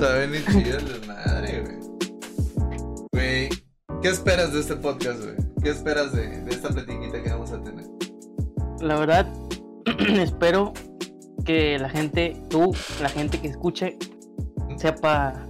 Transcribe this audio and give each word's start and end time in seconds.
Está 0.00 0.14
bien 0.26 0.44
chido 0.46 0.78
el 0.78 1.06
madre, 1.08 1.60
güey. 1.60 3.08
Güey, 3.10 3.48
¿qué 4.00 4.08
esperas 4.08 4.52
de 4.52 4.60
este 4.60 4.76
podcast, 4.76 5.20
güey? 5.24 5.34
¿Qué 5.60 5.70
esperas 5.70 6.12
de, 6.12 6.40
de 6.42 6.50
esta 6.52 6.68
platiquita 6.68 7.20
que 7.20 7.28
vamos 7.28 7.50
a 7.50 7.60
tener? 7.60 7.84
La 8.80 8.96
verdad, 8.96 9.26
espero 10.20 10.72
que 11.44 11.80
la 11.80 11.88
gente, 11.90 12.40
tú, 12.48 12.76
la 13.02 13.08
gente 13.08 13.40
que 13.40 13.48
escuche, 13.48 13.98
sepa 14.76 15.48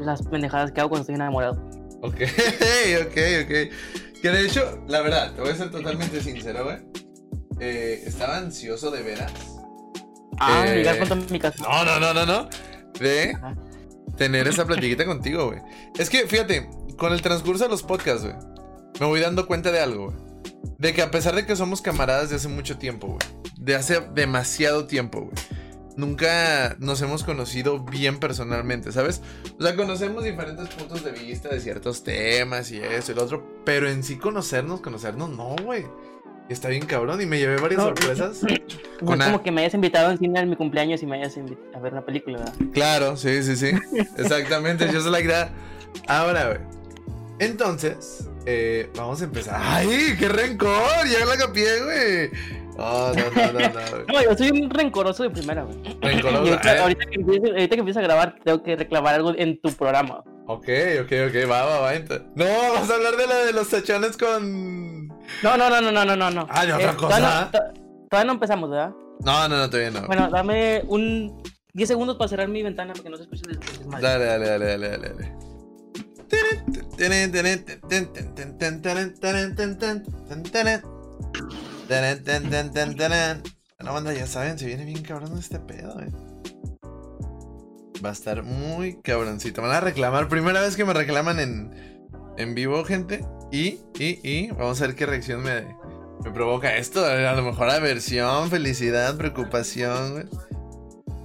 las 0.00 0.22
pendejadas 0.22 0.72
que 0.72 0.80
hago 0.80 0.88
cuando 0.88 1.02
estoy 1.02 1.16
enamorado. 1.16 1.62
Ok, 2.00 2.14
ok, 3.02 3.18
ok. 3.42 4.22
Que 4.22 4.30
de 4.30 4.46
hecho, 4.46 4.82
la 4.88 5.02
verdad, 5.02 5.34
te 5.34 5.42
voy 5.42 5.50
a 5.50 5.54
ser 5.54 5.70
totalmente 5.70 6.22
sincero, 6.22 6.64
güey. 6.64 6.78
Eh, 7.60 8.04
estaba 8.06 8.38
ansioso 8.38 8.90
de 8.90 9.02
veras. 9.02 9.32
Ah, 10.40 10.64
Eh, 10.66 10.76
llegar 10.76 11.30
mi 11.30 11.38
casa. 11.38 11.62
No, 11.62 11.84
no, 11.84 12.00
no, 12.00 12.14
no, 12.14 12.24
no. 12.24 12.48
De 12.98 13.32
Ajá. 13.34 13.54
Tener 14.16 14.48
esa 14.48 14.66
platiquita 14.66 15.04
contigo, 15.04 15.48
güey. 15.48 15.60
Es 15.98 16.10
que, 16.10 16.26
fíjate, 16.26 16.68
con 16.96 17.12
el 17.12 17.22
transcurso 17.22 17.64
de 17.64 17.70
los 17.70 17.82
podcasts, 17.82 18.24
güey, 18.24 18.36
me 19.00 19.06
voy 19.06 19.20
dando 19.20 19.46
cuenta 19.46 19.72
de 19.72 19.80
algo, 19.80 20.10
güey. 20.10 20.16
De 20.78 20.92
que 20.92 21.02
a 21.02 21.10
pesar 21.10 21.34
de 21.34 21.46
que 21.46 21.56
somos 21.56 21.80
camaradas 21.80 22.30
de 22.30 22.36
hace 22.36 22.48
mucho 22.48 22.78
tiempo, 22.78 23.06
güey. 23.08 23.52
De 23.58 23.74
hace 23.74 24.00
demasiado 24.14 24.86
tiempo, 24.86 25.22
güey. 25.22 25.34
Nunca 25.96 26.76
nos 26.78 27.02
hemos 27.02 27.22
conocido 27.22 27.84
bien 27.84 28.18
personalmente, 28.18 28.92
¿sabes? 28.92 29.20
O 29.58 29.62
sea, 29.62 29.76
conocemos 29.76 30.24
diferentes 30.24 30.68
puntos 30.68 31.04
de 31.04 31.12
vista 31.12 31.50
de 31.50 31.60
ciertos 31.60 32.02
temas 32.02 32.70
y 32.70 32.78
eso 32.78 33.12
y 33.12 33.14
lo 33.14 33.24
otro. 33.24 33.62
Pero 33.64 33.88
en 33.88 34.02
sí 34.02 34.16
conocernos, 34.16 34.80
conocernos, 34.80 35.30
no, 35.30 35.54
güey. 35.62 35.84
Está 36.48 36.68
bien 36.68 36.84
cabrón 36.86 37.20
y 37.20 37.26
me 37.26 37.38
llevé 37.38 37.56
varias 37.56 37.78
No, 37.78 37.86
sorpresas. 37.86 38.40
No 39.00 39.06
Con 39.06 39.20
es 39.20 39.26
a- 39.26 39.30
como 39.32 39.42
que 39.42 39.50
me 39.50 39.62
hayas 39.62 39.74
invitado 39.74 40.12
en 40.12 40.18
cine 40.18 40.38
en 40.38 40.48
mi 40.50 40.54
cumpleaños 40.54 41.02
y 41.02 41.06
me 41.06 41.16
hayas 41.16 41.36
invitado 41.36 41.76
a 41.76 41.80
ver 41.80 41.92
una 41.92 42.04
película, 42.06 42.38
¿verdad? 42.38 42.54
Claro, 42.72 43.16
sí, 43.16 43.42
sí, 43.42 43.56
sí. 43.56 43.72
Exactamente, 44.16 44.88
yo 44.92 45.00
soy 45.00 45.10
la 45.10 45.20
idea. 45.20 45.50
Ahora, 46.06 46.46
güey. 46.46 46.58
Entonces, 47.40 48.28
eh, 48.46 48.88
vamos 48.94 49.20
a 49.20 49.24
empezar. 49.24 49.56
¡Ay, 49.60 50.14
qué 50.18 50.28
rencor! 50.28 50.78
Ya 51.10 51.24
la 51.26 51.36
capié, 51.36 51.82
güey. 51.82 52.30
Oh, 52.78 53.12
no, 53.14 53.52
no, 53.52 53.52
no, 53.52 53.68
no. 53.68 54.12
No, 54.12 54.22
yo 54.22 54.36
soy 54.36 54.50
un 54.50 54.70
rencoroso 54.70 55.22
de 55.24 55.30
primera, 55.30 55.62
güey. 55.64 55.76
Rencoroso. 56.00 56.44
Y 56.46 56.48
ahorita, 56.50 56.76
Eh, 56.76 56.78
ahorita 56.80 57.04
que 57.06 57.14
empiece, 57.20 57.48
ahorita 57.50 57.74
que 57.76 57.80
empiece 57.80 57.98
a 58.00 58.02
grabar, 58.02 58.34
tengo 58.44 58.62
que 58.62 58.76
reclamar 58.76 59.14
algo 59.14 59.34
en 59.36 59.60
tu 59.60 59.70
programa. 59.72 60.22
Ok, 60.46 60.68
ok, 61.02 61.12
ok, 61.28 61.50
va, 61.50 61.64
va, 61.64 61.80
va. 61.80 61.92
No, 62.34 62.44
vas 62.74 62.90
a 62.90 62.94
hablar 62.94 63.16
de 63.16 63.26
la 63.26 63.36
de 63.44 63.52
los 63.52 63.68
tachones 63.68 64.16
con. 64.16 65.08
No, 65.08 65.56
no, 65.56 65.70
no, 65.70 65.80
no, 65.80 65.92
no, 66.04 66.16
no, 66.16 66.30
no. 66.30 66.46
Ah, 66.50 66.64
de 66.66 66.72
otra 66.72 66.92
Eh, 66.92 66.96
cosa. 66.96 67.16
Todavía 67.16 67.40
no, 67.44 67.50
to- 67.50 67.80
todavía 68.10 68.26
no 68.26 68.32
empezamos, 68.32 68.70
¿verdad? 68.70 68.90
No, 69.20 69.48
no, 69.48 69.56
no, 69.58 69.70
todavía 69.70 69.90
no. 70.00 70.06
Bueno, 70.06 70.28
dame 70.30 70.82
un 70.88 71.42
10 71.74 71.88
segundos 71.88 72.16
para 72.16 72.28
cerrar 72.28 72.48
mi 72.48 72.62
ventana 72.62 72.92
para 72.92 73.04
que 73.04 73.10
no 73.10 73.16
se 73.16 73.22
escuche 73.24 73.42
el 73.46 73.52
el 73.52 73.60
desmadre. 73.60 74.02
Dale, 74.02 74.24
dale, 74.24 74.46
dale, 74.48 74.66
dale, 74.66 74.88
dale, 74.88 75.08
dale. 75.10 75.32
Bueno, 83.78 83.94
banda, 83.94 84.12
ya 84.12 84.26
saben, 84.26 84.58
se 84.58 84.66
viene 84.66 84.84
bien 84.84 85.02
cabrón 85.02 85.36
este 85.38 85.58
pedo, 85.58 86.00
eh. 86.00 86.10
Va 88.04 88.10
a 88.10 88.12
estar 88.12 88.42
muy 88.42 89.00
cabroncito. 89.02 89.62
Me 89.62 89.68
van 89.68 89.76
a 89.76 89.80
reclamar. 89.80 90.28
Primera 90.28 90.60
vez 90.60 90.76
que 90.76 90.84
me 90.84 90.92
reclaman 90.92 91.38
en, 91.38 92.08
en 92.36 92.54
vivo, 92.54 92.84
gente. 92.84 93.24
Y, 93.50 93.80
y, 93.98 94.18
y, 94.22 94.50
vamos 94.50 94.80
a 94.80 94.86
ver 94.86 94.96
qué 94.96 95.06
reacción 95.06 95.42
me, 95.42 95.76
me 96.24 96.30
provoca 96.32 96.76
esto. 96.76 97.04
A 97.04 97.32
lo 97.34 97.42
mejor 97.42 97.70
aversión, 97.70 98.50
felicidad, 98.50 99.16
preocupación, 99.16 100.12
güey. 100.12 100.24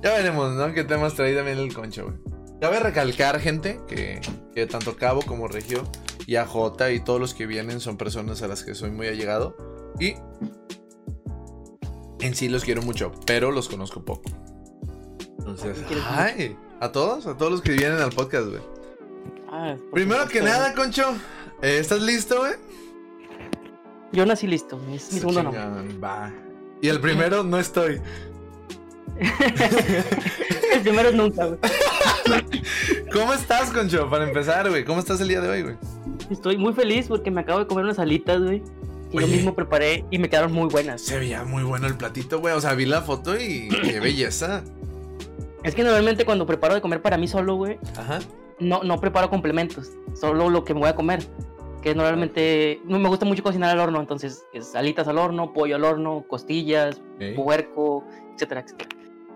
Ya 0.03 0.13
veremos, 0.13 0.53
¿no? 0.53 0.73
¿Qué 0.73 0.83
temas 0.83 1.15
trae 1.15 1.35
también 1.35 1.57
el 1.57 1.73
concho, 1.73 2.05
güey? 2.05 2.17
Cabe 2.61 2.79
recalcar, 2.79 3.39
gente, 3.39 3.79
que, 3.87 4.19
que 4.53 4.65
tanto 4.65 4.95
Cabo 4.95 5.21
como 5.21 5.47
Regio 5.47 5.83
y 6.25 6.35
AJ 6.35 6.91
y 6.93 6.99
todos 6.99 7.19
los 7.19 7.33
que 7.33 7.45
vienen 7.45 7.79
son 7.79 7.97
personas 7.97 8.41
a 8.41 8.47
las 8.47 8.63
que 8.63 8.75
soy 8.75 8.91
muy 8.91 9.07
allegado. 9.07 9.55
Y 9.99 10.15
en 12.19 12.35
sí 12.35 12.49
los 12.49 12.63
quiero 12.63 12.81
mucho, 12.81 13.11
pero 13.25 13.51
los 13.51 13.69
conozco 13.69 14.03
poco. 14.03 14.29
Entonces, 15.39 15.77
ay, 16.09 16.57
a 16.79 16.91
todos, 16.91 17.25
a 17.25 17.37
todos 17.37 17.51
los 17.51 17.61
que 17.61 17.71
vienen 17.71 17.99
al 17.99 18.11
podcast, 18.11 18.47
güey. 18.47 18.61
Ah, 19.49 19.75
Primero 19.93 20.27
que 20.27 20.41
nada, 20.41 20.73
Concho, 20.73 21.15
eh, 21.61 21.77
¿estás 21.79 22.01
listo, 22.01 22.39
güey? 22.39 22.53
Yo 24.11 24.25
nací 24.25 24.47
listo, 24.47 24.79
es 24.91 25.13
mi 25.13 25.19
segundo 25.19 25.43
nombre. 25.43 25.97
Va. 25.99 26.33
Y 26.81 26.89
el 26.89 26.99
primero 26.99 27.43
no 27.43 27.57
estoy. 27.59 28.01
El 30.73 30.81
primero 30.81 31.09
es 31.09 31.15
nunca, 31.15 31.45
güey. 31.47 31.59
¿Cómo 33.11 33.33
estás, 33.33 33.71
Concho? 33.71 34.07
Para 34.09 34.27
empezar, 34.27 34.69
güey. 34.69 34.85
¿Cómo 34.85 34.99
estás 34.99 35.19
el 35.21 35.27
día 35.29 35.41
de 35.41 35.49
hoy, 35.49 35.61
güey? 35.63 35.75
Estoy 36.29 36.57
muy 36.57 36.73
feliz 36.73 37.07
porque 37.07 37.31
me 37.31 37.41
acabo 37.41 37.59
de 37.59 37.67
comer 37.67 37.85
unas 37.85 37.97
alitas, 37.99 38.41
güey. 38.43 38.61
Yo 39.11 39.19
Oye. 39.19 39.27
mismo 39.27 39.55
preparé 39.55 40.03
y 40.11 40.17
me 40.19 40.29
quedaron 40.29 40.51
muy 40.51 40.67
buenas. 40.69 41.01
Se 41.01 41.17
veía 41.17 41.43
muy 41.43 41.63
bueno 41.63 41.87
el 41.87 41.95
platito, 41.95 42.39
güey. 42.39 42.53
O 42.55 42.61
sea, 42.61 42.73
vi 42.73 42.85
la 42.85 43.01
foto 43.01 43.35
y 43.39 43.69
qué 43.83 43.99
belleza. 44.01 44.63
Es 45.63 45.75
que 45.75 45.83
normalmente 45.83 46.25
cuando 46.25 46.45
preparo 46.45 46.73
de 46.75 46.81
comer 46.81 47.01
para 47.01 47.17
mí 47.17 47.27
solo, 47.27 47.55
güey, 47.55 47.77
no, 48.59 48.83
no 48.83 48.99
preparo 48.99 49.29
complementos, 49.29 49.91
solo 50.13 50.49
lo 50.49 50.63
que 50.63 50.73
me 50.73 50.81
voy 50.81 50.89
a 50.89 50.95
comer. 50.95 51.19
Que 51.81 51.93
normalmente 51.95 52.81
no 52.85 52.99
me 52.99 53.07
gusta 53.07 53.25
mucho 53.25 53.43
cocinar 53.43 53.69
al 53.71 53.79
horno, 53.79 53.99
entonces 54.01 54.43
es 54.53 54.75
alitas 54.75 55.07
al 55.07 55.17
horno, 55.17 55.53
pollo 55.53 55.75
al 55.75 55.83
horno, 55.85 56.25
costillas, 56.27 57.01
Ok. 57.15 57.35
puerco, 57.35 58.03
etcétera, 58.33 58.61
etcétera. 58.61 58.89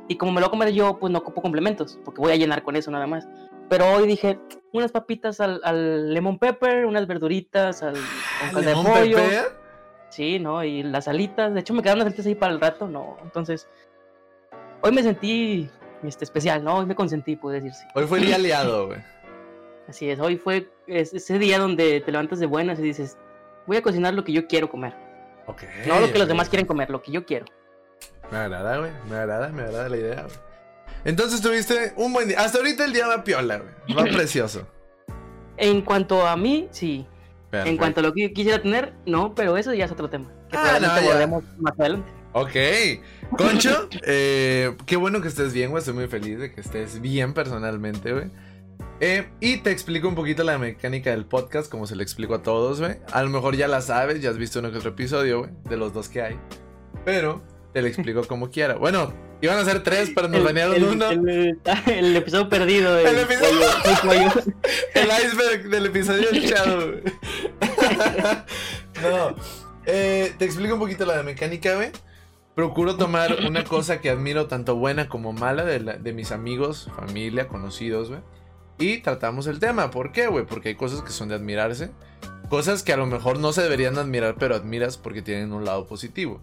Y 0.08 0.18
como 0.18 0.32
me 0.34 0.42
lo 0.42 0.48
voy 0.48 0.50
a 0.50 0.52
comer 0.52 0.74
yo, 0.74 0.98
pues 1.00 1.12
no 1.14 1.20
ocupo 1.20 1.42
complementos, 1.42 2.00
porque 2.04 2.20
voy 2.20 2.32
a 2.34 2.36
llenar 2.36 2.64
con 2.64 2.76
eso 2.76 2.92
nada 2.92 3.08
más. 3.08 3.28
Pero 3.70 3.86
hoy 3.94 4.08
dije, 4.08 4.38
unas 4.74 4.92
papitas 4.92 5.40
al, 5.40 5.62
al 5.64 6.14
lemon 6.14 6.38
pepper, 6.40 6.86
unas 6.86 7.08
verduritas 7.08 7.84
al, 7.84 7.94
con 7.94 8.50
caldo 8.54 8.60
de 8.62 8.66
¿Lemon 8.66 8.86
pollo. 8.86 9.16
pepper? 9.18 9.61
Sí, 10.12 10.38
¿no? 10.40 10.64
Y 10.64 10.84
las 10.84 11.08
alitas. 11.08 11.54
De 11.54 11.62
hecho, 11.62 11.74
me 11.74 11.82
quedaron 11.82 12.02
unas 12.02 12.08
alitas 12.14 12.26
ahí 12.28 12.36
para 12.36 12.54
el 12.54 12.60
rato, 12.62 12.88
¿no? 12.88 13.18
Entonces, 13.24 13.68
hoy 14.82 14.92
me 14.92 15.02
sentí 15.04 15.70
este, 16.04 16.24
especial, 16.26 16.64
¿no? 16.64 16.78
Hoy 16.78 16.86
me 16.86 16.96
consentí, 16.96 17.36
puede 17.36 17.62
decirse. 17.62 17.88
Hoy 17.96 18.06
fue 18.06 18.20
el 18.20 18.26
día 18.26 18.36
aliado, 18.36 18.88
güey. 18.88 19.00
Así 19.88 20.10
es, 20.10 20.20
hoy 20.20 20.38
fue 20.38 20.70
es- 20.88 21.14
ese 21.14 21.40
día 21.40 21.58
donde 21.60 22.02
te 22.02 22.12
levantas 22.12 22.40
de 22.40 22.46
buenas 22.46 22.78
y 22.80 22.84
dices, 22.84 23.18
voy 23.66 23.78
a 23.78 23.82
cocinar 23.82 24.14
lo 24.14 24.24
que 24.24 24.32
yo 24.32 24.48
quiero 24.48 24.70
comer. 24.70 24.94
Ok. 25.48 25.64
no 25.88 26.00
lo 26.00 26.12
que 26.12 26.20
los 26.20 26.28
demás 26.28 26.50
quieren 26.50 26.68
comer, 26.68 26.90
lo 26.92 27.02
que 27.02 27.12
yo 27.12 27.26
quiero. 27.26 27.46
Me 28.32 28.38
agrada, 28.38 28.78
güey. 28.78 28.92
Me 29.10 29.16
agrada, 29.18 29.50
me 29.50 29.64
agrada 29.64 29.90
la 29.90 29.98
idea, 29.98 30.22
güey. 30.24 30.36
Entonces 31.04 31.42
tuviste 31.42 31.94
un 31.98 32.14
buen 32.14 32.28
día. 32.28 32.40
Hasta 32.40 32.60
ahorita 32.60 32.86
el 32.86 32.94
día 32.94 33.08
va 33.08 33.24
piola, 33.24 33.58
güey. 33.60 33.98
Va 33.98 34.04
precioso. 34.16 34.68
En 35.58 35.82
cuanto 35.82 36.26
a 36.26 36.38
mí, 36.38 36.68
sí. 36.72 37.06
En 37.52 37.78
cuanto 37.78 38.00
a 38.00 38.04
lo 38.04 38.14
que 38.14 38.24
yo 38.30 38.34
quisiera 38.34 38.62
tener, 38.62 38.94
no, 39.06 39.36
pero 39.36 39.58
eso 39.58 39.74
ya 39.74 39.86
es 39.86 39.92
otro 39.92 40.10
tema. 40.10 40.32
Que 40.50 40.58
Ah, 40.58 40.80
no, 40.80 41.44
más 41.60 41.80
adelante. 41.80 42.12
Ok. 42.34 42.56
Concho, 43.38 43.90
eh, 44.06 44.76
qué 44.86 44.96
bueno 44.96 45.22
que 45.22 45.28
estés 45.28 45.54
bien, 45.54 45.72
güey. 45.72 45.80
Estoy 45.80 45.94
muy 45.94 46.08
feliz 46.08 46.40
de 46.40 46.52
que 46.52 46.62
estés 46.62 47.02
bien 47.02 47.34
personalmente, 47.34 48.14
güey. 48.14 48.26
Eh, 49.00 49.30
y 49.40 49.58
te 49.58 49.72
explico 49.72 50.08
un 50.08 50.16
poquito 50.16 50.44
la 50.44 50.58
mecánica 50.58 51.10
del 51.10 51.26
podcast, 51.26 51.70
como 51.72 51.88
se 51.88 51.96
le 51.96 52.04
explico 52.04 52.36
a 52.36 52.42
todos, 52.44 52.80
güey. 52.80 52.98
A 53.12 53.24
lo 53.24 53.30
mejor 53.30 53.56
ya 53.56 53.68
la 53.68 53.82
sabes, 53.82 54.22
ya 54.22 54.30
has 54.30 54.38
visto 54.38 54.60
uno 54.60 54.72
que 54.72 54.78
otro 54.78 54.92
episodio, 54.92 55.40
güey, 55.40 55.52
de 55.68 55.78
los 55.78 55.94
dos 55.94 56.08
que 56.08 56.22
hay. 56.22 56.40
Pero 57.04 57.42
te 57.74 57.82
lo 57.82 57.88
explico 57.88 58.24
como 58.28 58.50
quiera. 58.50 58.76
Bueno, 58.76 59.12
iban 59.42 59.58
a 59.58 59.66
ser 59.66 59.82
tres, 59.84 60.12
pero 60.14 60.28
nos 60.28 60.38
El, 60.40 60.44
banearon 60.44 60.76
el- 60.76 60.84
uno. 60.84 61.10
el- 61.10 61.60
el 61.88 62.16
episodio 62.16 62.50
perdido. 62.50 62.98
El, 63.00 63.08
El 63.08 63.18
episodio- 63.20 64.32
el 64.94 65.08
iceberg 65.08 65.70
del 65.70 65.86
episodio 65.88 66.28
güey. 66.32 67.02
no. 69.02 69.36
Eh, 69.86 70.34
te 70.38 70.46
explico 70.46 70.76
un 70.76 70.80
poquito 70.80 71.06
la 71.06 71.18
de 71.18 71.24
mecánica, 71.24 71.76
güey. 71.76 71.92
Procuro 72.56 72.98
tomar 72.98 73.38
una 73.48 73.64
cosa 73.64 74.02
que 74.02 74.10
admiro 74.10 74.48
tanto 74.48 74.76
buena 74.76 75.08
como 75.10 75.34
mala 75.34 75.64
de, 75.66 75.80
la- 75.80 75.94
de 75.98 76.14
mis 76.14 76.32
amigos, 76.32 76.90
familia, 76.96 77.48
conocidos, 77.48 78.10
güey. 78.10 78.22
Y 78.78 79.00
tratamos 79.00 79.48
el 79.48 79.60
tema. 79.60 79.90
¿Por 79.92 80.12
qué, 80.12 80.28
güey? 80.28 80.46
Porque 80.46 80.70
hay 80.70 80.76
cosas 80.76 81.02
que 81.02 81.12
son 81.12 81.30
de 81.30 81.36
admirarse. 81.36 81.92
Cosas 82.50 82.84
que 82.84 82.92
a 82.94 82.98
lo 82.98 83.06
mejor 83.06 83.40
no 83.40 83.54
se 83.54 83.62
deberían 83.62 83.98
admirar, 83.98 84.36
pero 84.38 84.56
admiras 84.56 84.98
porque 84.98 85.22
tienen 85.22 85.54
un 85.54 85.64
lado 85.66 85.88
positivo. 85.88 86.42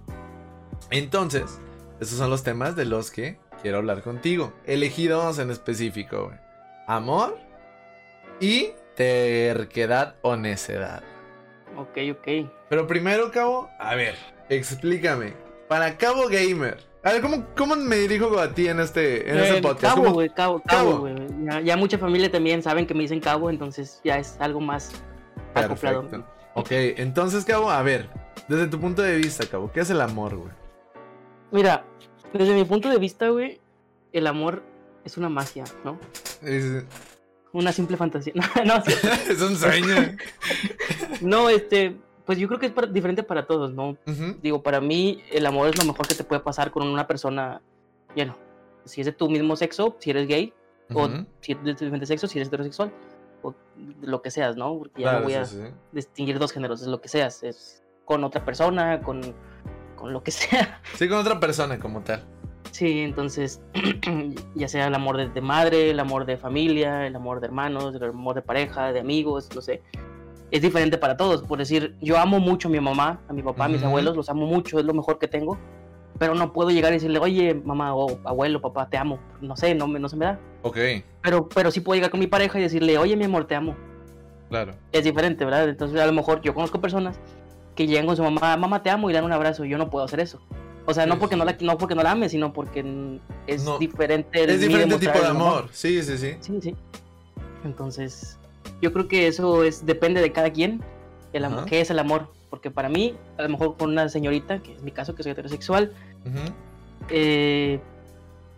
Entonces, 0.91 1.59
estos 2.01 2.19
son 2.19 2.31
los 2.31 2.43
temas 2.43 2.77
de 2.77 2.85
los 2.85 3.11
que 3.11 3.39
quiero 3.63 3.79
hablar 3.79 4.03
contigo. 4.03 4.53
Elegidos 4.67 5.39
en 5.39 5.51
específico, 5.51 6.27
güey. 6.27 6.37
Amor 6.87 7.39
y 8.41 8.71
terquedad 8.97 10.17
o 10.23 10.37
necedad. 10.37 11.03
Ok, 11.77 11.99
ok. 12.13 12.51
Pero 12.69 12.87
primero, 12.87 13.31
Cabo, 13.31 13.69
a 13.79 13.95
ver, 13.95 14.15
explícame. 14.49 15.35
Para 15.69 15.97
Cabo 15.97 16.29
Gamer. 16.29 16.79
A 17.05 17.13
ver, 17.13 17.23
¿cómo, 17.23 17.47
cómo 17.57 17.77
me 17.77 17.97
dirijo 17.97 18.39
a 18.41 18.53
ti 18.53 18.69
en 18.69 18.81
este, 18.81 19.31
en 19.31 19.39
este 19.39 19.59
Eh, 19.59 19.63
podcast? 19.63 19.83
Cabo, 19.95 20.03
¿Cómo- 20.03 20.15
güey, 20.15 20.29
cabo, 20.31 20.63
Cabo. 20.67 20.99
güey. 21.01 21.15
Ya, 21.45 21.61
ya 21.61 21.77
mucha 21.77 21.97
familia 21.99 22.31
también 22.31 22.63
saben 22.63 22.87
que 22.87 22.95
me 22.95 23.03
dicen 23.03 23.21
cabo, 23.21 23.51
entonces 23.51 24.01
ya 24.03 24.19
es 24.19 24.37
algo 24.41 24.61
más 24.61 24.91
acoplado. 25.55 26.09
Ok, 26.55 26.69
entonces, 26.71 27.45
Cabo, 27.45 27.71
a 27.71 27.83
ver, 27.83 28.09
desde 28.49 28.67
tu 28.67 28.81
punto 28.81 29.03
de 29.03 29.17
vista, 29.17 29.47
Cabo, 29.47 29.71
¿qué 29.71 29.81
es 29.81 29.91
el 29.91 30.01
amor, 30.01 30.37
güey? 30.37 30.51
Mira, 31.51 31.85
desde 32.33 32.55
mi 32.55 32.65
punto 32.65 32.89
de 32.89 32.99
vista, 32.99 33.29
güey, 33.29 33.61
el 34.13 34.27
amor 34.27 34.63
es 35.05 35.17
una 35.17 35.29
magia, 35.29 35.65
¿no? 35.85 35.99
Es, 36.43 36.85
Una 37.53 37.73
simple 37.73 37.97
fantasía. 37.97 38.33
no, 38.67 38.83
sí. 38.85 38.93
es 39.31 39.41
un 39.41 39.57
sueño. 39.57 40.17
no, 41.23 41.49
este, 41.49 41.97
pues 42.27 42.39
yo 42.39 42.47
creo 42.49 42.61
que 42.61 42.67
es 42.67 42.73
para- 42.73 42.87
diferente 42.87 43.23
para 43.23 43.47
todos, 43.47 43.73
¿no? 43.73 43.97
Digo, 44.43 44.63
para 44.63 44.81
mí 44.81 45.23
el 45.31 45.47
amor 45.47 45.69
es 45.69 45.79
lo 45.79 45.85
mejor 45.85 46.07
que 46.07 46.15
te 46.15 46.25
puede 46.25 46.41
pasar 46.43 46.71
con 46.71 46.87
una 46.87 47.07
persona, 47.07 47.63
bueno, 48.15 48.37
si 48.85 49.01
es 49.01 49.07
de 49.07 49.13
tu 49.13 49.29
mismo 49.31 49.57
sexo, 49.57 49.97
si 49.99 50.11
eres 50.11 50.27
gay, 50.29 50.53
o 50.95 51.09
si 51.41 51.53
eres 51.53 51.65
de 51.65 51.73
diferente 51.73 52.07
sexo, 52.07 52.27
si 52.27 52.39
eres 52.39 52.49
heterosexual, 52.49 52.93
o 53.43 53.55
lo 54.03 54.21
que 54.23 54.31
seas, 54.31 54.57
¿no? 54.57 54.77
Porque 54.79 55.03
ya 55.03 55.11
Claro, 55.11 55.19
no 55.21 55.25
voy 55.25 55.33
sí, 55.35 55.39
a 55.39 55.45
sí. 55.47 55.61
distinguir 55.93 56.39
dos 56.39 56.53
géneros, 56.53 56.81
es 56.83 56.89
lo 56.89 57.01
que 57.01 57.09
seas, 57.09 57.43
es 57.43 57.83
con 58.05 58.25
otra 58.25 58.45
persona, 58.45 59.01
con, 59.03 59.21
con 59.99 60.13
lo 60.13 60.23
que 60.23 60.31
sea. 60.33 60.81
Sí, 60.95 61.09
con 61.09 61.19
otra 61.19 61.39
persona 61.41 61.79
como 61.79 62.01
tal. 62.01 62.23
Sí, 62.71 63.01
entonces, 63.01 63.61
ya 64.55 64.69
sea 64.69 64.87
el 64.87 64.95
amor 64.95 65.17
de, 65.17 65.29
de 65.29 65.41
madre, 65.41 65.91
el 65.91 66.01
amor 66.01 66.27
de 66.27 66.37
familia, 66.37 67.07
el 67.07 67.17
amor 67.17 67.41
de 67.41 67.47
hermanos, 67.47 67.95
el 67.95 68.05
amor 68.05 68.35
de 68.35 68.43
pareja, 68.43 68.93
de 68.93 69.01
amigos, 69.01 69.49
no 69.55 69.61
sé. 69.63 69.83
Es 70.51 70.63
diferente 70.63 70.97
para 70.99 71.17
todos. 71.17 71.43
Por 71.43 71.59
decir, 71.59 71.97
yo 72.01 72.19
amo 72.19 72.41
mucho 72.41 72.69
a 72.69 72.71
mi 72.71 72.81
mamá, 72.81 73.21
a 73.29 73.33
mi 73.33 73.43
papá, 73.43 73.65
a 73.67 73.69
mis 73.69 73.79
Ujú. 73.79 73.89
abuelos, 73.89 74.17
los 74.17 74.29
amo 74.31 74.47
mucho, 74.47 74.79
es 74.79 74.85
lo 74.85 74.95
mejor 74.95 75.19
que 75.19 75.29
tengo. 75.29 75.59
Pero 76.19 76.35
no 76.35 76.53
puedo 76.53 76.71
llegar 76.71 76.93
y 76.93 76.97
decirle, 76.97 77.19
oye, 77.19 77.55
mamá 77.55 77.95
o 77.95 78.19
abuelo, 78.25 78.61
papá, 78.61 78.89
te 78.89 78.97
amo. 78.97 79.19
No 79.41 79.57
sé, 79.57 79.75
no, 79.75 79.87
me, 79.87 79.99
no 80.01 80.09
se 80.09 80.17
me 80.17 80.25
da. 80.27 80.41
Ok, 80.63 80.77
Pero, 81.23 81.49
pero 81.49 81.71
sí 81.71 81.81
puedo 81.81 81.95
llegar 81.97 82.11
con 82.11 82.21
mi 82.21 82.27
pareja 82.27 82.59
y 82.59 82.63
decirle, 82.63 82.99
oye, 82.99 83.17
mi 83.17 83.25
amor, 83.25 83.47
te 83.47 83.55
amo. 83.55 83.77
claro. 84.49 84.73
Es 84.93 85.05
diferente, 85.05 85.45
¿verdad? 85.45 85.69
Entonces, 85.69 86.01
a 86.01 86.07
lo 86.07 86.13
mejor 86.13 86.41
yo 86.43 86.55
conozco 86.55 86.81
personas 86.81 87.21
que 87.79 87.87
llegan 87.87 88.07
con 88.07 88.17
su 88.17 88.25
mamá, 88.25 88.57
mamá, 88.57 88.83
te 88.83 88.91
amo, 88.91 89.09
y 89.09 89.13
le 89.13 89.19
dan 89.19 89.25
un 89.25 89.31
abrazo. 89.33 89.65
Yo 89.65 89.79
no 89.79 89.89
puedo 89.89 90.05
hacer 90.05 90.19
eso. 90.19 90.41
O 90.85 90.93
sea, 90.93 91.07
no 91.07 91.21
porque 91.21 91.37
no, 91.37 91.45
la, 91.45 91.57
no 91.61 91.79
porque 91.79 91.95
no 91.95 92.03
la 92.03 92.11
ame, 92.11 92.29
sino 92.29 92.53
porque 92.53 92.81
es 93.47 93.63
No, 93.63 93.79
diferente. 93.79 94.43
el 94.43 94.51
Es 94.51 94.61
diferente 94.61 94.99
tipo 94.99 95.17
de 95.17 95.27
amor. 95.27 95.69
Sí, 95.71 96.03
sí, 96.03 96.19
sí. 96.19 96.35
Sí, 96.41 96.59
sí. 96.61 96.77
Entonces, 97.65 98.37
yo 98.83 98.93
creo 98.93 99.07
que 99.07 99.29
eso 99.29 99.63
es 99.63 99.87
depende 99.87 100.21
de 100.21 100.33
cada 100.33 100.51
quien, 100.51 100.83
el 101.33 101.45
amor, 101.45 101.61
Ajá. 101.61 101.69
qué 101.69 101.81
es 101.81 101.91
el 101.91 102.01
amor. 102.01 102.33
Porque 102.51 102.71
para 102.71 102.89
mí, 102.89 103.15
a 103.37 103.43
lo 103.43 103.49
mejor 103.51 103.77
con 103.77 103.91
una 103.91 104.09
señorita, 104.09 104.59
que 104.61 104.73
es 104.75 104.83
mi 104.83 104.91
caso, 104.91 105.15
que 105.15 105.23
soy 105.23 105.33
heterosexual, 105.33 105.93
Ujú, 106.27 106.53
eh, 107.11 107.79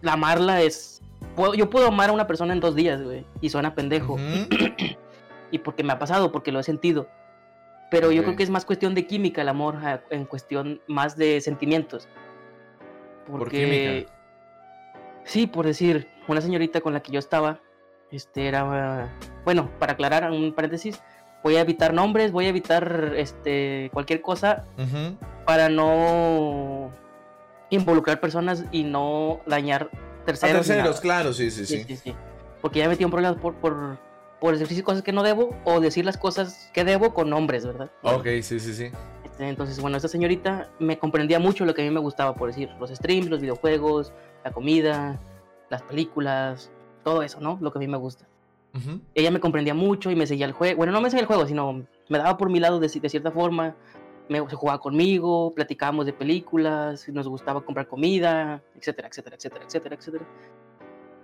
la 0.01 0.15
amarla 0.15 0.63
es... 0.63 1.03
puedo- 1.37 1.55
yo 1.55 1.69
puedo 1.69 1.89
amar 1.89 2.09
a 2.09 2.13
una 2.13 2.27
persona 2.27 2.55
en 2.55 2.61
dos 2.61 2.75
días, 2.75 3.03
güey, 3.03 3.25
y 3.43 3.51
suena 3.51 3.75
pendejo. 3.75 4.15
ujú. 4.15 4.23
Y 5.53 5.59
porque 5.59 5.83
me 5.83 5.93
ha 5.93 5.99
pasado, 5.99 6.31
porque 6.31 6.53
lo 6.53 6.61
he 6.61 6.63
sentido. 6.63 7.09
Pero 7.91 8.13
yo 8.13 8.23
creo 8.23 8.37
que 8.37 8.43
es 8.45 8.51
más 8.51 8.65
cuestión 8.65 8.95
de 8.95 9.07
química 9.07 9.43
el 9.43 9.49
amor, 9.49 9.77
en 10.11 10.25
cuestión 10.25 10.81
más 10.87 11.17
de 11.17 11.41
sentimientos. 11.41 12.09
Por 13.27 13.51
química. 13.51 14.11
Sí, 15.25 15.47
por 15.47 15.67
decir, 15.67 16.07
una 16.29 16.41
señorita 16.41 16.81
con 16.81 16.93
la 16.93 17.01
que 17.01 17.13
yo 17.13 17.19
estaba, 17.19 17.61
este 18.11 18.49
era, 18.49 19.11
bueno, 19.45 19.71
para 19.79 19.93
aclarar 19.93 20.31
un 20.31 20.53
paréntesis, 20.55 21.01
voy 21.43 21.57
a 21.57 21.61
evitar 21.61 21.93
nombres, 21.93 22.33
voy 22.33 22.47
a 22.47 22.49
evitar 22.49 23.13
este 23.17 23.91
cualquier 23.93 24.21
cosa 24.23 24.65
para 25.45 25.69
no 25.69 26.91
involucrar 27.71 28.21
personas 28.21 28.65
y 28.73 28.85
no 28.85 29.41
dañar 29.47 29.91
A 29.93 30.25
terceros. 30.27 30.67
terceros, 30.67 31.01
claro, 31.01 31.33
sí, 31.33 31.51
sí, 31.51 31.67
Sí, 31.67 31.85
sí. 31.87 31.97
sí. 31.97 32.15
Porque 32.61 32.79
ya 32.79 32.85
me 32.87 32.91
metí 32.91 33.05
en 33.05 33.11
problemas 33.11 33.41
por, 33.41 33.55
por, 33.55 33.99
por 34.41 34.57
decir 34.57 34.83
cosas 34.83 35.03
que 35.03 35.13
no 35.13 35.23
debo 35.23 35.55
o 35.65 35.81
decir 35.81 36.05
las 36.05 36.17
cosas 36.17 36.71
que 36.73 36.85
debo 36.85 37.15
con 37.15 37.31
nombres, 37.31 37.67
¿verdad? 37.67 37.91
Ok, 38.03 38.27
sí, 38.43 38.59
sí, 38.59 38.73
sí. 38.75 38.91
Este, 39.25 39.49
Entonces, 39.49 39.81
bueno, 39.81 39.97
esta 39.97 40.09
señorita 40.09 40.71
me 40.79 40.99
comprendía 40.99 41.39
mucho 41.39 41.65
lo 41.65 41.75
que 41.75 41.83
a 41.83 41.85
mí 41.85 41.91
me 41.91 42.01
gustaba, 42.01 42.35
por 42.35 42.49
decir, 42.49 42.71
los 42.81 42.91
streams, 42.91 43.29
los 43.29 43.41
videojuegos, 43.41 44.13
la 44.45 44.51
comida, 44.51 45.21
las 45.69 45.83
películas, 45.83 46.71
todo 47.05 47.23
eso, 47.23 47.41
¿no? 47.41 47.59
Lo 47.61 47.71
que 47.71 47.79
a 47.79 47.81
mí 47.81 47.87
me 47.87 47.99
gusta. 47.99 48.27
Ujú. 48.75 49.01
Ella 49.15 49.31
me 49.31 49.41
comprendía 49.41 49.75
mucho 49.75 50.11
y 50.11 50.17
me 50.17 50.27
seguía 50.27 50.47
el 50.47 50.53
juego. 50.53 50.79
Bueno, 50.79 50.93
no 50.93 51.01
me 51.01 51.11
seguía 51.11 51.23
el 51.23 51.27
juego, 51.27 51.47
sino 51.47 51.85
me 52.09 52.19
daba 52.19 52.37
por 52.37 52.51
mi 52.51 52.61
lado 52.61 52.81
de, 52.81 52.89
de 52.89 53.09
cierta 53.09 53.31
forma. 53.31 53.77
Me 54.29 54.39
se 54.49 54.55
jugaba 54.55 54.79
conmigo, 54.81 55.53
platicábamos 55.55 56.07
de 56.07 56.13
películas, 56.13 57.09
nos 57.09 57.27
gustaba 57.27 57.63
comprar 57.63 57.89
comida, 57.89 58.63
etcétera, 58.77 59.09
etcétera, 59.09 59.37
etcétera, 59.37 59.65
etcétera, 59.65 59.97
etcétera. 59.97 60.25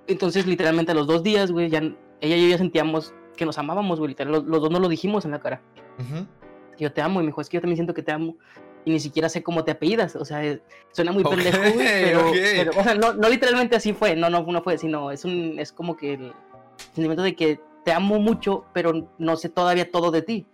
Entonces, 0.08 0.46
literalmente 0.46 0.90
a 0.92 0.94
los 0.94 1.06
dos 1.06 1.22
días, 1.22 1.52
güey, 1.52 1.68
ya, 1.70 1.82
ella 2.20 2.36
y 2.36 2.42
yo 2.44 2.48
ya 2.48 2.58
sentíamos 2.58 3.14
que 3.36 3.44
nos 3.46 3.58
amábamos, 3.58 3.98
güey, 3.98 4.10
literal. 4.10 4.32
Los, 4.32 4.44
los 4.44 4.60
dos 4.62 4.70
nos 4.70 4.80
lo 4.80 4.88
dijimos 4.88 5.24
en 5.24 5.30
la 5.32 5.40
cara. 5.40 5.60
Ujú. 5.98 6.26
que 6.76 6.84
yo 6.84 6.92
te 6.92 7.00
amo. 7.02 7.20
Y 7.20 7.24
me 7.24 7.28
dijo, 7.28 7.40
es 7.40 7.48
que 7.48 7.56
yo 7.56 7.60
también 7.60 7.76
siento 7.76 7.94
que 7.94 8.02
te 8.02 8.12
amo. 8.12 8.36
Y 8.84 8.90
ni 8.92 9.00
siquiera 9.00 9.28
sé 9.28 9.42
cómo 9.42 9.64
te 9.64 9.72
apellidas. 9.72 10.14
O 10.16 10.24
sea, 10.24 10.40
suena 10.92 11.10
muy 11.12 11.22
Ok, 11.24 11.30
pendejo, 11.34 11.58
güey, 11.58 11.76
pero, 12.04 12.28
ok. 12.28 12.36
pero, 12.56 12.70
o 12.78 12.82
sea, 12.84 12.94
no, 12.94 13.12
no 13.14 13.28
literalmente 13.28 13.76
así 13.76 13.92
fue. 13.92 14.14
No, 14.16 14.30
no, 14.30 14.42
no 14.42 14.62
fue, 14.62 14.78
sino 14.78 15.10
es 15.10 15.24
un, 15.24 15.58
es 15.58 15.72
como 15.72 15.96
que 15.96 16.14
el 16.14 16.32
sentimiento 16.94 17.22
de 17.22 17.34
que 17.34 17.60
te 17.84 17.92
amo 17.92 18.18
mucho, 18.20 18.64
pero 18.72 19.08
no 19.18 19.36
sé 19.36 19.48
todavía 19.48 19.90
todo 19.90 20.10
de 20.10 20.22
ti. 20.22 20.46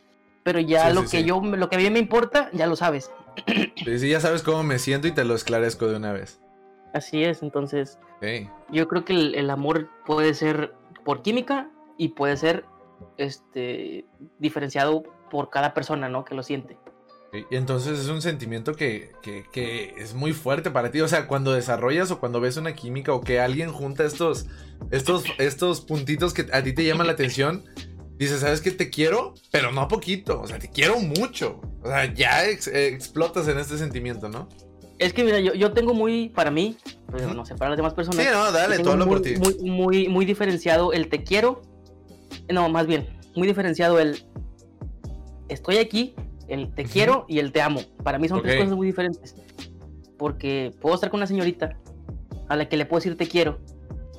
Pero 0.44 0.58
ya 0.60 0.88
Sí, 0.88 0.94
lo 0.94 1.00
sí, 1.02 1.08
que 1.18 1.22
sí. 1.22 1.24
yo, 1.24 1.40
lo 1.42 1.68
que 1.68 1.76
a 1.76 1.78
mí 1.78 1.88
me 1.90 1.98
importa, 1.98 2.48
ya 2.52 2.66
lo 2.66 2.74
sabes. 2.76 3.10
Sí, 3.84 3.98
sí, 3.98 4.08
ya 4.08 4.20
sabes 4.20 4.42
cómo 4.42 4.62
me 4.62 4.78
siento 4.78 5.06
y 5.08 5.12
te 5.12 5.24
lo 5.24 5.34
esclarezco 5.34 5.86
de 5.88 5.96
una 5.96 6.12
vez. 6.12 6.40
Así 6.94 7.22
es, 7.24 7.42
entonces 7.42 7.98
yo 8.70 8.88
creo 8.88 9.04
que 9.04 9.12
el, 9.14 9.34
el 9.34 9.50
amor 9.50 9.88
puede 10.04 10.34
ser 10.34 10.72
por 11.04 11.22
química 11.22 11.70
y 11.98 12.08
puede 12.08 12.36
ser 12.36 12.64
este 13.18 14.06
diferenciado 14.38 15.02
por 15.30 15.50
cada 15.50 15.74
persona, 15.74 16.08
¿no? 16.08 16.24
Que 16.24 16.34
lo 16.34 16.42
siente. 16.42 16.78
Y 17.50 17.56
entonces 17.56 17.98
es 17.98 18.08
un 18.08 18.20
sentimiento 18.20 18.74
que, 18.74 19.12
que, 19.22 19.44
que 19.50 19.94
es 19.96 20.12
muy 20.12 20.34
fuerte 20.34 20.70
para 20.70 20.90
ti. 20.90 21.00
O 21.00 21.08
sea, 21.08 21.26
cuando 21.26 21.52
desarrollas 21.52 22.10
o 22.10 22.20
cuando 22.20 22.40
ves 22.40 22.58
una 22.58 22.74
química 22.74 23.14
o 23.14 23.22
que 23.22 23.40
alguien 23.40 23.72
junta 23.72 24.04
estos, 24.04 24.46
estos, 24.90 25.24
estos 25.38 25.80
puntitos 25.80 26.34
que 26.34 26.46
a 26.52 26.62
ti 26.62 26.74
te 26.74 26.84
llaman 26.84 27.06
la 27.06 27.14
atención, 27.14 27.64
dices, 28.18 28.40
¿sabes 28.40 28.60
qué? 28.60 28.70
Te 28.70 28.90
quiero, 28.90 29.32
pero 29.50 29.72
no 29.72 29.88
poquito. 29.88 30.42
O 30.42 30.46
sea, 30.46 30.58
te 30.58 30.68
quiero 30.68 30.98
mucho. 31.00 31.62
O 31.82 31.88
sea, 31.88 32.12
ya 32.12 32.46
ex- 32.46 32.68
explotas 32.68 33.48
en 33.48 33.58
este 33.58 33.78
sentimiento, 33.78 34.28
¿no? 34.28 34.50
Es 35.02 35.12
que 35.12 35.24
mira, 35.24 35.40
yo, 35.40 35.54
yo 35.54 35.72
tengo 35.72 35.94
muy, 35.94 36.28
para 36.28 36.50
mí, 36.50 36.76
pero 37.10 37.34
no 37.34 37.44
sé, 37.44 37.56
para 37.56 37.70
las 37.70 37.76
demás 37.76 37.94
personas. 37.94 38.24
Sí, 38.24 38.30
no, 38.32 38.52
dale, 38.52 38.76
tengo 38.76 38.92
habla 38.92 39.04
muy, 39.04 39.14
por 39.14 39.22
ti. 39.22 39.34
Muy, 39.36 39.70
muy, 39.70 40.08
muy 40.08 40.24
diferenciado 40.24 40.92
el 40.92 41.08
te 41.08 41.24
quiero. 41.24 41.62
No, 42.48 42.68
más 42.68 42.86
bien, 42.86 43.08
muy 43.34 43.48
diferenciado 43.48 43.98
el 43.98 44.24
estoy 45.48 45.78
aquí, 45.78 46.14
el 46.48 46.72
te 46.72 46.84
quiero 46.84 47.26
y 47.28 47.40
el 47.40 47.52
te 47.52 47.60
amo. 47.62 47.80
Para 48.02 48.18
mí 48.18 48.28
son 48.28 48.42
tres 48.42 48.62
cosas 48.62 48.76
muy 48.76 48.86
diferentes. 48.86 49.34
Porque 50.18 50.72
puedo 50.80 50.94
estar 50.94 51.10
con 51.10 51.18
una 51.18 51.26
señorita 51.26 51.76
a 52.48 52.56
la 52.56 52.68
que 52.68 52.76
le 52.76 52.86
puedo 52.86 53.00
decir 53.00 53.16
te 53.16 53.26
quiero. 53.26 53.58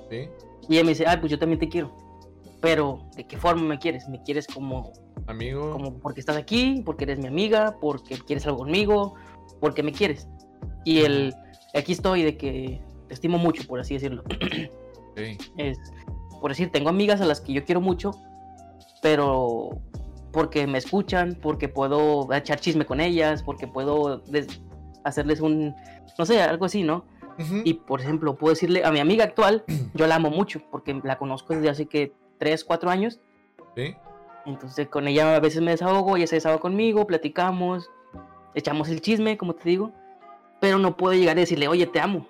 Sí. 0.10 0.28
Y 0.68 0.76
ella 0.76 0.84
me 0.84 0.90
dice, 0.90 1.06
ah, 1.08 1.18
pues 1.20 1.32
yo 1.32 1.40
también 1.40 1.60
te 1.60 1.70
quiero. 1.70 1.96
Pero, 2.62 3.10
¿de 3.16 3.26
qué 3.26 3.38
forma 3.38 3.64
me 3.64 3.80
quieres? 3.80 4.08
¿Me 4.08 4.22
quieres 4.24 4.48
como, 4.48 4.94
Amigo. 5.28 5.72
como 5.72 6.00
porque 6.00 6.20
estás 6.20 6.38
aquí? 6.38 6.82
¿Porque 6.86 7.04
eres 7.04 7.20
mi 7.20 7.28
amiga? 7.28 7.78
¿Porque 7.80 8.18
quieres 8.18 8.46
algo 8.46 8.60
conmigo? 8.60 9.16
¿Porque 9.60 9.84
me 9.84 9.92
quieres? 9.92 10.28
Y 10.84 11.02
el, 11.02 11.34
aquí 11.74 11.92
estoy 11.94 12.24
de 12.24 12.38
que 12.38 12.82
te 13.08 13.14
estimo 13.14 13.38
mucho, 13.38 13.66
por 13.68 13.80
así 13.80 13.94
decirlo. 13.94 14.24
Es, 15.58 15.78
por 16.42 16.50
decir, 16.50 16.72
tengo 16.72 16.90
amigas 16.90 17.22
a 17.22 17.26
las 17.26 17.40
que 17.40 17.54
yo 17.54 17.64
quiero 17.64 17.82
mucho, 17.82 18.12
pero 19.02 19.70
porque 20.32 20.66
me 20.66 20.80
escuchan, 20.80 21.38
porque 21.40 21.70
puedo 21.70 22.28
echar 22.34 22.60
chisme 22.60 22.86
con 22.86 23.00
ellas, 23.00 23.44
porque 23.44 23.68
puedo 23.68 24.24
hacerles 25.04 25.40
un, 25.42 25.76
no 26.18 26.26
sé, 26.26 26.42
algo 26.42 26.66
así, 26.66 26.82
¿no? 26.84 27.06
Y 27.64 27.76
por 27.76 28.02
ejemplo, 28.02 28.36
puedo 28.36 28.54
decirle 28.54 28.84
a 28.84 28.92
mi 28.92 29.00
amiga 29.00 29.24
actual, 29.24 29.64
yo 29.94 30.08
la 30.08 30.16
amo 30.16 30.30
mucho, 30.32 30.62
porque 30.72 31.00
la 31.04 31.18
conozco 31.18 31.54
desde 31.54 31.70
hace 31.70 31.86
que 31.86 32.14
3, 32.40 32.64
4 32.64 32.90
años, 32.90 33.20
Sí. 33.76 33.96
entonces 34.46 34.88
con 34.88 35.08
ella 35.08 35.36
a 35.36 35.40
veces 35.40 35.62
me 35.62 35.72
desahogo, 35.72 36.18
ella 36.18 36.28
se 36.28 36.36
desahoga 36.36 36.60
conmigo, 36.60 37.08
platicamos, 37.08 37.90
echamos 38.56 38.90
el 38.90 39.02
chisme, 39.02 39.38
como 39.38 39.54
te 39.54 39.70
digo, 39.70 39.92
pero 40.64 40.80
no 40.80 40.96
puedo 40.96 41.14
llegar 41.14 41.36
a 41.36 41.42
decirle, 41.42 41.68
oye, 41.68 41.86
te 41.88 42.00
amo, 42.00 42.26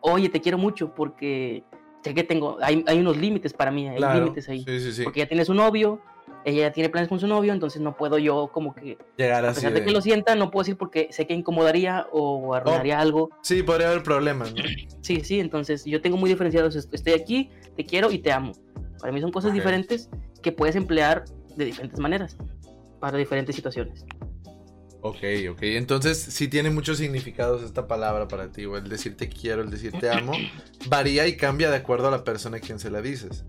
oye, 0.00 0.28
te 0.28 0.40
quiero 0.40 0.58
mucho, 0.58 0.92
porque 0.92 1.62
sé 2.02 2.14
que 2.14 2.24
tengo, 2.24 2.58
hay, 2.60 2.82
hay 2.88 2.98
unos 2.98 3.16
límites 3.16 3.52
para 3.52 3.70
mí, 3.70 3.86
hay 3.86 3.98
Claro. 3.98 4.18
límites 4.24 4.48
ahí, 4.48 4.64
Sí, 4.64 4.80
sí, 4.80 4.92
sí. 4.92 5.04
porque 5.04 5.20
ella 5.20 5.28
tiene 5.28 5.44
su 5.44 5.54
novio, 5.54 6.00
ella 6.44 6.62
ya 6.62 6.72
tiene 6.72 6.88
planes 6.88 7.08
con 7.08 7.20
su 7.20 7.28
novio, 7.28 7.52
entonces 7.52 7.80
no 7.80 7.96
puedo 7.96 8.18
yo 8.18 8.50
como 8.52 8.74
que, 8.74 8.98
Llegar 9.16 9.44
a 9.46 9.52
pesar 9.52 9.72
de 9.72 9.84
que 9.84 9.92
lo 9.92 10.00
sienta, 10.00 10.34
no 10.34 10.50
puedo 10.50 10.64
decir 10.64 10.76
porque 10.76 11.06
sé 11.12 11.28
que 11.28 11.34
incomodaría 11.34 12.08
o 12.10 12.54
arruinaría 12.54 12.98
algo. 12.98 13.30
Sí, 13.42 13.62
podría 13.62 13.86
haber 13.90 14.02
problemas, 14.02 14.52
¿no? 14.52 14.64
Sí, 15.00 15.20
sí, 15.20 15.38
entonces 15.38 15.84
yo 15.84 16.00
tengo 16.00 16.16
muy 16.16 16.28
diferenciados, 16.28 16.74
est- 16.74 16.92
estoy 16.92 17.12
aquí, 17.12 17.50
te 17.76 17.84
quiero 17.84 18.10
y 18.10 18.18
te 18.18 18.32
amo. 18.32 18.50
Para 18.98 19.12
mí 19.12 19.20
son 19.20 19.30
cosas 19.30 19.52
diferentes 19.52 20.10
que 20.42 20.50
puedes 20.50 20.74
emplear 20.74 21.22
de 21.54 21.66
diferentes 21.66 22.00
maneras 22.00 22.36
para 22.98 23.16
diferentes 23.16 23.54
situaciones. 23.54 24.04
Ok, 25.02 25.18
ok. 25.50 25.62
Entonces, 25.62 26.18
sí 26.18 26.48
tiene 26.48 26.70
muchos 26.70 26.98
significados 26.98 27.62
esta 27.62 27.86
palabra 27.86 28.26
para 28.26 28.50
ti, 28.50 28.64
o 28.64 28.76
el 28.76 28.88
decir 28.88 29.16
te 29.16 29.28
quiero, 29.28 29.62
el 29.62 29.70
decir 29.70 29.92
te 29.92 30.10
amo. 30.10 30.32
Varía 30.88 31.26
y 31.28 31.36
cambia 31.36 31.70
de 31.70 31.76
acuerdo 31.76 32.08
a 32.08 32.10
la 32.10 32.24
persona 32.24 32.56
a 32.56 32.60
quien 32.60 32.78
se 32.78 32.90
la 32.90 33.00
dices. 33.02 33.44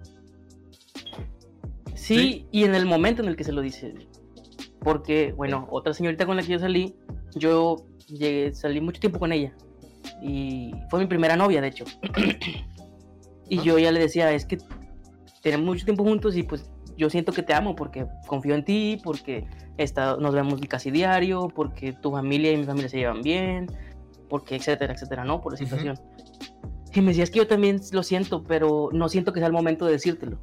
Sí, 1.96 2.16
Sí. 2.16 2.48
y 2.52 2.64
en 2.64 2.76
el 2.76 2.86
momento 2.86 3.22
en 3.22 3.28
el 3.30 3.36
que 3.36 3.44
se 3.44 3.52
lo 3.52 3.62
dices. 3.62 3.94
Porque, 4.80 5.34
bueno, 5.36 5.68
otra 5.72 5.94
señorita 5.94 6.26
con 6.26 6.38
la 6.38 6.44
que 6.44 6.54
yo 6.54 6.60
salí, 6.60 6.96
yo 7.36 7.78
llegué, 8.08 8.54
salí 8.54 8.80
mucho 8.80 9.00
tiempo 9.00 9.20
con 9.20 9.32
ella. 9.32 9.54
Y 10.22 10.72
fue 10.90 11.00
mi 11.00 11.08
primera 11.08 11.36
novia, 11.36 11.60
de 11.62 11.68
hecho. 11.70 11.86
Y 13.50 13.60
Ah. 13.60 13.64
yo 13.64 13.80
ya 13.80 13.94
le 13.94 14.02
decía, 14.02 14.34
es 14.34 14.46
que 14.46 14.58
tenemos 15.42 15.66
mucho 15.66 15.86
tiempo 15.86 16.04
juntos 16.04 16.36
y 16.36 16.44
pues 16.44 16.70
yo 16.98 17.10
siento 17.10 17.32
que 17.32 17.44
te 17.44 17.54
amo 17.54 17.76
porque 17.76 18.08
confío 18.26 18.56
en 18.56 18.66
ti, 18.66 19.00
porque 19.04 19.48
está, 19.78 20.18
nos 20.18 20.34
vemos 20.34 20.60
casi 20.68 20.92
diario, 20.92 21.48
porque 21.54 21.94
tu 21.94 22.12
familia 22.12 22.52
y 22.52 22.58
mi 22.58 22.64
familia 22.66 22.90
se 22.90 22.98
llevan 22.98 23.22
bien, 23.22 23.68
porque 24.30 24.56
etcétera, 24.56 24.94
etcétera, 24.94 25.24
¿no? 25.24 25.40
Por 25.42 25.54
la 25.54 25.58
situación. 25.58 26.00
Y 26.94 27.02
me 27.02 27.08
decía, 27.10 27.24
es 27.24 27.32
que 27.32 27.38
yo 27.38 27.48
también 27.48 27.80
lo 27.92 28.02
siento, 28.04 28.44
pero 28.44 28.90
no 28.92 29.08
siento 29.08 29.32
que 29.32 29.40
sea 29.40 29.48
el 29.48 29.54
momento 29.54 29.86
de 29.86 29.92
decírtelo. 29.94 30.40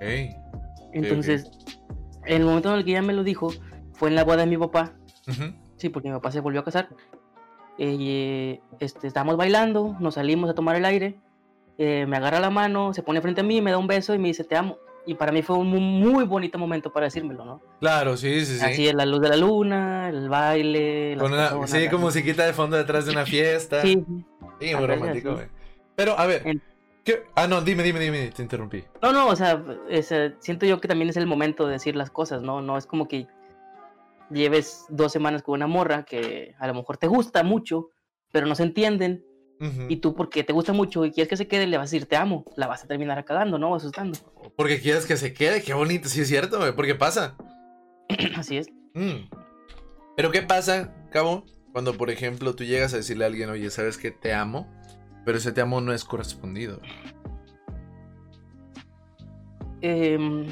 Ey. 0.00 0.34
Entonces, 0.92 1.50
en 2.24 2.40
el 2.40 2.44
momento 2.46 2.70
en 2.72 2.78
el 2.78 2.84
que 2.84 2.92
ella 2.92 3.02
me 3.02 3.12
lo 3.12 3.22
dijo, 3.22 3.50
fue 3.92 4.08
en 4.08 4.14
la 4.14 4.24
boda 4.24 4.38
de 4.38 4.46
mi 4.46 4.56
papá, 4.56 4.94
Ujú. 5.28 5.52
Sí, 5.76 5.88
porque 5.88 6.08
mi 6.08 6.14
papá 6.14 6.30
se 6.30 6.40
volvió 6.40 6.60
a 6.60 6.64
casar. 6.64 6.88
Eh, 7.78 8.60
este, 8.80 9.06
estábamos 9.06 9.36
bailando, 9.36 9.96
nos 10.00 10.14
salimos 10.14 10.48
a 10.48 10.54
tomar 10.54 10.76
el 10.76 10.84
aire. 10.84 11.20
eh, 11.78 12.06
me 12.06 12.16
agarra 12.16 12.40
la 12.40 12.48
mano, 12.48 12.94
se 12.94 13.02
pone 13.02 13.20
frente 13.20 13.42
a 13.42 13.44
mí, 13.44 13.60
me 13.60 13.70
da 13.70 13.76
un 13.76 13.86
beso 13.86 14.14
y 14.14 14.18
me 14.18 14.28
dice 14.28 14.44
te 14.44 14.56
amo. 14.56 14.78
Y 15.08 15.14
para 15.14 15.30
mí 15.30 15.40
fue 15.42 15.56
un 15.56 15.68
mu- 15.68 15.78
muy 15.80 16.24
bonito 16.24 16.58
momento 16.58 16.92
para 16.92 17.06
decírmelo, 17.06 17.44
¿no? 17.44 17.62
Claro, 17.80 18.16
sí, 18.16 18.44
sí, 18.44 18.58
sí. 18.58 18.64
Así 18.64 18.88
es 18.88 18.94
la 18.94 19.06
luz 19.06 19.20
de 19.20 19.28
la 19.28 19.36
luna, 19.36 20.08
el 20.08 20.28
baile. 20.28 21.16
Con 21.18 21.32
una- 21.32 21.44
personas, 21.50 21.70
sí, 21.70 21.88
como 21.88 22.06
musiquita 22.06 22.44
de 22.44 22.52
fondo 22.52 22.76
detrás 22.76 23.06
de 23.06 23.12
una 23.12 23.24
fiesta. 23.24 23.82
Sí, 23.82 24.04
Sí, 24.60 24.74
muy 24.74 24.86
romántico, 24.86 25.34
güey. 25.34 25.46
Pero, 25.94 26.18
a 26.18 26.26
ver. 26.26 26.42
En- 26.44 26.60
¿qué? 27.04 27.22
Ah, 27.36 27.46
no, 27.46 27.60
dime, 27.62 27.82
dime, 27.84 28.00
dime, 28.00 28.30
te 28.34 28.42
interrumpí. 28.42 28.82
No, 29.00 29.12
no, 29.12 29.28
o 29.28 29.36
sea, 29.36 29.62
es, 29.88 30.10
eh, 30.10 30.34
siento 30.40 30.66
yo 30.66 30.80
que 30.80 30.88
también 30.88 31.08
es 31.10 31.16
el 31.16 31.26
momento 31.26 31.66
de 31.66 31.74
decir 31.74 31.94
las 31.94 32.10
cosas, 32.10 32.42
¿no? 32.42 32.60
No 32.60 32.76
es 32.76 32.86
como 32.86 33.06
que 33.06 33.28
lleves 34.30 34.86
dos 34.88 35.12
semanas 35.12 35.42
con 35.42 35.54
una 35.54 35.66
morra 35.66 36.04
que 36.04 36.54
a 36.58 36.66
lo 36.66 36.74
mejor 36.74 36.96
te 36.96 37.06
gusta 37.06 37.42
mucho, 37.44 37.90
pero 38.32 38.46
no 38.46 38.54
se 38.54 38.64
entienden. 38.64 39.24
Y 39.88 39.96
tú, 39.96 40.14
porque 40.14 40.44
te 40.44 40.52
gusta 40.52 40.72
mucho 40.74 41.04
y 41.06 41.10
quieres 41.12 41.28
que 41.30 41.36
se 41.36 41.48
quede, 41.48 41.66
le 41.66 41.78
vas 41.78 41.88
a 41.90 41.90
decir 41.92 42.06
te 42.06 42.16
amo. 42.16 42.44
La 42.56 42.66
vas 42.66 42.84
a 42.84 42.86
terminar 42.86 43.24
cagando, 43.24 43.58
¿no? 43.58 43.74
Asustando. 43.74 44.18
Porque 44.56 44.80
quieres 44.80 45.06
que 45.06 45.16
se 45.16 45.32
quede, 45.32 45.62
qué 45.62 45.72
bonito, 45.72 46.08
sí 46.08 46.20
es 46.20 46.28
cierto, 46.28 46.58
güey, 46.58 46.72
porque 46.76 46.94
pasa. 46.94 47.36
Así 48.36 48.58
es. 48.58 48.68
Mm. 48.94 49.28
Pero 50.16 50.30
¿qué 50.30 50.42
pasa, 50.42 50.94
Cabo? 51.10 51.44
Cuando, 51.72 51.94
por 51.96 52.10
ejemplo, 52.10 52.54
tú 52.54 52.64
llegas 52.64 52.92
a 52.94 52.98
decirle 52.98 53.24
a 53.24 53.28
alguien, 53.28 53.48
oye, 53.50 53.70
¿sabes 53.70 53.96
que 53.98 54.10
te 54.10 54.32
amo? 54.34 54.66
Pero 55.24 55.38
ese 55.38 55.52
te 55.52 55.60
amo 55.60 55.80
no 55.80 55.92
es 55.92 56.04
correspondido. 56.04 56.80
Em, 59.82 60.46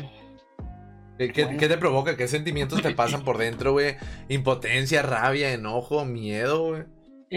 ¿Qué, 1.18 1.30
qué- 1.32 1.44
Bueno. 1.44 1.58
qué 1.60 1.68
te 1.68 1.78
provoca? 1.78 2.16
¿Qué 2.16 2.28
sentimientos 2.28 2.82
te 2.82 2.90
pasan 2.94 3.24
por 3.24 3.38
dentro, 3.38 3.72
güey? 3.72 3.96
Impotencia, 4.28 5.02
rabia, 5.02 5.52
enojo, 5.52 6.04
miedo, 6.04 6.68
güey. 6.68 6.82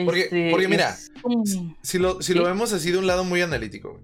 Porque- 0.05 0.21
este, 0.23 0.49
porque 0.51 0.67
mira, 0.67 0.89
es 0.91 1.11
Si 1.81 1.97
lo, 1.99 2.21
si 2.21 2.33
lo 2.33 2.43
vemos 2.43 2.73
así 2.73 2.91
de 2.91 2.97
un 2.97 3.07
lado 3.07 3.23
muy 3.23 3.41
analítico, 3.41 3.93
güey. 3.93 4.03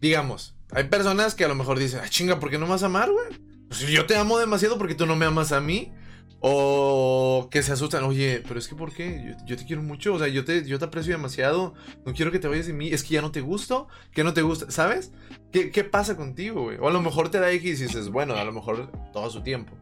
Digamos, 0.00 0.54
hay 0.72 0.84
personas 0.84 1.34
que 1.34 1.44
a 1.44 1.48
lo 1.48 1.54
mejor 1.54 1.78
dicen, 1.78 2.00
ah, 2.02 2.08
chinga, 2.08 2.38
¿por 2.38 2.50
qué 2.50 2.58
no 2.58 2.66
me 2.66 2.72
vas 2.72 2.82
a 2.82 2.86
amar, 2.86 3.10
güey? 3.10 3.26
Pues 3.68 3.80
si 3.80 3.92
yo 3.92 4.06
te 4.06 4.16
amo 4.16 4.38
demasiado, 4.38 4.78
¿por 4.78 4.88
qué 4.88 4.94
tú 4.94 5.06
no 5.06 5.16
me 5.16 5.24
amas 5.26 5.52
a 5.52 5.60
mí? 5.60 5.92
O 6.40 7.48
que 7.50 7.62
se 7.62 7.72
asustan, 7.72 8.04
oye, 8.04 8.42
pero 8.46 8.58
es 8.60 8.68
que 8.68 8.74
¿por 8.76 8.92
qué? 8.92 9.34
Yo, 9.40 9.46
yo 9.46 9.56
te 9.56 9.64
quiero 9.64 9.82
mucho, 9.82 10.14
o 10.14 10.18
sea, 10.18 10.28
yo 10.28 10.44
te, 10.44 10.64
yo 10.64 10.78
te 10.78 10.84
aprecio 10.84 11.12
demasiado, 11.12 11.74
no 12.04 12.12
quiero 12.12 12.30
que 12.30 12.38
te 12.38 12.46
vayas 12.46 12.66
de 12.66 12.72
mí, 12.72 12.88
es 12.90 13.02
que 13.02 13.14
ya 13.14 13.22
no 13.22 13.32
te 13.32 13.40
gusto, 13.40 13.88
que 14.12 14.22
no 14.22 14.34
te 14.34 14.42
gusta, 14.42 14.70
¿sabes? 14.70 15.12
¿Qué, 15.50 15.70
qué 15.70 15.82
pasa 15.82 16.16
contigo, 16.16 16.62
güey? 16.64 16.76
O 16.78 16.88
a 16.88 16.92
lo 16.92 17.00
mejor 17.00 17.30
te 17.30 17.40
da 17.40 17.50
X 17.52 17.80
y 17.80 17.84
dices, 17.84 18.10
bueno, 18.10 18.34
a 18.34 18.44
lo 18.44 18.52
mejor 18.52 18.92
todo 19.12 19.30
su 19.30 19.42
tiempo. 19.42 19.72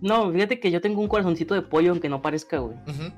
No, 0.00 0.30
fíjate 0.32 0.60
que 0.60 0.70
yo 0.70 0.80
tengo 0.80 1.00
un 1.00 1.08
corazoncito 1.08 1.54
de 1.54 1.62
pollo 1.62 1.90
aunque 1.92 2.08
no 2.08 2.20
parezca, 2.22 2.58
güey. 2.58 2.76
Ujú. 2.86 3.12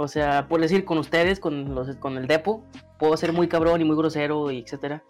O 0.00 0.08
sea, 0.08 0.48
por 0.48 0.62
decir, 0.62 0.86
con 0.86 0.96
ustedes, 0.96 1.40
con 1.40 1.74
los 1.74 1.94
con 1.96 2.16
el 2.16 2.26
depo, 2.26 2.64
puedo 2.98 3.14
ser 3.18 3.34
muy 3.34 3.48
cabrón 3.48 3.82
y 3.82 3.84
muy 3.84 3.94
grosero 3.94 4.50
y 4.50 4.60
etcétera. 4.60 5.02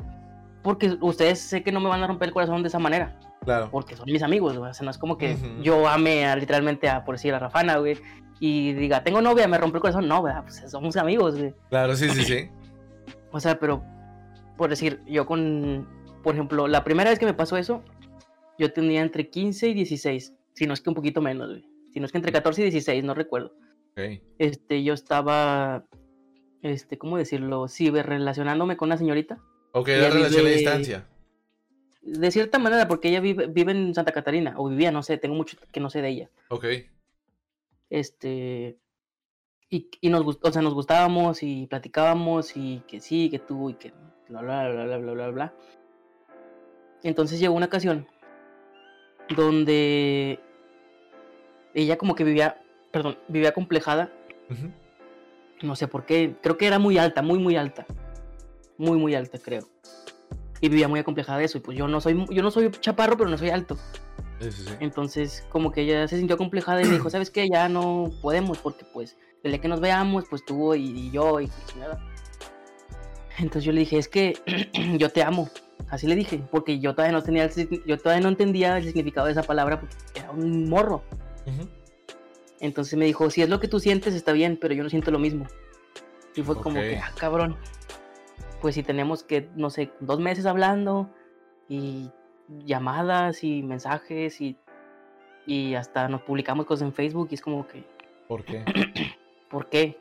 Porque 0.65 0.97
ustedes 1.01 1.39
sé 1.39 1.63
que 1.63 1.71
no 1.71 1.79
me 1.79 1.89
van 1.89 2.03
a 2.03 2.09
romper 2.09 2.27
el 2.27 2.35
corazón 2.35 2.61
de 2.65 2.67
esa 2.71 2.81
manera. 2.81 3.17
Claro. 3.45 3.69
Porque 3.71 3.95
son 3.95 4.07
mis 4.11 4.25
amigos, 4.25 4.59
güey. 4.59 4.69
O 4.69 4.75
sea, 4.75 4.85
no 4.85 4.91
es 4.91 4.99
como 4.99 5.17
que 5.17 5.35
Ujú. 5.35 5.63
yo 5.63 5.87
ame 5.87 6.27
a, 6.27 6.35
literalmente 6.35 6.89
a, 6.89 7.05
por 7.05 7.15
decir, 7.15 7.33
a 7.33 7.39
Rafana, 7.39 7.77
güey. 7.77 7.99
Y 8.41 8.73
diga, 8.73 9.05
tengo 9.05 9.23
novia, 9.23 9.47
me 9.47 9.59
rompe 9.59 9.77
el 9.79 9.83
corazón. 9.83 10.09
No, 10.09 10.23
güey, 10.23 10.35
pues 10.43 10.65
somos 10.69 10.97
amigos, 10.97 11.39
güey. 11.39 11.55
Claro, 11.69 11.95
sí, 11.95 12.11
sí, 12.11 12.25
sí. 12.25 12.49
O 13.31 13.39
sea, 13.39 13.61
pero, 13.61 13.85
por 14.57 14.71
decir, 14.71 14.99
yo 15.07 15.25
con, 15.25 15.87
por 16.25 16.35
ejemplo, 16.35 16.67
la 16.67 16.83
primera 16.83 17.11
vez 17.11 17.21
que 17.21 17.27
me 17.27 17.35
pasó 17.35 17.57
eso, 17.57 17.85
yo 18.59 18.73
tenía 18.73 19.03
entre 19.03 19.31
15 19.31 19.69
y 19.69 19.75
16, 19.75 20.35
si 20.55 20.67
no 20.67 20.75
es 20.75 20.81
que 20.81 20.91
un 20.91 20.97
poquito 20.97 21.21
menos, 21.21 21.49
güey. 21.49 21.65
Si 21.93 22.01
no 22.01 22.07
es 22.07 22.11
que 22.13 22.19
entre 22.19 22.33
14 22.33 22.61
y 22.63 22.65
16, 22.65 23.05
no 23.05 23.15
recuerdo. 23.15 23.53
Este, 24.39 24.83
yo 24.83 24.95
estaba, 24.95 25.85
este, 26.63 26.97
¿cómo 26.99 27.17
decirlo? 27.19 27.69
Ciberrelacionándome 27.69 28.77
con 28.77 28.89
una 28.89 28.97
señorita. 28.97 29.39
Ok, 29.73 29.89
la 29.89 30.11
relación 30.11 30.41
a 30.47 30.49
vive- 30.49 30.57
distancia. 30.57 31.07
De 32.03 32.31
cierta 32.31 32.59
manera, 32.59 32.89
porque 32.89 33.09
ella 33.09 33.21
vive, 33.21 33.47
vive 33.47 33.73
en 33.73 33.95
Santa 33.95 34.13
Catarina, 34.13 34.55
o 34.57 34.69
vivía, 34.69 34.91
no 34.91 35.03
sé, 35.03 35.19
tengo 35.19 35.35
mucho 35.35 35.59
que 35.71 35.81
no 35.81 35.91
sé 35.91 36.01
de 36.01 36.09
ella. 36.09 36.31
Ok. 36.49 36.65
Este, 37.91 38.79
y, 39.69 39.89
y 40.01 40.09
nos 40.09 40.23
gustó, 40.23 40.49
o 40.49 40.53
sea, 40.53 40.63
nos 40.63 40.75
gustábamos 40.75 41.43
y 41.43 41.67
platicábamos 41.67 42.57
y 42.57 42.83
que 42.89 43.01
sí, 43.01 43.29
que 43.31 43.39
tú 43.39 43.71
y 43.71 43.75
que 43.75 43.93
bla, 44.29 44.41
bla, 44.43 44.69
bla, 44.71 44.85
bla, 44.85 44.97
bla, 44.99 45.13
bla, 45.13 45.29
bla. 45.31 45.55
Entonces 47.03 47.39
llegó 47.39 47.55
una 47.55 47.67
ocasión 47.67 48.07
donde 49.37 50.41
ella 51.75 51.97
como 51.99 52.15
que 52.15 52.25
vivía, 52.25 52.61
perdón, 52.91 53.19
vivía 53.29 53.53
complejada, 53.53 54.13
no 55.63 55.77
sé 55.77 55.89
por 55.89 56.07
qué, 56.07 56.35
creo 56.43 56.57
que 56.57 56.67
era 56.67 56.79
muy 56.79 56.99
alta, 56.99 57.23
muy, 57.23 57.39
muy 57.39 57.57
alta, 57.57 57.87
muy, 58.79 58.99
muy 58.99 59.15
alta, 59.15 59.39
creo. 59.39 59.69
Y 60.61 60.69
vivía 60.69 60.89
muy 60.89 61.01
acomplejada 61.01 61.39
de 61.39 61.45
eso, 61.45 61.59
y 61.59 61.61
pues 61.61 61.79
yo 61.79 61.89
no 61.89 62.01
soy, 62.01 62.27
yo 62.31 62.43
no 62.43 62.51
soy 62.51 62.71
chaparro, 62.71 63.17
pero 63.17 63.31
no 63.31 63.39
soy 63.39 63.51
alto. 63.51 63.77
Sí, 64.41 64.53
sí, 64.53 64.65
sí. 64.67 64.75
Entonces, 64.81 65.47
como 65.51 65.71
que 65.71 65.83
ella 65.83 66.09
se 66.09 66.19
sintió 66.19 66.37
complejada 66.37 66.83
y 66.83 66.87
me 66.87 66.93
dijo, 66.93 67.11
¿sabes 67.11 67.31
qué? 67.31 67.49
Ya 67.49 67.69
no 67.69 68.11
podemos 68.23 68.59
porque 68.59 68.85
pues 68.93 69.17
el 69.43 69.53
día 69.53 69.61
que 69.61 69.69
nos 69.69 69.81
veamos, 69.81 70.25
pues 70.29 70.45
tú 70.45 70.75
y, 70.75 70.85
y 70.85 71.11
yo 71.11 71.41
y, 71.41 71.45
y 71.45 71.51
chingada". 71.67 71.99
Entonces 73.39 73.65
yo 73.65 73.73
le 73.73 73.81
dije, 73.81 73.99
es 73.99 74.09
que 74.09 74.35
yo 74.99 75.11
te 75.11 75.23
amo. 75.23 75.49
Así 75.89 76.07
le 76.07 76.15
dije, 76.15 76.43
porque 76.51 76.79
yo 76.79 76.95
todavía 76.95 77.17
no 77.17 77.23
tenía 77.23 77.45
el 77.45 77.83
yo 77.87 77.99
todavía 77.99 78.23
no 78.23 78.29
entendía 78.29 78.79
el 78.79 78.85
significado 78.85 79.27
de 79.27 79.33
esa 79.33 79.43
palabra 79.43 79.81
porque 79.81 79.97
era 80.15 80.31
un 80.31 80.69
morro. 80.69 81.03
Entonces 82.61 82.99
me 82.99 83.07
dijo, 83.07 83.31
si 83.31 83.43
es 83.43 83.49
lo 83.49 83.59
que 83.59 83.69
tú 83.69 83.81
sientes 83.81 84.15
está 84.15 84.33
bien, 84.33 84.59
pero 84.61 84.75
yo 84.75 84.83
no 84.83 84.91
siento 84.91 85.11
lo 85.11 85.19
mismo. 85.19 85.47
Y 86.37 86.43
fue 86.43 86.57
como 86.57 86.79
Ok. 86.79 86.85
que, 86.87 86.99
ah, 86.99 87.13
cabrón. 87.17 87.57
Pues 88.61 88.75
si 88.75 88.83
tenemos 88.83 89.25
que, 89.25 89.49
no 89.57 89.71
sé, 89.71 89.91
dos 90.01 90.21
meses 90.21 90.45
hablando 90.45 91.09
y 91.69 92.11
llamadas 92.67 93.43
y 93.43 93.63
mensajes 93.63 94.41
y, 94.41 94.57
y 95.47 95.75
hasta 95.75 96.09
nos 96.09 96.23
publicamos 96.23 96.67
cosas 96.67 96.87
en 96.87 96.93
Facebook 96.93 97.29
y 97.31 97.35
es 97.35 97.41
como 97.41 97.67
que, 97.67 97.85
¿Por 98.29 98.45
qué? 98.45 98.65
¿por 99.51 99.69
qué? 99.69 99.99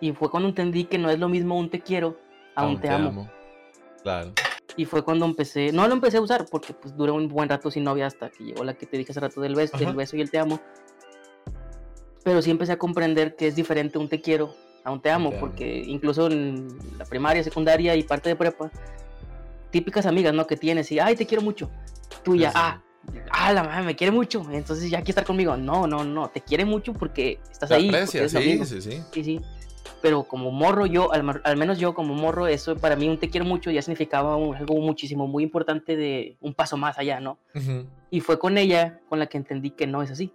Y 0.00 0.12
fue 0.12 0.30
cuando 0.30 0.48
entendí 0.48 0.84
que 0.84 0.96
no 0.98 1.10
es 1.10 1.18
lo 1.18 1.28
mismo 1.28 1.58
un 1.58 1.68
te 1.70 1.80
quiero 1.80 2.18
a 2.54 2.66
un 2.66 2.80
te, 2.80 2.88
amo. 2.88 3.28
Claro. 4.02 4.32
Y 4.76 4.84
fue 4.84 5.02
cuando 5.02 5.26
empecé, 5.26 5.72
no 5.72 5.86
lo 5.88 5.94
empecé 5.94 6.18
a 6.18 6.20
usar 6.20 6.46
porque 6.48 6.72
pues 6.72 6.96
duré 6.96 7.10
un 7.10 7.28
buen 7.28 7.48
rato 7.48 7.70
sin 7.70 7.84
novia 7.84 8.06
hasta 8.06 8.30
que 8.30 8.44
llegó 8.44 8.62
la 8.62 8.74
que 8.74 8.86
te 8.86 8.96
dije 8.96 9.10
hace 9.10 9.20
rato 9.20 9.40
del 9.40 9.56
beso, 9.56 9.76
del 9.76 9.94
beso 9.94 10.16
y 10.16 10.20
el 10.20 10.30
te 10.30 10.38
amo. 10.38 10.60
Pero 12.28 12.42
sí 12.42 12.50
empecé 12.50 12.72
a 12.72 12.76
comprender 12.76 13.36
que 13.36 13.46
es 13.46 13.56
diferente 13.56 13.96
un 13.96 14.06
te 14.06 14.20
quiero 14.20 14.54
a 14.84 14.92
un 14.92 15.00
te 15.00 15.10
amo, 15.10 15.32
porque 15.40 15.82
incluso 15.86 16.26
en 16.26 16.68
la 16.98 17.06
primaria, 17.06 17.42
secundaria 17.42 17.96
y 17.96 18.02
parte 18.02 18.28
de 18.28 18.36
prepa, 18.36 18.70
típicas 19.70 20.04
amigas, 20.04 20.34
¿no? 20.34 20.46
Que 20.46 20.54
tienes 20.58 20.92
y, 20.92 20.98
ay, 20.98 21.16
te 21.16 21.24
quiero 21.24 21.42
mucho. 21.42 21.70
Tú 22.22 22.34
Sí, 22.34 22.40
ya, 22.40 22.50
sí. 22.50 22.56
ah, 22.58 22.82
ah, 23.30 23.52
la 23.54 23.64
madre 23.64 23.82
me 23.82 23.96
quiere 23.96 24.10
mucho, 24.10 24.44
entonces 24.52 24.90
ya 24.90 24.98
quiere 24.98 25.12
estar 25.12 25.24
conmigo. 25.24 25.56
No, 25.56 25.86
no, 25.86 26.04
no, 26.04 26.28
te 26.28 26.42
quiere 26.42 26.66
mucho 26.66 26.92
porque 26.92 27.40
estás 27.50 27.70
Te 27.70 27.76
ahí. 27.76 27.86
porque 27.86 27.96
aprecia, 27.96 28.20
eres 28.20 28.32
su 28.32 28.38
sí, 28.38 28.44
amigo. 28.44 28.64
sí, 28.66 28.82
sí. 28.82 29.02
Sí, 29.10 29.24
sí. 29.24 29.40
Pero 30.02 30.24
como 30.24 30.50
morro, 30.50 30.84
yo, 30.84 31.10
al, 31.10 31.40
al 31.42 31.56
menos 31.56 31.78
yo 31.78 31.94
como 31.94 32.12
morro, 32.12 32.46
eso 32.46 32.76
para 32.76 32.94
mí 32.94 33.08
un 33.08 33.16
te 33.18 33.30
quiero 33.30 33.46
mucho 33.46 33.70
ya 33.70 33.80
significaba 33.80 34.36
un- 34.36 34.54
algo 34.54 34.74
muchísimo, 34.82 35.26
muy 35.26 35.44
importante 35.44 35.96
de 35.96 36.36
un 36.42 36.52
paso 36.52 36.76
más 36.76 36.98
allá, 36.98 37.20
¿no? 37.20 37.38
Ujú. 37.54 37.86
Y 38.10 38.20
fue 38.20 38.38
con 38.38 38.58
ella 38.58 39.00
con 39.08 39.18
la 39.18 39.28
que 39.28 39.38
entendí 39.38 39.70
que 39.70 39.86
no 39.86 40.02
es 40.02 40.10
así. 40.10 40.30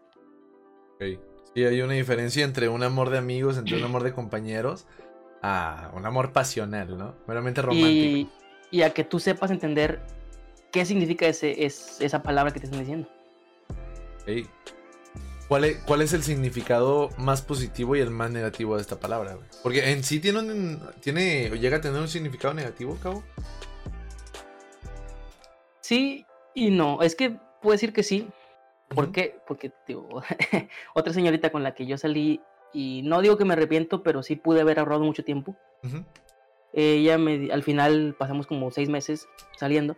Ok. 0.95 1.19
Sí, 1.53 1.63
hay 1.63 1.81
una 1.81 1.93
diferencia 1.93 2.43
entre 2.43 2.67
un 2.67 2.83
amor 2.83 3.09
de 3.09 3.17
amigos, 3.17 3.57
entre 3.57 3.77
un 3.77 3.83
amor 3.83 4.03
de 4.03 4.13
compañeros, 4.13 4.85
a 5.41 5.91
un 5.93 6.05
amor 6.05 6.31
pasional, 6.31 6.97
¿no? 6.97 7.15
Meramente 7.27 7.61
romántico. 7.61 7.89
Y, 7.91 8.29
y 8.71 8.81
a 8.81 8.91
que 8.91 9.03
tú 9.03 9.19
sepas 9.19 9.51
entender 9.51 10.01
qué 10.71 10.85
significa 10.85 11.27
ese, 11.27 11.65
es, 11.65 12.01
esa 12.01 12.23
palabra 12.23 12.51
que 12.51 12.59
te 12.59 12.65
están 12.65 12.79
diciendo. 12.79 13.07
Ok. 14.21 14.47
¿Cuál 15.47 15.65
es, 15.65 15.77
¿Cuál 15.83 16.01
es 16.01 16.13
el 16.13 16.23
significado 16.23 17.09
más 17.17 17.41
positivo 17.41 17.95
y 17.95 17.99
el 17.99 18.09
más 18.09 18.31
negativo 18.31 18.75
de 18.75 18.81
esta 18.81 18.99
palabra? 18.99 19.35
güey? 19.35 19.45
Porque 19.61 19.91
en 19.91 20.03
sí 20.03 20.19
tiene 20.19 20.39
un, 20.39 20.81
tiene 21.01 21.49
llega 21.59 21.77
a 21.77 21.81
tener 21.81 22.01
un 22.01 22.07
significado 22.07 22.53
negativo, 22.55 22.97
cabo. 23.03 23.23
Sí 25.81 26.25
y 26.55 26.71
no. 26.71 27.01
Es 27.01 27.15
que 27.15 27.37
puedo 27.61 27.73
decir 27.73 27.93
que 27.93 28.01
sí. 28.01 28.27
¿Por 28.93 29.11
qué? 29.11 29.39
Porque 29.47 29.71
digo, 29.87 30.07
otra 30.95 31.13
señorita 31.13 31.51
con 31.51 31.63
la 31.63 31.73
que 31.73 31.85
yo 31.85 31.97
salí, 31.97 32.41
y 32.73 33.01
no 33.03 33.21
digo 33.21 33.37
que 33.37 33.45
me 33.45 33.53
arrepiento, 33.53 34.01
pero 34.03 34.23
sí 34.23 34.35
pude 34.35 34.61
haber 34.61 34.79
ahorrado 34.79 35.03
mucho 35.03 35.23
tiempo. 35.23 35.55
Ella 36.73 37.17
me, 37.17 37.51
al 37.51 37.61
final 37.63 38.15
pasamos 38.17 38.47
como 38.47 38.71
seis 38.71 38.89
meses 38.89 39.27
saliendo. 39.57 39.95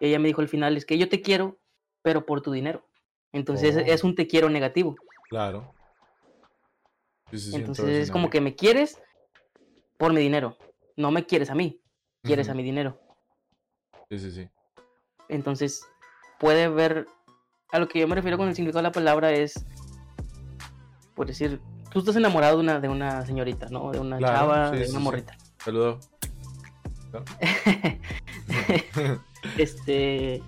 Ella 0.00 0.18
me 0.18 0.28
dijo 0.28 0.42
al 0.42 0.48
final, 0.48 0.76
es 0.76 0.84
que 0.84 0.98
yo 0.98 1.08
te 1.08 1.22
quiero, 1.22 1.56
pero 2.02 2.26
por 2.26 2.42
tu 2.42 2.52
dinero. 2.52 2.84
Entonces 3.32 3.76
Oh. 3.76 3.80
es 3.80 4.04
un 4.04 4.14
te 4.14 4.26
quiero 4.26 4.50
negativo. 4.50 4.96
Claro. 5.30 5.72
Sí, 7.30 7.38
sí, 7.38 7.56
Entonces 7.56 7.86
es 7.88 8.10
como 8.10 8.28
que 8.28 8.40
me 8.42 8.54
quieres 8.54 9.00
por 9.96 10.12
mi 10.12 10.20
dinero. 10.20 10.56
No 10.96 11.10
me 11.10 11.24
quieres 11.24 11.48
a 11.50 11.54
mí, 11.54 11.80
quieres 12.22 12.48
a 12.50 12.54
mi 12.54 12.62
dinero. 12.62 13.00
Sí, 14.10 14.18
sí, 14.18 14.30
sí. 14.30 14.48
Entonces 15.28 15.88
puede 16.38 16.68
ver, 16.68 17.06
a 17.74 17.78
lo 17.80 17.88
que 17.88 17.98
yo 17.98 18.06
me 18.06 18.14
refiero 18.14 18.38
con 18.38 18.46
el 18.48 18.54
significado 18.54 18.82
de 18.82 18.88
la 18.88 18.92
palabra 18.92 19.32
es, 19.32 19.66
por 21.16 21.26
decir, 21.26 21.60
tú 21.90 21.98
estás 21.98 22.14
enamorado 22.14 22.58
de 22.58 22.62
una, 22.62 22.78
de 22.78 22.88
una 22.88 23.26
señorita, 23.26 23.66
¿no? 23.68 23.90
De 23.90 23.98
una 23.98 24.16
Claro, 24.18 24.36
chava, 24.36 24.70
sí, 24.70 24.76
de 24.76 24.84
sí, 24.84 24.90
una 24.92 25.00
sí. 25.00 25.04
morrita. 25.04 25.36
Saludo. 25.58 25.98
este, 29.58 30.40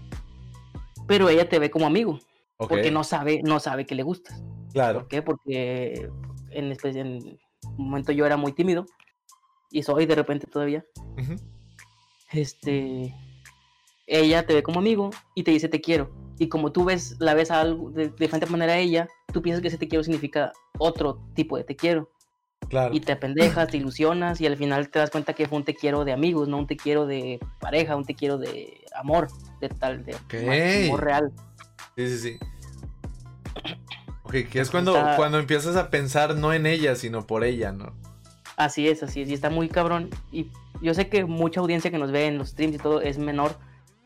pero 1.09 1.28
ella 1.28 1.49
te 1.49 1.59
ve 1.59 1.68
como 1.68 1.87
amigo, 1.87 2.21
porque 2.59 2.92
no 2.92 3.02
sabe, 3.02 3.42
no 3.42 3.59
sabe 3.59 3.87
que 3.87 3.97
le 3.97 4.04
gustas. 4.04 4.40
Claro. 4.73 5.00
¿Por 5.00 5.09
qué? 5.09 5.23
Porque 5.23 6.09
en, 6.50 6.71
espe- 6.73 6.97
en 6.97 7.38
un 7.76 7.87
momento 7.88 8.12
yo 8.12 8.25
era 8.25 8.37
muy 8.37 8.52
tímido 8.52 8.87
y 9.73 9.83
soy 9.83 10.06
de 10.06 10.14
repente 10.14 10.47
todavía. 10.47 10.85
Este, 12.30 13.12
ella 14.06 14.47
te 14.47 14.54
ve 14.54 14.62
como 14.62 14.78
amigo 14.78 15.11
y 15.35 15.42
te 15.42 15.50
dice 15.50 15.68
te 15.68 15.80
quiero. 15.80 16.25
Y 16.38 16.49
como 16.49 16.73
tú 16.73 16.85
ves, 16.85 17.16
la 17.19 17.35
ves 17.35 17.50
a 17.50 17.61
algo 17.61 17.90
de, 17.90 18.09
de 18.09 18.14
diferente 18.19 18.47
manera 18.47 18.75
a 18.75 18.78
ella, 18.78 19.09
tú 19.33 19.40
piensas 19.43 19.62
que 19.62 19.69
ese 19.69 19.78
te 19.78 19.88
quiero 19.88 20.05
significa 20.05 20.52
otro 20.78 21.19
tipo 21.35 21.57
de 21.57 21.64
te 21.64 21.76
quiero. 21.76 22.11
Claro. 22.69 22.93
Y 22.95 23.00
te 23.00 23.12
apendejas, 23.12 23.69
te 23.69 23.76
ilusionas 23.76 24.40
y 24.40 24.47
al 24.47 24.57
final 24.57 24.88
te 24.90 24.99
das 24.99 25.11
cuenta 25.11 25.35
que 25.35 25.47
fue 25.47 25.59
un 25.59 25.64
te 25.64 25.75
quiero 25.75 26.05
de 26.05 26.12
amigos, 26.12 26.49
no 26.49 26.59
un 26.59 26.66
te 26.66 26.76
quiero 26.76 27.07
de 27.07 27.38
pareja, 27.61 27.95
un 27.97 28.05
te 28.05 28.14
quiero 28.14 28.38
de 28.38 28.81
amor, 28.95 29.28
de 29.61 29.69
tal, 29.69 30.05
de 30.05 30.16
amor 30.88 31.05
real. 31.05 31.33
Sí, 31.97 32.09
sí, 32.09 32.19
sí. 32.19 32.38
Ok, 34.25 34.35
que 34.50 34.61
es 34.61 34.71
cuando, 34.71 34.97
Está- 34.97 35.16
cuando 35.16 35.38
empiezas 35.38 35.76
a 35.76 35.90
pensar 35.90 36.35
no 36.37 36.52
en 36.52 36.66
ella, 36.66 36.97
sino 36.97 37.26
por 37.26 37.45
ella, 37.45 37.73
¿no? 37.73 37.95
Así 38.57 38.88
es, 38.88 39.02
así 39.02 39.23
es, 39.23 39.28
y 39.28 39.35
está 39.35 39.50
muy 39.50 39.69
cabrón. 39.69 40.11
Y 40.33 40.50
yo 40.83 40.95
sé 40.95 41.09
que 41.09 41.25
mucha 41.25 41.61
audiencia 41.61 41.90
que 41.90 41.99
nos 41.99 42.11
ve 42.11 42.26
en 42.26 42.38
los 42.38 42.49
streams 42.49 42.75
y 42.75 42.78
todo 42.78 43.00
es 43.00 43.19
menor 43.19 43.57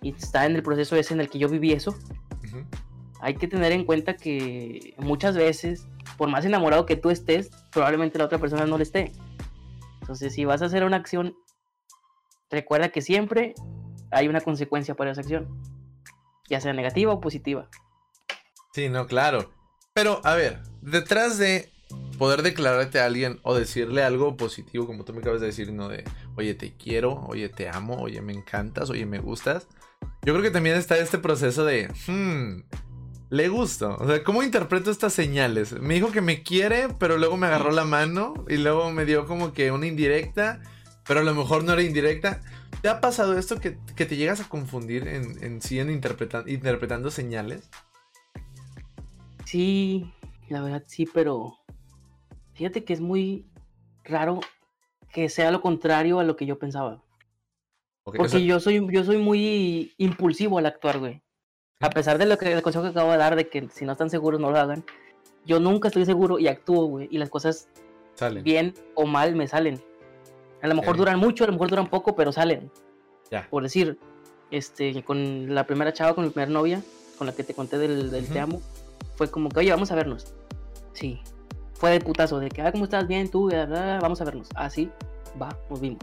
y 0.03 0.15
está 0.15 0.47
en 0.47 0.57
el 0.57 0.63
proceso 0.63 0.97
ese 0.97 1.15
en 1.15 1.21
el 1.21 1.29
que 1.29 1.39
yo 1.39 1.49
viví 1.49 1.73
eso. 1.73 1.91
Ujú. 2.45 2.65
Hay 3.21 3.35
que 3.35 3.49
tener 3.49 3.73
en 3.73 3.85
cuenta 3.85 4.17
que 4.17 4.95
muchas 4.99 5.37
veces, 5.37 5.87
por 6.17 6.31
más 6.31 6.45
enamorado 6.45 6.87
que 6.87 6.97
tú 6.97 7.11
estés, 7.11 7.51
probablemente 7.71 8.19
la 8.19 8.25
otra 8.25 8.39
persona 8.39 8.65
no 8.67 8.79
le 8.79 8.85
esté. 8.85 9.13
Entonces, 10.01 10.33
si 10.33 10.45
vas 10.45 10.63
a 10.63 10.67
hacer 10.67 10.85
una 10.85 10.97
acción, 10.97 11.37
recuerda 12.51 12.89
que 12.89 13.03
siempre 13.03 13.55
hay 14.11 14.29
una 14.29 14.41
consecuencia 14.41 14.95
para 14.95 15.13
esa 15.13 15.21
acción, 15.21 15.49
ya 16.49 16.61
sea 16.61 16.73
negativa 16.73 17.13
o 17.13 17.21
positiva. 17.21 17.69
Sí, 18.73 18.89
no, 18.89 19.07
claro. 19.07 19.51
Pero, 19.93 20.21
a 20.25 20.35
ver, 20.35 20.63
detrás 20.81 21.39
de 21.39 21.71
poder 22.19 22.43
declararte 22.43 23.01
a 23.01 23.07
alguien 23.07 23.41
o 23.43 23.55
decirle 23.55 24.03
algo 24.03 24.37
positivo, 24.37 24.87
como 24.87 25.05
tú 25.05 25.13
me 25.13 25.21
acabas 25.21 25.41
de 25.41 25.49
decir, 25.49 25.73
¿no? 25.73 25.89
De, 25.89 26.05
oye, 26.37 26.55
te 26.55 26.75
quiero, 26.77 27.25
oye, 27.27 27.49
te 27.49 27.69
amo, 27.69 27.97
oye, 27.97 28.21
me 28.21 28.33
encantas, 28.33 28.91
oye, 28.91 29.07
me 29.07 29.19
gustas. 29.19 29.69
Yo 30.23 30.35
creo 30.35 30.43
que 30.43 30.51
también 30.51 30.77
está 30.77 30.99
este 30.99 31.19
proceso 31.19 31.65
de, 31.65 31.89
hmm, 32.07 32.63
le 33.31 33.49
gusto. 33.49 33.97
O 33.99 34.07
sea, 34.07 34.23
¿cómo 34.23 34.43
interpreto 34.43 34.91
estas 34.91 35.13
señales? 35.13 35.73
Me 35.81 35.95
dijo 35.95 36.13
que 36.13 36.21
me 36.21 36.43
quiere, 36.43 36.89
pero 36.99 37.17
luego 37.17 37.37
me 37.37 37.47
agarró 37.47 37.71
la 37.71 37.85
mano 37.85 38.35
y 38.49 38.59
luego 38.59 38.91
me 38.93 39.07
dio 39.07 39.27
como 39.27 39.53
que 39.53 39.73
una 39.73 39.87
indirecta, 39.87 40.61
pero 41.07 41.21
a 41.21 41.25
lo 41.25 41.35
mejor 41.35 41.65
no 41.65 41.73
era 41.73 41.83
indirecta. 41.83 42.43
¿Te 42.83 42.89
ha 42.89 43.01
pasado 43.01 43.39
esto 43.39 43.61
que, 43.61 43.79
que 43.97 44.07
te 44.07 44.17
llegas 44.17 44.41
a 44.41 44.49
confundir 44.49 45.07
en, 45.07 45.43
en 45.43 45.61
sí 45.63 45.79
en 45.79 45.91
interpreta- 45.91 46.45
interpretando 46.47 47.11
señales? 47.11 47.69
Sí, 49.45 50.13
la 50.49 50.61
verdad 50.63 50.85
sí, 50.87 51.07
pero 51.13 51.59
fíjate 52.55 52.85
que 52.85 52.93
es 52.93 53.01
muy 53.01 53.47
raro 54.05 54.41
que 55.13 55.29
sea 55.29 55.51
lo 55.51 55.61
contrario 55.61 56.21
a 56.21 56.25
lo 56.25 56.37
que 56.37 56.47
yo 56.47 56.59
pensaba. 56.59 57.03
Ok, 58.05 58.15
o 58.15 58.17
Porque 58.19 58.31
sea, 58.31 58.41
yo 58.41 58.61
soy, 58.61 58.87
yo 58.91 59.05
soy 59.05 59.19
muy 59.19 59.93
impulsivo 59.99 60.59
al 60.59 60.67
actuar, 60.67 60.99
güey. 60.99 61.23
A 61.81 61.91
pesar 61.91 62.19
de 62.19 62.27
lo 62.27 62.37
que 62.39 62.53
el 62.53 62.63
consejo 62.63 62.85
que 62.85 62.91
acabo 62.91 63.13
de 63.13 63.19
dar 63.19 63.37
de 63.37 63.49
que 63.49 63.69
si 63.71 63.85
no 63.85 63.93
están 63.93 64.11
seguros 64.11 64.41
no 64.41 64.51
lo 64.51 64.59
hagan, 64.59 64.85
yo 65.47 65.61
nunca 65.61 65.89
estoy 65.89 66.05
seguro 66.05 66.39
y 66.39 66.49
actúo, 66.49 66.87
güey. 66.87 67.09
Y 67.11 67.19
las 67.19 67.31
cosas 67.31 67.69
salen. 68.15 68.45
bien 68.45 68.75
o 68.95 69.07
mal 69.07 69.35
me 69.35 69.49
salen. 69.49 69.81
A 70.63 70.69
lo 70.69 70.75
mejor 70.75 70.91
Ok. 70.91 70.97
duran 70.99 71.19
mucho, 71.19 71.45
a 71.45 71.47
lo 71.47 71.55
mejor 71.55 71.71
duran 71.71 71.89
poco, 71.89 72.15
pero 72.15 72.33
salen. 72.33 72.71
Ya. 73.31 73.49
Por 73.49 73.63
decir, 73.63 73.99
este, 74.51 75.03
con 75.05 75.55
la 75.55 75.65
primera 75.65 75.93
chava, 75.93 76.15
con 76.15 76.25
mi 76.25 76.31
primera 76.31 76.53
novia, 76.53 76.83
con 77.17 77.27
la 77.27 77.35
que 77.35 77.45
te 77.45 77.55
conté 77.55 77.79
del, 77.79 78.11
del 78.11 78.27
te 78.27 78.33
Ujú. 78.33 78.41
amo, 78.41 78.63
fue 79.17 79.31
como 79.31 79.49
que, 79.49 79.61
oye, 79.61 79.71
vamos 79.71 79.91
a 79.91 79.95
vernos. 79.95 80.35
Sí. 80.93 81.21
Fue 81.75 81.91
de 81.93 82.01
putazo, 82.01 82.41
de 82.41 82.51
que, 82.51 82.61
ah, 82.61 82.73
¿cómo 82.73 82.85
estás? 82.85 83.07
Bien, 83.09 83.31
tú, 83.31 83.47
Bla, 83.47 83.65
bla, 83.65 83.83
bla, 83.83 83.99
vamos 84.01 84.21
a 84.21 84.25
vernos. 84.25 84.49
Ah, 84.55 84.69
sí, 84.69 84.91
va, 85.41 85.57
nos 85.71 85.81
vimos. 85.81 86.01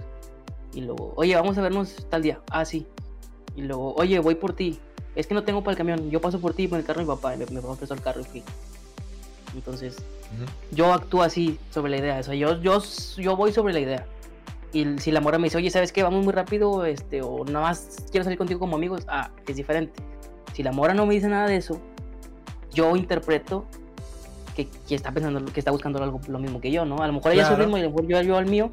Y 0.77 0.81
luego, 0.81 1.11
oye, 1.15 1.35
vamos 1.35 1.57
a 1.57 1.63
vernos 1.63 2.05
tal 2.07 2.21
día. 2.21 2.39
Ah, 2.51 2.63
sí. 2.63 2.85
Y 3.55 3.63
luego, 3.63 3.95
oye, 3.95 4.19
voy 4.19 4.35
por 4.35 4.53
ti. 4.53 4.77
Es 5.15 5.25
que 5.25 5.33
no 5.33 5.43
tengo 5.43 5.63
para 5.63 5.71
el 5.71 5.77
camión. 5.79 6.11
Yo 6.11 6.21
paso 6.21 6.39
por 6.39 6.53
ti 6.53 6.67
con 6.67 6.77
el 6.77 6.85
carro 6.85 6.99
de 6.99 7.05
mi 7.05 7.15
papá. 7.15 7.33
Y 7.33 7.39
prestó 7.39 7.95
el 7.95 8.01
carro 8.01 8.21
y 8.21 8.25
fui. 8.25 8.43
Entonces, 9.55 9.97
yo 10.71 10.93
actúo 10.93 11.23
así 11.23 11.57
sobre 11.71 11.89
la 11.89 11.97
idea. 11.97 12.19
O 12.19 12.21
sea, 12.23 12.35
yo, 12.35 12.61
yo, 12.61 12.79
yo 13.17 13.35
voy 13.35 13.51
sobre 13.53 13.73
la 13.73 13.79
idea. 13.79 14.05
Y 14.71 14.99
si 14.99 15.09
la 15.11 15.19
mora 15.19 15.39
me 15.39 15.45
dice, 15.45 15.57
oye, 15.57 15.71
¿sabes 15.71 15.91
qué? 15.91 16.03
Vamos 16.03 16.23
muy 16.23 16.31
rápido, 16.31 16.85
este, 16.85 17.23
o 17.23 17.43
nada 17.43 17.61
más 17.61 18.05
quiero 18.11 18.23
salir 18.23 18.37
contigo 18.37 18.59
como 18.59 18.75
amigos, 18.75 19.03
ah, 19.07 19.31
es 19.47 19.55
diferente. 19.55 20.03
Si 20.53 20.61
la 20.61 20.71
mora 20.73 20.93
no 20.93 21.07
me 21.07 21.15
dice 21.15 21.27
nada 21.27 21.47
de 21.47 21.55
eso, 21.55 21.81
yo 22.71 22.95
interpreto 22.95 23.65
que, 24.55 24.67
que 24.87 24.93
está 24.93 25.11
pensando, 25.11 25.43
que 25.51 25.59
está 25.59 25.71
buscando 25.71 26.03
algo 26.03 26.21
lo 26.27 26.37
mismo 26.37 26.61
que 26.61 26.69
yo, 26.69 26.85
¿no? 26.85 27.01
A 27.01 27.07
lo 27.07 27.13
mejor 27.13 27.31
ella 27.31 27.47
a 27.47 27.49
su 27.49 27.55
ritmo 27.55 27.77
y 27.77 27.79
a 27.79 27.85
lo 27.85 27.89
mejor 27.89 28.07
yo, 28.07 28.21
yo 28.21 28.37
al 28.37 28.45
mío, 28.45 28.69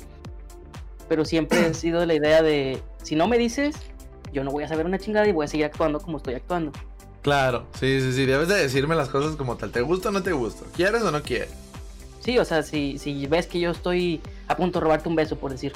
pero 1.08 1.24
siempre 1.24 1.66
he 1.66 1.74
sido 1.74 2.04
la 2.06 2.14
idea 2.14 2.42
de, 2.42 2.80
si 3.02 3.16
no 3.16 3.28
me 3.28 3.38
dices, 3.38 3.76
yo 4.32 4.44
no 4.44 4.50
voy 4.50 4.64
a 4.64 4.68
saber 4.68 4.86
una 4.86 4.98
chingada 4.98 5.26
y 5.26 5.32
voy 5.32 5.44
a 5.44 5.48
seguir 5.48 5.66
actuando 5.66 6.00
como 6.00 6.18
estoy 6.18 6.34
actuando. 6.34 6.72
Claro, 7.22 7.66
sí, 7.80 8.00
sí, 8.00 8.12
sí. 8.12 8.26
Debes 8.26 8.48
de 8.48 8.56
decirme 8.56 8.94
las 8.94 9.08
cosas 9.08 9.34
como 9.36 9.56
tal. 9.56 9.70
¿Te 9.70 9.80
gusta 9.80 10.10
o 10.10 10.12
no 10.12 10.22
te 10.22 10.32
gusta? 10.32 10.66
¿Quieres 10.76 11.02
o 11.02 11.10
no 11.10 11.22
quieres? 11.22 11.48
Sí, 12.20 12.38
o 12.38 12.44
sea, 12.44 12.62
si, 12.62 12.98
si 12.98 13.26
ves 13.26 13.46
que 13.46 13.60
yo 13.60 13.70
estoy 13.70 14.20
a 14.46 14.56
punto 14.56 14.78
de 14.78 14.84
robarte 14.84 15.08
un 15.08 15.16
beso, 15.16 15.36
por 15.36 15.50
decir, 15.50 15.72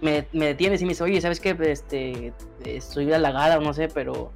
me, 0.00 0.26
me 0.32 0.46
detienes 0.46 0.80
y 0.80 0.84
me 0.84 0.90
dice, 0.90 1.04
oye, 1.04 1.20
¿sabes 1.20 1.40
qué? 1.40 1.56
Este, 1.60 2.32
estoy 2.64 3.12
halagada 3.12 3.58
o 3.58 3.60
no 3.60 3.74
sé, 3.74 3.88
pero 3.88 4.32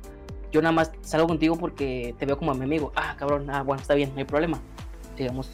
yo 0.53 0.61
nada 0.61 0.73
más 0.73 0.93
salgo 1.03 1.27
contigo 1.27 1.57
porque 1.57 2.15
te 2.19 2.27
veo 2.27 2.39
como 2.39 2.53
a 2.53 2.55
mi 2.55 2.65
amigo. 2.65 2.93
Ah, 2.95 3.17
cabrón, 3.19 3.49
ah, 3.51 3.63
bueno, 3.63 3.81
está 3.81 3.95
bien, 3.95 4.11
no 4.13 4.19
hay 4.19 4.25
problema. 4.25 4.61
Digamos, 5.17 5.51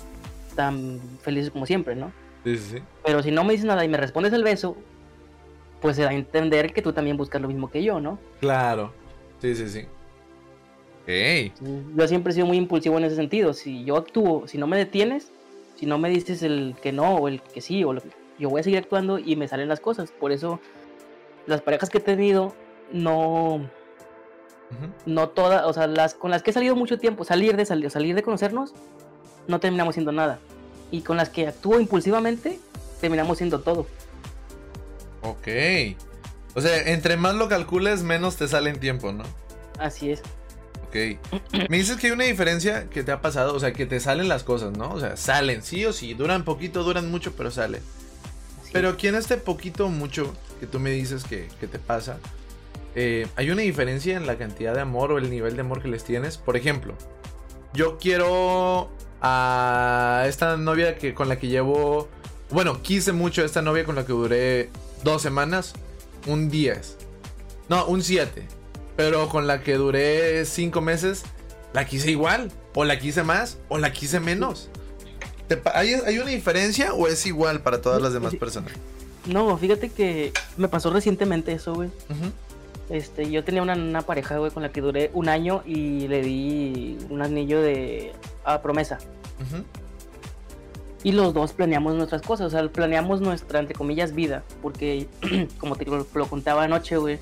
tan 0.56 1.00
felices 1.22 1.50
como 1.50 1.66
siempre, 1.66 1.94
¿no? 1.94 2.12
Sí, 2.44 2.56
sí, 2.58 2.76
sí. 2.78 2.82
Pero 3.04 3.22
si 3.22 3.30
no 3.30 3.42
me 3.44 3.52
dices 3.52 3.66
nada 3.66 3.84
y 3.84 3.88
me 3.88 3.96
respondes 3.96 4.32
el 4.32 4.44
beso, 4.44 4.76
pues 5.80 5.96
se 5.96 6.02
da 6.02 6.10
a 6.10 6.14
entender 6.14 6.72
que 6.72 6.82
tú 6.82 6.92
también 6.92 7.16
buscas 7.16 7.40
lo 7.42 7.48
mismo 7.48 7.70
que 7.70 7.82
yo, 7.82 8.00
¿no? 8.00 8.18
Claro. 8.40 8.92
Sí, 9.40 9.54
sí, 9.54 9.68
sí. 9.68 9.86
Ok. 11.02 11.52
Yo 11.96 12.08
siempre 12.08 12.30
he 12.30 12.34
sido 12.34 12.46
muy 12.46 12.56
impulsivo 12.56 12.96
en 12.98 13.04
ese 13.04 13.16
sentido. 13.16 13.52
Si 13.52 13.84
yo 13.84 13.96
actúo, 13.96 14.48
si 14.48 14.56
no 14.58 14.66
me 14.66 14.76
detienes, 14.78 15.30
si 15.76 15.86
no 15.86 15.98
me 15.98 16.08
dices 16.08 16.42
el 16.42 16.74
que 16.82 16.92
no 16.92 17.16
o 17.16 17.28
el 17.28 17.42
que 17.42 17.60
sí, 17.60 17.84
o 17.84 17.92
lo- 17.92 18.02
yo 18.38 18.48
voy 18.48 18.60
a 18.60 18.64
seguir 18.64 18.78
actuando 18.78 19.18
y 19.18 19.36
me 19.36 19.46
salen 19.48 19.68
las 19.68 19.80
cosas. 19.80 20.10
Por 20.12 20.32
eso 20.32 20.60
las 21.46 21.60
parejas 21.60 21.90
que 21.90 21.98
he 21.98 22.00
tenido 22.00 22.54
no, 22.92 23.68
no 25.06 25.28
todas, 25.28 25.64
o 25.66 25.72
sea, 25.72 25.86
las 25.86 26.14
con 26.14 26.30
las 26.30 26.42
que 26.42 26.50
he 26.50 26.54
salido 26.54 26.74
mucho 26.76 26.98
tiempo, 26.98 27.24
salir 27.24 27.56
de 27.56 27.66
salir, 27.66 27.90
salir 27.90 28.14
de 28.14 28.22
conocernos, 28.22 28.72
no 29.46 29.60
terminamos 29.60 29.94
siendo 29.94 30.12
nada. 30.12 30.38
Y 30.94 31.00
con 31.00 31.16
las 31.16 31.28
que 31.28 31.48
actúo 31.48 31.80
impulsivamente, 31.80 32.60
terminamos 33.00 33.38
siendo 33.38 33.58
todo. 33.58 33.88
Ok. 35.22 35.48
O 36.54 36.60
sea, 36.60 36.88
entre 36.92 37.16
más 37.16 37.34
lo 37.34 37.48
calcules, 37.48 38.04
menos 38.04 38.36
te 38.36 38.46
sale 38.46 38.70
en 38.70 38.78
tiempo, 38.78 39.10
¿no? 39.10 39.24
Así 39.80 40.12
es. 40.12 40.22
Ok. 40.86 41.18
Me 41.68 41.78
dices 41.78 41.96
que 41.96 42.06
hay 42.06 42.12
una 42.12 42.26
diferencia 42.26 42.88
que 42.90 43.02
te 43.02 43.10
ha 43.10 43.20
pasado, 43.20 43.54
o 43.54 43.58
sea, 43.58 43.72
que 43.72 43.86
te 43.86 43.98
salen 43.98 44.28
las 44.28 44.44
cosas, 44.44 44.78
¿no? 44.78 44.92
O 44.92 45.00
sea, 45.00 45.16
salen, 45.16 45.64
sí 45.64 45.84
o 45.84 45.92
sí, 45.92 46.14
duran 46.14 46.44
poquito, 46.44 46.84
duran 46.84 47.10
mucho, 47.10 47.32
pero 47.32 47.50
salen. 47.50 47.82
así 48.62 48.70
Pero 48.72 48.90
aquí 48.90 49.08
en 49.08 49.16
este 49.16 49.36
poquito 49.36 49.86
o 49.86 49.88
mucho 49.88 50.32
que 50.60 50.68
tú 50.68 50.78
me 50.78 50.90
dices 50.90 51.24
que, 51.24 51.48
que 51.58 51.66
te 51.66 51.80
pasa, 51.80 52.20
eh, 52.94 53.26
¿hay 53.34 53.50
una 53.50 53.62
diferencia 53.62 54.16
en 54.16 54.28
la 54.28 54.38
cantidad 54.38 54.74
de 54.74 54.82
amor 54.82 55.10
o 55.10 55.18
el 55.18 55.28
nivel 55.28 55.56
de 55.56 55.62
amor 55.62 55.82
que 55.82 55.88
les 55.88 56.04
tienes? 56.04 56.38
Por 56.38 56.56
ejemplo, 56.56 56.94
yo 57.72 57.98
quiero 57.98 58.92
a 59.26 60.24
esta 60.28 60.58
novia 60.58 60.96
que, 60.98 61.14
con 61.14 61.30
la 61.30 61.38
que 61.38 61.48
llevo, 61.48 62.08
bueno, 62.50 62.82
quise 62.82 63.12
mucho 63.12 63.40
a 63.40 63.46
esta 63.46 63.62
novia 63.62 63.84
con 63.84 63.94
la 63.94 64.04
que 64.04 64.12
duré 64.12 64.68
dos 65.02 65.22
semanas, 65.22 65.72
un 66.26 66.50
10. 66.50 66.98
No, 67.70 67.86
un 67.86 68.02
7. 68.02 68.46
Pero 68.96 69.30
con 69.30 69.46
la 69.46 69.62
que 69.62 69.74
duré 69.76 70.44
cinco 70.44 70.82
meses, 70.82 71.22
la 71.72 71.86
quise 71.86 72.10
igual, 72.10 72.52
o 72.74 72.84
la 72.84 72.98
quise 72.98 73.22
más, 73.22 73.56
o 73.68 73.78
la 73.78 73.92
quise 73.94 74.20
menos. 74.20 74.68
¿Te 75.48 75.56
pa- 75.56 75.72
¿Hay, 75.74 75.94
hay 75.94 76.18
una 76.18 76.30
diferencia 76.30 76.92
o 76.92 77.08
es 77.08 77.24
igual 77.26 77.60
para 77.62 77.80
todas 77.80 78.02
las 78.02 78.12
demás 78.12 78.34
personas? 78.34 78.72
No, 79.26 79.56
fíjate 79.56 79.88
que 79.88 80.32
me 80.58 80.68
pasó 80.68 80.90
recientemente 80.90 81.52
eso, 81.54 81.72
güey. 81.74 81.88
Ujú. 82.10 82.30
Este, 82.90 83.30
yo 83.30 83.44
tenía 83.44 83.62
una, 83.62 83.74
una 83.74 84.02
pareja, 84.02 84.38
güey, 84.38 84.50
con 84.50 84.62
la 84.62 84.70
que 84.70 84.80
duré 84.80 85.10
un 85.14 85.28
año 85.28 85.62
y 85.64 86.06
le 86.08 86.22
di 86.22 86.98
un 87.10 87.22
anillo 87.22 87.60
de 87.62 88.12
a 88.44 88.60
promesa. 88.62 88.98
Y 91.02 91.12
los 91.12 91.34
dos 91.34 91.52
planeamos 91.52 91.94
nuestras 91.94 92.22
cosas, 92.22 92.46
o 92.46 92.50
sea, 92.50 92.66
planeamos 92.68 93.20
nuestra, 93.20 93.58
entre 93.58 93.74
comillas, 93.74 94.14
vida. 94.14 94.42
Porque, 94.62 95.06
como 95.58 95.76
te 95.76 95.84
lo, 95.84 96.06
lo 96.14 96.26
contaba 96.26 96.64
anoche, 96.64 96.96
güey, 96.96 97.18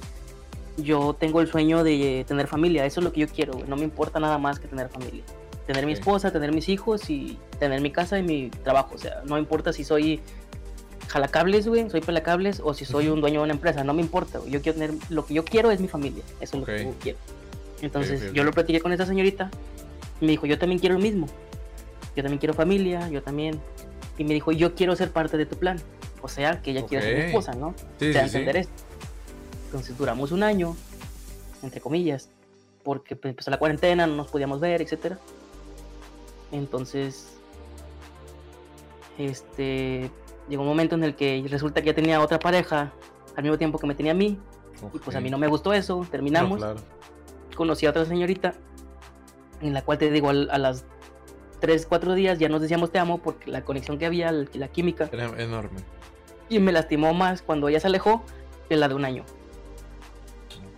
yo 0.77 1.15
tengo 1.15 1.41
el 1.41 1.49
sueño 1.49 1.83
de 1.85 2.25
tener 2.27 2.47
familia. 2.47 2.87
Eso 2.87 3.01
es 3.01 3.05
lo 3.05 3.13
que 3.13 3.21
yo 3.21 3.29
quiero, 3.29 3.55
güey. 3.55 3.69
No 3.69 3.77
me 3.77 3.85
importa 3.85 4.21
nada 4.21 4.39
más 4.39 4.59
que 4.59 4.69
tener 4.69 4.89
familia. 4.89 5.23
Tener 5.67 5.87
mi 5.87 5.93
esposa, 5.93 6.33
tener 6.33 6.53
mis 6.53 6.69
hijos 6.69 7.09
y 7.11 7.39
tener 7.59 7.81
mi 7.81 7.91
casa 7.91 8.19
y 8.19 8.23
mi 8.23 8.51
trabajo. 8.51 8.95
O 8.95 8.99
sea, 8.99 9.23
no 9.25 9.39
importa 9.39 9.73
si 9.73 9.85
soy 9.85 10.21
jalacables, 11.13 11.69
güey, 11.69 11.91
soy 11.91 12.01
pelacables 12.01 12.61
o 12.65 12.73
si 12.73 12.87
soy 12.87 13.09
un 13.09 13.21
dueño 13.21 13.41
de 13.41 13.45
una 13.45 13.53
empresa. 13.53 13.85
No 13.85 13.93
me 13.93 14.01
importa, 14.01 14.39
güey. 14.39 14.51
Yo 14.51 14.63
quiero 14.63 14.79
tener, 14.79 14.97
lo 15.11 15.27
que 15.27 15.35
yo 15.35 15.45
quiero 15.45 15.71
es 15.71 15.79
mi 15.79 15.89
familia. 15.89 16.25
Eso 16.41 16.57
es 16.57 16.61
lo 16.61 16.67
que 16.67 16.85
yo 16.85 16.95
quiero. 17.01 17.19
Entonces, 17.83 18.33
yo 18.33 18.45
lo 18.45 18.53
platiqué 18.53 18.81
con 18.81 18.93
esa 18.93 19.05
señorita. 19.05 19.51
Me 20.21 20.29
dijo, 20.29 20.47
yo 20.47 20.59
también 20.59 20.79
quiero 20.79 20.95
lo 20.95 21.03
mismo. 21.03 21.27
Yo 22.17 22.23
también 22.23 22.39
quiero 22.39 22.55
familia, 22.55 23.09
yo 23.11 23.23
también. 23.23 23.61
Y 24.17 24.25
me 24.25 24.33
dijo, 24.33 24.53
yo 24.53 24.75
quiero 24.75 24.97
ser 24.97 25.11
parte 25.11 25.37
de 25.37 25.45
tu 25.45 25.57
plan. 25.57 25.79
O 26.23 26.29
sea, 26.29 26.63
que 26.63 26.71
ella 26.71 26.87
quiere 26.87 27.05
ser 27.05 27.17
mi 27.17 27.25
esposa, 27.25 27.53
¿no? 27.53 27.75
Sí, 27.99 28.07
Te 28.07 28.13
da 28.13 28.21
a 28.21 28.25
sí, 28.25 28.31
sí. 28.31 28.37
entender 28.39 28.57
esto. 28.63 28.83
Entonces 29.67 29.99
duramos 29.99 30.33
un 30.33 30.43
año, 30.43 30.77
entre 31.63 31.81
comillas, 31.81 32.31
porque 32.85 33.17
pues, 33.17 33.33
empezó 33.33 33.51
la 33.51 33.59
cuarentena, 33.59 34.07
no 34.07 34.17
nos 34.17 34.29
podíamos 34.29 34.61
ver, 34.61 34.81
etcétera. 34.81 35.19
Entonces, 36.53 37.27
este, 39.19 40.11
llegó 40.49 40.63
un 40.63 40.69
momento 40.69 40.95
en 40.95 41.05
el 41.05 41.15
que 41.15 41.45
resulta 41.49 41.81
que 41.81 41.89
ya 41.89 41.95
tenía 41.95 42.21
otra 42.21 42.39
pareja 42.39 42.93
al 43.37 43.43
mismo 43.43 43.59
tiempo 43.59 43.79
que 43.79 43.87
me 43.87 43.95
tenía 43.95 44.13
a 44.13 44.15
mí, 44.15 44.39
y 44.93 44.99
pues 44.99 45.17
a 45.17 45.21
mí 45.21 45.31
no 45.31 45.39
me 45.39 45.47
gustó 45.49 45.73
eso, 45.73 46.07
terminamos. 46.11 46.61
No, 46.61 46.67
claro. 46.75 46.81
Conocí 47.57 47.87
a 47.87 47.91
otra 47.91 48.05
señorita, 48.05 48.55
en 49.61 49.73
la 49.75 49.83
cual 49.83 49.99
te 49.99 50.11
digo, 50.11 50.31
al- 50.31 50.51
a, 50.51 50.59
las 50.59 50.85
3, 51.61 51.87
4 51.87 52.15
días 52.15 52.39
ya 52.39 52.49
nos 52.49 52.61
decíamos 52.61 52.91
te 52.91 52.99
amo 52.99 53.19
porque 53.19 53.51
la 53.51 53.65
conexión 53.65 53.99
que 53.99 54.07
había, 54.07 54.33
la, 54.33 54.47
la 54.55 54.69
química, 54.69 55.09
Era 55.13 55.27
enorme. 55.41 55.81
y 56.49 56.59
me 56.59 56.73
lastimó 56.73 57.15
más 57.15 57.43
cuando 57.43 57.69
ella 57.69 57.79
se 57.81 57.87
alejó 57.87 58.25
que 58.69 58.77
la 58.77 58.89
de 58.89 58.95
un 58.95 59.05
año. 59.05 59.25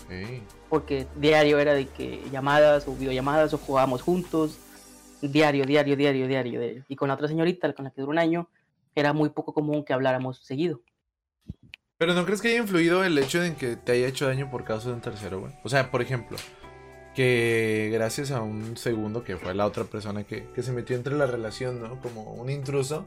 Ok. 0.06 0.42
porque 0.68 1.06
diario 1.16 1.58
era 1.58 1.72
de 1.72 1.86
que 1.86 2.22
llamadas 2.30 2.86
o 2.88 2.94
videollamadas 2.94 3.54
o 3.54 3.58
jugábamos 3.58 4.02
juntos, 4.02 4.58
diario, 5.22 5.64
diario, 5.64 5.96
diario, 5.96 6.26
diario, 6.26 6.58
diario. 6.60 6.84
Y 6.88 6.96
con 6.96 7.08
la 7.08 7.14
otra 7.14 7.28
señorita, 7.28 7.72
con 7.72 7.84
la 7.84 7.90
que 7.90 8.00
duró 8.00 8.10
un 8.12 8.18
año, 8.18 8.48
era 8.94 9.12
muy 9.12 9.30
poco 9.30 9.54
común 9.54 9.84
que 9.84 9.92
habláramos 9.92 10.44
seguido. 10.44 10.82
Pero 11.98 12.14
¿no 12.14 12.24
crees 12.24 12.42
que 12.42 12.48
haya 12.48 12.58
influido 12.58 13.04
el 13.04 13.16
hecho 13.18 13.40
de 13.40 13.54
que 13.54 13.76
te 13.76 13.92
haya 13.92 14.08
hecho 14.08 14.26
daño 14.26 14.50
por 14.50 14.64
causa 14.64 14.88
de 14.88 14.94
un 14.94 15.00
tercero, 15.00 15.40
güey? 15.40 15.52
O 15.62 15.68
sea, 15.68 15.90
por 15.90 16.02
ejemplo, 16.02 16.36
que 17.14 17.90
gracias 17.92 18.30
a 18.30 18.42
un 18.42 18.76
segundo 18.76 19.22
que 19.22 19.36
fue 19.36 19.54
la 19.54 19.66
otra 19.66 19.84
persona 19.84 20.24
que, 20.24 20.48
que 20.52 20.62
se 20.62 20.72
metió 20.72 20.96
entre 20.96 21.16
la 21.16 21.26
relación, 21.26 21.80
¿no? 21.80 22.00
Como 22.00 22.34
un 22.34 22.50
intruso, 22.50 23.06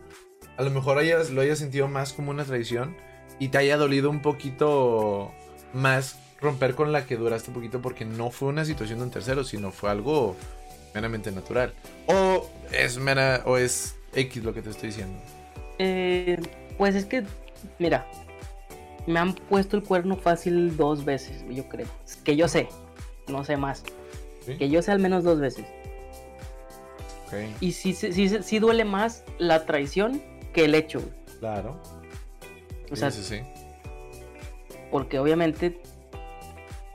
a 0.55 0.63
lo 0.63 0.71
mejor 0.71 0.97
hayas, 0.97 1.29
lo 1.29 1.41
hayas 1.41 1.59
sentido 1.59 1.87
más 1.87 2.13
como 2.13 2.31
una 2.31 2.45
traición 2.45 2.95
y 3.39 3.49
te 3.49 3.57
haya 3.57 3.77
dolido 3.77 4.09
un 4.09 4.21
poquito 4.21 5.31
más 5.73 6.17
romper 6.39 6.75
con 6.75 6.91
la 6.91 7.05
que 7.05 7.17
duraste 7.17 7.49
un 7.49 7.55
poquito 7.55 7.81
porque 7.81 8.05
no 8.05 8.31
fue 8.31 8.49
una 8.49 8.65
situación 8.65 8.99
de 8.99 9.05
un 9.05 9.11
tercero, 9.11 9.43
sino 9.43 9.71
fue 9.71 9.89
algo 9.89 10.35
meramente 10.93 11.31
natural. 11.31 11.73
O 12.07 12.49
es 12.71 12.97
mera, 12.97 13.43
o 13.45 13.57
es 13.57 13.95
X 14.13 14.43
lo 14.43 14.53
que 14.53 14.61
te 14.61 14.69
estoy 14.69 14.89
diciendo. 14.89 15.19
Eh, 15.79 16.39
pues 16.77 16.95
es 16.95 17.05
que, 17.05 17.23
mira, 17.79 18.07
me 19.05 19.19
han 19.19 19.33
puesto 19.33 19.77
el 19.77 19.83
cuerno 19.83 20.17
fácil 20.17 20.75
dos 20.75 21.05
veces, 21.05 21.43
yo 21.49 21.67
creo. 21.69 21.87
Que 22.23 22.35
yo 22.35 22.47
sé, 22.47 22.67
no 23.27 23.43
sé 23.43 23.57
más. 23.57 23.83
¿Sí? 24.45 24.55
Que 24.57 24.69
yo 24.69 24.81
sé 24.81 24.91
al 24.91 24.99
menos 24.99 25.23
dos 25.23 25.39
veces. 25.39 25.65
Y 27.59 27.73
sí, 27.73 27.93
sí, 27.93 28.13
sí, 28.13 28.29
sí 28.41 28.59
duele 28.59 28.85
más 28.85 29.23
la 29.37 29.65
traición 29.65 30.21
que 30.53 30.65
el 30.65 30.75
hecho. 30.75 31.01
güey. 31.01 31.13
claro. 31.39 31.79
O 32.89 32.95
sea, 32.95 33.11
sí, 33.11 33.21
sí. 33.21 33.41
porque 34.91 35.19
obviamente 35.19 35.81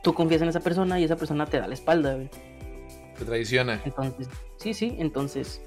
tú 0.02 0.14
confías 0.14 0.40
en 0.40 0.48
esa 0.48 0.60
persona 0.60 0.98
y 0.98 1.04
esa 1.04 1.16
persona 1.16 1.44
te 1.44 1.60
da 1.60 1.68
la 1.68 1.74
espalda, 1.74 2.14
güey. 2.14 2.30
Te 3.18 3.26
traiciona. 3.26 3.82
Entonces, 3.84 4.28
sí, 4.56 4.72
sí, 4.72 4.96
entonces 4.98 5.60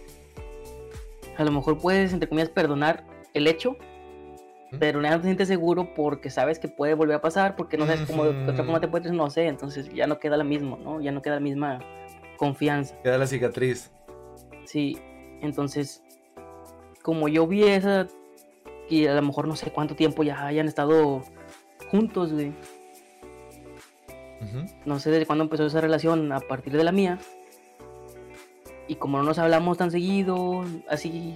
a 1.37 1.43
lo 1.43 1.51
mejor 1.51 1.77
puedes, 1.77 2.13
entre 2.13 2.29
comillas, 2.29 2.49
perdonar 2.49 3.05
el 3.33 3.47
hecho, 3.47 3.77
pero 4.79 5.01
no 5.01 5.09
te 5.17 5.23
sientes 5.23 5.47
seguro 5.47 5.93
porque 5.93 6.29
sabes 6.29 6.59
que 6.59 6.67
puede 6.67 6.93
volver 6.93 7.15
a 7.15 7.21
pasar, 7.21 7.55
porque 7.55 7.77
no 7.77 7.85
sabes 7.85 8.01
cómo 8.07 8.25
de 8.25 8.43
otra 8.43 8.63
forma 8.63 8.79
te 8.79 8.87
puedes, 8.87 9.11
no 9.11 9.29
sé, 9.29 9.47
entonces 9.47 9.89
ya 9.93 10.07
no 10.07 10.19
queda 10.19 10.37
la 10.37 10.43
misma, 10.43 10.77
¿no? 10.77 10.99
Ya 11.01 11.11
no 11.11 11.21
queda 11.21 11.35
la 11.35 11.41
misma 11.41 11.79
confianza. 12.37 12.99
Queda 13.01 13.17
la 13.17 13.27
cicatriz. 13.27 13.91
Sí, 14.65 14.97
entonces, 15.41 16.03
como 17.01 17.27
yo 17.27 17.47
vi 17.47 17.63
esa, 17.63 18.07
y 18.89 19.07
a 19.07 19.15
lo 19.15 19.21
mejor 19.21 19.47
no 19.47 19.55
sé 19.55 19.71
cuánto 19.71 19.95
tiempo 19.95 20.23
ya 20.23 20.45
hayan 20.45 20.67
estado 20.67 21.21
juntos, 21.89 22.33
güey. 22.33 22.53
No 24.85 24.99
sé 24.99 25.11
desde 25.11 25.25
cuándo 25.25 25.43
empezó 25.43 25.65
esa 25.65 25.81
relación 25.81 26.31
a 26.31 26.39
partir 26.39 26.73
de 26.73 26.83
la 26.83 26.91
mía. 26.91 27.17
Y 28.87 28.95
como 28.95 29.17
no 29.17 29.23
nos 29.23 29.39
hablamos 29.39 29.77
tan 29.77 29.91
seguido, 29.91 30.63
así, 30.89 31.35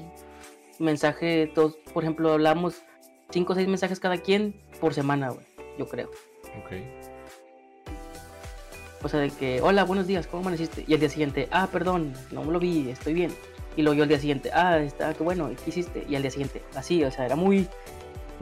mensaje, 0.77 1.51
todos, 1.53 1.75
por 1.93 2.03
ejemplo, 2.03 2.31
hablamos 2.31 2.81
cinco 3.31 3.53
o 3.53 3.55
seis 3.55 3.67
mensajes 3.67 3.99
cada 3.99 4.17
quien 4.17 4.53
por 4.79 4.93
semana, 4.93 5.29
güey, 5.29 5.45
yo 5.77 5.87
creo. 5.87 6.09
Ok. 6.63 6.73
O 9.01 9.07
sea, 9.07 9.21
de 9.21 9.29
que, 9.29 9.61
hola, 9.61 9.83
buenos 9.85 10.07
días, 10.07 10.27
¿cómo 10.27 10.41
amaneciste? 10.41 10.83
Y 10.87 10.93
al 10.93 10.99
día 10.99 11.09
siguiente, 11.09 11.47
ah, 11.51 11.67
perdón, 11.71 12.13
no 12.31 12.43
me 12.43 12.51
lo 12.51 12.59
vi, 12.59 12.89
estoy 12.89 13.13
bien. 13.13 13.31
Y 13.77 13.81
luego 13.81 13.95
yo 13.95 14.03
al 14.03 14.09
día 14.09 14.19
siguiente, 14.19 14.51
ah, 14.53 14.77
está, 14.79 15.13
qué 15.13 15.23
bueno, 15.23 15.49
¿qué 15.63 15.69
hiciste? 15.69 16.05
Y 16.09 16.15
al 16.15 16.21
día 16.21 16.31
siguiente, 16.31 16.61
así, 16.75 17.03
o 17.03 17.11
sea, 17.11 17.25
era 17.25 17.35
muy, 17.37 17.67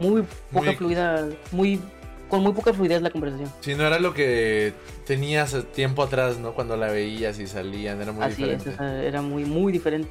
muy 0.00 0.22
poca 0.52 0.66
Muy- 0.66 0.74
fluida, 0.76 1.28
muy, 1.52 1.80
con 2.28 2.42
muy 2.42 2.52
poca 2.52 2.72
fluidez 2.72 3.02
la 3.02 3.10
conversación. 3.10 3.50
Si 3.60 3.74
no 3.74 3.86
era 3.86 3.98
lo 3.98 4.12
que 4.14 4.72
tenías 5.06 5.56
tiempo 5.74 6.02
atrás, 6.02 6.38
¿no? 6.38 6.52
Cuando 6.52 6.76
la 6.76 6.88
veías 6.88 7.38
y 7.38 7.46
salían, 7.46 8.00
era 8.00 8.12
muy 8.12 8.22
así 8.24 8.42
es, 8.44 8.58
diferente. 8.64 8.70
o 8.70 8.76
sea, 8.76 9.02
era 9.02 9.22
muy, 9.22 9.44
muy 9.44 9.72
diferente. 9.72 10.10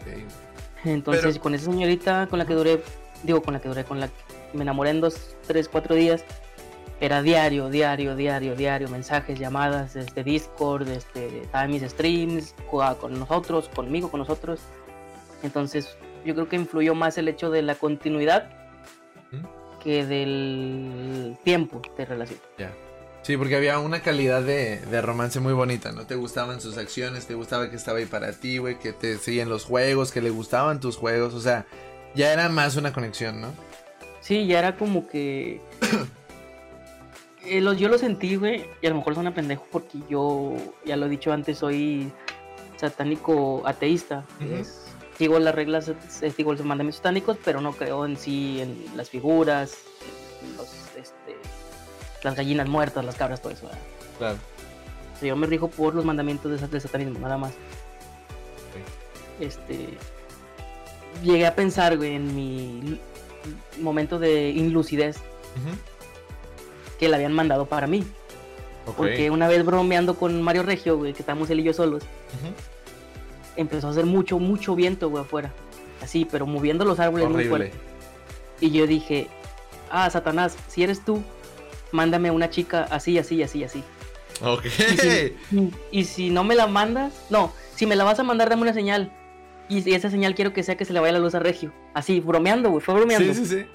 Ok. 0.00 0.22
Entonces, 0.84 1.24
Pero- 1.24 1.40
con 1.40 1.54
esa 1.54 1.70
señorita 1.70 2.26
con 2.28 2.38
la 2.38 2.46
que 2.46 2.54
duré, 2.54 2.82
digo, 3.22 3.42
con 3.42 3.54
la 3.54 3.60
que 3.60 3.68
duré, 3.68 3.84
con 3.84 4.00
la 4.00 4.08
que 4.08 4.14
me 4.54 4.62
enamoré 4.62 4.90
en 4.90 5.00
dos, 5.00 5.36
tres, 5.46 5.68
cuatro 5.68 5.94
días, 5.94 6.24
era 7.00 7.20
diario, 7.22 7.68
diario, 7.68 8.14
diario, 8.16 8.54
diario, 8.54 8.88
mensajes, 8.88 9.38
llamadas, 9.38 9.96
este 9.96 10.22
Discord, 10.24 10.88
este, 10.88 11.40
estaba 11.42 11.66
mis 11.66 11.82
streams, 11.82 12.54
jugaba 12.68 12.96
con 12.96 13.18
nosotros, 13.18 13.68
conmigo, 13.74 14.10
con 14.10 14.20
nosotros. 14.20 14.60
Entonces, 15.42 15.96
yo 16.24 16.34
creo 16.34 16.48
que 16.48 16.56
influyó 16.56 16.94
más 16.94 17.18
el 17.18 17.26
hecho 17.28 17.50
de 17.50 17.62
la 17.62 17.74
continuidad. 17.74 18.48
Que 19.82 20.06
del 20.06 21.36
tiempo 21.44 21.82
de 21.96 22.04
relación. 22.04 22.38
Ya. 22.58 22.72
Sí, 23.22 23.36
porque 23.36 23.54
había 23.56 23.78
una 23.78 24.00
calidad 24.02 24.42
de, 24.42 24.80
de 24.80 25.00
romance 25.00 25.38
muy 25.38 25.52
bonita, 25.52 25.92
¿no? 25.92 26.06
Te 26.06 26.16
gustaban 26.16 26.60
sus 26.60 26.76
acciones, 26.76 27.26
te 27.26 27.34
gustaba 27.34 27.70
que 27.70 27.76
estaba 27.76 27.98
ahí 27.98 28.06
para 28.06 28.32
ti, 28.32 28.58
güey, 28.58 28.78
que 28.80 28.92
te 28.92 29.16
seguían 29.18 29.48
los 29.48 29.64
juegos, 29.64 30.10
que 30.10 30.20
le 30.20 30.30
gustaban 30.30 30.80
tus 30.80 30.96
juegos, 30.96 31.32
o 31.34 31.40
sea, 31.40 31.64
ya 32.16 32.32
era 32.32 32.48
más 32.48 32.74
una 32.76 32.92
conexión, 32.92 33.40
¿no? 33.40 33.48
Sí, 34.20 34.46
ya 34.46 34.58
era 34.58 34.76
como 34.76 35.06
que. 35.08 35.60
Eh, 37.44 37.60
lo- 37.60 37.72
yo 37.72 37.88
lo 37.88 37.98
sentí, 37.98 38.36
güey, 38.36 38.66
y 38.80 38.86
a 38.86 38.90
lo 38.90 38.96
mejor 38.96 39.14
suena 39.14 39.34
pendejo 39.34 39.66
porque 39.72 39.98
yo, 40.08 40.54
ya 40.84 40.96
lo 40.96 41.06
he 41.06 41.08
dicho 41.08 41.32
antes, 41.32 41.58
soy 41.58 42.12
satánico 42.76 43.62
ateísta. 43.66 44.24
Es- 44.40 44.81
sigo 45.22 45.38
las 45.38 45.54
reglas, 45.54 45.92
sigo 46.36 46.52
los 46.52 46.64
mandamientos 46.64 46.96
satánicos, 46.96 47.36
pero 47.44 47.60
no 47.60 47.72
creo 47.74 48.04
en 48.04 48.16
sí, 48.16 48.60
en 48.60 48.96
las 48.96 49.08
figuras, 49.08 49.76
en 50.42 50.56
los, 50.56 50.68
este, 50.96 51.36
las 52.24 52.34
gallinas 52.34 52.68
muertas, 52.68 53.04
las 53.04 53.14
cabras, 53.14 53.40
todo 53.40 53.52
eso. 53.52 53.66
¿verdad? 53.66 53.78
Claro. 54.18 54.38
O 55.14 55.18
sea, 55.20 55.28
yo 55.28 55.36
me 55.36 55.46
rijo 55.46 55.68
por 55.68 55.94
los 55.94 56.04
mandamientos 56.04 56.60
de, 56.60 56.66
del 56.66 56.80
satanismo, 56.80 57.20
nada 57.20 57.38
más. 57.38 57.52
Este. 59.38 59.90
Llegué 61.22 61.46
a 61.46 61.54
pensar, 61.54 61.96
güey, 61.96 62.16
en 62.16 62.34
mi 62.34 63.00
momento 63.80 64.18
de 64.18 64.50
inlucidez 64.50 65.18
que 66.98 67.08
la 67.08 67.16
habían 67.16 67.32
mandado 67.32 67.66
para 67.66 67.86
mí. 67.86 68.04
Porque 68.96 69.30
una 69.30 69.46
vez 69.46 69.64
bromeando 69.64 70.16
con 70.16 70.42
Mario 70.42 70.64
Regio, 70.64 70.98
güey, 70.98 71.12
que 71.12 71.20
estábamos 71.20 71.48
él 71.50 71.60
y 71.60 71.62
yo 71.62 71.72
solos, 71.72 72.02
Ujú. 72.02 72.52
Empezó 73.56 73.88
a 73.88 73.90
hacer 73.90 74.06
mucho, 74.06 74.38
mucho 74.38 74.74
viento, 74.74 75.08
güey, 75.10 75.22
afuera. 75.22 75.52
Así, 76.00 76.26
pero 76.30 76.46
moviendo 76.46 76.84
los 76.84 76.98
árboles 77.00 77.26
muy 77.28 77.34
Horrible. 77.46 77.48
fuerte. 77.70 77.76
Y 78.60 78.70
yo 78.70 78.86
dije, 78.86 79.28
ah, 79.90 80.08
Satanás, 80.10 80.56
si 80.68 80.82
eres 80.82 81.04
tú, 81.04 81.22
mándame 81.92 82.30
una 82.30 82.50
chica 82.50 82.86
así, 82.90 83.18
así, 83.18 83.42
así, 83.42 83.64
así. 83.64 83.82
Ok. 84.42 84.64
Y 84.66 84.96
si, 84.98 85.70
y 85.92 86.04
si 86.04 86.30
no 86.30 86.42
me 86.44 86.54
la 86.54 86.66
mandas, 86.66 87.12
no, 87.30 87.52
si 87.76 87.86
me 87.86 87.96
la 87.96 88.04
vas 88.04 88.18
a 88.18 88.22
mandar, 88.24 88.48
dame 88.50 88.62
una 88.62 88.72
señal. 88.74 89.12
Y 89.68 89.94
esa 89.94 90.10
señal 90.10 90.34
quiero 90.34 90.52
que 90.52 90.62
sea 90.62 90.76
que 90.76 90.84
se 90.84 90.92
le 90.92 91.00
vaya 91.00 91.12
la 91.12 91.18
luz 91.20 91.34
a 91.34 91.38
Regio. 91.38 91.72
Así, 91.94 92.20
bromeando, 92.20 92.70
güey, 92.70 92.82
fue 92.82 92.94
bromeando. 92.94 93.32
Sí, 93.32 93.44
sí, 93.46 93.58
sí. 93.60 93.66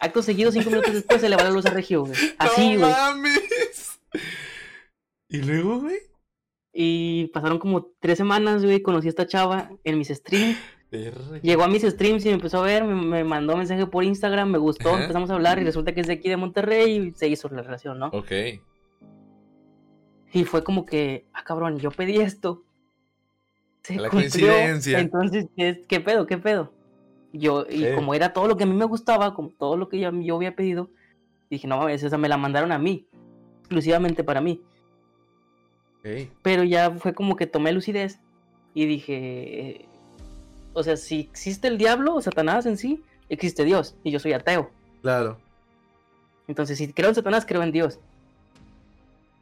Acto 0.00 0.22
seguido, 0.22 0.52
cinco 0.52 0.70
minutos 0.70 0.92
después, 0.94 1.20
se 1.20 1.28
le 1.28 1.34
va 1.36 1.42
la 1.44 1.50
luz 1.50 1.66
a 1.66 1.70
Regio, 1.70 2.02
güey. 2.04 2.12
Así, 2.38 2.74
¡No 2.74 2.80
güey. 2.80 2.92
mames! 2.92 3.98
¿Y 5.28 5.38
luego, 5.38 5.80
güey? 5.80 5.98
Y 6.80 7.26
pasaron 7.34 7.58
como 7.58 7.90
tres 7.98 8.18
semanas, 8.18 8.64
güey. 8.64 8.80
Conocí 8.82 9.08
a 9.08 9.10
esta 9.10 9.26
chava 9.26 9.68
en 9.82 9.98
mis 9.98 10.08
streams. 10.08 10.56
Llegó 11.42 11.64
a 11.64 11.68
mis 11.68 11.82
streams 11.82 12.24
y 12.24 12.28
me 12.28 12.34
empezó 12.34 12.58
a 12.58 12.62
ver, 12.62 12.84
me, 12.84 12.94
me 12.94 13.24
mandó 13.24 13.56
mensaje 13.56 13.84
por 13.86 14.04
Instagram, 14.04 14.48
me 14.48 14.58
gustó, 14.58 14.90
Ajá. 14.90 15.00
empezamos 15.02 15.28
a 15.28 15.34
hablar 15.34 15.58
y 15.58 15.64
resulta 15.64 15.92
que 15.92 16.02
es 16.02 16.06
de 16.06 16.12
aquí 16.12 16.28
de 16.28 16.36
Monterrey 16.36 17.08
y 17.08 17.10
se 17.18 17.26
hizo 17.26 17.48
la 17.48 17.62
relación, 17.62 17.98
¿no? 17.98 18.06
Ok. 18.12 18.30
Y 20.32 20.44
fue 20.44 20.62
como 20.62 20.86
que, 20.86 21.26
ah, 21.32 21.42
cabrón, 21.42 21.78
yo 21.80 21.90
pedí 21.90 22.18
esto. 22.18 22.62
Se 23.82 23.96
La 23.96 24.08
cumplió. 24.08 24.30
coincidencia. 24.30 25.00
Entonces, 25.00 25.46
¿qué, 25.56 25.84
qué 25.88 25.98
pedo? 25.98 26.26
¿Qué 26.26 26.38
pedo? 26.38 26.72
Yo, 27.32 27.66
y 27.68 27.92
como 27.96 28.14
era 28.14 28.32
todo 28.32 28.46
lo 28.46 28.56
que 28.56 28.62
a 28.62 28.66
mí 28.68 28.74
me 28.74 28.84
gustaba, 28.84 29.34
como 29.34 29.50
todo 29.50 29.76
lo 29.76 29.88
que 29.88 29.98
yo, 29.98 30.12
yo 30.12 30.36
había 30.36 30.54
pedido, 30.54 30.90
dije, 31.50 31.66
no 31.66 31.76
mames, 31.78 32.04
esa 32.04 32.18
me 32.18 32.28
la 32.28 32.36
mandaron 32.36 32.70
a 32.70 32.78
mí, 32.78 33.08
exclusivamente 33.62 34.22
para 34.22 34.40
mí. 34.40 34.62
Pero 36.42 36.64
ya 36.64 36.90
fue 36.92 37.12
como 37.12 37.36
que 37.36 37.46
tomé 37.46 37.72
lucidez 37.72 38.18
y 38.72 38.86
dije, 38.86 39.86
o 40.72 40.82
sea, 40.82 40.96
si 40.96 41.20
existe 41.20 41.68
el 41.68 41.76
diablo 41.76 42.14
o 42.14 42.22
Satanás 42.22 42.64
en 42.66 42.76
sí, 42.76 43.02
existe 43.28 43.64
Dios 43.64 43.94
y 44.04 44.10
yo 44.10 44.18
soy 44.18 44.32
ateo. 44.32 44.70
Claro. 45.02 45.38
Entonces, 46.46 46.78
si 46.78 46.92
creo 46.92 47.10
en 47.10 47.14
Satanás, 47.14 47.44
creo 47.46 47.62
en 47.62 47.72
Dios. 47.72 47.98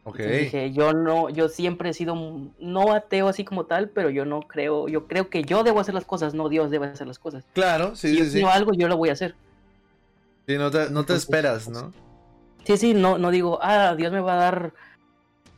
Ok. 0.02 0.20
Entonces 0.20 0.42
dije, 0.44 0.72
yo 0.72 0.92
no, 0.92 1.28
yo 1.30 1.48
siempre 1.48 1.90
he 1.90 1.94
sido 1.94 2.16
no 2.60 2.92
ateo 2.92 3.28
así 3.28 3.44
como 3.44 3.66
tal, 3.66 3.88
pero 3.88 4.10
yo 4.10 4.24
no 4.24 4.40
creo, 4.40 4.88
yo 4.88 5.06
creo 5.06 5.28
que 5.28 5.42
yo 5.42 5.62
debo 5.62 5.80
hacer 5.80 5.94
las 5.94 6.04
cosas, 6.04 6.32
no 6.32 6.48
Dios 6.48 6.70
debe 6.70 6.86
hacer 6.86 7.06
las 7.06 7.18
cosas. 7.18 7.44
Claro, 7.52 7.96
sí, 7.96 8.10
si 8.10 8.18
yo 8.18 8.24
sí, 8.24 8.30
sí. 8.30 8.36
quiero 8.36 8.50
algo, 8.50 8.72
yo 8.72 8.88
lo 8.88 8.96
voy 8.96 9.10
a 9.10 9.12
hacer. 9.12 9.34
Sí, 10.46 10.56
no 10.56 10.70
te, 10.70 10.78
no 10.78 10.84
te 10.84 10.88
Entonces, 10.88 11.24
esperas, 11.24 11.64
pues, 11.64 11.76
¿no? 11.76 11.92
Sí, 12.64 12.76
sí, 12.76 12.94
no, 12.94 13.18
no 13.18 13.30
digo, 13.30 13.58
ah, 13.62 13.94
Dios 13.96 14.12
me 14.12 14.20
va 14.20 14.34
a 14.34 14.36
dar 14.36 14.72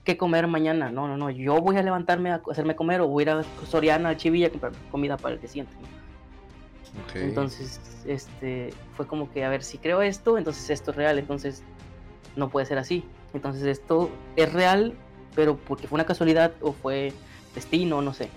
qué 0.09 0.17
comer 0.17 0.47
mañana. 0.47 0.91
No, 0.91 1.07
no, 1.07 1.19
no, 1.19 1.29
yo 1.29 1.61
voy 1.61 1.77
a 1.77 1.83
levantarme 1.83 2.31
a 2.31 2.41
hacerme 2.51 2.75
comer 2.75 3.03
o 3.03 3.09
voy 3.09 3.21
a 3.21 3.23
ir 3.25 3.31
a 3.31 3.43
Soriana, 3.67 4.09
a 4.09 4.17
Chivilla 4.17 4.47
a 4.47 4.51
comprar 4.51 4.73
comida 4.91 5.19
para 5.19 5.35
el 5.35 5.41
que 5.41 5.49
siente. 5.49 5.71
¿no? 5.75 7.03
Ok. 7.03 7.17
Entonces, 7.17 7.79
este, 8.07 8.71
fue 8.97 9.07
como 9.07 9.31
que, 9.31 9.45
a 9.45 9.51
ver, 9.51 9.63
si 9.63 9.77
creo 9.77 10.01
esto, 10.01 10.39
entonces 10.39 10.71
esto 10.71 10.93
es 10.93 10.97
real, 10.97 11.19
entonces 11.19 11.63
no 12.37 12.49
puede 12.49 12.65
ser 12.65 12.79
así. 12.79 13.05
Entonces 13.35 13.65
esto 13.65 14.09
es 14.37 14.51
real, 14.51 14.95
pero 15.37 15.59
porque 15.59 15.87
fue 15.87 15.97
una 15.97 16.07
casualidad 16.07 16.53
o 16.63 16.73
fue 16.73 17.13
destino, 17.55 18.01
no 18.01 18.15
sé. 18.15 18.31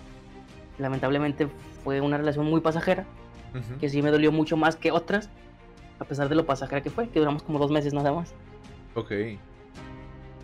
Lamentablemente 0.77 1.47
fue 1.85 2.01
una 2.01 2.17
relación 2.17 2.47
muy 2.47 2.59
pasajera, 2.59 3.05
Ujú. 3.55 3.79
que 3.79 3.87
sí 3.87 4.01
me 4.01 4.11
dolió 4.11 4.33
mucho 4.33 4.57
más 4.57 4.75
que 4.75 4.91
otras, 4.91 5.29
a 5.99 6.03
pesar 6.03 6.27
de 6.27 6.35
lo 6.35 6.45
pasajera 6.45 6.81
que 6.83 6.89
fue, 6.89 7.07
que 7.07 7.19
duramos 7.19 7.43
como 7.43 7.59
dos 7.59 7.71
meses 7.71 7.93
nada 7.93 8.11
más. 8.11 8.33
Ok. 8.93 9.13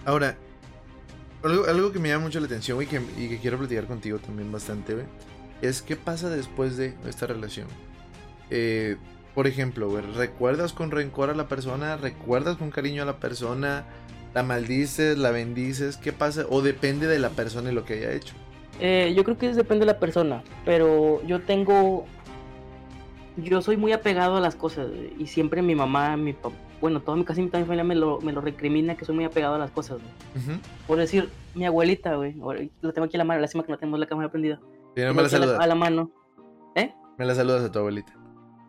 Ahora, 0.05 0.37
algo, 1.43 1.65
algo 1.65 1.91
que 1.91 1.99
me 1.99 2.09
llama 2.09 2.25
mucho 2.25 2.39
la 2.39 2.45
atención, 2.47 2.75
güey, 2.75 2.87
que- 2.87 3.01
y 3.17 3.29
que 3.29 3.37
quiero 3.39 3.57
platicar 3.57 3.85
contigo 3.85 4.19
también 4.19 4.51
bastante, 4.51 4.93
güey, 4.93 5.05
es 5.61 5.81
qué 5.81 5.95
pasa 5.95 6.29
después 6.29 6.77
de 6.77 6.93
esta 7.07 7.27
relación. 7.27 7.67
Eh, 8.49 8.97
por 9.35 9.47
ejemplo, 9.47 9.89
güey, 9.89 10.03
¿recuerdas 10.15 10.73
con 10.73 10.89
rencor 10.91 11.29
a 11.29 11.35
la 11.35 11.47
persona? 11.47 11.95
¿Recuerdas 11.97 12.57
con 12.57 12.71
cariño 12.71 13.03
a 13.03 13.05
la 13.05 13.17
persona? 13.17 13.85
¿La 14.33 14.43
maldices? 14.43 15.17
¿La 15.17 15.31
bendices? 15.31 15.97
¿Qué 15.97 16.11
pasa? 16.13 16.45
¿O 16.49 16.61
depende 16.61 17.07
de 17.07 17.19
la 17.19 17.29
persona 17.29 17.71
y 17.71 17.75
lo 17.75 17.85
que 17.85 17.93
haya 17.93 18.11
hecho? 18.13 18.33
Eh, 18.79 19.13
yo 19.15 19.23
creo 19.23 19.37
que 19.37 19.51
depende 19.53 19.81
de 19.85 19.91
la 19.91 19.99
persona, 19.99 20.43
pero 20.65 21.23
yo 21.25 21.41
tengo. 21.41 22.05
Yo 23.37 23.61
soy 23.61 23.77
muy 23.77 23.91
apegado 23.93 24.37
a 24.37 24.39
las 24.39 24.55
cosas 24.55 24.87
y 25.17 25.27
siempre 25.27 25.61
mi 25.61 25.75
mamá, 25.75 26.17
mi 26.17 26.33
papá, 26.33 26.55
bueno, 26.81 27.01
toda 27.01 27.17
mi 27.17 27.23
casi 27.25 27.45
toda 27.47 27.59
mi 27.59 27.65
familia 27.65 27.83
me 27.83 27.95
lo, 27.95 28.19
me 28.21 28.31
lo 28.31 28.41
recrimina 28.41 28.95
que 28.95 29.05
soy 29.05 29.15
muy 29.15 29.25
apegado 29.25 29.55
a 29.55 29.57
las 29.59 29.71
cosas. 29.71 29.99
güey. 29.99 30.45
Ujú. 30.55 30.61
Por 30.87 30.97
decir, 30.97 31.29
mi 31.55 31.65
abuelita, 31.65 32.15
güey, 32.15 32.35
la 32.81 32.91
tengo 32.93 33.05
aquí 33.05 33.15
a 33.15 33.19
la 33.19 33.23
mano, 33.23 33.41
lástima 33.41 33.63
que 33.63 33.71
no 33.71 33.77
tenemos 33.77 33.99
la 33.99 34.05
cámara 34.05 34.29
prendida. 34.29 34.59
Sí, 34.95 35.01
no 35.03 35.13
me 35.13 35.21
la 35.21 35.27
aquí 35.27 35.35
a 35.35 35.39
la- 35.39 35.45
saludas. 35.47 35.77
mano. 35.77 36.11
¿Eh? 36.75 36.93
Me 37.17 37.25
la 37.25 37.33
saludas 37.35 37.63
a 37.63 37.71
tu 37.71 37.79
abuelita. 37.79 38.13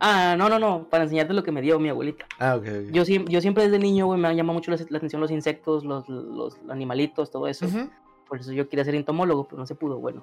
Ah, 0.00 0.36
no, 0.38 0.48
no, 0.48 0.58
no, 0.60 0.84
para 0.88 1.02
enseñarte 1.04 1.34
lo 1.34 1.42
que 1.42 1.50
me 1.50 1.60
dio 1.60 1.78
mi 1.80 1.88
abuelita. 1.88 2.24
Ah, 2.38 2.54
ok, 2.56 2.62
ok. 2.86 2.92
Yo, 2.92 3.02
yo 3.04 3.40
siempre 3.40 3.64
desde 3.64 3.78
niño, 3.80 4.06
güey, 4.06 4.20
me 4.20 4.34
llama 4.36 4.52
mucho 4.52 4.70
la, 4.70 4.76
la 4.88 4.96
atención 4.98 5.20
los 5.20 5.30
insectos, 5.32 5.84
los, 5.84 6.08
los 6.08 6.56
animalitos, 6.68 7.30
todo 7.32 7.48
eso. 7.48 7.66
Ujú. 7.66 7.88
Por 8.28 8.38
eso 8.40 8.52
yo 8.52 8.68
quería 8.68 8.84
ser 8.84 8.94
entomólogo, 8.94 9.48
pero 9.48 9.58
no 9.58 9.66
se 9.66 9.74
pudo, 9.74 9.98
bueno. 9.98 10.22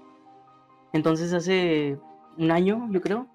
Entonces 0.93 1.33
hace 1.33 1.97
un 2.37 2.51
año, 2.51 2.87
yo 2.91 3.01
creo, 3.01 3.27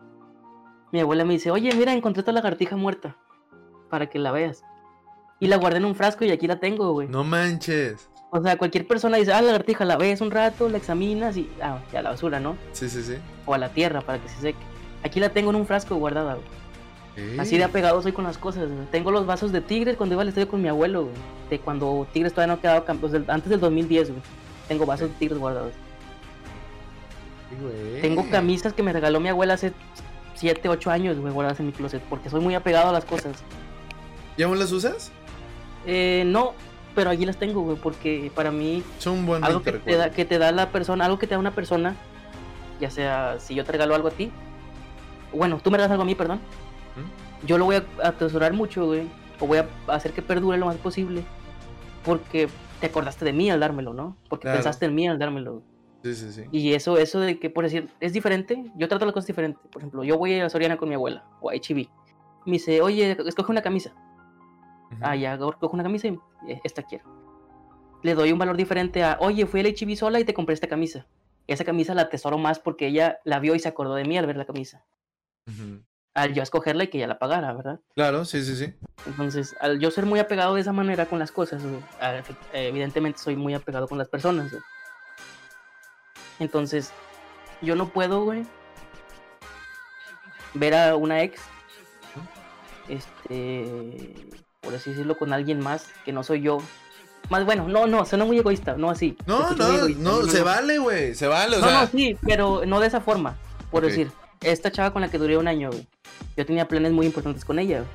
mi 0.92 1.00
abuela 1.00 1.24
me 1.24 1.34
dice, 1.34 1.50
oye, 1.50 1.74
mira, 1.74 1.92
encontré 1.92 2.20
esta 2.20 2.32
lagartija 2.32 2.74
muerta, 2.76 3.16
para 3.90 4.06
que 4.06 4.18
la 4.18 4.32
veas. 4.32 4.62
Y 5.40 5.48
la 5.48 5.56
guardé 5.56 5.78
en 5.78 5.84
un 5.86 5.94
frasco 5.94 6.24
y 6.24 6.30
aquí 6.30 6.46
la 6.46 6.60
tengo, 6.60 6.92
güey. 6.92 7.08
No 7.08 7.24
manches. 7.24 8.10
O 8.30 8.40
sea, 8.42 8.56
cualquier 8.56 8.86
persona 8.86 9.16
dice, 9.16 9.32
ah, 9.32 9.40
la 9.40 9.48
lagartija, 9.48 9.84
la 9.84 9.96
ves 9.96 10.20
un 10.20 10.30
rato, 10.30 10.68
la 10.68 10.78
examinas 10.78 11.36
y, 11.36 11.50
ah, 11.62 11.80
ya 11.92 11.98
a 11.98 12.02
la 12.02 12.10
basura, 12.10 12.38
¿no? 12.38 12.56
Sí, 12.72 12.88
sí, 12.88 13.02
sí. 13.02 13.16
O 13.46 13.54
a 13.54 13.58
la 13.58 13.70
tierra 13.70 14.02
para 14.02 14.18
que 14.20 14.28
se 14.28 14.40
seque. 14.40 14.58
Aquí 15.02 15.18
la 15.18 15.30
tengo 15.30 15.50
en 15.50 15.56
un 15.56 15.66
frasco 15.66 15.96
guardada, 15.96 16.34
güey. 16.34 16.60
Así 17.38 17.58
de 17.58 17.64
apegado 17.64 18.00
soy 18.00 18.12
con 18.12 18.24
las 18.24 18.38
cosas. 18.38 18.70
güey. 18.70 18.86
Tengo 18.90 19.10
los 19.10 19.26
vasos 19.26 19.52
de 19.52 19.60
tigres 19.60 19.96
cuando 19.96 20.14
iba 20.14 20.22
al 20.22 20.28
estadio 20.28 20.48
con 20.48 20.62
mi 20.62 20.68
abuelo, 20.68 21.02
güey. 21.04 21.14
De 21.50 21.58
cuando 21.58 22.06
Tigres 22.12 22.32
todavía 22.32 22.54
no 22.54 22.60
quedaba 22.62 22.84
campeón. 22.84 23.26
antes 23.28 23.50
del 23.50 23.60
2010, 23.60 24.10
güey. 24.10 24.22
Tengo 24.68 24.86
vasos 24.86 25.08
de 25.10 25.14
tigres 25.16 25.38
guardados. 25.38 25.72
Güey. 27.60 28.00
Tengo 28.00 28.28
camisas 28.30 28.72
que 28.72 28.82
me 28.82 28.92
regaló 28.92 29.20
mi 29.20 29.28
abuela 29.28 29.54
hace 29.54 29.72
7, 30.34 30.68
8 30.68 30.90
años, 30.90 31.18
güey, 31.18 31.32
guardadas 31.32 31.60
en 31.60 31.66
mi 31.66 31.72
closet. 31.72 32.00
Porque 32.08 32.30
soy 32.30 32.40
muy 32.40 32.54
apegado 32.54 32.90
a 32.90 32.92
las 32.92 33.04
cosas. 33.04 33.42
¿Y 34.40 34.42
aún 34.42 34.58
las 34.58 34.72
usas? 34.72 35.12
Eh, 35.84 36.22
no, 36.26 36.54
pero 36.94 37.10
aquí 37.10 37.26
las 37.26 37.36
tengo, 37.36 37.60
güey. 37.60 37.76
Porque 37.76 38.32
para 38.34 38.50
mí, 38.50 38.82
Son 38.96 39.18
un 39.18 39.26
buen 39.26 39.44
algo 39.44 39.60
que 39.60 39.72
te, 39.72 39.96
da, 39.96 40.08
que 40.10 40.24
te 40.24 40.38
da 40.38 40.50
la 40.50 40.70
persona, 40.70 41.04
algo 41.04 41.18
que 41.18 41.26
te 41.26 41.34
da 41.34 41.38
una 41.38 41.50
persona, 41.50 41.94
ya 42.80 42.90
sea 42.90 43.38
si 43.38 43.54
yo 43.54 43.64
te 43.66 43.72
regalo 43.72 43.94
algo 43.94 44.08
a 44.08 44.12
ti. 44.12 44.30
Bueno, 45.34 45.60
tú 45.62 45.70
me 45.70 45.76
regalas 45.76 45.90
algo 45.90 46.04
a 46.04 46.06
mí, 46.06 46.14
perdón. 46.14 46.40
yo 47.46 47.58
lo 47.58 47.66
voy 47.66 47.76
a 47.76 47.84
atesorar 48.02 48.54
mucho, 48.54 48.86
güey. 48.86 49.02
O 49.40 49.46
voy 49.46 49.58
a 49.58 49.68
hacer 49.88 50.12
que 50.14 50.22
perdure 50.22 50.56
lo 50.56 50.64
más 50.64 50.76
posible. 50.76 51.22
Porque 52.02 52.48
te 52.80 52.86
acordaste 52.86 53.26
de 53.26 53.34
mí 53.34 53.50
al 53.50 53.60
dármelo, 53.60 53.92
¿no? 53.92 54.16
Porque 54.30 54.44
Claro. 54.44 54.56
pensaste 54.56 54.86
en 54.86 54.94
mí 54.94 55.06
al 55.06 55.18
dármelo. 55.18 55.60
Sí, 56.02 56.14
sí, 56.14 56.32
sí. 56.32 56.44
Y 56.50 56.72
eso, 56.72 56.96
eso 56.96 57.20
de 57.20 57.38
que, 57.38 57.50
por 57.50 57.64
decir, 57.64 57.90
es 58.00 58.14
diferente. 58.14 58.64
Yo 58.74 58.88
trato 58.88 59.04
las 59.04 59.12
cosas 59.12 59.26
diferentes. 59.26 59.60
Por 59.70 59.82
ejemplo, 59.82 60.02
yo 60.02 60.16
voy 60.16 60.40
a 60.40 60.48
Soriana 60.48 60.78
con 60.78 60.88
mi 60.88 60.94
abuela 60.94 61.24
o 61.42 61.50
a 61.50 61.54
HB. 61.54 61.90
Me 62.46 62.52
dice, 62.52 62.80
oye, 62.80 63.18
escoge 63.26 63.52
una 63.52 63.60
camisa. 63.60 63.92
Ah, 65.00 65.16
ya, 65.16 65.38
cojo 65.38 65.74
una 65.74 65.82
camisa 65.82 66.08
y 66.08 66.18
eh, 66.48 66.60
esta 66.64 66.82
quiero. 66.82 67.04
Le 68.02 68.14
doy 68.14 68.32
un 68.32 68.38
valor 68.38 68.56
diferente 68.56 69.04
a, 69.04 69.18
oye, 69.20 69.46
fui 69.46 69.60
al 69.60 69.66
HB 69.66 69.96
sola 69.96 70.20
y 70.20 70.24
te 70.24 70.34
compré 70.34 70.54
esta 70.54 70.68
camisa. 70.68 71.06
Esa 71.46 71.64
camisa 71.64 71.94
la 71.94 72.02
atesoro 72.02 72.38
más 72.38 72.58
porque 72.58 72.86
ella 72.86 73.20
la 73.24 73.38
vio 73.40 73.54
y 73.54 73.58
se 73.58 73.68
acordó 73.68 73.94
de 73.94 74.04
mí 74.04 74.16
al 74.16 74.26
ver 74.26 74.36
la 74.36 74.44
camisa. 74.44 74.84
Ujú. 75.46 75.82
Al 76.14 76.34
yo 76.34 76.42
escogerla 76.42 76.84
y 76.84 76.88
que 76.88 76.98
ella 76.98 77.06
la 77.06 77.18
pagara, 77.18 77.52
¿verdad? 77.52 77.80
Claro, 77.94 78.24
sí, 78.24 78.42
sí, 78.42 78.56
sí. 78.56 78.74
Entonces, 79.06 79.54
al 79.60 79.78
yo 79.78 79.90
ser 79.90 80.06
muy 80.06 80.18
apegado 80.18 80.54
de 80.54 80.60
esa 80.60 80.72
manera 80.72 81.06
con 81.06 81.18
las 81.18 81.30
cosas, 81.30 81.62
evidentemente 82.52 83.18
soy 83.18 83.36
muy 83.36 83.54
apegado 83.54 83.86
con 83.86 83.98
las 83.98 84.08
personas, 84.08 84.50
güey. 84.50 84.62
Entonces, 86.40 86.92
yo 87.60 87.76
no 87.76 87.88
puedo, 87.90 88.24
güey, 88.24 88.44
ver 90.54 90.74
a 90.74 90.96
una 90.96 91.22
ex, 91.22 91.40
este, 92.88 94.14
por 94.60 94.74
así 94.74 94.90
decirlo, 94.90 95.16
con 95.16 95.32
alguien 95.32 95.60
más 95.60 95.86
que 96.04 96.12
no 96.12 96.22
soy 96.22 96.42
yo. 96.42 96.58
Más 97.28 97.44
bueno, 97.44 97.68
no, 97.68 97.86
no, 97.86 98.04
suena 98.06 98.24
muy 98.24 98.38
egoísta, 98.38 98.76
no 98.76 98.90
así. 98.90 99.16
No, 99.26 99.50
no, 99.54 99.66
egoísta, 99.76 100.02
no, 100.02 100.22
se 100.24 100.38
no. 100.40 100.44
vale, 100.44 100.78
güey. 100.78 101.14
Se 101.14 101.26
vale, 101.26 101.56
o 101.56 101.60
No, 101.60 101.66
sea. 101.68 101.80
no, 101.82 101.86
sí, 101.88 102.16
pero 102.26 102.62
no 102.66 102.80
de 102.80 102.86
esa 102.88 103.00
forma. 103.00 103.36
Por 103.70 103.84
Ok. 103.84 103.90
decir, 103.90 104.10
esta 104.40 104.70
chava 104.72 104.92
con 104.92 105.02
la 105.02 105.08
que 105.10 105.18
duré 105.18 105.36
un 105.36 105.46
año, 105.48 105.70
güey, 105.70 105.86
yo 106.36 106.46
tenía 106.46 106.66
planes 106.66 106.92
muy 106.92 107.06
importantes 107.06 107.44
con 107.44 107.58
ella, 107.58 107.78
güey 107.80 107.90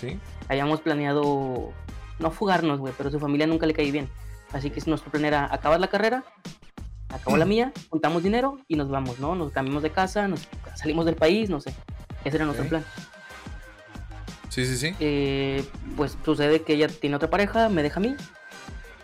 Sí. 0.00 0.18
habíamos 0.48 0.80
planeado 0.80 1.72
no 2.20 2.30
fugarnos, 2.30 2.78
güey, 2.78 2.94
pero 2.96 3.10
su 3.10 3.18
familia 3.20 3.46
nunca 3.46 3.66
le 3.66 3.74
caí 3.74 3.90
bien. 3.90 4.08
Así 4.52 4.70
que 4.70 4.80
nuestro 4.86 5.10
plan 5.10 5.24
era 5.24 5.52
acabar 5.52 5.78
la 5.80 5.88
carrera, 5.88 6.24
acabó 7.10 7.36
la 7.36 7.44
mía, 7.46 7.72
juntamos 7.90 8.22
dinero 8.22 8.58
y 8.68 8.76
nos 8.76 8.88
vamos, 8.88 9.18
¿no? 9.18 9.34
Nos 9.34 9.52
cambiamos 9.52 9.82
de 9.82 9.90
casa, 9.90 10.26
nos 10.28 10.48
salimos 10.76 11.06
del 11.06 11.16
país, 11.16 11.50
no 11.50 11.60
sé. 11.60 11.74
Ese 12.24 12.36
era 12.36 12.44
nuestro 12.46 12.66
plan. 12.68 12.84
Sí, 14.50 14.66
sí, 14.66 14.76
sí. 14.76 14.94
Eh, 15.00 15.64
pues 15.96 16.18
sucede 16.24 16.60
que 16.62 16.74
ella 16.74 16.88
tiene 16.88 17.16
otra 17.16 17.30
pareja, 17.30 17.68
me 17.70 17.82
deja 17.82 17.98
a 17.98 18.02
mí. 18.02 18.16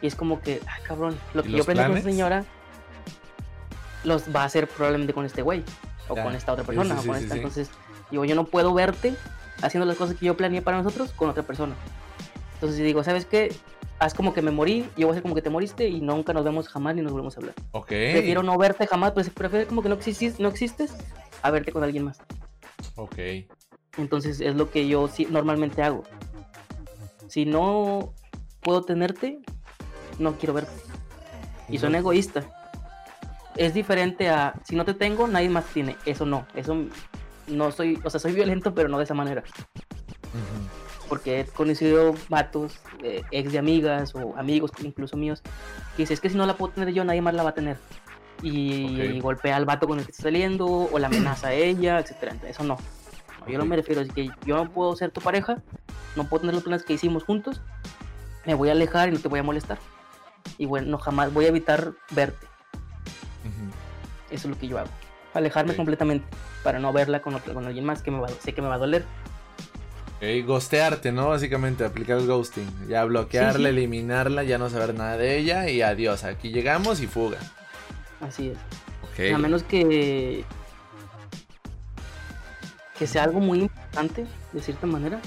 Y 0.02 0.06
es 0.08 0.14
como 0.14 0.42
que, 0.42 0.60
ah, 0.66 0.76
cabrón, 0.86 1.18
lo 1.32 1.40
¿Y 1.40 1.44
que 1.44 1.52
yo 1.52 1.64
planeé 1.64 1.86
con 1.86 1.96
esta 1.96 2.10
señora 2.10 2.44
los 4.04 4.24
va 4.34 4.42
a 4.42 4.44
hacer 4.44 4.68
probablemente 4.68 5.12
con 5.14 5.24
este 5.24 5.42
güey. 5.42 5.64
O 6.08 6.14
Ya, 6.14 6.22
con 6.22 6.34
esta 6.34 6.52
otra 6.52 6.64
sí, 6.64 6.68
persona. 6.68 7.00
sí, 7.00 7.08
o 7.08 7.12
con 7.12 7.18
sí, 7.18 7.22
esta. 7.24 7.34
sí. 7.34 7.38
Entonces, 7.40 7.70
digo, 8.10 8.24
yo 8.24 8.34
no 8.34 8.44
puedo 8.44 8.74
verte 8.74 9.14
haciendo 9.62 9.86
las 9.86 9.96
cosas 9.96 10.16
que 10.16 10.26
yo 10.26 10.36
planeé 10.36 10.62
para 10.62 10.76
nosotros 10.76 11.12
con 11.12 11.30
otra 11.30 11.42
persona. 11.42 11.74
Entonces 12.54 12.78
digo, 12.78 13.02
¿sabes 13.02 13.24
qué? 13.24 13.54
Haz 13.98 14.12
como 14.14 14.34
que 14.34 14.42
me 14.42 14.50
morí, 14.50 14.82
yo 14.96 15.06
voy 15.06 15.08
a 15.08 15.10
hacer 15.12 15.22
como 15.22 15.34
que 15.34 15.42
te 15.42 15.48
moriste 15.50 15.88
y 15.88 16.00
nunca 16.02 16.32
nos 16.34 16.44
vemos 16.44 16.68
jamás 16.68 16.94
ni 16.94 17.02
nos 17.02 17.12
volvemos 17.12 17.36
a 17.36 17.40
hablar. 17.40 17.54
Ok. 17.72 17.88
Prefiero 17.88 18.42
no 18.42 18.56
verte 18.58 18.86
jamás, 18.86 19.12
pues 19.12 19.30
prefiero 19.30 19.66
como 19.66 19.82
que 19.82 19.88
no 19.88 19.94
existis, 19.94 20.38
no 20.38 20.48
existes 20.48 20.94
a 21.42 21.50
verte 21.50 21.72
con 21.72 21.82
alguien 21.82 22.04
más. 22.04 22.18
Ok. 22.96 23.16
Entonces 23.96 24.40
es 24.40 24.54
lo 24.54 24.70
que 24.70 24.88
yo 24.88 25.08
normalmente 25.30 25.82
hago. 25.82 26.04
Si 27.28 27.44
no 27.44 28.12
puedo 28.60 28.82
tenerte, 28.82 29.40
no 30.18 30.36
quiero 30.36 30.54
verte. 30.54 30.72
Y 31.68 31.78
son 31.78 31.94
egoísta. 31.94 32.44
Es 33.56 33.74
diferente 33.74 34.28
a 34.28 34.54
si 34.64 34.76
no 34.76 34.84
te 34.84 34.94
tengo, 34.94 35.26
nadie 35.26 35.48
más 35.48 35.64
tiene. 35.66 35.96
Eso 36.04 36.26
no. 36.26 36.46
Eso 36.54 36.76
no 37.46 37.72
soy, 37.72 37.98
o 38.04 38.10
sea, 38.10 38.20
soy 38.20 38.32
violento, 38.32 38.74
pero 38.74 38.88
no 38.88 38.98
de 38.98 39.04
esa 39.04 39.14
manera. 39.14 39.42
Porque 41.08 41.40
he 41.40 41.44
conocido 41.46 42.14
vatos, 42.28 42.78
eh, 43.02 43.22
ex 43.30 43.52
de 43.52 43.58
amigas 43.58 44.14
o 44.14 44.36
amigos 44.36 44.72
incluso 44.82 45.16
míos, 45.16 45.42
que 45.96 46.02
dice, 46.02 46.14
es 46.14 46.20
que 46.20 46.28
si 46.28 46.36
no 46.36 46.46
la 46.46 46.56
puedo 46.56 46.72
tener 46.72 46.92
yo, 46.92 47.04
nadie 47.04 47.22
más 47.22 47.34
la 47.34 47.44
va 47.44 47.50
a 47.50 47.54
tener. 47.54 47.78
Y, 48.42 49.18
golpea 49.20 49.56
al 49.56 49.64
vato 49.64 49.86
con 49.86 49.98
el 49.98 50.04
que 50.04 50.10
está 50.10 50.24
saliendo, 50.24 50.66
o 50.66 50.98
la 50.98 51.06
amenaza 51.06 51.48
a 51.48 51.54
ella, 51.54 51.98
etcétera. 52.00 52.36
Eso 52.46 52.64
no. 52.64 52.76
Yo 53.48 53.58
no 53.58 53.64
me 53.64 53.76
refiero, 53.76 54.00
así 54.00 54.10
que 54.10 54.30
yo 54.44 54.56
no 54.56 54.70
puedo 54.72 54.94
ser 54.96 55.10
tu 55.10 55.20
pareja, 55.20 55.62
no 56.16 56.24
puedo 56.24 56.40
tener 56.42 56.54
los 56.54 56.64
planes 56.64 56.84
que 56.84 56.94
hicimos 56.94 57.24
juntos, 57.24 57.60
me 58.44 58.54
voy 58.54 58.68
a 58.68 58.72
alejar 58.72 59.08
y 59.08 59.12
no 59.12 59.18
te 59.20 59.28
voy 59.28 59.38
a 59.40 59.42
molestar. 59.42 59.78
Y 60.58 60.66
bueno, 60.66 60.88
no, 60.88 60.98
jamás 60.98 61.32
voy 61.32 61.44
a 61.44 61.48
evitar 61.48 61.92
verte. 62.10 62.46
Eso 64.30 64.48
es 64.48 64.54
lo 64.54 64.58
que 64.58 64.66
yo 64.66 64.78
hago. 64.78 64.88
Alejarme 65.34 65.76
completamente 65.76 66.26
para 66.64 66.78
no 66.80 66.92
verla 66.92 67.20
con, 67.20 67.34
otro- 67.34 67.54
con 67.54 67.64
alguien 67.66 67.84
más 67.84 68.02
que 68.02 68.10
me 68.10 68.18
va, 68.18 68.28
sé 68.28 68.52
que 68.54 68.62
me 68.62 68.68
va 68.68 68.74
a 68.74 68.78
doler. 68.78 69.04
Ok, 70.16 70.46
Ghostearte, 70.46 71.12
¿no? 71.12 71.28
Básicamente, 71.28 71.84
aplicar 71.84 72.16
el 72.18 72.26
ghosting. 72.26 72.88
Ya 72.88 73.04
bloquearla, 73.04 73.52
Sí, 73.52 73.62
sí. 73.64 73.66
eliminarla, 73.68 74.42
ya 74.44 74.56
no 74.58 74.70
saber 74.70 74.94
nada 74.94 75.16
de 75.18 75.36
ella 75.38 75.68
y 75.68 75.82
adiós. 75.82 76.24
Aquí 76.24 76.50
llegamos 76.50 77.00
y 77.00 77.06
fuga. 77.06 77.38
Así 78.20 78.48
es. 78.48 79.32
A 79.34 79.38
menos 79.38 79.62
que 79.62 80.44
que 82.98 83.06
sea 83.06 83.24
algo 83.24 83.40
muy 83.40 83.60
importante, 83.60 84.26
de 84.52 84.60
cierta 84.62 84.86
manera, 84.86 85.20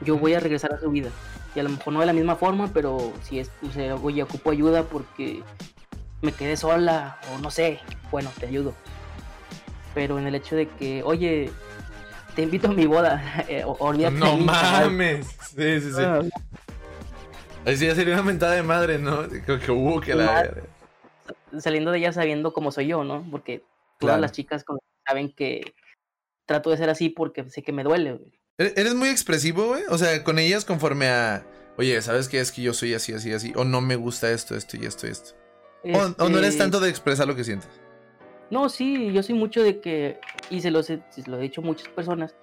yo 0.00 0.16
voy 0.18 0.34
a 0.34 0.40
regresar 0.40 0.72
a 0.72 0.80
su 0.80 0.90
vida. 0.90 1.10
Y 1.54 1.60
a 1.60 1.62
lo 1.62 1.70
mejor 1.70 1.92
no 1.92 2.00
de 2.00 2.06
la 2.06 2.12
misma 2.12 2.36
forma, 2.36 2.68
pero 2.72 3.12
si 3.22 3.40
es, 3.40 3.50
o 3.66 3.70
sea, 3.72 3.96
oye, 3.96 4.22
ocupo 4.22 4.50
ayuda 4.50 4.84
porque 4.84 5.42
me 6.22 6.32
quedé 6.32 6.56
sola 6.56 7.18
o 7.34 7.38
no 7.38 7.50
sé, 7.50 7.80
bueno, 8.10 8.30
te 8.38 8.46
ayudo. 8.46 8.74
Pero 9.94 10.18
en 10.18 10.26
el 10.26 10.34
hecho 10.36 10.54
de 10.54 10.68
que, 10.68 11.02
oye, 11.02 11.50
te 12.34 12.42
invito 12.42 12.68
a 12.68 12.72
mi 12.72 12.86
boda, 12.86 13.44
eh, 13.48 13.64
o, 13.64 13.72
olvídate 13.80 14.16
No 14.16 14.36
mí, 14.36 14.44
mames. 14.44 15.26
Sí, 15.54 15.80
sí, 15.80 15.92
sí. 15.92 16.02
Ah, 16.02 16.20
Ahí 17.66 17.76
sí 17.76 17.86
ya 17.86 17.94
sería 17.94 18.14
una 18.14 18.22
mentada 18.22 18.52
de 18.54 18.62
madre, 18.62 18.98
¿no? 18.98 19.24
Creo 19.44 19.58
que 19.60 19.70
hubo 19.70 20.00
que 20.00 20.14
la. 20.14 20.50
Saliendo 21.58 21.90
de 21.90 21.98
ella 21.98 22.12
sabiendo 22.12 22.52
cómo 22.54 22.72
soy 22.72 22.86
yo, 22.86 23.04
¿no? 23.04 23.26
Porque 23.30 23.58
todas 23.98 24.14
Claro. 24.14 24.20
las 24.22 24.32
chicas 24.32 24.64
saben 25.06 25.30
que 25.32 25.74
trato 26.50 26.70
de 26.70 26.76
ser 26.76 26.90
así 26.90 27.08
porque 27.08 27.48
sé 27.48 27.62
que 27.62 27.72
me 27.72 27.84
duele. 27.84 28.14
güey. 28.14 28.32
¿Eres 28.58 28.76
eres 28.76 28.94
muy 28.96 29.08
expresivo, 29.08 29.68
güey? 29.68 29.84
O 29.88 29.96
sea, 29.98 30.24
con 30.24 30.38
ellas 30.40 30.64
conforme 30.64 31.08
a. 31.08 31.46
Oye, 31.78 32.02
¿sabes 32.02 32.28
qué? 32.28 32.40
Es 32.40 32.50
que 32.50 32.60
yo 32.62 32.74
soy 32.74 32.92
así, 32.92 33.12
así, 33.12 33.32
así. 33.32 33.52
O 33.54 33.64
no 33.64 33.80
me 33.80 33.94
gusta 33.94 34.30
esto, 34.32 34.56
esto 34.56 34.76
y 34.76 34.84
esto 34.84 35.06
y 35.06 35.10
esto. 35.10 35.30
O, 35.84 36.24
o 36.24 36.28
no 36.28 36.38
eres 36.38 36.50
Este, 36.50 36.58
tanto 36.64 36.80
de 36.80 36.90
expresar 36.90 37.28
lo 37.28 37.36
que 37.36 37.44
sientes. 37.44 37.70
No, 38.50 38.68
sí, 38.68 39.12
yo 39.12 39.22
soy 39.22 39.36
mucho 39.36 39.62
de 39.62 39.80
que, 39.80 40.18
y 40.50 40.60
se 40.60 40.72
lo, 40.72 40.80
he- 40.80 40.82
se 40.84 41.22
lo 41.26 41.38
he 41.38 41.40
dicho 41.42 41.60
a 41.60 41.64
muchas 41.64 41.88
personas, 41.88 42.34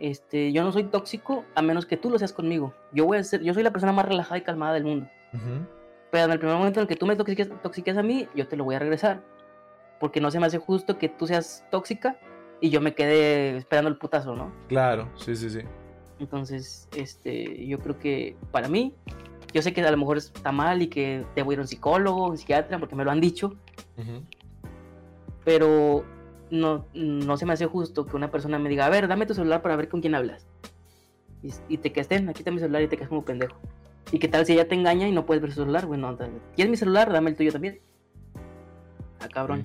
este, 0.00 0.52
yo 0.52 0.64
no 0.64 0.72
soy 0.72 0.84
tóxico 0.84 1.44
a 1.54 1.62
menos 1.62 1.86
que 1.86 1.96
tú 1.96 2.10
lo 2.10 2.18
seas 2.18 2.32
conmigo. 2.32 2.74
Yo 2.92 3.04
voy 3.06 3.18
a 3.18 3.24
ser, 3.24 3.42
yo 3.42 3.54
soy 3.54 3.62
la 3.62 3.70
persona 3.72 3.92
más 3.92 4.04
relajada 4.06 4.38
y 4.38 4.42
calmada 4.42 4.74
del 4.74 4.84
mundo. 4.84 5.08
Ujú. 5.32 5.64
Pero 6.10 6.24
en 6.24 6.32
el 6.32 6.38
primer 6.40 6.56
momento 6.56 6.80
en 6.80 6.82
el 6.84 6.88
que 6.88 6.96
tú 6.96 7.06
me 7.06 7.14
toxiques, 7.16 7.48
toxiques 7.62 7.96
a 7.96 8.02
mí, 8.02 8.28
yo 8.34 8.48
te 8.48 8.56
lo 8.56 8.64
voy 8.64 8.74
a 8.74 8.78
regresar. 8.80 9.22
Porque 10.00 10.20
no 10.20 10.30
se 10.30 10.40
me 10.40 10.46
hace 10.46 10.58
justo 10.58 10.98
que 10.98 11.08
tú 11.08 11.26
seas 11.26 11.64
tóxica 11.70 12.18
y 12.60 12.70
yo 12.70 12.80
me 12.80 12.94
quede 12.94 13.56
esperando 13.56 13.88
el 13.88 13.96
putazo, 13.96 14.34
¿no? 14.34 14.52
Claro, 14.68 15.08
sí, 15.16 15.36
sí, 15.36 15.50
sí. 15.50 15.60
Entonces, 16.18 16.88
este, 16.96 17.66
yo 17.66 17.78
creo 17.78 17.98
que 17.98 18.36
para 18.50 18.68
mí, 18.68 18.94
yo 19.52 19.62
sé 19.62 19.72
que 19.72 19.80
a 19.82 19.90
lo 19.90 19.96
mejor 19.96 20.18
está 20.18 20.52
mal 20.52 20.82
y 20.82 20.88
que 20.88 21.24
debo 21.36 21.52
ir 21.52 21.58
a 21.58 21.62
un 21.62 21.68
psicólogo, 21.68 22.28
un 22.28 22.36
psiquiatra, 22.38 22.78
porque 22.78 22.96
me 22.96 23.04
lo 23.04 23.10
han 23.10 23.20
dicho, 23.20 23.54
Ujú. 23.96 24.24
pero 25.44 26.04
no, 26.50 26.86
no 26.94 27.36
se 27.36 27.46
me 27.46 27.52
hace 27.52 27.66
justo 27.66 28.06
que 28.06 28.16
una 28.16 28.30
persona 28.30 28.58
me 28.58 28.68
diga, 28.68 28.86
a 28.86 28.90
ver, 28.90 29.06
dame 29.06 29.26
tu 29.26 29.34
celular 29.34 29.62
para 29.62 29.76
ver 29.76 29.88
con 29.88 30.00
quién 30.00 30.14
hablas. 30.14 30.46
Y, 31.42 31.52
y 31.68 31.78
te 31.78 31.92
quedes, 31.92 32.08
ten, 32.08 32.28
aquí 32.28 32.40
está 32.40 32.50
mi 32.50 32.58
celular 32.58 32.82
y 32.82 32.88
te 32.88 32.96
quedas 32.96 33.08
como 33.08 33.24
pendejo. 33.24 33.56
¿Y 34.10 34.18
qué 34.18 34.26
tal 34.26 34.44
si 34.46 34.54
ella 34.54 34.66
te 34.66 34.74
engaña 34.74 35.06
y 35.06 35.12
no 35.12 35.26
puedes 35.26 35.42
ver 35.42 35.52
su 35.52 35.60
celular? 35.60 35.86
Bueno, 35.86 36.16
¿quieres 36.56 36.70
mi 36.70 36.76
celular? 36.76 37.12
Dame 37.12 37.30
el 37.30 37.36
tuyo 37.36 37.52
también. 37.52 37.80
Ah, 39.20 39.28
cabrón. 39.28 39.64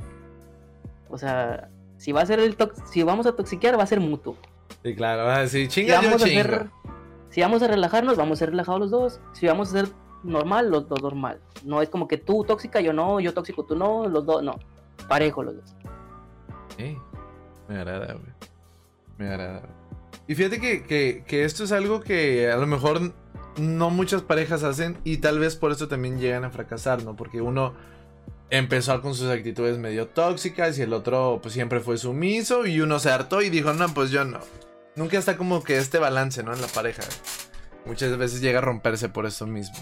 O 1.10 1.18
sea, 1.18 1.70
si 2.04 2.12
va 2.12 2.22
a 2.22 2.26
ser 2.26 2.40
el 2.40 2.58
tox- 2.58 2.84
si 2.92 3.02
vamos 3.02 3.26
a 3.28 3.32
toxiquear, 3.34 3.80
va 3.80 3.84
a 3.84 3.88
ser 3.88 4.02
mutuo. 4.02 4.36
Sí, 4.84 4.94
claro. 4.94 5.30
Ah, 5.30 5.48
sí, 5.48 5.64
Si 5.64 5.68
chinga, 5.70 6.02
yo 6.02 6.10
vamos, 6.10 6.22
a 6.24 6.70
si 7.30 7.42
vamos 7.42 7.64
a 7.64 7.68
relajarnos, 7.68 8.18
vamos 8.18 8.38
a 8.38 8.40
ser 8.40 8.50
relajados 8.50 8.82
los 8.82 8.92
dos. 8.92 9.20
Si 9.32 9.48
vamos 9.48 9.70
a 9.70 9.72
ser 9.72 9.88
normal, 10.24 10.70
los 10.70 10.90
dos 10.90 11.02
normal. 11.02 11.40
No 11.64 11.82
es 11.82 11.88
como 11.88 12.10
que 12.10 12.18
tú 12.18 12.44
tóxica, 12.44 12.82
yo 12.82 12.92
no, 12.92 13.22
yo 13.22 13.34
tóxico, 13.34 13.64
tú 13.64 13.76
no, 13.78 14.08
los 14.10 14.26
dos, 14.26 14.44
no. 14.44 14.60
Parejo 15.08 15.44
los 15.44 15.56
dos. 15.56 15.76
Sí, 16.78 16.98
me 17.70 17.76
agrada, 17.78 18.14
güey. 18.14 18.34
Me 19.18 19.28
agrada. 19.30 19.60
güey. 19.60 19.72
Y 20.28 20.36
fíjate 20.36 20.60
que, 20.60 20.84
que, 20.84 21.24
que 21.26 21.46
esto 21.46 21.64
es 21.64 21.72
algo 21.72 22.02
que 22.02 22.52
a 22.52 22.58
lo 22.58 22.68
mejor 22.68 23.14
no 23.58 23.90
muchas 23.90 24.22
parejas 24.22 24.64
hacen 24.64 24.98
y 25.06 25.18
tal 25.18 25.40
vez 25.40 25.56
por 25.56 25.72
eso 25.72 25.88
también 25.88 26.20
llegan 26.20 26.44
a 26.44 26.50
fracasar, 26.50 27.04
¿no? 27.04 27.16
Porque 27.16 27.42
uno 27.42 27.74
empezó 28.58 29.02
con 29.02 29.16
sus 29.16 29.30
actitudes 29.32 29.80
medio 29.80 30.08
tóxicas 30.08 30.78
y 30.78 30.84
el 30.84 30.94
otro 30.94 31.40
pues 31.42 31.56
siempre 31.56 31.80
fue 31.80 31.98
sumiso 31.98 32.68
y 32.68 32.82
uno 32.82 33.00
se 33.00 33.10
hartó 33.10 33.42
y 33.42 33.50
dijo, 33.50 33.74
no, 33.74 33.92
pues 33.96 34.12
yo 34.12 34.26
no. 34.26 34.40
Nunca 34.96 35.18
está 35.18 35.38
como 35.38 35.64
que 35.64 35.80
este 35.80 35.98
balance, 35.98 36.44
¿no? 36.44 36.54
En 36.54 36.62
la 36.62 36.68
pareja. 36.68 37.02
Muchas 37.86 38.16
veces 38.16 38.42
llega 38.42 38.60
a 38.60 38.62
romperse 38.62 39.10
por 39.10 39.26
eso 39.26 39.48
mismo. 39.48 39.76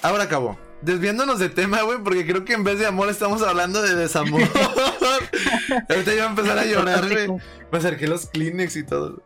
Ahora 0.00 0.24
acabó. 0.24 0.58
Desviándonos 0.80 1.38
de 1.38 1.50
tema, 1.50 1.82
güey, 1.82 1.98
porque 2.02 2.26
creo 2.26 2.46
que 2.46 2.54
en 2.54 2.64
vez 2.64 2.78
de 2.78 2.86
amor 2.86 3.10
estamos 3.10 3.42
hablando 3.42 3.82
de 3.82 3.94
desamor. 3.94 4.40
Ahorita 5.90 6.12
va 6.16 6.22
a 6.22 6.30
empezar 6.30 6.58
a 6.58 6.64
llorar, 6.64 7.08
güey. 7.10 7.28
Me 7.70 7.78
acerqué 7.78 8.06
los 8.06 8.24
Kleenex 8.26 8.74
y 8.76 8.84
todo. 8.84 9.22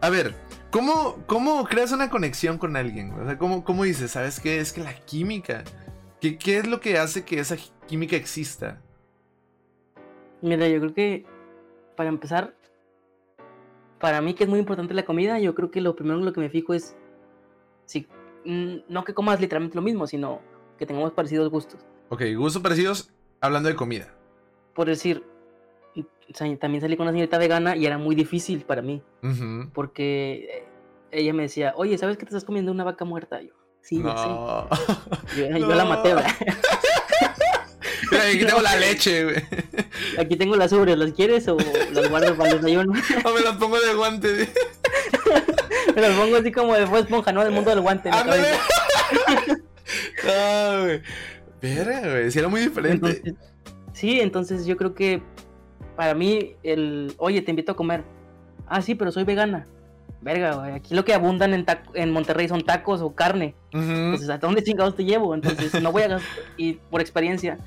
A 0.00 0.10
ver, 0.10 0.36
¿cómo, 0.70 1.24
cómo 1.26 1.64
creas 1.64 1.90
una 1.90 2.08
conexión 2.08 2.56
con 2.56 2.76
alguien? 2.76 3.10
O 3.14 3.26
sea, 3.26 3.36
¿cómo, 3.36 3.64
cómo 3.64 3.82
dices? 3.82 4.12
¿Sabes 4.12 4.38
qué? 4.38 4.60
Es 4.60 4.72
que 4.72 4.82
la 4.82 4.94
química. 4.94 5.64
¿Qué, 6.20 6.38
¿Qué 6.38 6.58
es 6.58 6.66
lo 6.66 6.80
que 6.80 6.98
hace 6.98 7.24
que 7.24 7.38
esa 7.38 7.56
química 7.86 8.16
exista? 8.16 8.80
Mira, 10.42 10.68
yo 10.68 10.80
creo 10.80 10.94
que 10.94 11.26
para 11.96 12.08
empezar, 12.08 12.54
para 13.98 14.20
mí 14.20 14.34
que 14.34 14.44
es 14.44 14.50
muy 14.50 14.58
importante 14.58 14.94
la 14.94 15.04
comida, 15.04 15.38
yo 15.40 15.54
creo 15.54 15.70
que 15.70 15.80
lo 15.80 15.96
primero 15.96 16.18
en 16.18 16.24
lo 16.24 16.32
que 16.32 16.40
me 16.40 16.50
fijo 16.50 16.74
es 16.74 16.96
si 17.86 18.06
mm, 18.44 18.76
no 18.88 19.04
que 19.04 19.14
comas 19.14 19.40
literalmente 19.40 19.76
lo 19.76 19.82
mismo, 19.82 20.06
sino 20.06 20.40
que 20.78 20.86
tengamos 20.86 21.12
parecidos 21.12 21.50
gustos. 21.50 21.80
Ok, 22.10 22.22
gustos 22.36 22.62
parecidos 22.62 23.10
hablando 23.40 23.68
de 23.68 23.74
comida. 23.74 24.14
Por 24.74 24.86
decir, 24.86 25.24
también 26.58 26.80
salí 26.80 26.96
con 26.96 27.04
una 27.04 27.12
señorita 27.12 27.38
vegana 27.38 27.76
y 27.76 27.86
era 27.86 27.98
muy 27.98 28.14
difícil 28.14 28.62
para 28.62 28.82
mí, 28.82 29.02
porque 29.72 30.48
eh, 30.50 30.64
ella 31.10 31.32
me 31.32 31.44
decía, 31.44 31.72
oye, 31.76 31.96
¿sabes 31.96 32.16
que 32.16 32.24
te 32.24 32.30
estás 32.30 32.44
comiendo 32.44 32.72
una 32.72 32.84
vaca 32.84 33.04
muerta? 33.04 33.40
Yo, 33.40 33.54
sí, 33.86 34.02
ya 34.02 34.16
sé. 34.16 34.26
No. 34.26 34.68
Yo, 35.58 35.74
la 35.74 35.84
maté, 35.84 36.10
No. 36.10 36.16
¿verdad? 36.16 36.30
Aquí 38.28 38.44
tengo 38.44 38.60
la 38.62 38.76
leche, 38.76 39.24
güey. 39.24 39.36
Aquí 40.18 40.36
tengo 40.36 40.56
las 40.56 40.72
ubres, 40.72 40.96
¿las 40.96 41.12
quieres 41.12 41.46
o 41.48 41.56
las 41.92 42.08
guardo 42.08 42.36
para 42.36 42.50
el 42.50 42.56
desayuno? 42.56 42.92
O 43.24 43.32
me 43.34 43.40
las 43.40 43.56
pongo 43.56 43.78
de 43.80 43.94
guante. 43.94 44.48
Me 45.94 46.02
las 46.02 46.14
pongo 46.18 46.36
así 46.36 46.52
como 46.52 46.74
de 46.74 46.86
fue 46.86 47.00
esponja, 47.00 47.32
¿no? 47.32 47.42
Del 47.42 47.52
mundo 47.54 47.70
del 47.70 47.80
guante. 47.80 48.10
Ah, 48.12 48.22
güey. 50.82 51.00
Verga, 51.62 52.00
güey. 52.00 52.30
Sí, 52.30 52.38
era 52.38 52.48
muy 52.48 52.60
diferente. 52.60 53.08
Entonces, 53.08 53.34
sí, 53.94 54.20
entonces 54.20 54.66
yo 54.66 54.76
creo 54.76 54.94
que 54.94 55.22
para 55.96 56.14
mí 56.14 56.54
el, 56.62 57.14
oye, 57.16 57.40
te 57.40 57.50
invito 57.50 57.72
a 57.72 57.76
comer. 57.76 58.04
Ah, 58.66 58.82
sí, 58.82 58.94
pero 58.94 59.10
soy 59.10 59.24
vegana. 59.24 59.66
Verga, 60.26 60.54
güey. 60.56 60.72
Aquí 60.72 60.94
lo 60.94 61.04
que 61.04 61.14
abundan 61.14 61.54
en, 61.54 61.64
taco- 61.64 61.92
en 61.94 62.10
Monterrey 62.12 62.48
son 62.48 62.62
tacos 62.64 63.00
o 63.00 63.14
carne. 63.14 63.54
Entonces, 63.72 64.28
¿a 64.28 64.38
dónde 64.38 64.62
chingados 64.64 64.96
te 64.96 65.04
llevo? 65.04 65.34
Entonces, 65.34 65.80
no 65.80 65.92
voy 65.92 66.02
a 66.02 66.08
gastar. 66.08 66.28
Y 66.56 66.74
por 66.74 67.00
experiencia, 67.00 67.58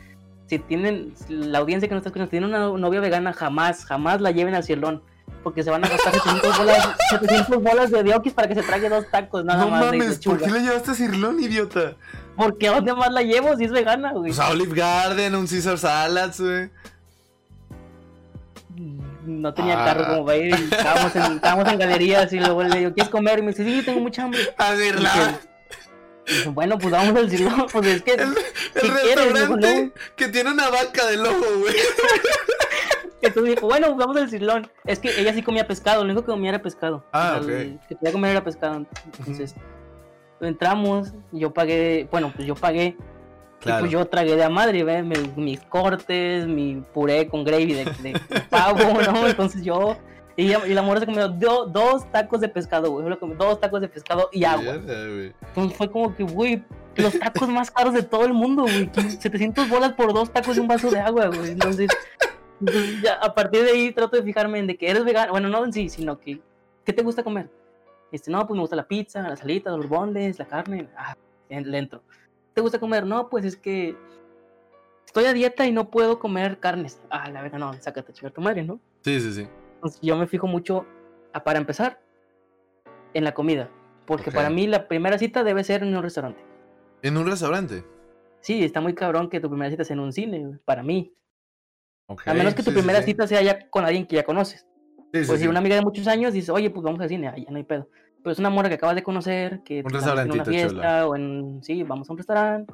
si 0.48 0.60
tienen, 0.60 1.14
la 1.30 1.60
audiencia 1.60 1.88
que 1.88 1.96
nos 1.96 2.02
está 2.02 2.10
escuchando 2.10 2.30
tiene 2.30 2.46
una 2.48 2.60
novia 2.78 3.00
vegana, 3.00 3.32
jamás, 3.34 3.86
jamás 3.86 4.20
la 4.20 4.32
lleven 4.32 4.56
al 4.56 4.64
cielón. 4.64 5.02
Porque 5.44 5.64
se 5.64 5.70
van 5.70 5.86
a 5.86 5.88
gastar 5.88 6.12
700 6.14 6.58
bolas, 6.58 6.90
700 7.12 7.64
bolas 7.64 7.92
de 7.92 8.04
diokis 8.04 8.34
para 8.34 8.48
que 8.50 8.56
se 8.56 8.64
trague 8.64 8.90
dos 8.90 9.06
tacos, 9.10 9.46
nada 9.46 9.64
no 9.64 9.70
más. 9.72 9.80
de 9.92 9.98
mames, 9.98 10.20
¿por 10.20 10.38
qué 10.42 10.52
le 10.52 10.60
llevaste 10.62 10.92
a 10.92 10.94
Cirlón, 10.96 11.40
idiota? 11.40 11.96
¿Por 12.36 12.58
qué 12.58 12.68
a 12.68 12.74
dónde 12.74 12.94
más 12.94 13.12
la 13.14 13.22
llevo 13.22 13.56
si 13.56 13.64
es 13.64 13.72
vegana, 13.72 14.12
güey? 14.12 14.32
Pues 14.32 14.40
a 14.40 14.50
Olive 14.50 14.76
Garden, 14.76 15.36
un 15.36 15.48
Caesar 15.48 15.78
Salads, 15.78 16.42
güey. 16.42 16.70
No 19.26 19.54
tenía 19.54 19.82
Ah. 19.82 19.86
carro 19.86 20.06
como 20.08 20.26
para 20.26 20.38
ir. 20.38 20.56
y 20.60 20.64
Estábamos 20.74 21.16
en, 21.16 21.22
estábamos 21.34 21.72
en 21.74 21.80
galerías 21.80 22.32
y 22.34 22.40
luego 22.40 22.64
le 22.64 22.78
digo, 22.80 22.94
¿quieres 22.94 23.10
comer? 23.12 23.40
Y 23.40 23.42
me 23.42 23.48
dice, 23.50 23.64
sí, 23.66 23.82
tengo 23.84 24.00
mucha 24.00 24.24
hambre. 24.24 24.40
A 24.58 24.76
Cirlón. 24.76 25.38
Y 26.28 26.32
dije, 26.34 26.50
bueno, 26.50 26.78
pues 26.78 26.92
vamos 26.92 27.16
al 27.18 27.30
silón. 27.30 27.66
Pues 27.72 27.88
es 27.88 28.02
que, 28.04 28.14
El, 28.14 28.20
el 28.22 28.36
si 28.82 28.90
quieres, 28.90 29.26
dijo, 29.26 29.36
restaurante 29.56 29.92
que 30.16 30.28
tiene 30.28 30.52
una 30.52 30.70
vaca 30.70 31.06
de 31.08 31.18
lobo, 31.18 31.46
güey. 31.62 31.76
Entonces 33.22 33.56
dijo, 33.56 33.68
bueno, 33.68 33.96
vamos 33.96 34.16
al 34.18 34.30
silón. 34.30 34.72
Es 34.86 35.00
que 35.00 35.20
ella 35.20 35.34
sí 35.34 35.42
comía 35.44 35.68
pescado, 35.68 36.04
lo 36.04 36.06
único 36.06 36.22
que 36.26 36.32
comía 36.32 36.50
era 36.52 36.62
pescado. 36.62 37.04
Ah, 37.12 37.38
O 37.42 37.44
sea, 37.44 37.58
que 37.88 37.96
podía 37.96 38.12
comer 38.14 38.32
era 38.32 38.44
pescado. 38.44 38.86
Entonces, 39.18 39.56
entramos, 40.40 41.14
yo 41.34 41.52
pagué, 41.54 42.08
bueno, 42.12 42.32
pues 42.34 42.48
yo 42.48 42.56
pagué. 42.56 42.96
Y 43.60 43.64
Claro. 43.64 43.80
pues 43.82 43.92
yo 43.92 44.06
tragué 44.06 44.36
de 44.36 44.44
a 44.44 44.50
madre, 44.50 44.84
¿ves? 44.84 45.04
Me- 45.04 45.18
mis 45.36 45.60
cortes, 45.62 46.48
mi 46.48 46.82
puré 46.94 47.28
con 47.28 47.44
gravy 47.44 47.74
de, 47.74 47.86
de- 47.86 48.14
de 48.14 48.40
pavo, 48.50 48.80
¿no? 49.14 49.28
Entonces 49.28 49.64
yo. 49.64 49.98
Y, 50.38 50.54
y 50.56 50.74
la 50.74 50.82
morra 50.82 51.02
se 51.02 51.06
comió 51.06 51.28
do- 51.28 51.66
dos 51.66 52.10
tacos 52.12 52.40
de 52.40 52.48
pescado, 52.48 52.90
güey. 52.92 53.06
Dos 53.38 53.60
tacos 53.60 53.82
de 53.82 53.90
pescado 53.90 54.30
y 54.32 54.46
agua. 54.46 54.76
Entonces 54.76 55.78
fue 55.78 55.92
como 55.92 56.16
que, 56.16 56.24
güey, 56.24 56.64
los 56.96 57.20
tacos 57.20 57.50
más 57.50 57.70
caros 57.70 57.94
de 57.94 58.04
todo 58.04 58.24
el 58.26 58.32
mundo, 58.34 58.62
güey. 58.64 58.90
700 59.20 59.68
bolas 59.68 59.92
por 59.94 60.14
dos 60.14 60.32
tacos 60.32 60.56
y 60.56 60.62
un 60.62 60.68
vaso 60.70 60.90
de 60.90 61.00
agua, 61.02 61.28
güey. 61.28 61.52
Entonces, 61.52 61.90
entonces 62.62 63.02
ya 63.02 63.16
a 63.16 63.34
partir 63.36 63.64
de 63.66 63.72
ahí 63.72 63.92
trato 63.92 64.16
de 64.16 64.24
fijarme 64.24 64.60
en 64.60 64.68
de 64.68 64.78
que 64.78 64.90
eres 64.90 65.04
vegano. 65.04 65.32
Bueno, 65.34 65.50
no 65.50 65.66
en 65.66 65.74
sí, 65.74 65.90
sino 65.90 66.18
que, 66.18 66.40
¿qué 66.86 66.94
te 66.94 67.04
gusta 67.04 67.22
comer? 67.24 67.50
Este, 68.14 68.32
no, 68.32 68.40
pues 68.48 68.56
me 68.56 68.62
gusta 68.62 68.78
la 68.78 68.88
pizza, 68.88 69.22
las 69.22 69.42
alitas, 69.42 69.76
los 69.76 69.90
bondes, 69.90 70.40
la 70.40 70.46
carne. 70.46 70.88
Ah, 70.98 71.16
le 71.50 71.78
entro. 71.78 72.02
¿Te 72.60 72.64
gusta 72.64 72.78
comer? 72.78 73.06
No, 73.06 73.30
pues 73.30 73.46
es 73.46 73.56
que 73.56 73.96
estoy 75.06 75.24
a 75.24 75.32
dieta 75.32 75.66
y 75.66 75.72
no 75.72 75.90
puedo 75.90 76.20
comer 76.20 76.60
carnes. 76.60 77.02
Ah, 77.10 77.30
la 77.32 77.42
verdad, 77.42 77.58
no, 77.58 77.72
sácate 77.76 78.12
a 78.12 78.14
chingar 78.14 78.34
tu 78.34 78.42
madre, 78.42 78.64
¿no? 78.64 78.82
Sí, 79.02 79.18
sí, 79.22 79.32
sí. 79.32 79.48
Entonces, 79.76 80.02
yo 80.02 80.18
me 80.18 80.28
fijo 80.28 80.46
mucho, 80.46 80.86
a- 81.32 81.42
para 81.42 81.58
empezar, 81.58 82.02
en 83.14 83.24
la 83.24 83.34
comida. 83.34 83.70
Porque 84.06 84.30
para 84.30 84.50
mí 84.50 84.68
la 84.68 84.90
primera 84.90 85.18
cita 85.18 85.46
debe 85.46 85.64
ser 85.64 85.84
en 85.84 85.96
un 85.96 86.04
restaurante. 86.04 86.44
En 87.02 87.16
un 87.16 87.28
restaurante. 87.28 87.86
Sí, 88.42 88.62
está 88.66 88.82
muy 88.82 88.94
cabrón 88.94 89.30
que 89.30 89.40
tu 89.40 89.48
primera 89.48 89.72
cita 89.72 89.86
sea 89.86 89.94
en 89.94 90.02
un 90.02 90.12
cine, 90.12 90.60
para 90.66 90.84
mí. 90.84 91.14
A 92.26 92.34
menos 92.34 92.56
que 92.56 92.62
tu 92.64 92.72
sí, 92.72 92.76
primera 92.76 93.00
sí. 93.00 93.06
cita 93.06 93.26
sea 93.26 93.42
ya 93.42 93.70
con 93.70 93.86
alguien 93.86 94.06
que 94.06 94.18
ya 94.18 94.24
conoces. 94.26 94.68
Pues 95.14 95.40
si 95.40 95.48
una 95.48 95.60
amiga 95.60 95.78
de 95.78 95.82
muchos 95.82 96.10
años 96.10 96.34
dice, 96.34 96.52
oye, 96.52 96.70
pues 96.70 96.84
vamos 96.84 97.00
al 97.00 97.08
cine, 97.08 97.30
ahí 97.30 97.46
ya 97.46 97.52
no 97.52 97.56
hay 97.58 97.64
pedo. 97.64 97.88
Pero 98.24 98.32
es 98.34 98.40
una 98.40 98.50
morra 98.50 98.70
que 98.70 98.76
acabas 98.76 98.96
de 98.96 99.04
conocer, 99.04 99.62
que 99.64 99.82
Un 99.86 99.96
en 99.96 100.32
una 100.32 100.46
fiesta 100.46 100.70
chula. 100.70 101.08
o 101.08 101.16
en, 101.16 101.60
sí, 101.64 101.84
vamos 101.84 102.10
a 102.10 102.14
un 102.14 102.18
restaurante, 102.18 102.74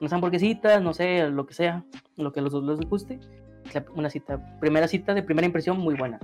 unas 0.00 0.12
hamburguesitas, 0.12 0.80
no 0.82 0.94
sé, 0.94 1.28
lo 1.28 1.46
que 1.46 1.54
sea, 1.54 1.84
lo 2.16 2.32
que 2.32 2.40
a 2.40 2.42
los 2.42 2.52
dos 2.52 2.64
les 2.64 2.88
guste. 2.88 3.18
Una 3.94 4.08
cita, 4.10 4.58
primera 4.60 4.86
cita 4.86 5.12
de 5.12 5.22
primera 5.24 5.44
impresión 5.46 5.78
muy 5.78 5.94
buena. 5.96 6.20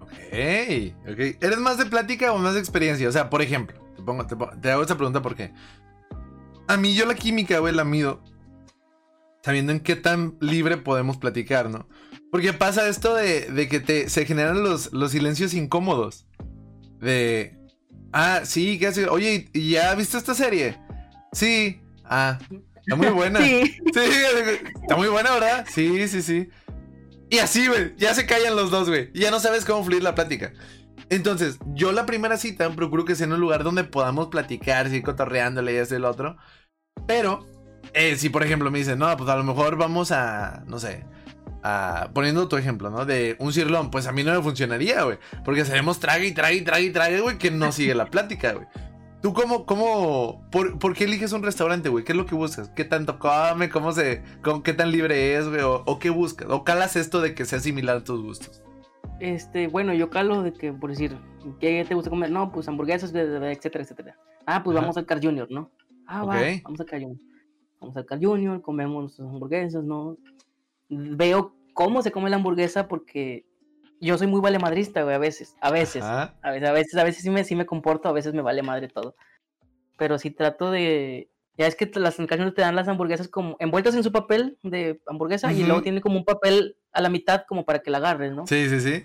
Ok, 0.00 0.10
ok. 1.02 1.18
¿Eres 1.40 1.58
más 1.58 1.78
de 1.78 1.86
plática 1.86 2.32
o 2.32 2.38
más 2.38 2.54
de 2.54 2.60
experiencia? 2.60 3.08
O 3.08 3.12
sea, 3.12 3.28
por 3.28 3.42
ejemplo, 3.42 3.76
te, 3.96 4.02
pongo, 4.02 4.24
te, 4.26 4.36
pongo- 4.36 4.56
te 4.60 4.70
hago 4.70 4.82
esta 4.82 4.96
pregunta 4.96 5.20
porque 5.20 5.52
a 6.68 6.76
mí 6.76 6.94
yo 6.94 7.06
la 7.06 7.14
química, 7.16 7.58
güey, 7.58 7.74
la 7.74 7.84
mido 7.84 8.22
sabiendo 9.42 9.72
en 9.72 9.80
qué 9.80 9.96
tan 9.96 10.36
libre 10.40 10.76
podemos 10.76 11.16
platicar, 11.16 11.70
¿no? 11.70 11.88
Porque 12.30 12.52
pasa 12.52 12.86
esto 12.88 13.14
de, 13.14 13.50
de 13.50 13.68
que 13.68 13.80
te, 13.80 14.08
se 14.08 14.24
generan 14.26 14.62
los, 14.62 14.92
los 14.92 15.10
silencios 15.10 15.54
incómodos. 15.54 16.28
De, 17.00 17.58
ah, 18.12 18.40
sí, 18.44 18.78
¿qué 18.78 18.88
haces? 18.88 19.08
Oye, 19.08 19.48
¿y 19.52 19.72
ya 19.72 19.94
viste 19.94 20.18
esta 20.18 20.34
serie? 20.34 20.78
Sí, 21.32 21.80
ah, 22.04 22.38
está 22.76 22.96
muy 22.96 23.08
buena. 23.08 23.40
Sí, 23.44 23.80
Sí, 23.94 24.00
está 24.82 24.96
muy 24.96 25.08
buena, 25.08 25.32
¿verdad? 25.32 25.66
Sí, 25.72 26.08
sí, 26.08 26.22
sí. 26.22 26.48
Y 27.30 27.38
así, 27.38 27.68
güey, 27.68 27.94
ya 27.96 28.12
se 28.14 28.26
callan 28.26 28.56
los 28.56 28.70
dos, 28.70 28.88
güey. 28.88 29.10
Ya 29.14 29.30
no 29.30 29.38
sabes 29.38 29.64
cómo 29.64 29.84
fluir 29.84 30.02
la 30.02 30.14
plática. 30.14 30.52
Entonces, 31.10 31.58
yo 31.74 31.92
la 31.92 32.06
primera 32.06 32.36
cita 32.36 32.70
procuro 32.70 33.04
que 33.04 33.14
sea 33.14 33.26
en 33.26 33.32
un 33.32 33.40
lugar 33.40 33.64
donde 33.64 33.84
podamos 33.84 34.28
platicar, 34.28 34.86
seguir 34.86 35.02
cotorreándole 35.02 35.72
y 35.72 35.76
esto 35.76 35.96
y 35.96 35.98
lo 36.00 36.10
otro. 36.10 36.36
Pero, 37.06 37.46
eh, 37.94 38.16
si 38.16 38.28
por 38.28 38.42
ejemplo 38.42 38.70
me 38.70 38.78
dicen, 38.78 38.98
no, 38.98 39.16
pues 39.16 39.28
a 39.28 39.36
lo 39.36 39.44
mejor 39.44 39.76
vamos 39.76 40.12
a, 40.12 40.62
no 40.66 40.78
sé, 40.78 41.04
a, 41.62 42.10
poniendo 42.14 42.48
tu 42.48 42.56
ejemplo, 42.56 42.90
¿no? 42.90 43.04
De 43.06 43.36
un 43.38 43.52
cirlón, 43.52 43.90
pues 43.90 44.06
a 44.06 44.12
mí 44.12 44.22
no 44.24 44.32
me 44.32 44.42
funcionaría, 44.42 45.02
güey. 45.04 45.18
Porque 45.44 45.64
seremos 45.64 46.00
trague 46.00 46.26
y 46.28 46.32
trague 46.32 46.56
y 46.56 46.62
trague 46.62 46.84
y 46.84 46.90
trague, 46.90 47.20
güey, 47.20 47.38
que 47.38 47.50
no 47.50 47.72
sigue 47.72 47.94
la 47.94 48.06
plática, 48.06 48.52
güey. 48.52 48.66
¿Tú 49.22 49.34
cómo, 49.34 49.66
cómo, 49.66 50.48
por, 50.50 50.78
por 50.78 50.94
qué 50.94 51.04
eliges 51.04 51.32
un 51.32 51.42
restaurante, 51.42 51.90
güey? 51.90 52.04
¿Qué 52.04 52.12
es 52.12 52.16
lo 52.16 52.24
que 52.24 52.34
buscas? 52.34 52.70
¿Qué 52.70 52.84
tanto 52.86 53.18
come? 53.18 53.68
¿Cómo 53.68 53.92
se, 53.92 54.22
cómo- 54.42 54.62
qué 54.62 54.72
tan 54.72 54.90
libre 54.90 55.36
es, 55.36 55.46
güey? 55.46 55.60
O, 55.60 55.82
o 55.84 55.98
qué 55.98 56.08
buscas? 56.08 56.48
¿O 56.50 56.64
calas 56.64 56.96
esto 56.96 57.20
de 57.20 57.34
que 57.34 57.44
sea 57.44 57.60
similar 57.60 57.98
a 57.98 58.04
tus 58.04 58.22
gustos? 58.22 58.62
este, 59.20 59.68
bueno, 59.68 59.92
yo 59.92 60.08
calo 60.08 60.42
de 60.42 60.54
que, 60.54 60.72
por 60.72 60.88
decir, 60.88 61.14
¿qué 61.60 61.84
te 61.86 61.94
gusta 61.94 62.08
comer? 62.08 62.30
No, 62.30 62.50
pues 62.50 62.66
hamburguesas, 62.68 63.12
etcétera, 63.14 63.84
etcétera. 63.84 64.16
Ah, 64.46 64.62
pues 64.62 64.74
Ajá. 64.74 64.80
vamos 64.84 64.96
al 64.96 65.04
Car 65.04 65.20
Junior, 65.22 65.46
¿no? 65.50 65.70
Ah, 66.06 66.24
va, 66.24 66.36
Ok. 66.36 66.62
vamos 66.64 66.80
al 66.80 66.86
Car 66.86 67.00
Junior. 67.02 67.18
Vamos 67.78 67.96
al 67.98 68.06
Car 68.06 68.18
Junior, 68.18 68.62
comemos 68.62 69.20
hamburguesas, 69.20 69.84
¿no? 69.84 70.16
Veo 70.90 71.56
cómo 71.72 72.02
se 72.02 72.12
come 72.12 72.28
la 72.28 72.36
hamburguesa 72.36 72.88
porque 72.88 73.46
yo 74.00 74.18
soy 74.18 74.26
muy 74.26 74.40
valemadrista, 74.40 75.02
güey, 75.02 75.14
a 75.14 75.18
veces, 75.18 75.56
a 75.60 75.70
veces. 75.70 76.02
Ajá. 76.02 76.34
A 76.42 76.50
veces, 76.50 76.68
a 76.68 76.72
veces, 76.72 76.96
a 76.96 77.04
veces 77.04 77.22
sí 77.22 77.30
me, 77.30 77.44
sí 77.44 77.54
me 77.54 77.66
comporto, 77.66 78.08
a 78.08 78.12
veces 78.12 78.34
me 78.34 78.42
vale 78.42 78.62
madre 78.62 78.88
todo. 78.88 79.14
Pero 79.96 80.18
si 80.18 80.30
trato 80.30 80.70
de. 80.70 81.30
Ya 81.56 81.66
es 81.66 81.76
que 81.76 81.90
las 81.94 82.16
canciones 82.16 82.54
te 82.54 82.62
dan 82.62 82.74
las 82.74 82.88
hamburguesas 82.88 83.28
como 83.28 83.56
envueltas 83.58 83.94
en 83.94 84.02
su 84.02 84.12
papel 84.12 84.58
de 84.62 85.00
hamburguesa 85.06 85.52
y 85.52 85.62
luego 85.62 85.82
tiene 85.82 86.00
como 86.00 86.16
un 86.16 86.24
papel 86.24 86.76
a 86.92 87.02
la 87.02 87.10
mitad 87.10 87.44
como 87.46 87.66
para 87.66 87.80
que 87.80 87.90
la 87.90 87.98
agarres, 87.98 88.32
¿no? 88.32 88.46
Sí, 88.46 88.68
sí, 88.70 88.80
sí. 88.80 89.04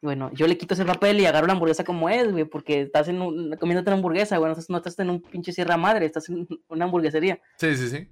Bueno, 0.00 0.30
yo 0.32 0.46
le 0.46 0.56
quito 0.56 0.74
ese 0.74 0.84
papel 0.84 1.20
y 1.20 1.26
agarro 1.26 1.46
la 1.46 1.52
hamburguesa 1.52 1.84
como 1.84 2.08
es, 2.08 2.30
güey, 2.30 2.44
porque 2.44 2.82
estás 2.82 3.08
en 3.08 3.20
un, 3.20 3.56
comiéndote 3.56 3.90
una 3.90 3.96
hamburguesa, 3.96 4.38
güey, 4.38 4.48
no 4.48 4.52
estás, 4.52 4.70
no 4.70 4.76
estás 4.76 4.98
en 5.00 5.10
un 5.10 5.20
pinche 5.20 5.52
Sierra 5.52 5.76
Madre, 5.76 6.06
estás 6.06 6.28
en 6.28 6.48
una 6.68 6.84
hamburguesería. 6.84 7.40
Sí, 7.56 7.76
sí, 7.76 7.88
sí. 7.88 8.08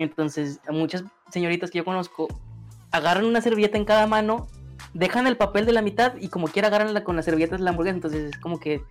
Entonces, 0.00 0.60
a 0.66 0.72
muchas 0.72 1.04
señoritas 1.30 1.70
que 1.70 1.78
yo 1.78 1.84
conozco 1.84 2.26
agarran 2.90 3.24
una 3.26 3.40
servilleta 3.40 3.76
en 3.76 3.84
cada 3.84 4.06
mano, 4.06 4.48
dejan 4.94 5.26
el 5.26 5.36
papel 5.36 5.66
de 5.66 5.72
la 5.72 5.82
mitad 5.82 6.14
y 6.18 6.28
como 6.28 6.48
quiera 6.48 6.68
agarran 6.68 6.92
la- 6.94 7.04
con 7.04 7.16
las 7.16 7.24
servilletas 7.26 7.60
la 7.60 7.70
hamburguesa. 7.70 7.96
Entonces, 7.96 8.30
es 8.34 8.38
como 8.40 8.58
que 8.58 8.82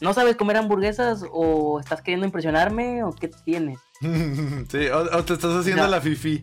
no 0.00 0.14
sabes 0.14 0.36
comer 0.36 0.56
hamburguesas 0.56 1.24
o 1.30 1.78
estás 1.78 2.00
queriendo 2.00 2.24
impresionarme 2.26 3.04
o 3.04 3.12
qué 3.12 3.28
tienes. 3.44 3.78
sí, 4.00 4.88
o, 4.88 5.16
o 5.18 5.24
te 5.24 5.34
estás 5.34 5.54
haciendo 5.54 5.86
la 5.86 6.00
fifi. 6.00 6.42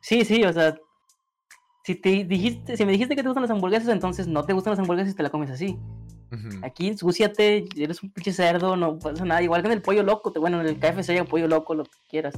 Sí, 0.00 0.24
sí, 0.24 0.42
o 0.44 0.52
sea, 0.52 0.74
si 1.84 1.94
te 1.94 2.24
dijiste, 2.24 2.76
si 2.76 2.84
me 2.84 2.92
dijiste 2.92 3.14
que 3.14 3.22
te 3.22 3.28
gustan 3.28 3.42
las 3.42 3.50
hamburguesas, 3.52 3.88
entonces 3.88 4.26
no 4.26 4.44
te 4.44 4.52
gustan 4.52 4.72
las 4.72 4.80
hamburguesas 4.80 5.12
y 5.12 5.16
te 5.16 5.22
la 5.22 5.30
comes 5.30 5.50
así. 5.50 5.78
Aquí, 6.62 6.88
ensúciate, 6.88 7.64
eres 7.76 8.02
un 8.02 8.10
pinche 8.10 8.32
cerdo, 8.32 8.76
no 8.76 8.98
pasa 8.98 9.24
nada. 9.24 9.40
Igual 9.42 9.62
que 9.62 9.68
en 9.68 9.72
el 9.72 9.80
pollo 9.82 10.02
loco, 10.02 10.30
te- 10.32 10.38
bueno, 10.40 10.60
en 10.60 10.66
el 10.66 10.78
KFC 10.78 11.10
hay 11.18 11.22
pollo 11.22 11.46
loco, 11.48 11.74
lo 11.74 11.84
que 11.84 11.96
quieras. 12.10 12.34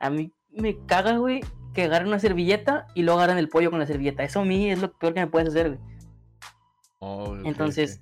A 0.00 0.10
mí 0.10 0.32
me 0.50 0.76
caga, 0.86 1.16
güey, 1.18 1.40
que 1.74 1.84
agarren 1.84 2.08
una 2.08 2.18
servilleta 2.18 2.86
y 2.94 3.02
luego 3.02 3.20
agarren 3.20 3.38
el 3.38 3.48
pollo 3.48 3.70
con 3.70 3.78
la 3.78 3.86
servilleta. 3.86 4.24
Eso 4.24 4.40
a 4.40 4.44
mí 4.44 4.70
es 4.70 4.80
lo 4.80 4.92
peor 4.92 5.14
que 5.14 5.20
me 5.20 5.26
puedes 5.26 5.50
hacer, 5.50 5.68
güey. 5.68 5.80
Oh, 6.98 7.36
Entonces. 7.44 8.00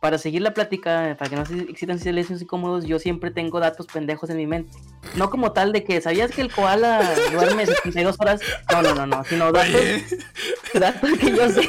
Para 0.00 0.18
seguir 0.18 0.42
la 0.42 0.54
plática, 0.54 1.16
para 1.18 1.30
que 1.30 1.36
no 1.36 1.44
se 1.46 1.58
existan 1.62 1.98
silencios 1.98 2.40
incómodos, 2.40 2.84
yo 2.84 2.98
siempre 2.98 3.30
tengo 3.30 3.58
datos 3.58 3.86
pendejos 3.86 4.30
en 4.30 4.36
mi 4.36 4.46
mente. 4.46 4.76
No 5.16 5.30
como 5.30 5.52
tal 5.52 5.72
de 5.72 5.84
que, 5.84 6.00
¿sabías 6.00 6.30
que 6.30 6.42
el 6.42 6.52
koala 6.52 7.02
duerme 7.32 7.66
72 7.66 8.16
horas? 8.20 8.40
No, 8.70 8.82
no, 8.82 8.94
no, 8.94 9.06
no, 9.06 9.24
sino 9.24 9.50
datos, 9.50 9.80
datos 10.74 11.10
que 11.18 11.30
yo 11.34 11.48
sé. 11.48 11.68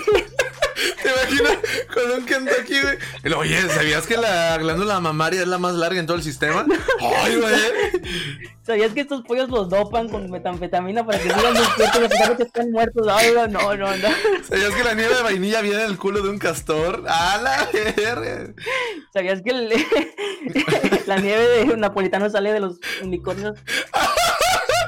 ¿Te 1.02 1.10
imaginas 1.10 1.58
con 1.94 2.12
un 2.12 2.26
Kentucky, 2.26 2.76
güey? 2.82 3.34
Oye, 3.36 3.62
¿sabías 3.70 4.06
que 4.08 4.18
la 4.18 4.58
glándula 4.58 5.00
mamaria 5.00 5.42
es 5.42 5.48
la 5.48 5.58
más 5.58 5.74
larga 5.76 6.00
en 6.00 6.06
todo 6.06 6.18
el 6.18 6.24
sistema? 6.24 6.66
¡Ay, 7.24 7.36
güey! 7.38 7.56
¿Sabías 8.66 8.92
que 8.94 9.02
estos 9.02 9.22
pollos 9.24 9.50
los 9.50 9.70
dopan 9.70 10.10
con 10.10 10.30
metanfetamina 10.30 11.06
para 11.06 11.20
que 11.20 11.30
sigan 11.34 11.54
despiertos 11.54 12.04
a 12.04 12.10
pesar 12.10 12.30
de 12.32 12.36
que 12.38 12.44
están 12.44 12.72
muertos? 12.72 13.08
Ay, 13.10 13.32
no, 13.34 13.48
no, 13.48 13.76
no. 13.76 14.08
¿Sabías 14.48 14.74
que 14.76 14.84
la 14.84 14.94
nieve 14.94 15.16
de 15.16 15.22
vainilla 15.24 15.62
viene 15.62 15.78
del 15.84 15.98
culo 15.98 16.22
de 16.22 16.30
un 16.30 16.38
castor? 16.38 17.04
¡A 17.08 17.38
la 17.42 17.70
verga! 17.96 18.54
¿Sabías 19.14 19.42
que 19.42 19.52
el- 19.52 19.70
la 21.06 21.18
nieve 21.18 21.48
de 21.48 21.78
napolitano 21.78 22.30
sale 22.30 22.52
de 22.52 22.60
los 22.60 22.78
unicornios? 23.02 23.58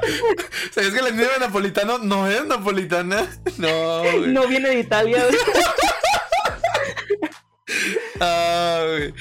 ¿Sabías 0.72 0.94
que 0.94 1.02
la 1.02 1.10
nieve 1.10 1.34
de 1.34 1.40
napolitano 1.40 1.98
no 2.00 2.28
es 2.28 2.46
napolitana? 2.46 3.28
No, 3.58 4.02
güey. 4.02 4.28
No 4.32 4.48
viene 4.48 4.70
de 4.70 4.80
Italia. 4.80 5.24
Ah, 8.22 8.84
güey. 8.86 9.14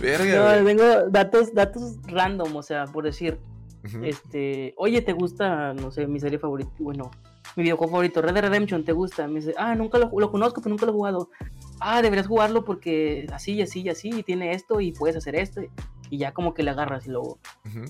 Verga, 0.00 0.60
No, 0.60 0.64
tengo 0.64 0.84
datos, 1.10 1.52
datos 1.54 1.96
random, 2.04 2.56
o 2.56 2.62
sea, 2.62 2.86
por 2.86 3.04
decir, 3.04 3.38
este, 4.02 4.74
oye, 4.78 5.02
¿te 5.02 5.12
gusta, 5.12 5.74
no 5.74 5.90
sé, 5.90 6.06
mi 6.06 6.18
serie 6.20 6.38
favorita? 6.38 6.70
Bueno, 6.78 7.10
mi 7.56 7.64
videojuego 7.64 7.90
favorito, 7.90 8.22
Red 8.22 8.32
Dead 8.34 8.44
Redemption, 8.44 8.84
¿te 8.84 8.92
gusta? 8.92 9.26
Me 9.28 9.40
dice, 9.40 9.54
ah, 9.58 9.74
nunca 9.74 9.98
lo, 9.98 10.10
lo 10.18 10.30
conozco, 10.30 10.60
pero 10.62 10.70
nunca 10.70 10.86
lo 10.86 10.92
he 10.92 10.94
jugado. 10.94 11.30
Ah, 11.80 12.00
deberías 12.00 12.26
jugarlo 12.26 12.64
porque 12.64 13.26
así 13.32 13.52
y 13.54 13.62
así 13.62 13.82
y 13.82 13.88
así, 13.90 14.10
y 14.10 14.22
tiene 14.22 14.52
esto 14.52 14.80
y 14.80 14.92
puedes 14.92 15.16
hacer 15.16 15.34
esto. 15.36 15.60
Y 16.08 16.18
ya 16.18 16.32
como 16.32 16.54
que 16.54 16.62
le 16.62 16.70
agarras 16.70 17.06
y 17.06 17.10
luego, 17.10 17.38
Ujú. 17.66 17.84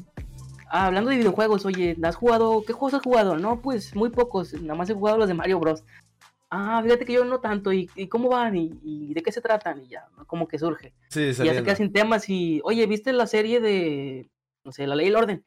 Ah, 0.75 0.87
hablando 0.87 1.11
de 1.11 1.19
videojuegos, 1.19 1.67
oye, 1.67 1.95
¿has 2.03 2.17
jugado? 2.17 2.65
¿Qué 2.67 2.73
juegos 2.73 2.95
has 2.95 3.03
jugado? 3.03 3.37
No, 3.37 3.61
pues 3.61 3.95
muy 3.95 4.09
pocos, 4.09 4.55
nada 4.55 4.75
más 4.75 4.89
he 4.89 4.95
jugado 4.95 5.19
los 5.19 5.29
de 5.29 5.35
Mario 5.35 5.61
Bros. 5.61 5.85
Ah, 6.51 6.81
fíjate 6.83 7.05
que 7.05 7.13
yo 7.13 7.25
no 7.27 7.41
tanto, 7.41 7.73
¿y, 7.75 7.91
y 7.95 8.09
cómo 8.09 8.31
van? 8.31 8.57
¿Y, 8.57 8.73
y 8.83 9.13
de 9.13 9.23
qué 9.23 9.31
se 9.33 9.43
tratan? 9.43 9.83
Y 9.83 9.89
ya, 9.89 10.07
¿no? 10.17 10.25
como 10.27 10.49
que 10.49 10.59
surge. 10.59 10.95
Sí, 11.11 11.21
Y 11.21 11.25
ya 11.27 11.31
se 11.33 11.35
saliendo. 11.35 11.65
queda 11.65 11.77
sin 11.77 11.93
temas 11.93 12.29
y, 12.31 12.63
oye, 12.65 12.87
¿viste 12.87 13.13
la 13.13 13.27
serie 13.27 13.61
de, 13.61 14.31
no 14.65 14.73
sé, 14.73 14.87
La 14.87 14.95
Ley 14.95 15.07
y 15.07 15.09
el 15.11 15.17
Orden? 15.17 15.45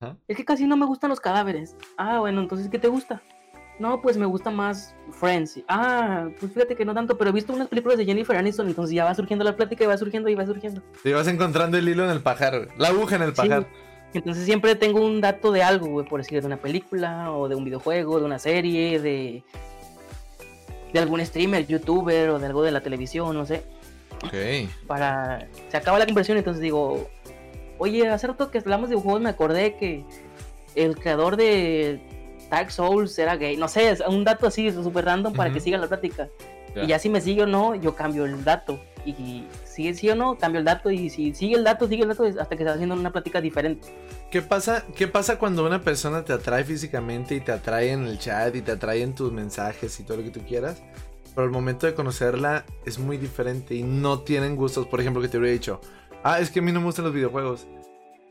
Ajá. 0.00 0.16
Es 0.26 0.36
que 0.36 0.44
casi 0.44 0.66
no 0.66 0.76
me 0.76 0.86
gustan 0.86 1.10
los 1.10 1.20
cadáveres. 1.20 1.76
Ah, 1.96 2.18
bueno, 2.18 2.40
entonces, 2.40 2.68
¿qué 2.68 2.78
te 2.80 2.88
gusta? 2.88 3.22
no, 3.80 4.00
pues 4.00 4.16
me 4.16 4.26
gusta 4.26 4.50
más 4.52 4.94
Friends. 5.10 5.60
Ah, 5.66 6.28
pues 6.38 6.52
fíjate 6.52 6.76
que 6.76 6.84
no 6.84 6.94
tanto, 6.94 7.18
pero 7.18 7.30
he 7.30 7.32
visto 7.32 7.52
unas 7.52 7.66
películas 7.66 7.98
de 7.98 8.04
Jennifer 8.04 8.36
Aniston, 8.36 8.68
entonces 8.68 8.94
ya 8.94 9.04
va 9.04 9.14
surgiendo 9.16 9.44
la 9.44 9.56
plática 9.56 9.82
y 9.82 9.88
va 9.88 9.98
surgiendo 9.98 10.28
y 10.28 10.36
va 10.36 10.46
surgiendo. 10.46 10.80
Te 11.02 11.12
vas 11.12 11.26
encontrando 11.26 11.76
el 11.76 11.88
hilo 11.88 12.04
en 12.04 12.10
el 12.10 12.20
pajar. 12.22 12.68
La 12.78 12.88
aguja 12.88 13.16
en 13.16 13.22
el 13.22 13.32
pajar. 13.32 13.62
Sí. 13.72 13.78
Entonces 14.14 14.44
siempre 14.44 14.76
tengo 14.76 15.04
un 15.04 15.20
dato 15.20 15.52
de 15.52 15.62
algo, 15.62 15.88
güey, 15.88 16.06
por 16.06 16.20
decir, 16.20 16.40
de 16.40 16.46
una 16.46 16.56
película, 16.56 17.32
o 17.32 17.48
de 17.48 17.56
un 17.56 17.64
videojuego, 17.64 18.20
de 18.20 18.24
una 18.24 18.38
serie, 18.38 19.00
de, 19.00 19.42
de 20.92 20.98
algún 21.00 21.24
streamer, 21.26 21.66
youtuber, 21.66 22.30
o 22.30 22.38
de 22.38 22.46
algo 22.46 22.62
de 22.62 22.70
la 22.70 22.80
televisión, 22.80 23.36
no 23.36 23.44
sé. 23.44 23.64
Ok. 24.24 24.70
Para... 24.86 25.48
Se 25.68 25.76
acaba 25.76 25.98
la 25.98 26.06
conversación, 26.06 26.38
entonces 26.38 26.62
digo, 26.62 27.10
oye, 27.78 28.08
hace 28.08 28.28
rato 28.28 28.50
que 28.50 28.58
hablamos 28.58 28.88
de 28.88 28.94
videojuegos 28.94 29.20
me 29.20 29.30
acordé 29.30 29.76
que 29.76 30.04
el 30.76 30.96
creador 30.96 31.36
de 31.36 32.00
Dark 32.50 32.70
Souls 32.70 33.18
era 33.18 33.36
gay. 33.36 33.56
No 33.56 33.66
sé, 33.66 33.90
es 33.90 34.00
un 34.00 34.24
dato 34.24 34.46
así, 34.46 34.70
súper 34.70 35.04
random 35.04 35.32
para 35.32 35.52
que 35.52 35.60
siga 35.60 35.76
la 35.78 35.88
plática. 35.88 36.28
Y 36.76 36.86
ya 36.86 36.98
si 36.98 37.08
me 37.08 37.20
sigue 37.20 37.42
o 37.42 37.46
no, 37.46 37.74
yo 37.74 37.94
cambio 37.94 38.24
el 38.24 38.44
dato. 38.44 38.80
Y 39.06 39.46
sigue 39.64 39.94
sí 39.94 40.08
o 40.10 40.14
no, 40.14 40.36
cambio 40.38 40.58
el 40.60 40.64
dato. 40.64 40.90
Y 40.90 41.10
si 41.10 41.34
sigue 41.34 41.56
el 41.56 41.64
dato, 41.64 41.86
sigue 41.88 42.02
el 42.02 42.08
dato 42.08 42.24
hasta 42.24 42.48
que 42.56 42.58
se 42.58 42.64
va 42.64 42.72
haciendo 42.72 42.94
una 42.94 43.12
plática 43.12 43.40
diferente. 43.40 43.88
¿Qué 44.30 44.42
pasa, 44.42 44.84
¿Qué 44.96 45.08
pasa 45.08 45.38
cuando 45.38 45.64
una 45.66 45.82
persona 45.82 46.24
te 46.24 46.32
atrae 46.32 46.64
físicamente 46.64 47.34
y 47.34 47.40
te 47.40 47.52
atrae 47.52 47.92
en 47.92 48.06
el 48.06 48.18
chat 48.18 48.54
y 48.56 48.62
te 48.62 48.72
atrae 48.72 49.02
en 49.02 49.14
tus 49.14 49.32
mensajes 49.32 49.98
y 50.00 50.02
todo 50.04 50.18
lo 50.18 50.22
que 50.24 50.30
tú 50.30 50.40
quieras? 50.40 50.82
Pero 51.34 51.44
al 51.46 51.50
momento 51.52 51.86
de 51.86 51.94
conocerla 51.94 52.64
es 52.86 52.98
muy 52.98 53.16
diferente 53.16 53.74
y 53.74 53.82
no 53.82 54.20
tienen 54.20 54.56
gustos. 54.56 54.86
Por 54.86 55.00
ejemplo, 55.00 55.20
que 55.20 55.28
te 55.28 55.38
hubiera 55.38 55.52
dicho, 55.52 55.80
ah, 56.22 56.38
es 56.40 56.50
que 56.50 56.60
a 56.60 56.62
mí 56.62 56.72
no 56.72 56.80
me 56.80 56.86
gustan 56.86 57.04
los 57.04 57.14
videojuegos. 57.14 57.66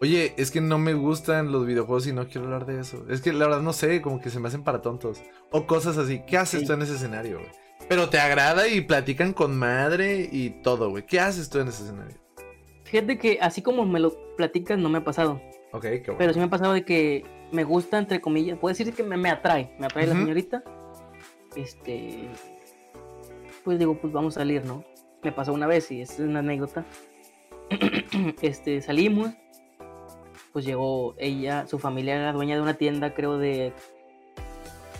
Oye, 0.01 0.33
es 0.37 0.51
que 0.51 0.59
no 0.59 0.77
me 0.79 0.93
gustan 0.93 1.51
los 1.51 1.65
videojuegos 1.65 2.07
y 2.07 2.13
no 2.13 2.27
quiero 2.27 2.45
hablar 2.45 2.65
de 2.65 2.79
eso. 2.81 3.05
Es 3.09 3.21
que 3.21 3.31
la 3.31 3.45
verdad 3.47 3.61
no 3.61 3.71
sé, 3.71 4.01
como 4.01 4.19
que 4.19 4.29
se 4.29 4.39
me 4.39 4.49
hacen 4.49 4.63
para 4.63 4.81
tontos. 4.81 5.21
O 5.51 5.65
cosas 5.65 5.97
así. 5.97 6.21
¿Qué 6.27 6.37
haces 6.37 6.61
Sí. 6.61 6.65
tú 6.67 6.73
en 6.73 6.81
ese 6.81 6.95
escenario, 6.95 7.39
güey? 7.39 7.49
Pero 7.87 8.09
te 8.09 8.19
agrada 8.19 8.67
y 8.67 8.81
platican 8.81 9.33
con 9.33 9.57
madre 9.57 10.27
y 10.31 10.49
todo, 10.49 10.89
güey. 10.89 11.05
¿Qué 11.05 11.19
haces 11.19 11.49
tú 11.49 11.59
en 11.59 11.67
ese 11.67 11.83
escenario? 11.83 12.17
Fíjate 12.85 13.17
que 13.17 13.39
así 13.41 13.61
como 13.61 13.85
me 13.85 13.99
lo 13.99 14.35
platicas, 14.35 14.77
no 14.77 14.89
me 14.89 14.99
ha 14.99 15.03
pasado. 15.03 15.41
Ok, 15.71 15.81
qué 15.81 16.03
bueno. 16.05 16.17
Pero 16.19 16.33
sí 16.33 16.39
me 16.39 16.45
ha 16.45 16.49
pasado 16.49 16.73
de 16.73 16.85
que 16.85 17.25
me 17.51 17.63
gusta, 17.63 17.97
entre 17.97 18.21
comillas. 18.21 18.57
Puedo 18.57 18.75
decir 18.75 18.93
que 18.93 19.03
me, 19.03 19.17
me 19.17 19.29
atrae. 19.29 19.75
Me 19.79 19.87
atrae 19.87 20.07
la 20.07 20.13
señorita. 20.13 20.63
Este. 21.55 22.29
Pues 23.63 23.79
digo, 23.79 23.97
pues 23.99 24.13
vamos 24.13 24.37
a 24.37 24.41
salir, 24.41 24.65
¿no? 24.65 24.83
Me 25.23 25.31
pasó 25.31 25.53
una 25.53 25.67
vez 25.67 25.89
y 25.91 26.01
es 26.01 26.19
una 26.19 26.39
anécdota. 26.39 26.85
este, 28.41 28.81
salimos. 28.81 29.31
Pues 30.51 30.65
llegó 30.65 31.15
ella, 31.17 31.65
su 31.65 31.79
familia 31.79 32.15
era 32.15 32.31
dueña 32.31 32.55
de 32.55 32.61
una 32.61 32.75
tienda, 32.75 33.13
creo, 33.13 33.37
de. 33.37 33.73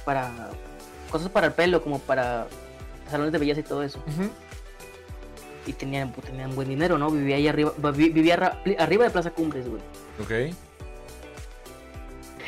Para. 0.06 0.50
Cosas 1.12 1.30
para 1.30 1.48
el 1.48 1.54
pelo, 1.54 1.84
como 1.84 2.00
para 2.00 2.48
salones 3.10 3.32
de 3.34 3.40
belleza 3.40 3.60
y 3.60 3.64
todo 3.64 3.84
eso. 3.84 4.00
Y 5.66 5.74
tenían, 5.74 6.12
pues, 6.12 6.28
tenían 6.28 6.54
buen 6.56 6.68
dinero, 6.68 6.98
¿no? 6.98 7.10
Vivía 7.10 7.38
ahí 7.38 7.48
arriba, 7.48 7.72
vi- 7.96 8.10
vivía 8.10 8.60
arriba 8.80 9.06
de 9.06 9.10
Plaza 9.12 9.32
Cumbres, 9.32 9.68
güey. 9.70 9.82
Ok. 10.22 10.54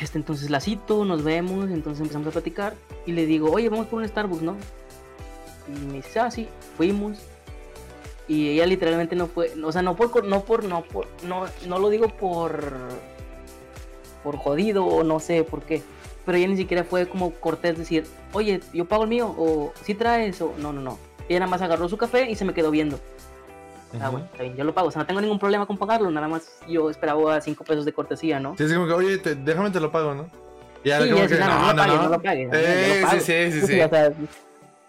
Este, 0.00 0.18
entonces 0.18 0.50
la 0.50 0.60
cito, 0.60 1.04
nos 1.06 1.22
vemos, 1.24 1.70
entonces 1.70 2.02
empezamos 2.02 2.28
a 2.28 2.30
platicar 2.30 2.74
y 3.06 3.12
le 3.12 3.24
digo, 3.24 3.50
oye, 3.50 3.70
vamos 3.70 3.86
por 3.86 4.00
un 4.02 4.06
Starbucks, 4.08 4.42
¿no? 4.42 4.56
Y 5.68 5.86
me 5.86 5.94
dice, 5.94 6.20
ah, 6.20 6.30
sí, 6.30 6.48
fuimos. 6.76 7.18
Y 8.28 8.50
ella 8.50 8.66
literalmente 8.66 9.16
no 9.16 9.26
fue, 9.28 9.52
o 9.64 9.72
sea, 9.72 9.80
no 9.82 9.96
por, 9.96 10.24
no 10.24 10.44
por, 10.44 10.64
no 10.64 10.82
por, 10.84 11.06
no, 11.22 11.46
no 11.66 11.78
lo 11.78 11.88
digo 11.88 12.08
por, 12.08 12.72
por 14.22 14.36
jodido 14.36 14.84
o 14.84 15.02
no 15.02 15.18
sé 15.20 15.44
por 15.44 15.62
qué. 15.62 15.82
Pero 16.26 16.36
ella 16.38 16.48
ni 16.48 16.56
siquiera 16.56 16.82
fue 16.84 17.06
como 17.06 17.30
cortés 17.30 17.78
decir, 17.78 18.04
oye, 18.32 18.60
yo 18.74 18.84
pago 18.84 19.04
el 19.04 19.08
mío, 19.08 19.32
o 19.38 19.72
si 19.82 19.94
traes, 19.94 20.40
o 20.42 20.52
no, 20.58 20.72
no, 20.72 20.80
no. 20.82 20.98
Ella 21.28 21.40
nada 21.40 21.50
más 21.50 21.62
agarró 21.62 21.88
su 21.88 21.96
café 21.96 22.28
y 22.30 22.34
se 22.34 22.44
me 22.44 22.52
quedó 22.52 22.70
viendo. 22.72 22.98
Ah, 23.94 24.08
Ujú. 24.08 24.10
bueno, 24.10 24.26
está 24.32 24.42
bien, 24.42 24.56
yo 24.56 24.64
lo 24.64 24.74
pago. 24.74 24.88
O 24.88 24.90
sea, 24.90 25.02
no 25.02 25.06
tengo 25.06 25.20
ningún 25.20 25.38
problema 25.38 25.64
con 25.66 25.78
pagarlo, 25.78 26.10
nada 26.10 26.26
más 26.28 26.58
yo 26.68 26.90
esperaba 26.90 27.40
5 27.40 27.62
pesos 27.64 27.84
de 27.84 27.92
cortesía, 27.92 28.40
¿no? 28.40 28.56
Sí, 28.58 28.64
es 28.64 28.72
como 28.74 28.86
que, 28.88 28.92
oye, 28.92 29.18
te- 29.18 29.36
déjame 29.36 29.70
te 29.70 29.78
lo 29.80 29.90
pago, 29.92 30.14
¿no? 30.14 30.28
Y 30.84 30.90
ahora 30.90 31.04
Sí, 31.04 31.10
como 31.12 31.22
ya 31.22 31.28
que, 31.28 31.40
no, 31.40 31.46
no, 31.46 31.72
no, 31.74 31.86
no, 31.86 32.02
no. 32.02 32.08
lo 32.10 32.20
pagues, 32.22 32.48
Eh, 32.52 33.00
pago. 33.02 33.20
sí, 33.20 33.50
sí, 33.52 33.60
sí, 33.60 33.66
sí. 33.68 33.80
o, 33.80 33.88
sea, 33.88 34.12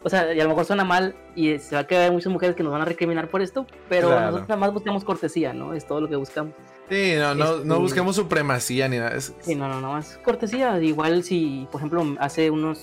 o 0.04 0.10
sea, 0.10 0.34
y 0.34 0.40
a 0.40 0.44
lo 0.44 0.50
mejor 0.50 0.66
suena 0.66 0.84
mal 0.84 1.16
y 1.36 1.58
se 1.60 1.76
va 1.76 1.82
a 1.82 1.88
quedar 1.88 2.12
muchas 2.12 2.34
mujeres 2.34 2.56
que 2.56 2.64
nos 2.64 2.72
van 2.72 2.82
a 2.82 2.86
recriminar 2.86 3.28
por 3.30 3.42
esto, 3.44 3.66
pero 3.90 4.08
Claro. 4.08 4.26
nosotros 4.26 4.50
nada 4.50 4.60
más 4.60 4.74
buscamos 4.74 5.04
cortesía, 5.04 5.54
¿no? 5.54 5.74
Es 5.76 5.86
todo 5.86 6.02
lo 6.02 6.10
que 6.10 6.16
buscamos. 6.16 6.54
Sí, 6.90 7.14
no, 7.18 7.36
no, 7.36 7.46
no 7.46 7.58
Este- 7.58 7.74
buscamos 7.76 8.16
supremacía 8.16 8.88
ni 8.88 8.98
nada. 8.98 9.12
Es- 9.16 9.34
Sí, 9.42 9.56
no, 9.56 9.68
no, 9.68 9.82
no 9.82 9.92
más 9.94 10.18
cortesía. 10.24 10.80
Igual 10.82 11.24
si, 11.24 11.68
por 11.72 11.80
ejemplo, 11.82 12.16
hace 12.20 12.50
unas 12.50 12.80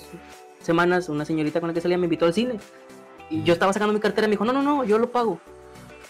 semanas 0.63 1.09
una 1.09 1.25
señorita 1.25 1.61
con 1.61 1.69
la 1.69 1.75
que 1.75 1.81
salía 1.81 1.97
me 1.99 2.05
invitó 2.05 2.27
al 2.27 2.35
cine 2.35 2.59
y 3.31 3.43
yo 3.45 3.53
estaba 3.55 3.73
sacando 3.73 3.93
mi 3.95 4.01
cartera 4.01 4.27
y 4.27 4.29
me 4.29 4.33
dijo, 4.33 4.45
no, 4.45 4.53
no, 4.53 4.63
no, 4.63 4.85
yo 4.85 4.99
lo 4.99 5.11
pago. 5.11 5.41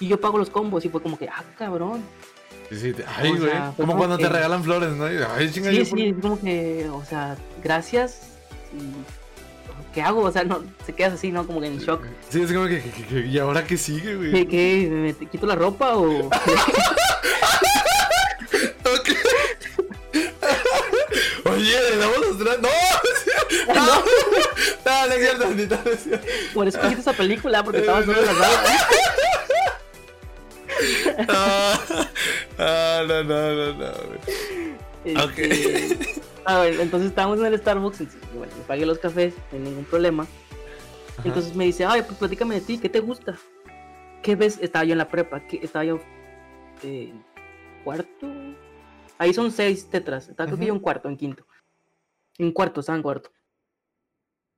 Y 0.01 0.09
yo 0.09 0.21
pago 0.21 0.39
los 0.39 0.51
combos 0.51 0.85
y 0.85 0.89
fue 0.89 1.01
como 1.03 1.17
que, 1.17 1.29
ah, 1.29 1.45
cabrón. 1.57 2.03
Sí, 2.69 2.79
sí, 2.81 2.93
te- 2.95 3.05
ay, 3.17 3.31
O 3.33 3.37
güey. 3.37 3.51
sea, 3.51 3.73
como 3.77 3.93
como 3.93 3.99
cuando 3.99 4.19
te 4.19 4.29
regalan 4.29 4.65
flores, 4.65 4.91
¿no? 4.95 5.13
Y, 5.13 5.19
Ay, 5.37 5.51
chinga, 5.53 5.71
Sí, 5.71 5.77
yo 5.79 5.85
por- 5.91 5.99
sí, 5.99 6.07
es 6.09 6.17
como 6.21 6.41
que, 6.41 6.89
o 6.93 7.05
sea, 7.05 7.37
gracias. 7.63 8.31
Y, 8.77 8.91
¿Qué 9.95 10.03
hago? 10.03 10.23
O 10.23 10.33
sea, 10.33 10.43
no, 10.43 10.65
se 10.85 10.93
quedas 10.93 11.13
así, 11.13 11.31
¿no? 11.31 11.47
Como 11.47 11.61
que 11.61 11.69
en 11.69 11.79
shock. 11.79 12.03
Sí, 12.29 12.43
es 12.43 12.53
como 12.53 12.67
que, 12.67 12.81
que- 12.83 12.91
que- 12.91 13.05
que- 13.07 13.27
¿y 13.29 13.39
ahora 13.39 13.65
qué 13.65 13.77
sigue, 13.77 14.17
güey? 14.17 14.33
¿Qué, 14.33 14.49
qué? 14.49 14.89
¿Me 14.91 15.29
quito 15.29 15.47
la 15.47 15.55
ropa 15.55 15.97
o...? 15.97 16.29
Ok. 18.85 19.09
Oye, 21.47 21.91
le 21.91 21.97
damos 21.97 22.18
los 22.18 22.39
tres. 22.39 22.61
¡No! 22.61 22.68
¡No! 23.75 24.05
No, 24.85 25.07
no 25.07 25.12
es 25.12 25.20
cierto, 25.20 25.47
Anita, 25.47 25.81
no 25.85 25.91
es 25.91 26.03
cierto. 26.03 26.27
Por 26.53 26.68
eso 26.68 26.81
quité 26.81 27.01
esa 27.01 27.12
película, 27.12 27.64
porque 27.64 27.81
estaba 27.81 28.03
solo 28.05 28.20
en 28.20 28.27
la 28.27 28.35
sala. 28.35 28.79
Ah, 31.29 31.79
ah, 32.59 33.03
no, 33.07 33.25
no, 33.25 33.55
no, 33.55 33.72
no, 33.75 33.93
güey. 34.07 34.75
Este, 35.05 36.16
A 36.45 36.59
ver, 36.61 36.81
entonces 36.81 37.11
estábamos 37.11 37.39
en 37.39 37.47
el 37.47 37.59
Starbucks, 37.59 38.01
entonces, 38.01 38.29
bueno, 38.35 38.53
me 38.57 38.64
pagué 38.64 38.85
los 38.85 38.99
cafés, 38.99 39.35
no 39.53 39.59
hay 39.59 39.64
ningún 39.64 39.85
problema. 39.85 40.27
Ajá. 41.16 41.22
Entonces 41.29 41.55
me 41.55 41.64
dice, 41.64 41.85
ay, 41.85 42.03
pues 42.03 42.18
platícame 42.18 42.57
de 42.57 42.61
ti, 42.61 42.79
¿qué 42.79 42.89
te 42.89 43.01
gusta? 43.01 43.37
¿Qué 44.22 44.37
ves? 44.37 44.59
Estaba 44.61 44.85
yo 44.85 44.93
en 44.93 44.99
la 44.99 45.09
prepa, 45.09 45.41
¿qué? 45.41 45.61
estaba 45.62 45.85
yo 45.85 46.01
eh, 46.85 47.12
cuarto. 47.82 48.28
Ahí 49.18 49.32
son 49.32 49.51
seis 49.51 49.89
tetras, 49.89 50.28
estaba 50.28 50.47
creo 50.47 50.59
que 50.59 50.66
yo 50.66 50.74
en 50.74 50.80
cuarto, 50.80 51.09
en 51.09 51.16
quinto. 51.16 51.47
En 52.39 52.53
cuarto, 52.53 52.80
estaba 52.80 52.97
en 52.97 53.03
cuarto. 53.03 53.30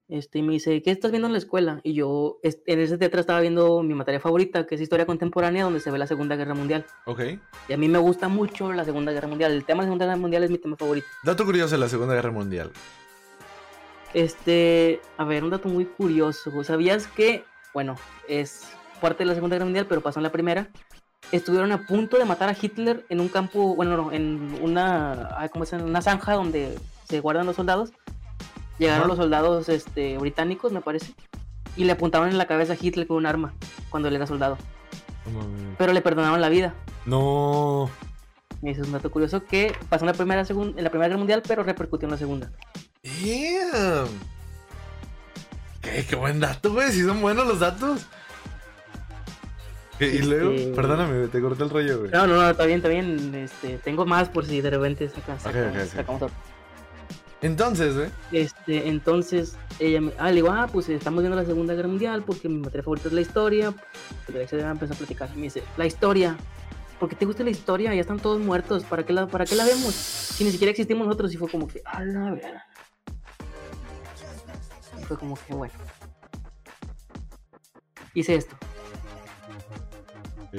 Este, 0.08 0.38
y 0.38 0.42
me 0.42 0.52
dice, 0.52 0.82
¿qué 0.82 0.92
estás 0.92 1.10
viendo 1.10 1.26
en 1.26 1.32
la 1.32 1.38
escuela? 1.38 1.80
Y 1.82 1.94
yo 1.94 2.38
en 2.42 2.80
ese 2.80 2.96
tetra 2.96 3.20
estaba 3.20 3.40
viendo 3.40 3.82
mi 3.82 3.92
materia 3.92 4.20
favorita, 4.20 4.64
que 4.64 4.76
es 4.76 4.80
historia 4.80 5.04
contemporánea, 5.04 5.64
donde 5.64 5.80
se 5.80 5.90
ve 5.90 5.98
la 5.98 6.06
Segunda 6.06 6.36
Guerra 6.36 6.54
Mundial. 6.54 6.86
Ok. 7.06 7.20
Y 7.68 7.72
a 7.72 7.76
mí 7.76 7.88
me 7.88 7.98
gusta 7.98 8.28
mucho 8.28 8.72
la 8.72 8.84
Segunda 8.84 9.12
Guerra 9.12 9.26
Mundial. 9.26 9.52
El 9.52 9.64
tema 9.64 9.82
de 9.82 9.86
la 9.86 9.88
Segunda 9.88 10.04
Guerra 10.06 10.18
Mundial 10.18 10.44
es 10.44 10.50
mi 10.50 10.58
tema 10.58 10.76
favorito. 10.76 11.08
Dato 11.24 11.44
curioso 11.44 11.74
de 11.74 11.80
la 11.80 11.88
Segunda 11.88 12.14
Guerra 12.14 12.30
Mundial. 12.30 12.70
Este, 14.14 15.00
a 15.16 15.24
ver, 15.24 15.42
un 15.42 15.50
dato 15.50 15.68
muy 15.68 15.86
curioso. 15.86 16.62
¿Sabías 16.62 17.08
que, 17.08 17.44
bueno, 17.74 17.96
es 18.28 18.62
parte 19.00 19.24
de 19.24 19.26
la 19.26 19.34
Segunda 19.34 19.56
Guerra 19.56 19.66
Mundial, 19.66 19.86
pero 19.88 20.00
pasó 20.02 20.20
en 20.20 20.24
la 20.24 20.32
Primera? 20.32 20.70
Estuvieron 21.32 21.72
a 21.72 21.86
punto 21.86 22.18
de 22.18 22.24
matar 22.24 22.48
a 22.48 22.56
Hitler 22.60 23.04
en 23.08 23.20
un 23.20 23.28
campo, 23.28 23.74
bueno, 23.74 23.96
no, 23.96 24.12
en 24.12 24.58
una, 24.62 25.48
¿cómo 25.52 25.64
se 25.64 25.76
llama? 25.76 25.88
Una 25.88 26.02
zanja 26.02 26.34
donde 26.34 26.78
se 27.08 27.20
guardan 27.20 27.46
los 27.46 27.56
soldados. 27.56 27.92
Llegaron 28.78 29.02
Ajá. 29.02 29.08
los 29.08 29.16
soldados 29.16 29.68
este, 29.68 30.18
británicos, 30.18 30.70
me 30.70 30.82
parece, 30.82 31.14
y 31.76 31.84
le 31.84 31.92
apuntaron 31.92 32.28
en 32.28 32.38
la 32.38 32.46
cabeza 32.46 32.74
a 32.74 32.76
Hitler 32.80 33.06
con 33.06 33.16
un 33.16 33.26
arma 33.26 33.54
cuando 33.90 34.08
él 34.08 34.16
era 34.16 34.26
soldado. 34.26 34.58
Pero 35.78 35.92
le 35.92 36.00
perdonaron 36.00 36.40
la 36.40 36.48
vida. 36.48 36.74
No. 37.04 37.90
Y 38.62 38.70
ese 38.70 38.82
es 38.82 38.86
un 38.86 38.92
dato 38.92 39.10
curioso 39.10 39.44
que 39.44 39.74
pasó 39.88 40.04
en 40.04 40.08
la 40.08 40.12
primera, 40.14 40.42
en 40.42 40.84
la 40.84 40.90
primera 40.90 41.08
Guerra 41.08 41.18
Mundial, 41.18 41.42
pero 41.46 41.62
repercutió 41.62 42.06
en 42.06 42.12
la 42.12 42.18
segunda. 42.18 42.50
Damn. 43.02 44.08
¿Qué, 45.80 46.04
qué 46.08 46.16
buen 46.16 46.40
dato, 46.40 46.72
güey. 46.72 46.90
Si 46.92 47.02
son 47.02 47.20
buenos 47.20 47.46
los 47.46 47.60
datos. 47.60 48.06
¿Qué, 49.98 50.06
Y 50.08 50.18
luego, 50.22 50.50
Este- 50.52 50.72
perdóname, 50.74 51.28
te 51.28 51.40
corté 51.40 51.62
el 51.64 51.70
rollo, 51.70 51.98
güey. 52.00 52.10
No, 52.10 52.26
no, 52.26 52.34
no, 52.36 52.50
está 52.50 52.66
bien, 52.66 52.78
está 52.78 52.88
bien. 52.88 53.34
Este, 53.34 53.78
tengo 53.78 54.04
más 54.04 54.28
por 54.28 54.44
si 54.44 54.60
de 54.60 54.70
repente 54.70 55.08
saca, 55.08 55.38
saca- 55.38 55.86
sacamos 55.86 56.22
otro. 56.22 56.36
Entonces, 57.42 57.94
güey. 57.94 58.08
Este, 58.32 58.88
entonces, 58.88 59.56
ella 59.78 60.00
me, 60.00 60.12
ah, 60.18 60.28
le 60.28 60.36
digo, 60.36 60.50
ah, 60.50 60.68
pues 60.72 60.88
estamos 60.88 61.20
viendo 61.22 61.36
la 61.36 61.44
Segunda 61.46 61.74
Guerra 61.74 61.88
Mundial 61.88 62.22
porque 62.24 62.48
mi 62.48 62.58
materia 62.58 62.82
favorita 62.82 63.08
es 63.08 63.14
la 63.14 63.20
historia. 63.20 63.74
Porque 64.24 64.38
Alexa 64.38 64.70
empezó 64.70 64.94
a 64.94 64.96
platicar. 64.96 65.30
Y 65.34 65.36
me 65.36 65.42
dice, 65.44 65.62
la 65.76 65.86
historia. 65.86 66.36
¿Por 66.98 67.10
qué 67.10 67.16
te 67.16 67.26
gusta 67.26 67.44
la 67.44 67.50
historia? 67.50 67.94
Ya 67.94 68.00
están 68.00 68.18
todos 68.18 68.40
muertos. 68.40 68.84
¿Para 68.84 69.04
qué 69.04 69.12
la, 69.12 69.26
para 69.26 69.44
qué 69.44 69.54
la 69.54 69.64
vemos? 69.66 69.94
Si 69.94 70.44
ni 70.44 70.50
siquiera 70.50 70.70
existimos 70.70 71.06
nosotros. 71.06 71.32
Y 71.34 71.36
fue 71.36 71.48
como 71.50 71.68
que, 71.68 71.82
a 71.84 72.02
la 72.04 72.30
ver. 72.32 72.54
Y 74.98 75.04
fue 75.04 75.18
como 75.18 75.36
que, 75.46 75.54
bueno. 75.54 75.74
Hice 78.14 78.34
esto. 78.34 78.56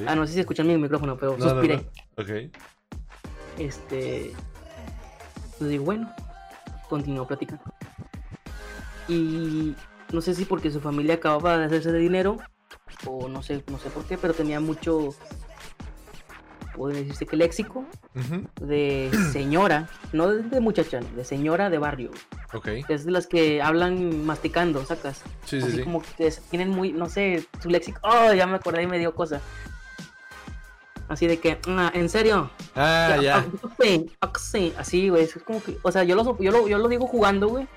Ah, 0.05 0.15
no 0.15 0.25
sé 0.27 0.33
si 0.33 0.39
escuchan 0.39 0.67
mi 0.67 0.77
micrófono, 0.77 1.17
pero 1.17 1.37
No, 1.37 1.49
suspiré. 1.49 1.77
no. 1.77 2.23
Ok. 2.23 2.51
Este. 3.57 4.33
Pues 5.57 5.69
digo, 5.69 5.85
bueno, 5.85 6.11
continuó 6.89 7.25
platicando. 7.27 7.63
Y 9.07 9.75
no 10.11 10.21
sé 10.21 10.35
si 10.35 10.45
porque 10.45 10.69
su 10.71 10.79
familia 10.81 11.15
acababa 11.15 11.57
de 11.57 11.65
hacerse 11.65 11.91
de 11.91 11.99
dinero 11.99 12.37
o 13.05 13.27
no 13.29 13.41
sé, 13.41 13.63
no 13.71 13.77
sé 13.79 13.89
por 13.89 14.03
qué, 14.05 14.17
pero 14.17 14.33
tenía 14.33 14.59
mucho, 14.59 15.15
puede 16.75 16.99
decirse 16.99 17.25
que 17.25 17.37
léxico 17.37 17.85
de 18.61 19.09
señora, 19.31 19.89
no 20.13 20.27
de, 20.29 20.43
de 20.43 20.59
muchacha, 20.59 20.99
de 20.99 21.23
señora 21.23 21.69
de 21.69 21.77
barrio. 21.77 22.11
Ok. 22.53 22.67
Es 22.89 23.05
de 23.05 23.11
las 23.11 23.27
que 23.27 23.61
hablan 23.61 24.25
masticando, 24.25 24.85
sacas. 24.85 25.21
Sí, 25.45 25.59
sí, 25.61 25.67
Así 25.67 25.77
sí. 25.77 25.83
como 25.83 26.01
que 26.01 26.31
tienen 26.49 26.69
muy, 26.69 26.91
no 26.93 27.07
sé, 27.09 27.45
su 27.61 27.69
léxico. 27.69 27.99
Oh, 28.03 28.33
ya 28.33 28.45
me 28.45 28.55
acordé 28.57 28.83
y 28.83 28.87
me 28.87 28.99
dio 28.99 29.15
cosa. 29.15 29.41
Así 31.07 31.25
de 31.27 31.39
que, 31.39 31.57
"Ah, 31.67 31.91
¿en 31.93 32.09
serio? 32.09 32.49
Ah, 32.75 33.17
ya. 33.21 33.37
ah, 33.37 33.45
sí, 33.81 34.11
ah, 34.21 34.31
sí", 34.37 34.73
Así, 34.77 35.09
güey. 35.09 35.23
Es 35.23 35.33
como 35.45 35.63
que, 35.63 35.77
o 35.81 35.91
sea, 35.91 36.03
yo 36.03 36.15
lo, 36.15 36.37
yo 36.39 36.51
lo, 36.51 36.67
yo 36.67 36.77
lo 36.77 36.87
digo 36.89 37.07
jugando, 37.07 37.47
güey. 37.47 37.67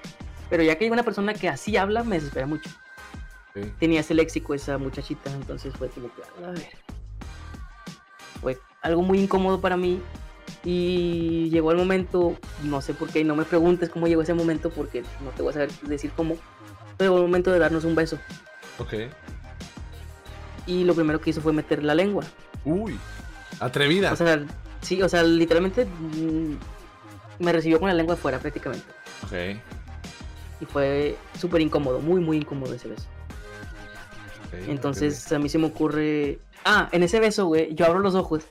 Pero 0.49 0.65
ya 0.65 0.77
que 0.77 0.85
hay 0.85 0.91
una 0.91 1.05
persona 1.05 1.33
que 1.33 1.49
así 1.49 1.77
habla, 1.77 2.03
me 2.03 2.17
desespera 2.17 2.47
mucho. 2.47 2.69
Ok. 3.51 3.67
Tenía 3.79 4.01
ese 4.01 4.15
léxico 4.15 4.53
esa 4.53 4.79
muchachita, 4.79 5.31
entonces 5.31 5.73
fue 5.77 5.89
como 5.89 6.09
que, 6.13 6.23
a 6.45 6.51
ver. 6.51 6.69
Fue 8.41 8.59
algo 8.83 9.03
muy 9.03 9.21
incómodo 9.21 9.61
para 9.61 9.77
mí. 9.77 10.01
Y 10.65 11.49
llegó 11.51 11.71
el 11.71 11.79
momento, 11.79 12.37
no 12.65 12.81
sé 12.83 12.93
por 12.95 13.09
qué, 13.11 13.23
no 13.25 13.37
me 13.37 13.45
preguntes 13.45 13.89
cómo 13.89 14.09
llegó 14.09 14.23
ese 14.23 14.35
momento, 14.35 14.71
porque 14.71 15.03
no 15.25 15.31
te 15.31 15.43
voy 15.43 15.51
a 15.51 15.55
saber 15.55 15.71
decir 15.83 16.11
cómo. 16.17 16.37
Pero 16.97 17.11
llegó 17.13 17.17
el 17.19 17.29
momento 17.29 17.53
de 17.53 17.61
darnos 17.61 17.85
un 17.85 17.95
beso. 17.95 18.19
Ok. 18.79 18.95
Y 20.67 20.85
lo 20.85 20.95
primero 20.95 21.21
que 21.21 21.31
hizo 21.31 21.41
fue 21.41 21.53
meter 21.53 21.83
la 21.85 21.95
lengua. 21.95 22.25
Uy. 22.65 22.99
Atrevida. 23.59 24.13
O 24.13 24.17
sea, 24.17 24.45
sí, 24.81 25.03
o 25.03 25.09
sea, 25.09 25.23
literalmente 25.23 25.85
mm, 25.87 26.55
me 27.45 27.53
recibió 27.53 27.79
con 27.81 27.89
la 27.89 27.95
lengua 27.95 28.15
afuera 28.15 28.39
prácticamente. 28.39 28.85
ok. 29.25 29.61
Y 30.63 30.67
fue 30.67 31.17
súper 31.39 31.63
incómodo, 31.63 32.01
muy, 32.01 32.21
muy 32.21 32.37
incómodo 32.39 32.75
ese 32.75 32.89
beso. 32.89 33.07
ok, 34.49 34.69
Entonces 34.69 35.31
a 35.33 35.39
mí 35.39 35.49
se 35.49 35.59
me 35.59 35.67
ocurre... 35.69 36.39
Ah, 36.67 36.89
en 36.93 37.03
ese 37.03 37.19
beso, 37.21 37.47
güey, 37.47 37.75
yo 37.75 37.87
abro 37.87 38.01
los 38.01 38.15
ojos. 38.15 38.45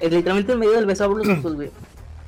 Eh, 0.00 0.08
literalmente 0.08 0.52
en 0.52 0.58
medio 0.58 0.72
del 0.72 0.86
beso 0.86 1.04
abro 1.04 1.18
los 1.18 1.28
ojos, 1.38 1.54
güey. 1.54 1.70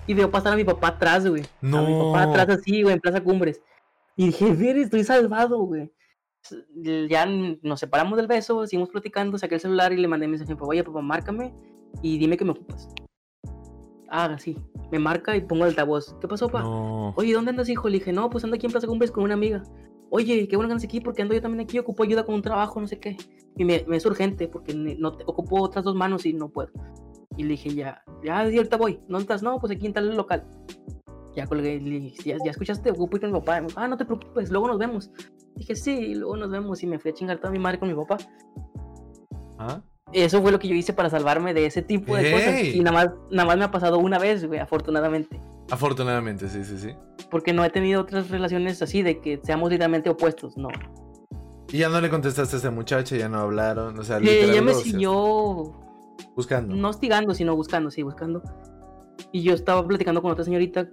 Y 0.06 0.12
veo 0.14 0.30
pasar 0.30 0.52
a 0.52 0.56
mi 0.56 0.64
papá 0.64 0.88
atrás, 0.88 1.26
güey. 1.26 1.42
A 1.42 1.46
mi 1.66 1.70
No. 1.70 2.12
papá 2.12 2.24
atrás 2.24 2.58
así, 2.58 2.82
güey, 2.82 2.94
en 2.94 3.00
Plaza 3.00 3.22
Cumbres. 3.22 3.60
Y 4.16 4.26
dije, 4.26 4.52
ver, 4.52 4.76
estoy 4.76 5.02
salvado, 5.04 5.58
güey. 5.60 5.90
Ya 7.08 7.26
nos 7.26 7.80
separamos 7.80 8.16
del 8.16 8.26
beso, 8.26 8.66
seguimos 8.66 8.90
platicando, 8.90 9.38
saqué 9.38 9.56
el 9.56 9.60
celular 9.60 9.92
y 9.92 9.96
le 9.96 10.08
mandé 10.08 10.28
mensaje 10.28 10.54
papá, 10.54 10.66
oye, 10.68 10.84
papá, 10.84 11.00
márcame 11.00 11.54
y 12.02 12.18
dime 12.18 12.36
que 12.36 12.44
me 12.44 12.52
ocupas. 12.52 12.88
Ah, 14.08 14.36
sí. 14.38 14.56
Me 14.92 14.98
marca 14.98 15.36
y 15.36 15.40
pongo 15.40 15.64
el 15.64 15.70
altavoz. 15.70 16.14
¿Qué 16.20 16.28
pasó, 16.28 16.46
papá? 16.48 16.62
No. 16.62 17.12
Oye, 17.16 17.32
¿dónde 17.32 17.50
andas, 17.50 17.68
hijo? 17.68 17.88
Le 17.88 17.98
dije, 17.98 18.12
no, 18.12 18.30
pues 18.30 18.44
ando 18.44 18.54
aquí 18.56 18.66
en 18.66 18.72
Plaza 18.72 18.86
Cumbres 18.86 19.10
con 19.10 19.24
una 19.24 19.34
amiga. 19.34 19.62
Oye, 20.10 20.46
qué 20.46 20.54
bueno 20.56 20.68
que 20.68 20.72
andas 20.74 20.84
aquí 20.84 21.00
porque 21.00 21.22
ando 21.22 21.34
yo 21.34 21.42
también 21.42 21.64
aquí, 21.64 21.78
ocupo 21.78 22.04
ayuda 22.04 22.24
con 22.24 22.36
un 22.36 22.42
trabajo, 22.42 22.80
no 22.80 22.86
sé 22.86 23.00
qué. 23.00 23.16
Y 23.56 23.64
me, 23.64 23.84
me 23.88 23.96
es 23.96 24.06
urgente 24.06 24.46
porque 24.46 24.74
no 24.74 25.12
te- 25.12 25.24
ocupo 25.26 25.60
otras 25.60 25.84
dos 25.84 25.96
manos 25.96 26.24
y 26.24 26.32
no 26.32 26.48
puedo. 26.50 26.70
Y 27.36 27.42
le 27.42 27.50
dije, 27.50 27.74
ya, 27.74 28.02
ya, 28.24 28.40
ahorita 28.42 28.76
voy. 28.76 29.00
¿Dónde 29.08 29.22
estás? 29.22 29.42
No, 29.42 29.58
pues 29.58 29.72
aquí 29.72 29.86
en 29.86 29.92
tal 29.92 30.14
local. 30.16 30.46
Ya 31.36 31.46
colgué, 31.46 31.74
y 31.74 31.80
le 31.80 32.00
dije, 32.00 32.30
ya, 32.30 32.36
ya 32.42 32.50
escuchaste, 32.50 32.90
ocupo 32.90 33.16
ir 33.16 33.20
con 33.20 33.32
mi 33.32 33.38
papá. 33.38 33.60
Dijo, 33.60 33.78
ah, 33.78 33.86
no 33.86 33.96
te 33.96 34.06
preocupes, 34.06 34.50
luego 34.50 34.68
nos 34.68 34.78
vemos. 34.78 35.10
Dije, 35.54 35.76
sí, 35.76 36.14
luego 36.14 36.36
nos 36.36 36.50
vemos. 36.50 36.82
Y 36.82 36.86
me 36.86 36.98
fui 36.98 37.10
a 37.10 37.14
chingar 37.14 37.38
toda 37.38 37.50
mi 37.50 37.58
madre 37.58 37.78
con 37.78 37.88
mi 37.88 37.94
papá. 37.94 38.16
¿Ah? 39.58 39.82
Eso 40.12 40.40
fue 40.40 40.50
lo 40.50 40.58
que 40.58 40.68
yo 40.68 40.74
hice 40.74 40.92
para 40.92 41.10
salvarme 41.10 41.52
de 41.52 41.66
ese 41.66 41.82
tipo 41.82 42.16
de 42.16 42.32
cosas. 42.32 42.64
Y 42.64 42.80
nada 42.80 42.92
más, 42.92 43.14
nada 43.30 43.46
más 43.46 43.58
me 43.58 43.64
ha 43.64 43.70
pasado 43.70 43.98
una 43.98 44.18
vez, 44.18 44.46
güey, 44.46 44.60
afortunadamente. 44.60 45.40
Afortunadamente, 45.70 46.48
sí, 46.48 46.64
sí, 46.64 46.78
sí. 46.78 46.94
Porque 47.30 47.52
no 47.52 47.64
he 47.64 47.70
tenido 47.70 48.00
otras 48.00 48.30
relaciones 48.30 48.80
así 48.82 49.02
de 49.02 49.20
que 49.20 49.40
seamos 49.42 49.70
literalmente 49.70 50.08
opuestos, 50.08 50.56
no. 50.56 50.68
Y 51.72 51.78
ya 51.78 51.88
no 51.88 52.00
le 52.00 52.08
contestaste 52.08 52.56
a 52.56 52.58
esta 52.58 52.70
muchacha, 52.70 53.16
ya 53.16 53.28
no 53.28 53.40
hablaron. 53.40 53.98
O 53.98 54.04
sea, 54.04 54.20
literal 54.20 54.50
ella 54.50 54.62
me 54.62 54.74
siguió 54.74 55.74
buscando. 56.36 56.74
no 56.74 56.88
hostigando, 56.88 57.34
sino 57.34 57.56
buscando, 57.56 57.90
sí, 57.90 58.02
buscando. 58.02 58.42
Y 59.32 59.42
yo 59.42 59.54
estaba 59.54 59.86
platicando 59.86 60.22
con 60.22 60.30
otra 60.30 60.44
señorita. 60.44 60.88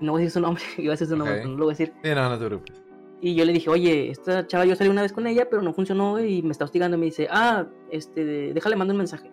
No 0.00 0.12
voy 0.12 0.22
a 0.22 0.24
decir 0.24 0.32
su 0.32 0.40
nombre, 0.40 0.62
iba 0.78 0.92
a 0.92 0.94
decir 0.94 1.06
su 1.08 1.16
nombre, 1.16 1.36
pero 1.36 1.48
no 1.48 1.56
lo 1.56 1.64
voy 1.64 1.72
a 1.72 1.76
decir. 1.76 1.92
Sí, 2.02 2.10
no, 2.14 2.28
no 2.28 2.38
te 2.38 2.46
preocupes. 2.46 2.82
Y 3.20 3.34
yo 3.34 3.44
le 3.44 3.52
dije, 3.52 3.70
oye, 3.70 4.10
esta 4.10 4.46
chava 4.46 4.66
yo 4.66 4.76
salí 4.76 4.90
una 4.90 5.02
vez 5.02 5.12
con 5.12 5.26
ella, 5.26 5.48
pero 5.48 5.62
no 5.62 5.72
funcionó 5.72 6.20
y 6.20 6.42
me 6.42 6.50
está 6.50 6.64
hostigando. 6.64 6.96
Y 6.96 7.00
me 7.00 7.06
dice, 7.06 7.28
ah, 7.30 7.66
este, 7.90 8.52
déjale, 8.52 8.76
mando 8.76 8.92
un 8.92 8.98
mensaje. 8.98 9.30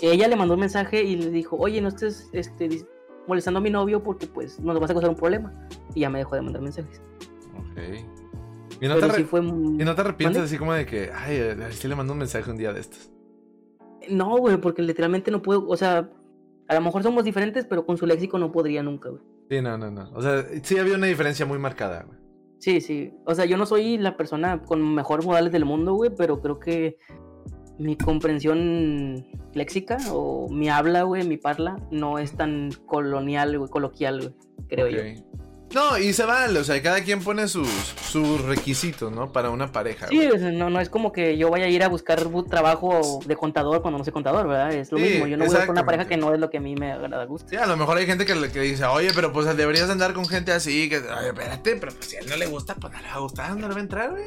Ella 0.00 0.28
le 0.28 0.36
mandó 0.36 0.54
un 0.54 0.60
mensaje 0.60 1.02
y 1.02 1.16
le 1.16 1.30
dijo, 1.30 1.56
oye, 1.56 1.80
no 1.80 1.88
estés 1.88 2.28
este, 2.32 2.86
molestando 3.26 3.58
a 3.58 3.60
mi 3.62 3.70
novio 3.70 4.02
porque 4.02 4.26
pues 4.26 4.60
nos 4.60 4.78
vas 4.78 4.90
a 4.90 4.94
causar 4.94 5.10
un 5.10 5.16
problema. 5.16 5.52
Y 5.94 6.00
ya 6.00 6.10
me 6.10 6.18
dejó 6.18 6.36
de 6.36 6.42
mandar 6.42 6.62
mensajes. 6.62 7.00
Ok. 7.56 7.78
¿Y 8.80 8.86
no, 8.86 8.94
te, 8.94 9.00
pero 9.00 9.14
sí 9.14 9.24
fue... 9.24 9.40
y 9.40 9.42
no 9.42 9.94
te 9.94 10.00
arrepientes 10.02 10.38
¿Mande? 10.38 10.40
así 10.46 10.58
como 10.58 10.72
de 10.72 10.86
que, 10.86 11.10
ay, 11.12 11.38
a 11.38 11.54
ver 11.54 11.72
si 11.72 11.88
le 11.88 11.96
mando 11.96 12.12
un 12.12 12.18
mensaje 12.20 12.48
un 12.50 12.56
día 12.56 12.72
de 12.72 12.80
estos? 12.80 13.10
No, 14.08 14.36
güey, 14.36 14.58
porque 14.58 14.82
literalmente 14.82 15.30
no 15.30 15.42
puedo, 15.42 15.66
o 15.66 15.76
sea, 15.76 16.08
a 16.68 16.74
lo 16.74 16.80
mejor 16.80 17.02
somos 17.02 17.24
diferentes, 17.24 17.64
pero 17.66 17.84
con 17.84 17.96
su 17.96 18.06
léxico 18.06 18.38
no 18.38 18.52
podría 18.52 18.82
nunca, 18.82 19.08
güey. 19.08 19.22
Sí, 19.48 19.60
no, 19.62 19.78
no, 19.78 19.90
no. 19.90 20.10
O 20.14 20.22
sea, 20.22 20.44
sí 20.62 20.78
había 20.78 20.96
una 20.96 21.06
diferencia 21.06 21.46
muy 21.46 21.58
marcada, 21.58 22.04
güey. 22.06 22.18
Sí, 22.58 22.80
sí. 22.80 23.14
O 23.24 23.34
sea, 23.34 23.44
yo 23.44 23.56
no 23.56 23.66
soy 23.66 23.98
la 23.98 24.16
persona 24.16 24.62
con 24.62 24.94
mejores 24.94 25.24
modales 25.24 25.52
del 25.52 25.64
mundo, 25.64 25.94
güey, 25.94 26.10
pero 26.14 26.40
creo 26.40 26.58
que 26.58 26.98
mi 27.78 27.96
comprensión 27.96 29.26
léxica 29.54 29.96
o 30.12 30.48
mi 30.50 30.68
habla, 30.68 31.04
güey, 31.04 31.26
mi 31.26 31.36
parla, 31.36 31.76
no 31.90 32.18
es 32.18 32.32
tan 32.32 32.70
colonial, 32.86 33.56
güey, 33.56 33.70
coloquial, 33.70 34.18
güey, 34.18 34.34
creo 34.68 34.88
yo. 34.88 35.00
No, 35.74 35.98
y 35.98 36.12
se 36.14 36.24
vale, 36.24 36.58
o 36.58 36.64
sea, 36.64 36.80
cada 36.82 37.02
quien 37.02 37.22
pone 37.22 37.46
sus, 37.46 37.68
sus 38.10 38.40
requisitos, 38.42 39.12
¿no? 39.12 39.32
Para 39.32 39.50
una 39.50 39.70
pareja. 39.70 40.06
Sí, 40.08 40.26
güey. 40.26 40.56
no, 40.56 40.70
no 40.70 40.80
es 40.80 40.88
como 40.88 41.12
que 41.12 41.36
yo 41.36 41.50
vaya 41.50 41.66
a 41.66 41.68
ir 41.68 41.82
a 41.82 41.88
buscar 41.88 42.24
bu- 42.24 42.48
trabajo 42.48 43.20
de 43.26 43.36
contador 43.36 43.82
cuando 43.82 43.98
no 43.98 44.04
soy 44.04 44.12
contador, 44.14 44.48
¿verdad? 44.48 44.72
Es 44.72 44.90
lo 44.92 44.98
Sí, 44.98 45.04
mismo. 45.04 45.26
Yo 45.26 45.36
no 45.36 45.44
voy 45.44 45.54
a 45.54 45.58
buscar 45.58 45.70
una 45.70 45.84
pareja 45.84 46.06
que 46.06 46.16
no 46.16 46.32
es 46.32 46.40
lo 46.40 46.48
que 46.48 46.56
a 46.56 46.60
mí 46.60 46.74
me 46.74 46.92
agrada 46.92 47.24
gusto. 47.26 47.48
Sí, 47.50 47.56
a 47.56 47.66
lo 47.66 47.76
mejor 47.76 47.98
hay 47.98 48.06
gente 48.06 48.24
que, 48.24 48.34
que 48.50 48.60
dice, 48.60 48.84
oye, 48.86 49.10
pero 49.14 49.30
pues 49.32 49.54
deberías 49.56 49.90
andar 49.90 50.14
con 50.14 50.26
gente 50.26 50.52
así, 50.52 50.88
que, 50.88 50.98
oye, 50.98 51.28
espérate, 51.28 51.76
pero 51.76 51.92
pues 51.92 52.06
si 52.06 52.16
a 52.16 52.20
él 52.20 52.26
no 52.30 52.36
le 52.36 52.46
gusta, 52.46 52.74
pues 52.74 52.92
no 52.92 53.00
le 53.02 53.08
va 53.08 53.14
a 53.14 53.18
gustar, 53.18 53.50
no 53.56 53.68
le 53.68 53.74
va 53.74 53.80
a 53.80 53.82
entrar, 53.82 54.10
güey. 54.10 54.24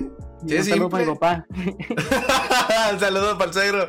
Sí, 0.47 0.55
un 0.57 0.63
saludo 0.63 0.89
para 0.89 1.05
mi 1.05 1.11
papá. 1.13 1.45
Saludos 2.99 3.33
para 3.37 3.45
el 3.45 3.53
suegro. 3.53 3.87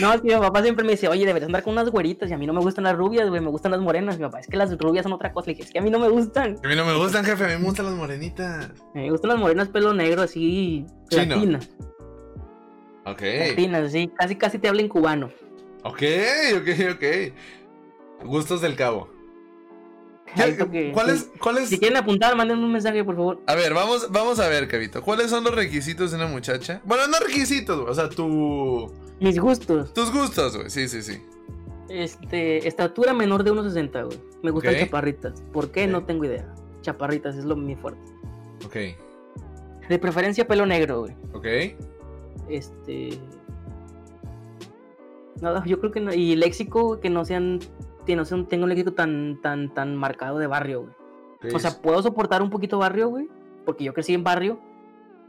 No, 0.00 0.12
es 0.12 0.20
que 0.20 0.34
mi 0.34 0.40
papá 0.40 0.62
siempre 0.62 0.84
me 0.84 0.92
dice, 0.92 1.08
oye, 1.08 1.24
deberías 1.24 1.46
andar 1.46 1.62
con 1.62 1.72
unas 1.74 1.88
güeritas 1.90 2.28
y 2.30 2.32
a 2.32 2.38
mí 2.38 2.46
no 2.46 2.52
me 2.52 2.60
gustan 2.60 2.84
las 2.84 2.96
rubias, 2.96 3.28
güey, 3.28 3.40
me 3.40 3.50
gustan 3.50 3.70
las 3.72 3.80
morenas. 3.80 4.18
Mi 4.18 4.24
papá, 4.24 4.40
es 4.40 4.46
que 4.48 4.56
las 4.56 4.76
rubias 4.78 5.04
son 5.04 5.12
otra 5.12 5.32
cosa. 5.32 5.47
Es 5.52 5.70
que 5.70 5.78
a 5.78 5.82
mí 5.82 5.90
no 5.90 5.98
me 5.98 6.08
gustan. 6.08 6.56
A 6.64 6.68
mí 6.68 6.74
no 6.76 6.84
me 6.84 6.94
gustan, 6.96 7.24
jefe, 7.24 7.44
a 7.44 7.48
mí 7.48 7.54
me 7.58 7.64
gustan 7.64 7.86
las 7.86 7.94
morenitas. 7.94 8.70
Me 8.94 9.10
gustan 9.10 9.30
las 9.30 9.38
morenas 9.38 9.68
pelo 9.68 9.94
negro, 9.94 10.22
así, 10.22 10.84
Chino. 11.10 11.34
latinas. 11.36 11.68
Ok. 13.04 13.22
Latinas, 13.50 13.84
así, 13.86 14.08
casi 14.16 14.36
casi 14.36 14.58
te 14.58 14.68
hablan 14.68 14.88
cubano. 14.88 15.30
Ok, 15.84 16.02
ok, 16.56 16.68
ok. 16.94 18.24
Gustos 18.26 18.60
del 18.60 18.76
cabo. 18.76 19.08
¿Qué- 20.34 20.42
Ahí 20.42 20.52
para 20.54 20.70
que- 20.70 20.92
¿Cuál 20.92 21.06
sí. 21.06 21.12
es, 21.34 21.40
cuál 21.40 21.58
es? 21.58 21.68
Si 21.70 21.78
quieren 21.78 21.96
apuntar, 21.96 22.36
mándenme 22.36 22.64
un 22.64 22.72
mensaje, 22.72 23.02
por 23.02 23.16
favor. 23.16 23.40
A 23.46 23.54
ver, 23.54 23.72
vamos, 23.72 24.08
vamos 24.10 24.38
a 24.40 24.48
ver, 24.48 24.68
Cabito. 24.68 25.02
¿Cuáles 25.02 25.30
son 25.30 25.42
los 25.44 25.54
requisitos 25.54 26.10
de 26.10 26.18
una 26.18 26.26
muchacha? 26.26 26.82
Bueno, 26.84 27.06
no 27.06 27.18
requisitos, 27.18 27.78
güey, 27.80 27.90
o 27.90 27.94
sea, 27.94 28.10
tu, 28.10 28.92
Mis 29.20 29.38
gustos. 29.38 29.94
tus 29.94 30.12
gustos, 30.12 30.54
güey. 30.56 30.68
Sí, 30.68 30.86
sí, 30.88 31.00
sí. 31.00 31.22
Este, 31.88 32.66
estatura 32.68 33.12
menor 33.14 33.44
de 33.44 33.52
1.60, 33.52 34.04
güey. 34.06 34.18
Me 34.42 34.50
gustan 34.50 34.76
chaparritas. 34.76 35.42
¿Por 35.52 35.70
qué? 35.70 35.86
No 35.86 36.04
tengo 36.04 36.24
idea. 36.24 36.52
Chaparritas 36.82 37.36
es 37.36 37.44
lo 37.44 37.56
mi 37.56 37.74
fuerte. 37.76 38.00
Ok, 38.66 38.76
De 39.88 39.98
preferencia 39.98 40.46
pelo 40.46 40.66
negro, 40.66 41.00
güey. 41.00 41.14
ok. 41.32 41.46
Este. 42.48 43.18
Nada, 45.40 45.62
yo 45.64 45.78
creo 45.80 45.92
que 45.92 46.00
no. 46.00 46.12
Y 46.12 46.36
léxico 46.36 47.00
que 47.00 47.10
no 47.10 47.24
sean. 47.24 47.60
Que 48.06 48.16
no 48.16 48.24
sean, 48.24 48.46
tenga 48.46 48.64
un 48.64 48.70
léxico 48.70 48.92
tan, 48.92 49.40
tan, 49.42 49.72
tan 49.74 49.94
marcado 49.96 50.38
de 50.38 50.46
barrio, 50.46 50.82
güey. 50.82 51.54
O 51.54 51.58
sea, 51.58 51.80
puedo 51.82 52.02
soportar 52.02 52.42
un 52.42 52.50
poquito 52.50 52.78
barrio, 52.78 53.08
güey. 53.08 53.28
Porque 53.64 53.84
yo 53.84 53.92
crecí 53.94 54.14
en 54.14 54.24
barrio. 54.24 54.58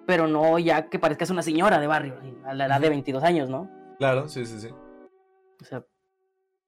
Pero 0.07 0.27
no 0.27 0.57
ya 0.57 0.89
que 0.89 0.97
parezcas 0.97 1.29
una 1.29 1.43
señora 1.43 1.79
de 1.79 1.85
barrio. 1.87 2.15
A 2.45 2.53
la 2.53 2.65
edad 2.65 2.79
de 2.79 2.87
Ujú. 2.87 2.93
22 2.95 3.23
años, 3.23 3.49
¿no? 3.49 3.69
Claro, 3.99 4.27
sí, 4.27 4.45
sí, 4.45 4.59
sí. 4.59 4.69
O 5.61 5.65
sea, 5.65 5.85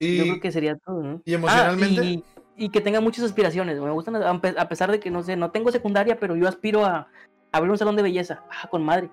Y, 0.04 0.18
yo 0.18 0.24
creo 0.24 0.40
que 0.40 0.52
sería 0.52 0.76
todo, 0.78 1.02
¿no? 1.04 1.22
¿y 1.24 1.34
emocionalmente? 1.36 2.02
Ah, 2.02 2.04
y, 2.04 2.24
y 2.58 2.70
que 2.70 2.82
tenga 2.82 3.00
muchas 3.02 3.24
aspiraciones. 3.24 3.80
Me 3.80 3.92
gustan, 3.92 4.16
a 4.16 4.42
pe- 4.42 4.56
a 4.58 4.68
pesar 4.68 4.92
de 4.92 5.00
que 5.00 5.12
no 5.12 5.22
sé, 5.22 5.36
no 5.36 5.52
tengo 5.52 5.72
secundaria, 5.72 6.20
pero 6.20 6.36
yo 6.36 6.48
aspiro 6.48 6.84
a 6.86 7.08
abrir 7.52 7.70
un 7.72 7.78
salón 7.78 7.96
de 7.96 8.02
belleza. 8.02 8.44
Ah, 8.50 8.68
con 8.70 8.84
madre. 8.84 9.10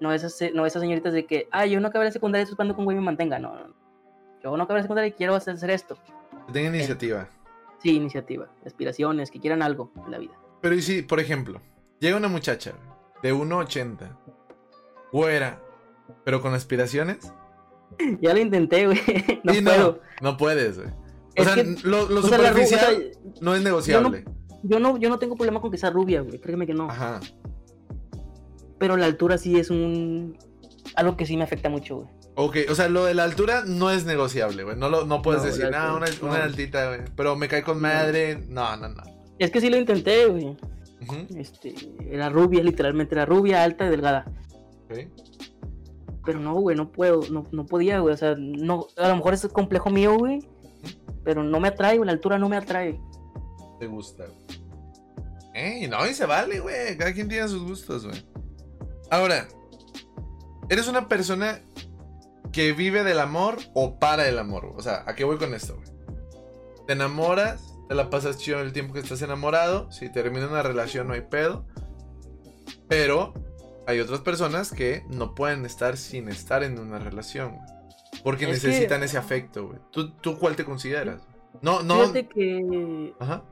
No 0.00 0.12
esas, 0.12 0.36
no 0.54 0.64
esas 0.66 0.80
señoritas 0.82 1.12
de 1.12 1.26
que, 1.26 1.48
ah, 1.52 1.66
yo 1.66 1.78
no 1.80 1.88
acabé 1.88 2.06
la 2.06 2.10
secundaria, 2.12 2.42
estoy 2.44 2.54
esperando 2.54 2.74
que 2.74 2.80
un 2.80 2.86
güey 2.86 2.96
me 2.96 3.02
mantenga. 3.04 3.38
No, 3.38 3.54
no. 3.54 3.68
no. 3.68 3.74
Yo 4.42 4.56
no 4.56 4.62
acabé 4.64 4.78
la 4.80 4.84
secundaria 4.84 5.08
y 5.08 5.12
quiero 5.12 5.34
hacer 5.34 5.54
hacer 5.54 5.70
esto. 5.70 5.96
que 6.46 6.52
tenga 6.52 6.70
iniciativa. 6.70 7.28
Sí, 7.78 7.94
iniciativa, 7.96 8.48
aspiraciones, 8.64 9.30
que 9.30 9.38
quieran 9.38 9.60
algo 9.62 9.92
en 10.06 10.10
la 10.12 10.18
vida. 10.18 10.32
Pero 10.60 10.74
y 10.74 10.82
si, 10.82 11.02
por 11.02 11.20
ejemplo, 11.20 11.60
llega 12.00 12.16
una 12.16 12.28
muchacha 12.28 12.72
de 13.22 13.34
1.80, 13.34 14.16
güera, 15.12 15.60
pero 16.24 16.40
con 16.40 16.54
aspiraciones, 16.54 17.32
Ya 18.20 18.32
lo 18.34 18.40
intenté, 18.40 18.86
güey. 18.86 18.98
No 19.44 19.52
puedo. 19.52 19.92
no, 20.20 20.30
no 20.30 20.36
puedes, 20.36 20.76
güey. 20.78 20.88
O 20.88 20.92
Es 21.34 21.44
sea, 21.46 21.54
que, 21.54 21.76
lo, 21.84 22.08
lo 22.08 22.20
o 22.20 22.22
sea, 22.22 22.38
la 22.38 22.52
ru- 22.52 22.62
o 22.62 22.66
sea, 22.66 22.78
superficial 22.78 23.12
no 23.40 23.54
es 23.54 23.62
negociable. 23.62 24.24
yo 24.62 24.78
no, 24.80 24.98
yo 24.98 25.08
no 25.08 25.18
tengo 25.18 25.34
problema 25.36 25.60
con 25.60 25.70
que 25.70 25.78
sea 25.78 25.90
rubia, 25.90 26.20
güey. 26.20 26.38
Créeme 26.40 26.66
que 26.66 26.74
no. 26.74 26.90
Ajá. 26.90 27.20
Pero 28.78 28.96
la 28.96 29.06
altura 29.06 29.38
sí 29.38 29.58
es 29.58 29.70
un. 29.70 30.36
Algo 30.96 31.16
que 31.16 31.24
sí 31.26 31.36
me 31.36 31.44
afecta 31.44 31.68
mucho, 31.70 31.96
güey. 31.98 32.08
Ok, 32.34 32.56
o 32.70 32.74
sea, 32.74 32.88
lo 32.88 33.04
de 33.04 33.14
la 33.14 33.24
altura 33.24 33.62
no 33.66 33.90
es 33.90 34.04
negociable, 34.04 34.64
güey. 34.64 34.76
No, 34.76 34.88
lo, 34.88 35.04
no 35.06 35.22
puedes 35.22 35.42
No, 35.42 35.46
decir, 35.48 35.70
no, 35.70 35.96
una, 35.96 36.06
una 36.22 36.44
altita, 36.44 36.88
güey. 36.88 37.00
Pero 37.16 37.36
me 37.36 37.46
cae 37.48 37.62
con 37.62 37.80
madre. 37.80 38.44
No, 38.48 38.76
no, 38.76 38.88
no. 38.88 39.02
Es 39.38 39.50
que 39.50 39.60
sí 39.60 39.68
lo 39.70 39.76
intenté, 39.76 40.26
güey. 40.26 40.46
Ujú, 41.02 41.26
Este, 41.36 41.74
era 42.10 42.28
rubia, 42.28 42.62
literalmente 42.62 43.14
era 43.14 43.24
rubia, 43.26 43.62
alta 43.62 43.86
y 43.86 43.90
delgada. 43.90 44.24
Pero 46.24 46.38
no, 46.38 46.54
güey, 46.54 46.76
no 46.76 46.92
puedo, 46.92 47.22
no, 47.30 47.46
no 47.50 47.66
podía, 47.66 47.98
güey. 48.00 48.14
O 48.14 48.16
sea, 48.16 48.34
no, 48.36 48.86
a 48.96 49.08
lo 49.08 49.16
mejor 49.16 49.34
es 49.34 49.46
complejo 49.48 49.90
mío, 49.90 50.16
güey. 50.16 50.40
Pero 51.24 51.42
no 51.42 51.60
me 51.60 51.68
atrae, 51.68 51.96
güey. 51.96 52.06
La 52.06 52.12
altura 52.12 52.38
no 52.38 52.48
me 52.48 52.56
atrae. 52.56 53.00
Te 53.78 53.86
gusta, 53.86 54.24
güey. 54.24 54.62
Ey, 55.54 55.88
no, 55.88 56.06
y 56.06 56.14
se 56.14 56.26
vale, 56.26 56.60
güey. 56.60 56.96
Cada 56.96 57.12
quien 57.12 57.28
tiene 57.28 57.48
sus 57.48 57.62
gustos, 57.62 58.06
güey. 58.06 58.24
Ahora, 59.10 59.48
¿eres 60.68 60.88
una 60.88 61.08
persona 61.08 61.60
que 62.52 62.72
vive 62.72 63.04
del 63.04 63.18
amor 63.18 63.58
o 63.74 63.98
para 63.98 64.28
el 64.28 64.38
amor? 64.38 64.72
O 64.76 64.82
sea, 64.82 65.04
¿a 65.06 65.14
qué 65.14 65.24
voy 65.24 65.36
con 65.36 65.54
esto, 65.54 65.76
güey? 65.76 65.88
Te 66.86 66.94
enamoras, 66.94 67.74
te 67.88 67.94
la 67.94 68.10
pasas 68.10 68.38
chido 68.38 68.60
el 68.60 68.72
tiempo 68.72 68.94
que 68.94 69.00
estás 69.00 69.22
enamorado. 69.22 69.90
Si 69.92 70.08
termina 70.08 70.48
una 70.48 70.62
relación, 70.62 71.08
no 71.08 71.14
hay 71.14 71.22
pedo. 71.22 71.66
Pero 72.88 73.34
hay 73.86 74.00
otras 74.00 74.20
personas 74.20 74.72
que 74.72 75.04
no 75.08 75.34
pueden 75.34 75.64
estar 75.64 75.96
sin 75.96 76.28
estar 76.28 76.62
en 76.62 76.78
una 76.78 76.98
relación. 76.98 77.58
Porque 78.22 78.44
Es 78.44 78.60
que- 78.60 78.68
necesitan 78.68 79.02
ese 79.02 79.18
afecto, 79.18 79.66
güey. 79.68 79.78
¿Tú, 79.90 80.10
¿Tú 80.12 80.38
cuál 80.38 80.54
te 80.56 80.64
consideras? 80.64 81.26
No, 81.60 81.82
no. 81.82 82.00
Fíjate 82.00 82.28
que 82.28 83.14
Ajá. 83.18 83.42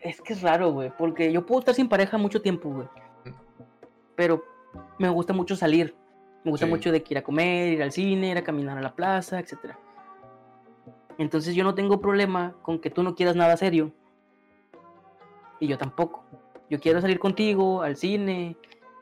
es 0.00 0.20
que 0.20 0.32
es 0.32 0.42
raro, 0.42 0.72
güey. 0.72 0.92
Porque 0.96 1.32
yo 1.32 1.44
puedo 1.46 1.60
estar 1.60 1.74
sin 1.74 1.88
pareja 1.88 2.18
mucho 2.18 2.40
tiempo, 2.42 2.68
güey. 2.70 2.88
Pero 4.16 4.44
me 4.98 5.08
gusta 5.08 5.32
mucho 5.32 5.56
salir. 5.56 5.94
Me 6.44 6.50
gusta 6.50 6.66
Sí. 6.66 6.70
mucho 6.70 6.90
de 6.92 7.02
que 7.02 7.14
ir 7.14 7.18
a 7.18 7.22
comer, 7.22 7.72
ir 7.72 7.82
al 7.82 7.92
cine, 7.92 8.30
ir 8.30 8.38
a 8.38 8.44
caminar 8.44 8.76
a 8.78 8.80
la 8.82 8.94
plaza, 8.94 9.38
etc. 9.38 9.74
Entonces 11.18 11.54
yo 11.54 11.64
no 11.64 11.74
tengo 11.74 12.00
problema 12.00 12.54
con 12.62 12.78
que 12.78 12.90
tú 12.90 13.02
no 13.02 13.14
quieras 13.14 13.36
nada 13.36 13.56
serio. 13.56 13.92
Y 15.58 15.66
yo 15.68 15.76
tampoco. 15.78 16.24
Yo 16.70 16.78
quiero 16.78 17.00
salir 17.00 17.18
contigo 17.18 17.82
al 17.82 17.96
cine, 17.96 18.56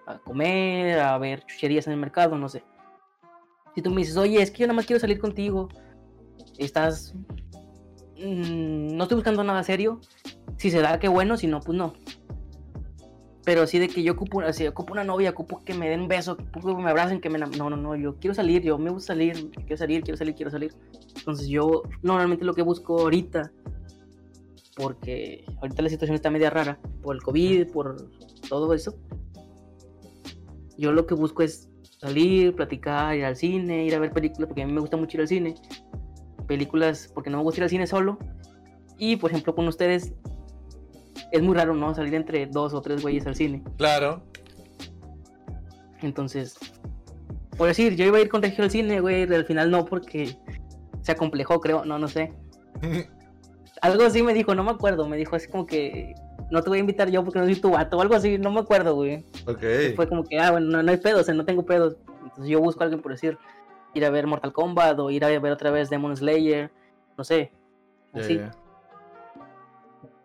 a 0.07 0.19
comer, 0.19 0.99
a 0.99 1.19
ver 1.19 1.45
chucherías 1.45 1.87
en 1.87 1.93
el 1.93 1.99
mercado, 1.99 2.39
no 2.39 2.49
sé. 2.49 2.65
Si 3.75 3.83
tú 3.83 3.91
me 3.91 3.99
dices, 3.99 4.17
oye, 4.17 4.41
es 4.41 4.51
que 4.51 4.61
yo 4.61 4.67
nada 4.67 4.75
más 4.75 4.87
quiero 4.87 4.99
salir 4.99 5.21
contigo, 5.21 5.69
estás... 6.57 7.15
mm, 8.17 8.97
no 8.97 9.03
estoy 9.05 9.17
buscando 9.17 9.45
nada 9.45 9.63
serio. 9.63 10.01
Si 10.57 10.71
se 10.71 10.81
da, 10.81 10.99
qué 10.99 11.09
bueno, 11.09 11.37
si 11.37 11.47
no, 11.47 11.61
pues 11.61 11.77
no. 11.77 11.93
Pero 13.45 13.63
así 13.63 13.79
de 13.79 13.89
que 13.89 14.03
yo 14.03 14.15
ocupo, 14.15 14.41
así, 14.41 14.67
ocupo 14.67 14.93
una 14.93 15.05
novia, 15.05 15.31
ocupo 15.31 15.63
que 15.65 15.75
me 15.75 15.89
den 15.89 16.01
un 16.01 16.09
beso, 16.09 16.33
ocupo 16.33 16.75
que 16.75 16.83
me 16.83 16.91
abracen, 16.91 17.21
que 17.21 17.31
me... 17.31 17.39
No, 17.39 17.71
no, 17.71 17.77
no, 17.77 17.95
yo 17.97 18.17
quiero 18.17 18.35
salir, 18.35 18.63
yo 18.63 18.79
me 18.79 18.91
gusta 18.91 19.15
salir, 19.15 19.51
quiero 19.51 19.77
salir, 19.77 20.03
quiero 20.03 20.17
salir, 20.17 20.35
quiero 20.35 20.51
salir. 20.51 20.75
Entonces 21.17 21.49
yo 21.49 21.83
normalmente 22.03 22.45
lo 22.45 22.55
que 22.55 22.63
busco 22.63 22.99
ahorita, 23.01 23.53
porque 24.79 25.45
ahorita 25.61 25.83
la 25.83 25.89
situación 25.89 26.15
está 26.15 26.31
media 26.31 26.51
rara, 26.51 26.79
por 27.03 27.17
el 27.17 27.23
COVID, 27.23 27.71
por 27.73 27.97
todo 28.49 28.73
eso. 28.73 28.95
Yo 30.79 30.93
lo 30.93 31.05
que 31.07 31.15
busco 31.15 31.43
es 31.43 31.69
salir, 31.99 32.55
platicar, 32.55 33.17
ir 33.17 33.25
al 33.25 33.35
cine, 33.35 33.85
ir 33.85 33.95
a 33.97 33.99
ver 33.99 34.13
películas, 34.13 34.47
porque 34.47 34.63
a 34.63 34.67
mí 34.67 34.73
me 34.73 34.81
gusta 34.81 34.97
mucho 34.97 35.17
ir 35.17 35.23
al 35.23 35.29
cine. 35.29 35.55
Películas, 36.47 37.11
porque 37.13 37.29
no 37.29 37.39
me 37.39 37.43
gusta 37.43 37.61
ir 37.61 37.65
al 37.65 37.71
cine 37.71 37.87
solo. 37.89 38.19
Y 38.99 39.17
por 39.17 39.31
ejemplo, 39.33 39.55
con 39.55 39.67
ustedes, 39.67 40.15
es 41.33 41.43
muy 41.43 41.57
raro, 41.57 41.75
¿no? 41.75 41.93
Salir 41.95 42.15
entre 42.15 42.47
dos 42.47 42.73
o 42.73 42.81
tres 42.81 43.03
güeyes 43.03 43.27
al 43.27 43.35
cine. 43.35 43.65
Claro. 43.77 44.23
Entonces, 46.03 46.57
por 47.57 47.67
decir, 47.67 47.97
yo 47.97 48.05
iba 48.05 48.19
a 48.19 48.21
ir 48.21 48.29
con 48.29 48.43
Regio 48.43 48.63
al 48.63 48.71
cine, 48.71 49.01
güey, 49.01 49.23
al 49.23 49.45
final 49.45 49.73
no, 49.73 49.85
porque 49.85 50.39
se 51.03 51.11
acomplejó, 51.11 51.61
creo, 51.61 51.85
no, 51.85 51.99
no 51.99 52.07
sé. 52.07 52.33
Algo 53.81 54.05
así 54.05 54.23
me 54.23 54.35
dijo, 54.35 54.55
no 54.55 54.65
me 54.65 54.71
acuerdo, 54.71 55.09
me 55.09 55.17
dijo 55.17 55.37
así 55.37 55.49
como 55.49 55.67
que 55.67 56.15
no 56.51 56.63
te 56.63 56.69
voy 56.69 56.79
a 56.79 56.81
invitar 56.81 57.11
yo 57.11 57.25
porque 57.25 57.39
no 57.39 57.45
soy 57.45 57.57
tu 57.57 57.71
vato, 57.71 57.99
o 57.99 58.01
algo 58.01 58.15
así, 58.15 58.39
no 58.39 58.51
me 58.51 58.61
acuerdo, 58.61 58.95
güey. 58.95 59.25
ok. 59.47 59.95
Fue 59.97 60.09
como 60.09 60.25
que, 60.25 60.39
ah, 60.39 60.53
bueno, 60.53 60.67
no, 60.69 60.83
no 60.83 60.91
hay 60.91 60.97
pedos, 60.97 61.21
o 61.21 61.25
sea, 61.25 61.35
no 61.35 61.45
tengo 61.45 61.65
pedos. 61.65 61.97
Entonces 62.23 62.49
yo 62.49 62.61
busco 62.61 62.83
a 62.83 62.85
alguien 62.85 63.03
por 63.03 63.13
decir, 63.13 63.39
ir 63.95 64.05
a 64.05 64.11
ver 64.11 64.27
Mortal 64.27 64.53
Kombat 64.53 64.99
o 64.99 65.11
ir 65.11 65.25
a 65.25 65.39
ver 65.39 65.53
otra 65.53 65.71
vez 65.71 65.91
Demon 65.91 66.17
Slayer, 66.17 66.71
no 67.17 67.25
sé. 67.25 67.53
Así. 68.15 68.41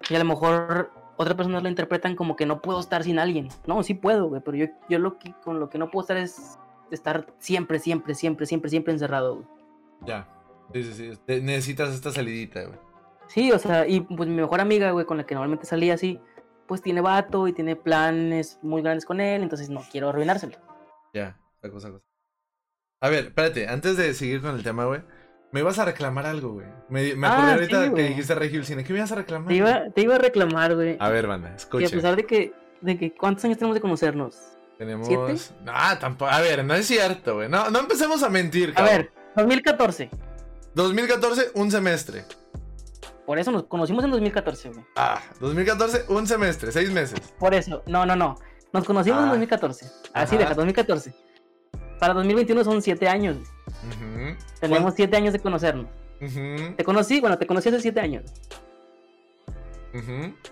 Y 0.09 0.15
a 0.15 0.19
lo 0.19 0.25
mejor 0.25 0.91
otras 1.17 1.35
personas 1.35 1.63
lo 1.63 1.69
interpretan 1.69 2.15
como 2.15 2.35
que 2.35 2.45
no 2.45 2.61
puedo 2.61 2.79
estar 2.79 3.03
sin 3.03 3.19
alguien. 3.19 3.49
No, 3.67 3.83
sí 3.83 3.93
puedo, 3.93 4.27
güey, 4.27 4.41
pero 4.43 4.57
yo, 4.57 4.65
yo 4.89 4.99
lo 4.99 5.17
que, 5.17 5.33
con 5.43 5.59
lo 5.59 5.69
que 5.69 5.77
no 5.77 5.91
puedo 5.91 6.03
estar 6.03 6.17
es 6.17 6.57
estar 6.91 7.27
siempre, 7.39 7.79
siempre, 7.79 8.15
siempre, 8.15 8.45
siempre, 8.45 8.69
siempre 8.69 8.93
encerrado, 8.93 9.35
güey. 9.35 9.47
Ya. 10.05 10.27
Sí, 10.73 10.83
sí, 10.83 10.93
sí. 10.93 11.41
Necesitas 11.41 11.93
esta 11.93 12.11
salidita, 12.11 12.63
güey. 12.63 12.77
Sí, 13.33 13.51
o 13.51 13.57
sea, 13.59 13.87
y 13.87 14.01
pues 14.01 14.29
mi 14.29 14.35
mejor 14.35 14.61
amiga, 14.61 14.91
güey, 14.91 15.05
con 15.05 15.17
la 15.17 15.25
que 15.25 15.33
normalmente 15.33 15.65
salía 15.65 15.95
así, 15.95 16.19
pues 16.67 16.81
tiene 16.81 17.01
vato 17.01 17.47
y 17.47 17.53
tiene 17.53 17.75
planes 17.75 18.59
muy 18.61 18.81
grandes 18.81 19.05
con 19.05 19.19
él, 19.21 19.41
entonces 19.41 19.69
no 19.69 19.81
quiero 19.91 20.09
arruinárselo. 20.09 20.57
Ya. 21.13 21.37
Esa 21.61 21.71
cosa, 21.71 21.91
cosa. 21.91 22.03
A 23.01 23.09
ver, 23.09 23.25
espérate. 23.25 23.67
Antes 23.67 23.97
de 23.97 24.13
seguir 24.13 24.41
con 24.41 24.55
el 24.55 24.63
tema, 24.63 24.85
güey. 24.85 25.01
Me 25.51 25.59
ibas 25.59 25.77
a 25.77 25.85
reclamar 25.85 26.25
algo, 26.25 26.53
güey. 26.53 26.65
Me, 26.89 27.15
me 27.15 27.27
Ah, 27.27 27.33
acordé 27.33 27.51
ahorita 27.53 27.85
sí, 27.85 27.93
que 27.93 28.01
dijiste 28.03 28.33
Regio 28.35 28.59
el 28.59 28.65
cine. 28.65 28.83
¿Qué 28.83 28.91
me 28.93 28.99
ibas 28.99 29.11
a 29.11 29.15
reclamar? 29.15 29.47
Te 29.49 29.55
iba, 29.55 29.89
te 29.91 30.01
iba 30.01 30.15
a 30.15 30.17
reclamar, 30.17 30.73
güey, 30.75 30.97
A 30.99 31.09
ver, 31.09 31.27
banda, 31.27 31.49
que 31.49 31.53
a 31.53 31.57
escucha. 31.57 31.89
pesar 31.89 32.15
de 32.15 32.25
que, 32.25 32.53
de 32.81 32.97
que, 32.97 33.13
¿cuántos 33.15 33.45
años 33.45 33.57
tenemos 33.59 33.75
de 33.75 33.81
conocernos? 33.81 34.39
Tenemos. 34.79 35.07
¿Siete? 35.07 35.35
No, 35.63 35.73
tampoco. 35.99 36.31
A 36.31 36.39
ver, 36.41 36.63
no 36.65 36.73
es 36.73 36.87
cierto, 36.87 37.35
güey. 37.35 37.49
No, 37.49 37.69
no 37.69 37.79
empecemos 37.79 38.23
a 38.23 38.29
mentir, 38.29 38.71
A 38.71 38.73
cabrón. 38.73 38.95
ver, 38.97 39.11
2014. 39.35 40.09
2014, 40.73 41.51
un 41.53 41.69
semestre. 41.69 42.25
Por 43.25 43.39
eso 43.39 43.51
nos 43.51 43.63
conocimos 43.63 44.03
en 44.03 44.11
2014, 44.11 44.69
güey. 44.69 44.85
Ah, 44.97 45.21
2014, 45.39 46.05
un 46.09 46.27
semestre, 46.27 46.71
seis 46.71 46.91
meses. 46.91 47.19
Por 47.39 47.53
eso, 47.53 47.81
no, 47.87 48.05
no, 48.05 48.15
no. 48.15 48.35
Nos 48.73 48.83
conocimos 48.85 49.19
Ah. 49.21 49.23
en 49.23 49.29
2014. 49.29 49.85
Así 50.13 50.35
Ajá. 50.35 50.37
deja, 50.37 50.53
2014. 50.55 51.13
Para 51.99 52.13
2021 52.15 52.63
son 52.65 52.81
7 52.81 53.07
años. 53.07 53.37
Ujú. 53.67 54.35
Tenemos 54.59 54.93
7 54.95 55.15
años 55.15 55.31
de 55.33 55.39
conocernos. 55.39 55.87
Te 56.19 56.83
conocí, 56.83 57.19
bueno, 57.21 57.37
te 57.37 57.45
conocí 57.47 57.69
hace 57.69 57.79
7 57.81 57.99
años. 58.01 58.23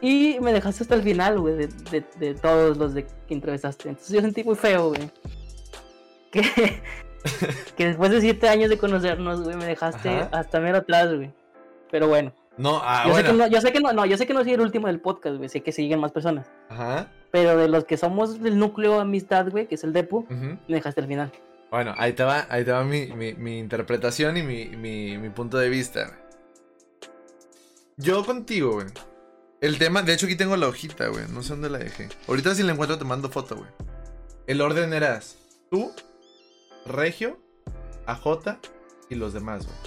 Y 0.01 0.37
me 0.39 0.53
dejaste 0.53 0.83
hasta 0.83 0.95
el 0.95 1.01
final, 1.03 1.39
güey, 1.39 1.55
de, 1.55 1.67
de- 1.67 2.05
de 2.19 2.35
todos 2.35 2.77
los 2.77 2.93
de 2.93 3.05
que 3.27 3.33
entrevistaste. 3.33 3.89
Entonces 3.89 4.13
yo 4.13 4.21
sentí 4.21 4.43
muy 4.43 4.55
feo, 4.55 4.89
güey. 4.89 5.11
Que, 6.31 6.41
que 7.75 7.87
después 7.87 8.11
de 8.11 8.21
7 8.21 8.47
años 8.49 8.69
de 8.69 8.77
conocernos, 8.77 9.41
güey, 9.41 9.55
me 9.55 9.65
dejaste 9.65 10.09
Ajá. 10.09 10.29
hasta 10.31 10.59
mero 10.59 10.77
atrás, 10.77 11.13
güey. 11.13 11.33
Pero 11.89 12.07
bueno. 12.07 12.31
No, 12.57 12.79
ah, 12.83 13.05
yo, 13.07 13.15
sé 13.15 13.23
que 13.23 13.33
no, 13.33 13.47
yo 13.47 13.61
sé 13.61 13.71
que 13.73 13.79
no, 13.79 13.93
no, 13.93 14.05
yo 14.05 14.17
sé 14.17 14.27
que 14.27 14.33
no 14.33 14.43
soy 14.43 14.53
el 14.53 14.61
último 14.61 14.87
del 14.87 14.99
podcast, 14.99 15.37
güey. 15.37 15.49
Sé 15.49 15.61
que 15.61 15.71
siguen 15.71 15.99
más 15.99 16.11
personas. 16.11 16.47
Ajá. 16.69 17.09
Pero 17.31 17.55
de 17.57 17.67
los 17.69 17.85
que 17.85 17.95
somos 17.97 18.41
del 18.41 18.59
núcleo 18.59 18.95
de 18.95 18.99
amistad, 19.01 19.49
güey, 19.49 19.67
que 19.67 19.75
es 19.75 19.83
el 19.83 19.93
Depu, 19.93 20.17
ujú. 20.19 20.33
me 20.35 20.59
dejaste 20.75 21.01
al 21.01 21.07
final. 21.07 21.31
Bueno, 21.71 21.93
ahí 21.97 22.11
te 22.13 22.23
va, 22.23 22.45
ahí 22.49 22.65
te 22.65 22.71
va 22.73 22.83
mi, 22.83 23.07
mi- 23.07 23.33
mi 23.33 23.57
interpretación 23.57 24.35
y 24.35 24.43
mi, 24.43 24.65
mi- 24.65 25.17
mi 25.17 25.29
punto 25.29 25.57
de 25.57 25.69
vista. 25.69 26.05
güey. 26.07 26.19
Yo 27.97 28.25
contigo, 28.25 28.73
güey. 28.73 28.87
El 29.61 29.77
tema, 29.77 30.01
de 30.01 30.13
hecho 30.13 30.25
aquí 30.25 30.35
tengo 30.35 30.57
la 30.57 30.67
hojita, 30.67 31.07
güey. 31.07 31.25
No 31.29 31.43
sé 31.43 31.49
dónde 31.49 31.69
la 31.69 31.77
dejé. 31.77 32.09
Ahorita 32.27 32.53
si 32.55 32.63
la 32.63 32.73
encuentro 32.73 32.97
te 32.97 33.05
mando 33.05 33.29
foto, 33.29 33.55
güey. 33.55 33.69
El 34.47 34.59
orden 34.59 34.91
eras 34.93 35.37
tú, 35.69 35.91
Regio, 36.85 37.39
AJ 38.07 38.57
y 39.09 39.15
los 39.15 39.33
demás, 39.33 39.65
güey. 39.65 39.77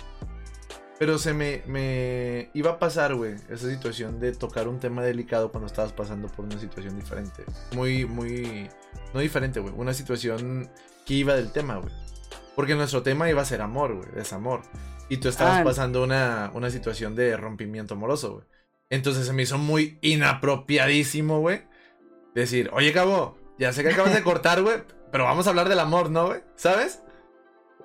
Pero 1.04 1.18
se 1.18 1.34
me, 1.34 1.60
me 1.66 2.48
iba 2.54 2.70
a 2.70 2.78
pasar, 2.78 3.14
güey, 3.14 3.34
esa 3.50 3.68
situación 3.68 4.20
de 4.20 4.32
tocar 4.32 4.68
un 4.68 4.80
tema 4.80 5.02
delicado 5.02 5.50
cuando 5.50 5.66
estabas 5.66 5.92
pasando 5.92 6.28
por 6.28 6.46
una 6.46 6.58
situación 6.58 6.96
diferente. 6.96 7.44
Muy, 7.74 8.06
muy... 8.06 8.70
No 9.12 9.20
diferente, 9.20 9.60
güey. 9.60 9.74
Una 9.76 9.92
situación 9.92 10.70
que 11.04 11.12
iba 11.12 11.34
del 11.34 11.52
tema, 11.52 11.76
güey. 11.76 11.92
Porque 12.56 12.74
nuestro 12.74 13.02
tema 13.02 13.28
iba 13.28 13.42
a 13.42 13.44
ser 13.44 13.60
amor, 13.60 13.96
güey. 13.96 14.08
Desamor. 14.14 14.62
Y 15.10 15.18
tú 15.18 15.28
estabas 15.28 15.60
Ah. 15.60 15.64
pasando 15.64 16.02
una, 16.02 16.50
una 16.54 16.70
situación 16.70 17.14
de 17.14 17.36
rompimiento 17.36 17.92
amoroso, 17.92 18.36
güey. 18.36 18.46
Entonces 18.88 19.26
se 19.26 19.34
me 19.34 19.42
hizo 19.42 19.58
muy 19.58 19.98
inapropiadísimo, 20.00 21.40
güey. 21.40 21.64
Decir, 22.34 22.70
oye, 22.72 22.94
cabo, 22.94 23.36
ya 23.58 23.74
sé 23.74 23.82
que 23.82 23.90
acabas 23.90 24.14
de 24.14 24.22
cortar, 24.24 24.62
güey. 24.62 24.76
Pero 25.12 25.24
vamos 25.24 25.46
a 25.46 25.50
hablar 25.50 25.68
del 25.68 25.80
amor, 25.80 26.08
¿no, 26.10 26.28
güey? 26.28 26.40
¿Sabes? 26.56 27.02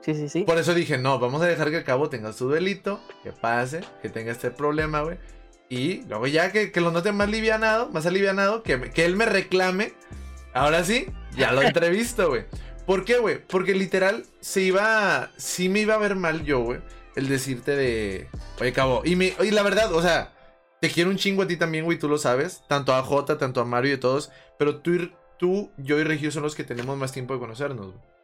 Sí, 0.02 0.14
sí, 0.14 0.30
sí. 0.30 0.44
Por 0.44 0.58
eso 0.58 0.74
dije, 0.74 0.98
no, 0.98 1.20
vamos 1.20 1.42
a 1.42 1.46
dejar 1.46 1.70
que 1.70 1.78
el 1.78 1.84
cabo 1.84 2.10
tenga 2.10 2.34
su 2.34 2.48
duelito, 2.48 3.00
que 3.24 3.32
pase, 3.32 3.82
que 4.02 4.10
tenga 4.10 4.32
este 4.32 4.52
problema, 4.52 5.02
güey. 5.02 5.18
Y 5.70 6.04
luego 6.08 6.26
ya 6.28 6.52
que, 6.52 6.72
que 6.72 6.82
lo 6.82 6.92
note 6.92 7.12
más 7.12 7.30
livianado, 7.30 7.90
más 7.90 8.06
alivianado, 8.06 8.64
que, 8.64 8.92
que 8.92 9.06
él 9.06 9.16
me 9.16 9.26
reclame. 9.26 9.94
Ahora 10.54 10.84
sí, 10.84 11.08
ya 11.36 11.52
lo 11.52 11.62
entrevisto, 11.64 12.30
güey. 12.30 12.46
¿Por 12.86 13.06
qué, 13.06 13.20
güey? 13.20 13.46
Porque 13.46 13.76
literal 13.76 14.26
se 14.40 14.62
iba, 14.62 15.30
sí 15.38 15.70
me 15.70 15.82
iba 15.82 15.94
a 15.94 16.00
ver 16.00 16.16
mal 16.16 16.44
yo, 16.44 16.60
güey. 16.62 16.80
El 17.16 17.28
decirte 17.28 17.76
de, 17.76 18.28
oye, 18.60 18.74
cabo. 18.74 19.04
Y, 19.06 19.16
me, 19.16 19.34
y 19.44 19.52
la 19.52 19.62
verdad, 19.62 19.94
o 19.94 20.02
sea, 20.02 20.34
te 20.82 20.90
quiero 20.90 21.10
un 21.10 21.18
chingo 21.18 21.44
a 21.44 21.48
ti 21.48 21.58
también, 21.58 21.86
güey, 21.86 22.00
tú 22.00 22.08
lo 22.08 22.18
sabes. 22.18 22.64
Tanto 22.68 22.94
a 22.94 23.04
Jota, 23.04 23.38
tanto 23.38 23.62
a 23.62 23.66
Mario 23.66 23.92
y 23.92 23.96
a 23.96 24.00
todos. 24.00 24.32
Pero 24.58 24.78
tú, 24.78 25.12
tú 25.38 25.72
yo 25.78 26.00
y 26.00 26.04
Regio 26.04 26.32
son 26.32 26.44
los 26.44 26.56
que 26.56 26.64
tenemos 26.64 26.98
más 26.98 27.12
tiempo 27.12 27.34
de 27.34 27.40
conocernos, 27.40 27.88
güey. 27.88 28.19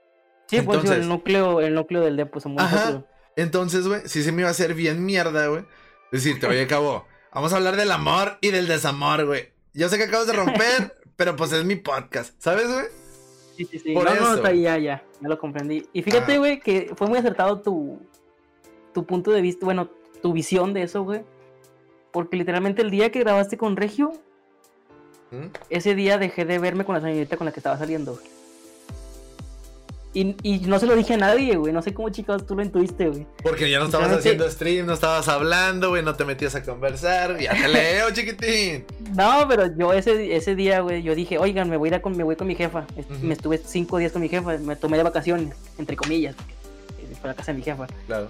Sí, 0.48 0.62
pues 0.62 0.78
Entonces- 0.80 1.04
el 1.04 1.08
núcleo, 1.10 1.62
el 1.62 1.74
núcleo 1.74 2.02
del 2.02 2.18
depo 2.18 2.40
somos 2.40 2.62
Ajá. 2.62 3.04
Entonces, 3.36 3.88
güey, 3.88 4.02
sí 4.06 4.24
se 4.24 4.32
me 4.32 4.42
iba 4.42 4.48
a 4.50 4.52
hacer 4.52 4.74
bien 4.74 5.04
mierda, 5.06 5.48
güey. 5.48 5.66
Decirte, 6.12 6.48
oye, 6.48 6.66
cabo, 6.68 7.06
vamos 7.34 7.52
a 7.54 7.58
hablar 7.58 7.76
del 7.76 7.92
amor 7.92 8.38
y 8.42 8.52
del 8.52 8.68
desamor, 8.68 9.26
güey. 9.26 9.52
Yo 9.74 9.90
sé 9.90 9.98
que 9.98 10.04
acabas 10.04 10.28
de 10.28 10.34
romper, 10.34 10.96
pero 11.16 11.36
pues 11.36 11.52
es 11.52 11.66
mi 11.66 11.76
podcast, 11.76 12.34
¿sabes, 12.40 12.68
güey? 12.72 12.86
Sí, 13.58 13.66
sí, 13.66 13.80
sí. 13.80 13.94
Por 13.94 14.06
no, 14.06 14.12
no, 14.16 14.22
eso. 14.22 14.36
está 14.36 14.50
ahí, 14.50 14.62
ya, 14.62 14.78
ya, 14.78 15.04
ya 15.22 15.30
lo 15.30 15.38
comprendí. 15.40 15.88
Y 15.94 16.02
fíjate, 16.04 16.38
güey, 16.38 16.60
que 16.60 16.92
fue 16.96 17.08
muy 17.08 17.18
acertado 17.18 17.62
tu, 17.62 18.00
tu 18.94 19.06
punto 19.06 19.32
de 19.32 19.42
vista, 19.42 19.66
bueno, 19.66 19.90
tu 20.22 20.34
visión 20.34 20.74
de 20.74 20.84
eso, 20.84 21.04
güey. 21.04 21.24
Porque 22.12 22.38
literalmente 22.38 22.82
el 22.82 22.92
día 22.92 23.12
que 23.12 23.20
grabaste 23.20 23.58
con 23.58 23.76
Regio, 23.76 24.12
¿Mm? 25.32 25.48
ese 25.70 25.96
día 25.96 26.18
dejé 26.18 26.46
de 26.46 26.60
verme 26.60 26.86
con 26.86 26.96
la 26.96 27.02
señorita 27.02 27.36
con 27.38 27.46
la 27.46 27.52
que 27.52 27.60
estaba 27.60 27.78
saliendo, 27.78 28.14
güey. 28.14 28.26
Y, 30.16 30.34
y 30.44 30.60
no 30.60 30.80
se 30.80 30.86
lo 30.86 30.96
dije 30.96 31.16
a 31.16 31.18
nadie, 31.18 31.58
güey. 31.58 31.74
No 31.74 31.82
sé 31.82 31.94
cómo 31.94 32.10
chicos 32.10 32.46
tú 32.46 32.56
lo 32.56 32.64
intuiste, 32.64 33.10
güey. 33.10 33.28
Porque 33.44 33.70
ya 33.70 33.80
no 33.80 33.86
estabas 33.86 34.14
haciendo 34.14 34.50
stream, 34.50 34.86
no 34.86 34.94
estabas 34.94 35.28
hablando, 35.28 35.90
güey, 35.90 36.04
no 36.04 36.16
te 36.16 36.24
metías 36.24 36.56
a 36.56 36.64
conversar. 36.64 37.38
Ya 37.38 37.52
te 37.52 37.68
leo, 37.68 38.10
chiquitín. 38.14 38.86
No, 39.14 39.46
pero 39.50 39.76
yo 39.78 39.92
ese, 39.92 40.34
ese 40.34 40.56
día, 40.56 40.80
güey, 40.80 41.04
yo 41.04 41.16
dije, 41.16 41.38
oigan, 41.38 41.70
me 41.70 41.76
voy 41.76 41.88
a 41.88 41.90
ir 41.90 41.96
a 41.96 42.02
con, 42.02 42.16
me 42.16 42.24
voy 42.24 42.38
con 42.38 42.48
mi 42.48 42.56
jefa. 42.56 42.86
Me 43.22 43.34
estuve 43.34 43.58
cinco 43.58 43.98
días 43.98 44.14
con 44.14 44.22
mi 44.22 44.30
jefa, 44.30 44.58
me 44.58 44.78
tomé 44.78 44.96
de 44.96 45.04
vacaciones, 45.04 45.54
entre 45.78 45.98
comillas, 45.98 46.34
porque 46.34 46.54
eh, 46.54 47.18
la 47.22 47.34
casa 47.34 47.52
de 47.52 47.58
mi 47.58 47.64
jefa. 47.66 47.86
Claro. 48.08 48.30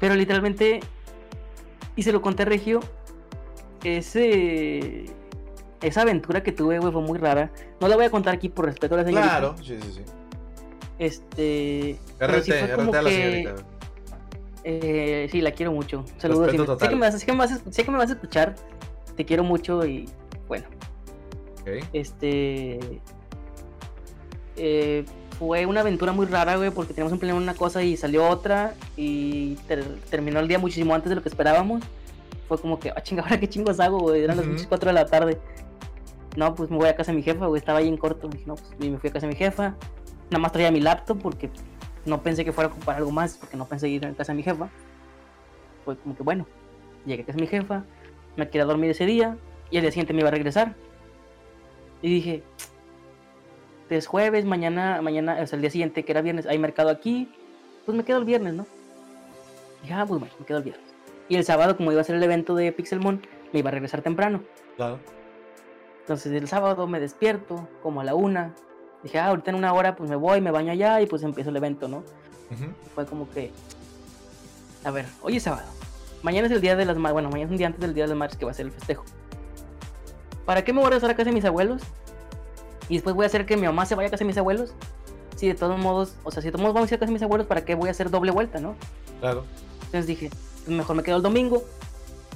Pero 0.00 0.16
literalmente, 0.16 0.80
y 1.94 2.02
se 2.02 2.10
lo 2.10 2.20
conté 2.20 2.42
a 2.42 2.46
Regio, 2.46 2.80
ese, 3.84 5.04
esa 5.82 6.02
aventura 6.02 6.42
que 6.42 6.50
tuve, 6.50 6.80
güey, 6.80 6.92
fue 6.92 7.02
muy 7.02 7.16
rara. 7.16 7.52
No 7.80 7.86
la 7.86 7.94
voy 7.94 8.06
a 8.06 8.10
contar 8.10 8.34
aquí 8.34 8.48
por 8.48 8.64
respeto 8.64 8.96
a 8.96 8.98
la 8.98 9.04
señorita. 9.04 9.38
Claro, 9.38 9.54
sí, 9.62 9.78
sí, 9.80 9.92
sí. 9.92 10.02
Este... 10.98 11.98
RT, 12.20 12.42
sí 12.44 12.52
fue 12.52 12.72
como 12.74 12.90
RT 12.92 12.94
a 12.96 13.02
la 13.02 13.10
que- 13.10 13.16
señorita. 13.16 13.54
Eh, 14.64 15.28
sí, 15.30 15.40
la 15.40 15.52
quiero 15.52 15.72
mucho. 15.72 16.04
Saludos. 16.18 16.50
Silvia. 16.50 16.76
Sé 16.78 16.88
que, 16.88 16.94
me 16.94 17.00
vas, 17.00 17.18
sé, 17.18 17.26
que 17.26 17.32
me 17.32 17.38
vas 17.38 17.52
a- 17.52 17.72
sé 17.72 17.84
que 17.84 17.90
me 17.90 17.96
vas 17.98 18.10
a 18.10 18.14
escuchar. 18.14 18.54
Te 19.16 19.24
quiero 19.24 19.42
mucho 19.44 19.84
y 19.86 20.08
bueno, 20.46 20.66
Ok. 21.62 21.84
este... 21.92 22.78
eh, 24.56 25.04
fue 25.38 25.66
una 25.66 25.80
aventura 25.82 26.12
muy 26.12 26.26
rara, 26.26 26.56
güey, 26.56 26.70
porque 26.70 26.92
teníamos 26.92 27.12
un 27.12 27.18
plan 27.20 27.34
una 27.36 27.54
cosa 27.54 27.82
y 27.84 27.96
salió 27.96 28.28
otra 28.28 28.74
y 28.96 29.54
ter- 29.68 29.96
terminó 30.10 30.40
el 30.40 30.48
día 30.48 30.58
muchísimo 30.58 30.94
antes 30.94 31.08
de 31.10 31.14
lo 31.16 31.22
que 31.22 31.28
esperábamos. 31.28 31.82
Fue 32.48 32.58
como 32.58 32.80
que, 32.80 32.90
ah, 32.90 33.00
chinga, 33.02 33.22
ahora 33.24 33.38
qué 33.38 33.48
chingos 33.48 33.78
hago, 33.78 33.98
güey. 34.00 34.22
Eran 34.24 34.36
las 34.36 34.44
Ujú. 34.44 34.54
pinches 34.54 34.66
4 34.68 34.88
de 34.88 34.94
la 34.94 35.06
tarde. 35.06 35.38
No, 36.36 36.54
pues 36.54 36.70
me 36.70 36.76
voy 36.76 36.88
a 36.88 36.96
casa 36.96 37.12
de 37.12 37.16
mi 37.18 37.22
jefa, 37.22 37.46
güey. 37.46 37.58
Estaba 37.60 37.78
ahí 37.78 37.88
en 37.88 37.96
corto. 37.96 38.28
Dije, 38.28 38.44
no, 38.46 38.54
pues 38.56 38.66
y 38.80 38.90
me 38.90 38.98
fui 38.98 39.10
a 39.10 39.12
casa 39.12 39.26
de 39.26 39.32
mi 39.32 39.38
jefa. 39.38 39.74
Nada 40.30 40.38
más 40.40 40.52
traía 40.52 40.70
mi 40.70 40.80
laptop 40.80 41.18
porque 41.20 41.50
no 42.04 42.22
pensé 42.22 42.44
que 42.44 42.52
fuera 42.52 42.70
a 42.70 42.72
ocupar 42.72 42.96
algo 42.96 43.10
más, 43.10 43.36
porque 43.36 43.56
no 43.56 43.66
pensé 43.66 43.88
ir 43.88 44.06
a 44.06 44.12
casa 44.12 44.32
de 44.32 44.36
mi 44.36 44.42
jefa. 44.42 44.68
Fue 45.84 45.96
como 45.96 46.16
que, 46.16 46.22
bueno, 46.22 46.46
llegué 47.06 47.22
a 47.22 47.26
casa 47.26 47.36
de 47.36 47.42
mi 47.42 47.48
jefa, 47.48 47.84
me 48.36 48.48
quedé 48.48 48.62
a 48.62 48.66
dormir 48.66 48.90
ese 48.90 49.06
día 49.06 49.36
y 49.70 49.76
el 49.76 49.82
día 49.82 49.90
siguiente 49.90 50.12
me 50.12 50.20
iba 50.20 50.28
a 50.28 50.32
regresar. 50.32 50.74
Y 52.02 52.08
dije, 52.08 52.42
es 53.90 54.06
jueves, 54.06 54.44
mañana, 54.44 55.00
mañana, 55.02 55.38
o 55.42 55.46
sea, 55.46 55.56
el 55.56 55.62
día 55.62 55.70
siguiente 55.70 56.04
que 56.04 56.12
era 56.12 56.22
viernes, 56.22 56.46
hay 56.46 56.58
mercado 56.58 56.90
aquí, 56.90 57.28
pues 57.84 57.96
me 57.96 58.04
quedo 58.04 58.18
el 58.18 58.24
viernes, 58.24 58.54
¿no? 58.54 58.66
dije, 59.82 59.94
ah, 59.94 60.04
pues 60.06 60.20
bueno, 60.20 60.34
me 60.38 60.46
quedo 60.46 60.58
el 60.58 60.64
viernes. 60.64 60.86
Y 61.28 61.36
el 61.36 61.44
sábado, 61.44 61.76
como 61.76 61.92
iba 61.92 62.00
a 62.00 62.04
ser 62.04 62.16
el 62.16 62.22
evento 62.22 62.54
de 62.54 62.72
Pixelmon, 62.72 63.22
me 63.52 63.60
iba 63.60 63.68
a 63.68 63.72
regresar 63.72 64.02
temprano. 64.02 64.42
Claro. 64.76 64.98
Entonces 66.00 66.32
el 66.32 66.48
sábado 66.48 66.86
me 66.86 67.00
despierto, 67.00 67.68
como 67.82 68.00
a 68.00 68.04
la 68.04 68.14
una. 68.14 68.54
Dije, 69.08 69.20
ah, 69.20 69.28
ahorita 69.28 69.52
en 69.52 69.56
una 69.56 69.72
hora 69.72 69.96
pues 69.96 70.10
me 70.10 70.16
voy, 70.16 70.42
me 70.42 70.50
baño 70.50 70.70
allá 70.70 71.00
y 71.00 71.06
pues 71.06 71.22
empiezo 71.22 71.48
el 71.48 71.56
evento, 71.56 71.88
¿no? 71.88 72.04
Ujú. 72.50 72.64
Y 72.64 72.88
fue 72.94 73.06
como 73.06 73.26
que, 73.30 73.50
a 74.84 74.90
ver, 74.90 75.06
hoy 75.22 75.38
es 75.38 75.44
sábado. 75.44 75.66
Mañana 76.22 76.46
es 76.46 76.52
el 76.52 76.60
día 76.60 76.76
de 76.76 76.84
las 76.84 76.98
madres, 76.98 77.14
bueno, 77.14 77.30
mañana 77.30 77.46
es 77.46 77.52
un 77.52 77.56
día 77.56 77.68
antes 77.68 77.80
del 77.80 77.94
día 77.94 78.04
de 78.04 78.08
las 78.08 78.18
madres 78.18 78.36
que 78.36 78.44
va 78.44 78.50
a 78.50 78.54
ser 78.54 78.66
el 78.66 78.72
festejo. 78.72 79.06
¿Para 80.44 80.62
qué 80.62 80.74
me 80.74 80.80
voy 80.80 80.88
a 80.88 80.90
regresar 80.90 81.08
a 81.08 81.14
casa 81.14 81.30
de 81.30 81.34
mis 81.34 81.46
abuelos? 81.46 81.80
Y 82.90 82.96
después 82.96 83.16
voy 83.16 83.24
a 83.24 83.28
hacer 83.28 83.46
que 83.46 83.56
mi 83.56 83.66
mamá 83.66 83.86
se 83.86 83.94
vaya 83.94 84.08
a 84.08 84.10
casa 84.10 84.24
de 84.24 84.26
mis 84.26 84.36
abuelos. 84.36 84.74
Si 85.36 85.48
de 85.48 85.54
todos 85.54 85.78
modos, 85.78 86.12
o 86.22 86.30
sea, 86.30 86.42
si 86.42 86.48
de 86.48 86.52
todos 86.52 86.60
modos 86.60 86.74
vamos 86.74 86.90
a 86.90 86.94
ir 86.94 86.98
a 86.98 87.00
casa 87.00 87.08
de 87.08 87.14
mis 87.14 87.22
abuelos, 87.22 87.46
¿para 87.46 87.64
qué 87.64 87.76
voy 87.76 87.88
a 87.88 87.92
hacer 87.92 88.10
doble 88.10 88.30
vuelta, 88.30 88.60
no? 88.60 88.74
Claro. 89.20 89.44
Entonces 89.86 90.06
dije, 90.06 90.28
pues 90.66 90.76
mejor 90.76 90.96
me 90.96 91.02
quedo 91.02 91.16
el 91.16 91.22
domingo 91.22 91.62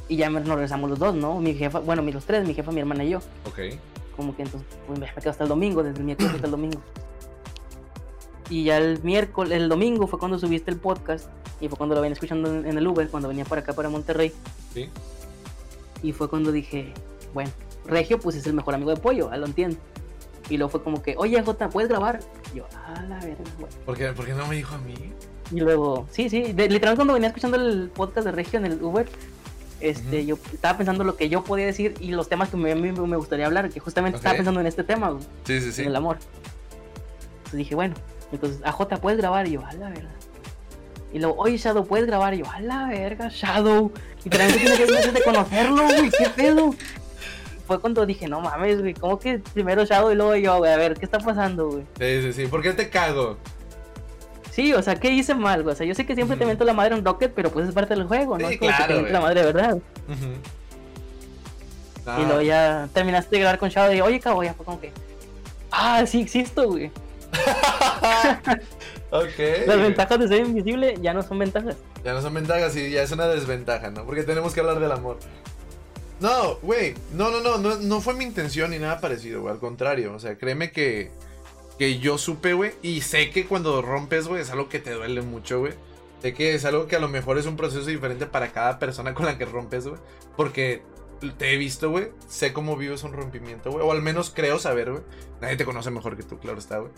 y 0.08 0.16
ya 0.16 0.30
nos 0.30 0.48
regresamos 0.48 0.88
los 0.88 0.98
dos, 0.98 1.14
¿no? 1.14 1.38
Mi 1.38 1.52
jefa, 1.52 1.80
bueno, 1.80 2.00
los 2.00 2.24
tres, 2.24 2.48
mi 2.48 2.54
jefa, 2.54 2.72
mi 2.72 2.80
hermana 2.80 3.04
y 3.04 3.10
yo. 3.10 3.18
Ok. 3.46 3.58
Como 4.16 4.36
que 4.36 4.42
entonces 4.42 4.68
pues, 4.86 4.98
me 4.98 5.06
quedo 5.06 5.30
hasta 5.30 5.44
el 5.44 5.48
domingo, 5.48 5.82
desde 5.82 5.98
el 5.98 6.04
miércoles 6.04 6.32
hasta 6.34 6.46
el 6.46 6.50
domingo. 6.50 6.80
Y 8.50 8.64
ya 8.64 8.76
el 8.78 9.02
miércoles, 9.02 9.52
el 9.52 9.68
domingo 9.68 10.06
fue 10.06 10.18
cuando 10.18 10.38
subiste 10.38 10.70
el 10.70 10.76
podcast 10.76 11.28
y 11.60 11.68
fue 11.68 11.78
cuando 11.78 11.94
lo 11.94 12.00
venía 12.02 12.12
escuchando 12.14 12.50
en, 12.50 12.66
en 12.66 12.76
el 12.76 12.86
Uber, 12.86 13.08
cuando 13.08 13.28
venía 13.28 13.44
para 13.44 13.62
acá, 13.62 13.72
para 13.72 13.88
Monterrey. 13.88 14.32
Sí. 14.74 14.90
Y 16.02 16.12
fue 16.12 16.28
cuando 16.28 16.52
dije, 16.52 16.92
bueno, 17.32 17.50
Regio 17.86 18.18
pues 18.18 18.36
es 18.36 18.46
el 18.46 18.52
mejor 18.52 18.74
amigo 18.74 18.90
de 18.90 18.96
Pollo, 19.00 19.30
ah, 19.32 19.36
lo 19.36 19.46
entiendo. 19.46 19.76
Y 20.50 20.56
luego 20.58 20.70
fue 20.70 20.82
como 20.82 21.00
que, 21.02 21.14
oye 21.16 21.40
Jota, 21.42 21.70
¿puedes 21.70 21.88
grabar? 21.88 22.20
Y 22.52 22.58
yo, 22.58 22.66
ah, 22.74 23.02
la 23.08 23.16
verga, 23.20 23.44
güey. 23.58 23.72
¿Por 23.86 23.96
qué, 23.96 24.08
por 24.12 24.26
qué 24.26 24.34
no 24.34 24.46
me 24.48 24.56
dijo 24.56 24.74
a 24.74 24.78
mí? 24.78 24.94
Y 25.50 25.60
luego, 25.60 26.06
sí, 26.10 26.28
sí, 26.28 26.40
de- 26.52 26.68
literalmente 26.68 26.96
cuando 26.96 27.14
venía 27.14 27.28
escuchando 27.28 27.56
el 27.56 27.90
podcast 27.94 28.26
de 28.26 28.32
Regio 28.32 28.58
en 28.58 28.66
el 28.66 28.82
Uber, 28.82 29.08
este, 29.82 30.24
yo 30.26 30.38
estaba 30.52 30.78
pensando 30.78 31.04
lo 31.04 31.16
que 31.16 31.28
yo 31.28 31.42
podía 31.44 31.66
decir 31.66 31.94
y 32.00 32.12
los 32.12 32.28
temas 32.28 32.48
que 32.50 32.56
me, 32.56 32.74
me 32.74 33.16
gustaría 33.16 33.46
hablar, 33.46 33.68
que 33.70 33.80
justamente 33.80 34.16
estaba 34.16 34.34
pensando 34.36 34.60
en 34.60 34.66
este 34.66 34.84
tema, 34.84 35.10
güey, 35.10 35.24
Sí, 35.44 35.60
sí, 35.60 35.72
sí. 35.72 35.82
en 35.82 35.88
el 35.88 35.96
amor. 35.96 36.18
Entonces 37.38 37.58
dije, 37.58 37.74
bueno, 37.74 37.94
entonces, 38.32 38.60
AJ, 38.64 38.98
¿puedes 39.00 39.18
grabar? 39.18 39.46
Y 39.46 39.52
yo, 39.52 39.66
a 39.66 39.72
la 39.74 39.90
verga. 39.90 40.08
Y 41.12 41.18
luego, 41.18 41.36
oye, 41.36 41.58
Shadow, 41.58 41.86
¿puedes 41.86 42.06
grabar? 42.06 42.32
Y 42.32 42.38
yo, 42.38 42.50
a 42.50 42.60
la 42.60 42.86
verga, 42.88 43.28
Shadow. 43.30 43.92
Y 44.24 44.30
también 44.30 44.58
tiene 44.58 44.76
que 44.76 44.86
meses 44.90 45.12
de 45.12 45.22
conocerlo, 45.22 45.84
güey, 45.84 46.10
qué 46.10 46.28
pedo. 46.34 46.74
Fue 47.66 47.78
cuando 47.80 48.06
dije, 48.06 48.26
no 48.28 48.40
mames, 48.40 48.80
güey, 48.80 48.94
¿cómo 48.94 49.18
que 49.18 49.38
primero 49.52 49.84
Shadow 49.84 50.10
y 50.10 50.14
luego 50.14 50.34
yo, 50.36 50.58
güey? 50.58 50.72
A 50.72 50.76
ver, 50.78 50.94
¿qué 50.94 51.04
está 51.04 51.18
pasando, 51.18 51.68
güey? 51.70 51.84
Sí, 51.98 52.22
sí, 52.22 52.32
sí. 52.32 52.46
¿Por 52.46 52.62
qué 52.62 52.72
te 52.72 52.88
cago? 52.88 53.36
Sí, 54.52 54.74
o 54.74 54.82
sea, 54.82 54.96
¿qué 54.96 55.10
hice 55.10 55.34
mal? 55.34 55.66
O 55.66 55.74
sea, 55.74 55.86
yo 55.86 55.94
sé 55.94 56.04
que 56.04 56.14
siempre 56.14 56.36
te 56.36 56.44
meto 56.44 56.64
la 56.64 56.74
madre 56.74 56.94
en 56.94 57.02
Rocket, 57.02 57.32
pero 57.34 57.50
pues 57.50 57.66
es 57.66 57.74
parte 57.74 57.94
del 57.94 58.04
juego, 58.04 58.36
¿no? 58.36 58.48
Sí, 58.48 58.54
es 58.54 58.60
como 58.60 58.70
claro, 58.70 58.86
que 58.86 58.94
te 58.94 59.00
meto 59.00 59.12
la 59.14 59.20
madre 59.20 59.40
de 59.40 59.46
verdad. 59.46 59.78
Y 62.04 62.22
luego 62.24 62.38
Ah, 62.38 62.42
ya 62.42 62.88
terminaste 62.92 63.36
de 63.36 63.40
grabar 63.40 63.58
con 63.58 63.70
Shadow 63.70 63.94
y 63.94 64.02
oye, 64.02 64.20
cabo, 64.20 64.42
ya 64.42 64.52
fue 64.52 64.66
como 64.66 64.78
que, 64.78 64.92
ah, 65.70 66.04
sí 66.06 66.20
existo, 66.20 66.68
güey. 66.68 66.90
ok. 69.10 69.66
Las 69.66 69.78
ventajas 69.78 70.18
de 70.18 70.28
ser 70.28 70.40
invisible 70.40 70.98
ya 71.00 71.14
no 71.14 71.22
son 71.22 71.38
ventajas. 71.38 71.76
Ya 72.04 72.12
no 72.12 72.20
son 72.20 72.34
ventajas 72.34 72.76
y 72.76 72.90
ya 72.90 73.02
es 73.02 73.12
una 73.12 73.28
desventaja, 73.28 73.90
¿no? 73.90 74.04
Porque 74.04 74.22
tenemos 74.22 74.52
que 74.52 74.60
hablar 74.60 74.80
del 74.80 74.92
amor. 74.92 75.18
No, 76.20 76.56
güey, 76.56 76.94
no, 77.14 77.30
no, 77.30 77.40
no, 77.40 77.56
no, 77.56 77.76
no 77.76 78.00
fue 78.02 78.12
mi 78.14 78.24
intención 78.24 78.70
ni 78.70 78.78
nada 78.78 79.00
parecido, 79.00 79.40
güey, 79.40 79.54
al 79.54 79.60
contrario, 79.60 80.12
o 80.14 80.18
sea, 80.18 80.36
créeme 80.36 80.72
que, 80.72 81.10
que 81.78 81.98
yo 81.98 82.18
supe, 82.18 82.52
güey, 82.52 82.72
y 82.82 83.00
sé 83.00 83.30
que 83.30 83.46
cuando 83.46 83.82
rompes, 83.82 84.28
güey, 84.28 84.42
es 84.42 84.50
algo 84.50 84.68
que 84.68 84.78
te 84.78 84.92
duele 84.92 85.22
mucho, 85.22 85.60
güey. 85.60 85.72
Sé 86.20 86.34
que 86.34 86.54
es 86.54 86.64
algo 86.64 86.86
que 86.86 86.96
a 86.96 87.00
lo 87.00 87.08
mejor 87.08 87.38
es 87.38 87.46
un 87.46 87.56
proceso 87.56 87.84
diferente 87.86 88.26
para 88.26 88.52
cada 88.52 88.78
persona 88.78 89.14
con 89.14 89.26
la 89.26 89.38
que 89.38 89.44
rompes, 89.44 89.88
güey, 89.88 90.00
porque 90.36 90.82
te 91.36 91.52
he 91.52 91.56
visto, 91.56 91.90
güey, 91.90 92.10
sé 92.28 92.52
cómo 92.52 92.76
vives 92.76 93.02
un 93.02 93.12
rompimiento, 93.12 93.70
güey, 93.70 93.84
o 93.84 93.92
al 93.92 94.02
menos 94.02 94.30
creo 94.30 94.58
saber, 94.58 94.90
güey. 94.92 95.02
Nadie 95.40 95.56
te 95.56 95.64
conoce 95.64 95.90
mejor 95.90 96.16
que 96.16 96.22
tú, 96.22 96.38
claro 96.38 96.58
está, 96.58 96.78
güey. 96.78 96.92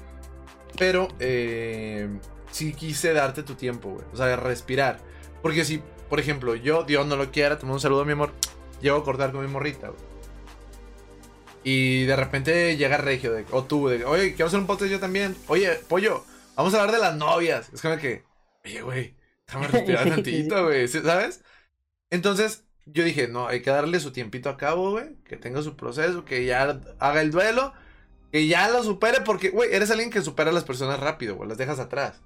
Pero, 0.77 1.09
eh, 1.20 2.09
sí 2.51 2.72
quise 2.75 3.12
darte 3.12 3.43
tu 3.43 3.55
tiempo, 3.55 3.91
güey, 3.91 4.05
o 4.12 4.16
sea, 4.16 4.37
respirar. 4.37 4.99
Porque 5.41 5.64
si, 5.64 5.83
por 6.09 6.20
ejemplo, 6.20 6.55
yo, 6.55 6.85
Dios 6.85 7.07
no 7.07 7.16
lo 7.16 7.31
quiera, 7.31 7.59
te 7.59 7.64
mando 7.64 7.75
un 7.75 7.81
saludo, 7.81 8.05
mi 8.05 8.12
amor, 8.12 8.33
llego 8.81 8.97
a 8.97 9.05
cortar 9.05 9.33
con 9.33 9.45
mi 9.45 9.51
morrita, 9.51 9.89
güey. 9.89 10.14
Y 11.65 12.05
de 12.05 12.15
repente 12.17 12.77
llega 12.77 12.99
Regio, 12.99 13.33
de, 13.33 13.47
o 13.51 13.65
tú, 13.65 13.89
de, 13.89 14.05
oye, 14.05 14.35
quiero 14.35 14.47
hacer 14.47 14.61
un 14.61 14.67
podcast 14.67 14.91
yo 14.93 15.01
también. 15.01 15.35
Oye, 15.49 15.71
pollo, 15.89 16.25
vamos 16.57 16.75
a 16.75 16.81
hablar 16.81 16.95
de 16.95 17.01
las 17.01 17.17
novias. 17.17 17.71
Es 17.73 17.81
como 17.81 17.97
que, 17.97 18.23
oye, 18.65 18.83
güey, 18.83 19.15
déjame 19.47 19.69
respirar 19.69 20.09
tantito, 20.11 20.65
güey, 20.65 20.87
¿sí- 20.89 21.01
¿sabes? 21.01 21.43
Entonces, 22.11 22.65
yo 22.87 23.03
dije, 23.03 23.29
no, 23.29 23.49
hay 23.49 23.62
que 23.62 23.71
darle 23.71 23.99
su 24.01 24.12
tiempito 24.12 24.51
a 24.51 24.57
cabo, 24.59 24.91
güey, 24.93 25.17
que 25.25 25.37
tenga 25.37 25.62
su 25.62 25.75
proceso, 25.75 26.25
que 26.27 26.45
ya 26.45 26.81
haga 26.99 27.23
el 27.23 27.31
duelo, 27.31 27.73
que 28.31 28.47
ya 28.47 28.69
lo 28.69 28.83
supere, 28.85 29.23
porque, 29.23 29.49
güey, 29.51 29.73
eres 29.73 29.91
alguien 29.91 30.11
que 30.11 30.21
supera 30.21 30.51
a 30.51 30.53
las 30.53 30.65
personas 30.65 31.01
rápido, 31.01 31.35
güey, 31.37 31.49
las 31.49 31.59
dejas 31.59 31.79
atrás. 31.79 32.21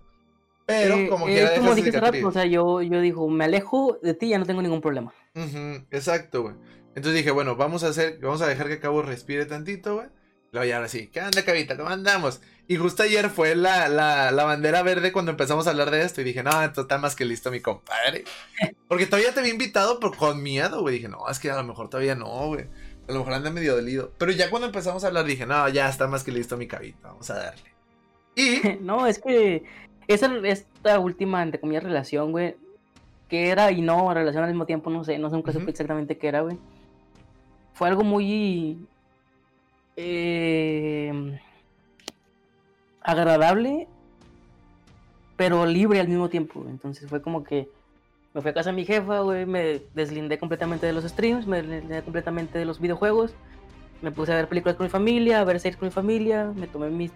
Pero, 0.66 0.96
Eh, 0.96 1.08
como 1.08 1.26
que 1.26 1.36
ya 1.36 1.54
como 1.54 1.74
dije 1.76 1.88
hace 1.88 1.98
cicatriz. 1.98 2.22
rato, 2.22 2.28
o 2.28 2.32
sea, 2.32 2.44
yo, 2.44 2.82
yo 2.82 3.00
digo, 3.00 3.28
me 3.30 3.44
alejo 3.44 3.98
de 4.02 4.14
ti 4.14 4.28
ya 4.30 4.38
no 4.38 4.44
tengo 4.46 4.60
ningún 4.62 4.80
problema. 4.82 5.14
Ujú, 5.34 5.86
exacto, 5.90 6.42
güey. 6.42 6.56
Entonces 6.98 7.18
dije, 7.18 7.30
bueno, 7.30 7.54
vamos 7.54 7.84
a 7.84 7.88
hacer, 7.88 8.18
vamos 8.20 8.42
a 8.42 8.48
dejar 8.48 8.66
que 8.66 8.80
Cabo 8.80 9.02
respire 9.02 9.46
tantito, 9.46 9.94
güey. 9.94 10.08
Luego 10.50 10.66
ya 10.66 10.76
ahora 10.76 10.88
sí, 10.88 11.06
¿qué 11.12 11.20
onda, 11.20 11.44
Cabita? 11.44 11.76
¿Cómo 11.76 11.90
andamos? 11.90 12.40
Y 12.66 12.74
justo 12.74 13.04
ayer 13.04 13.30
fue 13.30 13.54
la, 13.54 13.88
la, 13.88 14.32
la, 14.32 14.44
bandera 14.44 14.82
verde 14.82 15.12
cuando 15.12 15.30
empezamos 15.30 15.68
a 15.68 15.70
hablar 15.70 15.92
de 15.92 16.02
esto. 16.02 16.22
Y 16.22 16.24
dije, 16.24 16.42
no, 16.42 16.60
esto 16.60 16.82
está 16.82 16.98
más 16.98 17.14
que 17.14 17.24
listo, 17.24 17.52
mi 17.52 17.60
compadre. 17.60 18.24
Porque 18.88 19.06
todavía 19.06 19.32
te 19.32 19.38
había 19.38 19.52
invitado, 19.52 20.00
pero 20.00 20.12
con 20.12 20.42
miedo, 20.42 20.80
güey. 20.80 20.96
Dije, 20.96 21.08
no, 21.08 21.28
es 21.30 21.38
que 21.38 21.52
a 21.52 21.56
lo 21.56 21.62
mejor 21.62 21.88
todavía 21.88 22.16
no, 22.16 22.48
güey. 22.48 22.64
A 23.08 23.12
lo 23.12 23.20
mejor 23.20 23.34
anda 23.34 23.50
medio 23.50 23.76
dolido. 23.76 24.12
Pero 24.18 24.32
ya 24.32 24.50
cuando 24.50 24.66
empezamos 24.66 25.04
a 25.04 25.06
hablar, 25.06 25.24
dije, 25.24 25.46
no, 25.46 25.68
ya 25.68 25.88
está 25.88 26.08
más 26.08 26.24
que 26.24 26.32
listo, 26.32 26.56
mi 26.56 26.66
cabita. 26.66 27.08
Vamos 27.08 27.30
a 27.30 27.34
darle. 27.34 27.72
Y. 28.34 28.60
No, 28.80 29.06
es 29.06 29.20
que 29.20 29.62
esa, 30.08 30.34
esta 30.42 30.98
última, 30.98 31.44
entre 31.44 31.60
comillas, 31.60 31.84
relación, 31.84 32.32
güey. 32.32 32.56
Que 33.28 33.50
era 33.50 33.70
y 33.70 33.82
no, 33.82 34.12
relación 34.12 34.42
al 34.42 34.50
mismo 34.50 34.66
tiempo, 34.66 34.90
no 34.90 35.04
sé, 35.04 35.16
no 35.18 35.30
sé 35.30 35.36
nunca 35.36 35.52
supe 35.52 35.70
exactamente 35.70 36.18
qué 36.18 36.26
era, 36.26 36.40
güey. 36.40 36.58
Fue 37.78 37.86
algo 37.86 38.02
muy 38.02 38.88
eh, 39.94 41.38
agradable, 43.00 43.86
pero 45.36 45.64
libre 45.64 46.00
al 46.00 46.08
mismo 46.08 46.28
tiempo. 46.28 46.66
Entonces 46.68 47.08
fue 47.08 47.22
como 47.22 47.44
que 47.44 47.68
me 48.34 48.42
fui 48.42 48.50
a 48.50 48.54
casa 48.54 48.70
de 48.70 48.76
mi 48.76 48.84
jefa, 48.84 49.20
güey, 49.20 49.46
me 49.46 49.80
deslindé 49.94 50.40
completamente 50.40 50.86
de 50.86 50.92
los 50.92 51.04
streams, 51.04 51.46
me 51.46 51.62
deslindé 51.62 52.02
completamente 52.02 52.58
de 52.58 52.64
los 52.64 52.80
videojuegos, 52.80 53.32
me 54.02 54.10
puse 54.10 54.32
a 54.32 54.34
ver 54.34 54.48
películas 54.48 54.74
con 54.74 54.86
mi 54.86 54.90
familia, 54.90 55.38
a 55.40 55.44
ver 55.44 55.60
series 55.60 55.76
con 55.76 55.86
mi 55.86 55.92
familia, 55.92 56.52
me 56.56 56.66
tomé 56.66 56.90
mis 56.90 57.12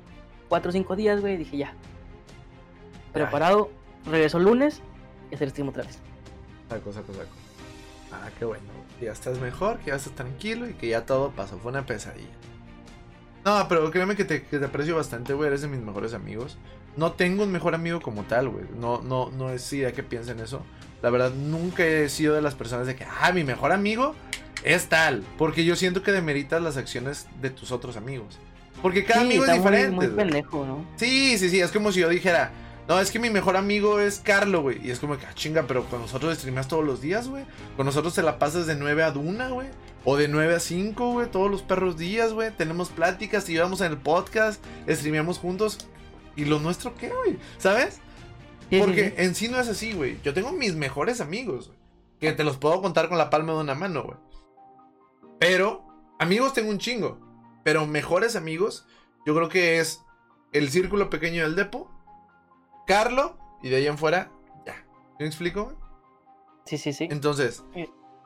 4 0.49 0.69
o 0.69 0.73
5 0.73 0.95
días, 0.95 1.21
güey, 1.21 1.35
y 1.35 1.39
dije 1.39 1.57
ya. 1.57 1.75
Preparado, 3.13 3.69
regreso 4.07 4.39
el 4.39 4.45
lunes 4.45 4.81
y 5.33 5.35
hacer 5.35 5.51
stream 5.51 5.71
otra 5.71 5.83
vez. 5.83 5.99
Saco, 6.69 6.93
saco, 6.93 7.13
saco. 7.15 7.35
Ah, 8.13 8.31
qué 8.39 8.45
bueno. 8.45 8.82
Que 9.03 9.07
ya 9.07 9.13
estás 9.15 9.41
mejor, 9.41 9.79
que 9.79 9.91
ya 9.91 9.97
estás 9.97 10.15
tranquilo 10.15 10.69
y 10.69 10.75
que 10.75 10.87
ya 10.87 11.05
todo 11.05 11.33
pasó. 11.33 11.59
Fue 11.59 11.73
una 11.73 11.85
pesadilla. 11.85 12.31
No, 13.45 13.67
pero 13.69 13.91
créeme 13.91 14.15
que 14.15 14.25
te, 14.25 14.45
que 14.45 14.61
te 14.61 14.65
aprecio 14.65 14.95
bastante, 14.95 15.33
güey. 15.33 15.49
Eres 15.49 15.63
de 15.63 15.67
mis 15.67 15.81
mejores 15.81 16.15
amigos. 16.15 16.57
No 16.97 17.11
tengo 17.11 17.43
un 17.43 17.51
mejor 17.51 17.75
amigo 17.75 18.01
como 18.01 18.23
tal, 18.23 18.49
güey. 18.49 18.65
No, 18.79 19.03
no, 19.03 19.33
no 19.33 19.51
es 19.51 19.73
idea 19.73 19.91
que 19.91 20.05
piensen 20.05 20.39
eso. 20.39 20.63
La 21.03 21.11
verdad, 21.11 21.33
nunca 21.33 21.85
he 21.85 22.09
sido 22.09 22.37
de 22.37 22.43
las 22.43 22.55
personas 22.55 22.87
de 22.87 22.95
que, 22.95 23.05
ah, 23.05 23.33
mi 23.33 23.43
mejor 23.43 23.73
amigo 23.73 24.15
es 24.63 24.89
tal. 24.89 25.25
Porque 25.37 25.65
yo 25.65 25.75
siento 25.75 26.05
que 26.05 26.13
demeritas 26.13 26.63
las 26.63 26.77
acciones 26.77 27.27
de 27.41 27.51
tus 27.51 27.73
otros 27.73 27.97
amigos. 27.97 28.39
Porque 28.83 29.05
cada 29.05 29.23
amigo 29.23 29.45
es 29.45 29.53
diferente. 29.53 29.91
Muy, 29.91 30.07
muy 30.07 30.17
pendejo, 30.17 30.65
¿no? 30.65 30.87
Sí, 30.95 31.39
sí, 31.39 31.51
sí. 31.51 31.59
Es 31.59 31.73
como 31.73 31.91
si 31.91 31.99
yo 31.99 32.09
dijera, 32.09 32.53
no, 32.89 32.99
es 32.99 33.11
que 33.11 33.19
mi 33.19 33.31
mejor 33.31 33.57
amigo 33.57 34.01
es 34.01 34.19
Carlo, 34.19 34.63
güey. 34.63 34.85
Y 34.85 34.91
es 34.91 34.99
como 34.99 35.17
que, 35.17 35.27
ah, 35.27 35.35
chinga, 35.35 35.65
pero 35.67 35.85
con 35.85 36.01
nosotros 36.01 36.37
streamas 36.37 36.69
todos 36.69 36.85
los 36.85 37.01
días, 37.01 37.29
güey. 37.29 37.45
Con 37.77 37.87
nosotros 37.87 38.15
te 38.15 38.23
la 38.23 38.39
pasas 38.39 38.67
de 38.67 38.75
9 38.75 39.05
a 39.05 39.11
1, 39.11 39.55
güey. 39.55 39.69
O 40.05 40.17
de 40.17 40.27
9 40.27 40.57
a 40.57 40.61
5, 40.61 41.13
güey. 41.13 41.31
Todos 41.31 41.51
los 41.51 41.63
perros 41.63 41.97
días, 41.97 42.33
güey. 42.33 42.51
Tenemos 42.51 42.89
pláticas, 42.89 43.45
te 43.45 43.53
llevamos 43.53 43.81
en 43.81 43.93
el 43.93 43.99
podcast, 43.99 44.63
streameamos 44.89 45.39
juntos. 45.39 45.79
¿Y 46.35 46.45
lo 46.45 46.59
nuestro 46.59 46.95
qué, 46.97 47.11
güey? 47.11 47.39
¿Sabes? 47.59 48.01
Porque 48.79 49.15
en 49.19 49.35
sí 49.35 49.49
no 49.49 49.61
es 49.61 49.69
así, 49.69 49.93
güey. 49.93 50.19
Yo 50.25 50.35
tengo 50.35 50.51
mis 50.53 50.75
mejores 50.75 51.21
amigos, 51.21 51.69
güey. 51.69 51.79
Que 52.21 52.33
te 52.33 52.45
los 52.45 52.57
puedo 52.57 52.81
contar 52.83 53.09
con 53.09 53.19
la 53.19 53.31
palma 53.31 53.53
de 53.53 53.61
una 53.61 53.75
mano, 53.75 54.03
güey. 54.03 54.17
Pero, 55.39 55.85
amigos 56.19 56.53
tengo 56.53 56.71
un 56.71 56.79
chingo. 56.79 57.21
Pero 57.65 57.87
mejores 57.87 58.35
amigos, 58.35 58.87
yo 59.25 59.35
creo 59.37 59.49
que 59.49 59.79
es 59.79 60.01
el 60.53 60.71
círculo 60.71 61.11
pequeño 61.11 61.43
del 61.45 61.55
depo 61.55 61.91
Carlo 62.87 63.39
y 63.63 63.69
de 63.69 63.77
ahí 63.77 63.87
en 63.87 63.99
fuera, 63.99 64.31
ya. 64.67 64.85
¿Me 65.19 65.27
explico? 65.27 65.73
Sí, 66.65 66.79
sí, 66.79 66.93
sí. 66.93 67.09
Entonces, 67.11 67.65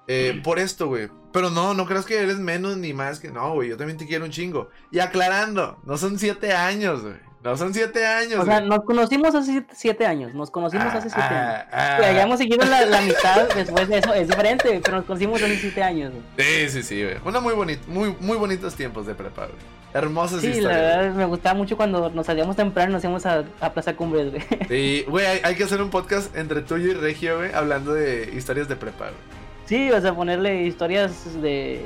eh, 0.08 0.40
por 0.44 0.58
esto, 0.58 0.86
güey. 0.86 1.08
Pero 1.32 1.50
no, 1.50 1.74
no 1.74 1.86
creas 1.86 2.06
que 2.06 2.18
eres 2.18 2.38
menos 2.38 2.76
ni 2.76 2.92
más 2.92 3.18
que 3.20 3.30
no, 3.30 3.54
güey. 3.54 3.68
Yo 3.70 3.76
también 3.76 3.98
te 3.98 4.06
quiero 4.06 4.24
un 4.24 4.30
chingo. 4.30 4.70
Y 4.90 5.00
aclarando, 5.00 5.78
no 5.84 5.96
son 5.98 6.18
siete 6.18 6.52
años, 6.52 7.02
güey. 7.02 7.25
No 7.46 7.56
son 7.56 7.72
siete 7.72 8.04
años. 8.04 8.40
O 8.40 8.44
sea, 8.44 8.60
nos 8.60 8.82
conocimos 8.82 9.32
hace 9.32 9.64
siete, 9.72 10.04
años. 10.04 10.34
Nos 10.34 10.50
conocimos 10.50 10.86
hace 10.86 11.08
siete 11.08 11.28
ah, 11.30 11.60
años. 11.60 11.66
Ah, 11.72 11.96
hayamos 12.08 12.38
seguido 12.38 12.66
la, 12.66 13.00
mitad 13.02 13.46
después 13.54 13.88
de 13.88 13.98
eso. 13.98 14.12
Es 14.14 14.26
diferente, 14.26 14.80
pero 14.82 14.96
nos 14.96 15.06
conocimos 15.06 15.40
hace 15.40 15.56
siete 15.56 15.80
años. 15.80 16.12
Sí, 16.36 16.68
sí, 16.68 16.82
sí, 16.82 17.04
güey. 17.04 17.18
Una 17.24 17.38
muy 17.38 17.54
bonita, 17.54 17.82
muy, 17.86 18.16
muy 18.18 18.36
bonitos 18.36 18.74
tiempos 18.74 19.06
de 19.06 19.14
prepa, 19.14 19.46
güey. 19.46 19.58
Hermosas 19.94 20.40
sí, 20.40 20.48
historias. 20.48 20.72
Sí, 20.72 20.82
la 20.82 20.96
verdad 20.96 21.14
me 21.14 21.24
gustaba 21.26 21.56
mucho 21.56 21.76
cuando 21.76 22.10
nos 22.10 22.26
salíamos 22.26 22.56
temprano 22.56 22.90
y 22.90 22.94
nos 22.94 23.04
íbamos 23.04 23.24
a, 23.26 23.44
Plaza 23.72 23.94
Cumbres, 23.94 24.32
güey. 24.32 24.42
Sí, 24.68 25.04
güey, 25.06 25.24
hay, 25.44 25.54
que 25.54 25.62
hacer 25.62 25.80
un 25.80 25.90
podcast 25.90 26.36
entre 26.36 26.62
tú 26.62 26.76
y 26.78 26.94
Regio, 26.94 27.36
güey, 27.36 27.52
hablando 27.52 27.94
de 27.94 28.28
historias 28.36 28.66
de 28.66 28.74
prepa, 28.74 29.04
güey. 29.04 29.20
Sí, 29.66 29.92
o 29.92 30.00
sea, 30.00 30.12
ponerle 30.16 30.64
historias 30.64 31.40
de 31.40 31.80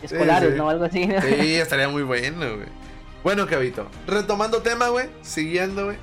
escolares, 0.00 0.56
¿no? 0.56 0.68
Algo 0.68 0.84
así. 0.84 1.08
Sí, 1.22 1.54
estaría 1.56 1.88
muy 1.88 2.04
bueno, 2.04 2.54
güey. 2.54 2.81
Bueno, 3.22 3.46
Cabito, 3.46 3.86
retomando 4.06 4.62
tema, 4.62 4.88
güey, 4.88 5.08
siguiendo, 5.22 5.86
güey. 5.86 5.96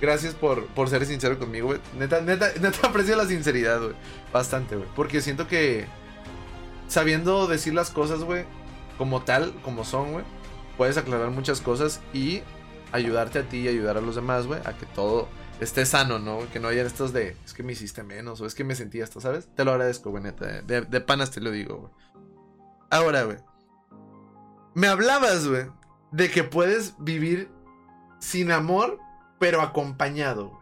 Gracias 0.00 0.34
por, 0.34 0.66
por 0.68 0.88
ser 0.88 1.04
sincero 1.06 1.38
conmigo, 1.38 1.68
güey. 1.68 1.80
Neta, 1.98 2.20
neta, 2.20 2.50
neta 2.60 2.88
aprecio 2.88 3.14
la 3.14 3.26
sinceridad, 3.26 3.80
güey. 3.80 3.94
Bastante, 4.32 4.76
güey. 4.76 4.88
Porque 4.96 5.20
siento 5.20 5.46
que 5.46 5.86
sabiendo 6.88 7.46
decir 7.46 7.74
las 7.74 7.90
cosas, 7.90 8.24
güey, 8.24 8.44
como 8.98 9.22
tal, 9.22 9.54
como 9.62 9.84
son, 9.84 10.12
güey, 10.12 10.24
puedes 10.76 10.96
aclarar 10.96 11.30
muchas 11.30 11.60
cosas 11.60 12.00
y 12.12 12.42
ayudarte 12.90 13.38
a 13.38 13.48
ti 13.48 13.58
y 13.58 13.68
ayudar 13.68 13.96
a 13.96 14.00
los 14.00 14.14
demás, 14.14 14.46
güey, 14.46 14.60
a 14.64 14.76
que 14.76 14.86
todo 14.86 15.28
esté 15.60 15.86
sano, 15.86 16.18
¿no? 16.18 16.40
Que 16.52 16.58
no 16.58 16.68
haya 16.68 16.82
estos 16.82 17.12
de, 17.12 17.36
es 17.44 17.54
que 17.54 17.62
me 17.62 17.72
hiciste 17.72 18.02
menos 18.02 18.40
o 18.40 18.46
es 18.46 18.54
que 18.54 18.64
me 18.64 18.74
sentí 18.74 19.00
esto, 19.00 19.20
¿sabes? 19.20 19.48
Te 19.54 19.64
lo 19.64 19.72
agradezco, 19.72 20.10
güey, 20.10 20.22
neta. 20.22 20.62
De, 20.62 20.82
de 20.82 21.00
panas 21.00 21.30
te 21.30 21.40
lo 21.40 21.50
digo, 21.50 21.76
güey. 21.76 21.92
Ahora, 22.90 23.22
güey. 23.22 23.38
Me 24.74 24.88
hablabas, 24.88 25.46
güey, 25.46 25.66
de 26.12 26.30
que 26.30 26.44
puedes 26.44 26.94
vivir 27.02 27.50
sin 28.20 28.52
amor, 28.52 28.98
pero 29.38 29.60
acompañado. 29.60 30.60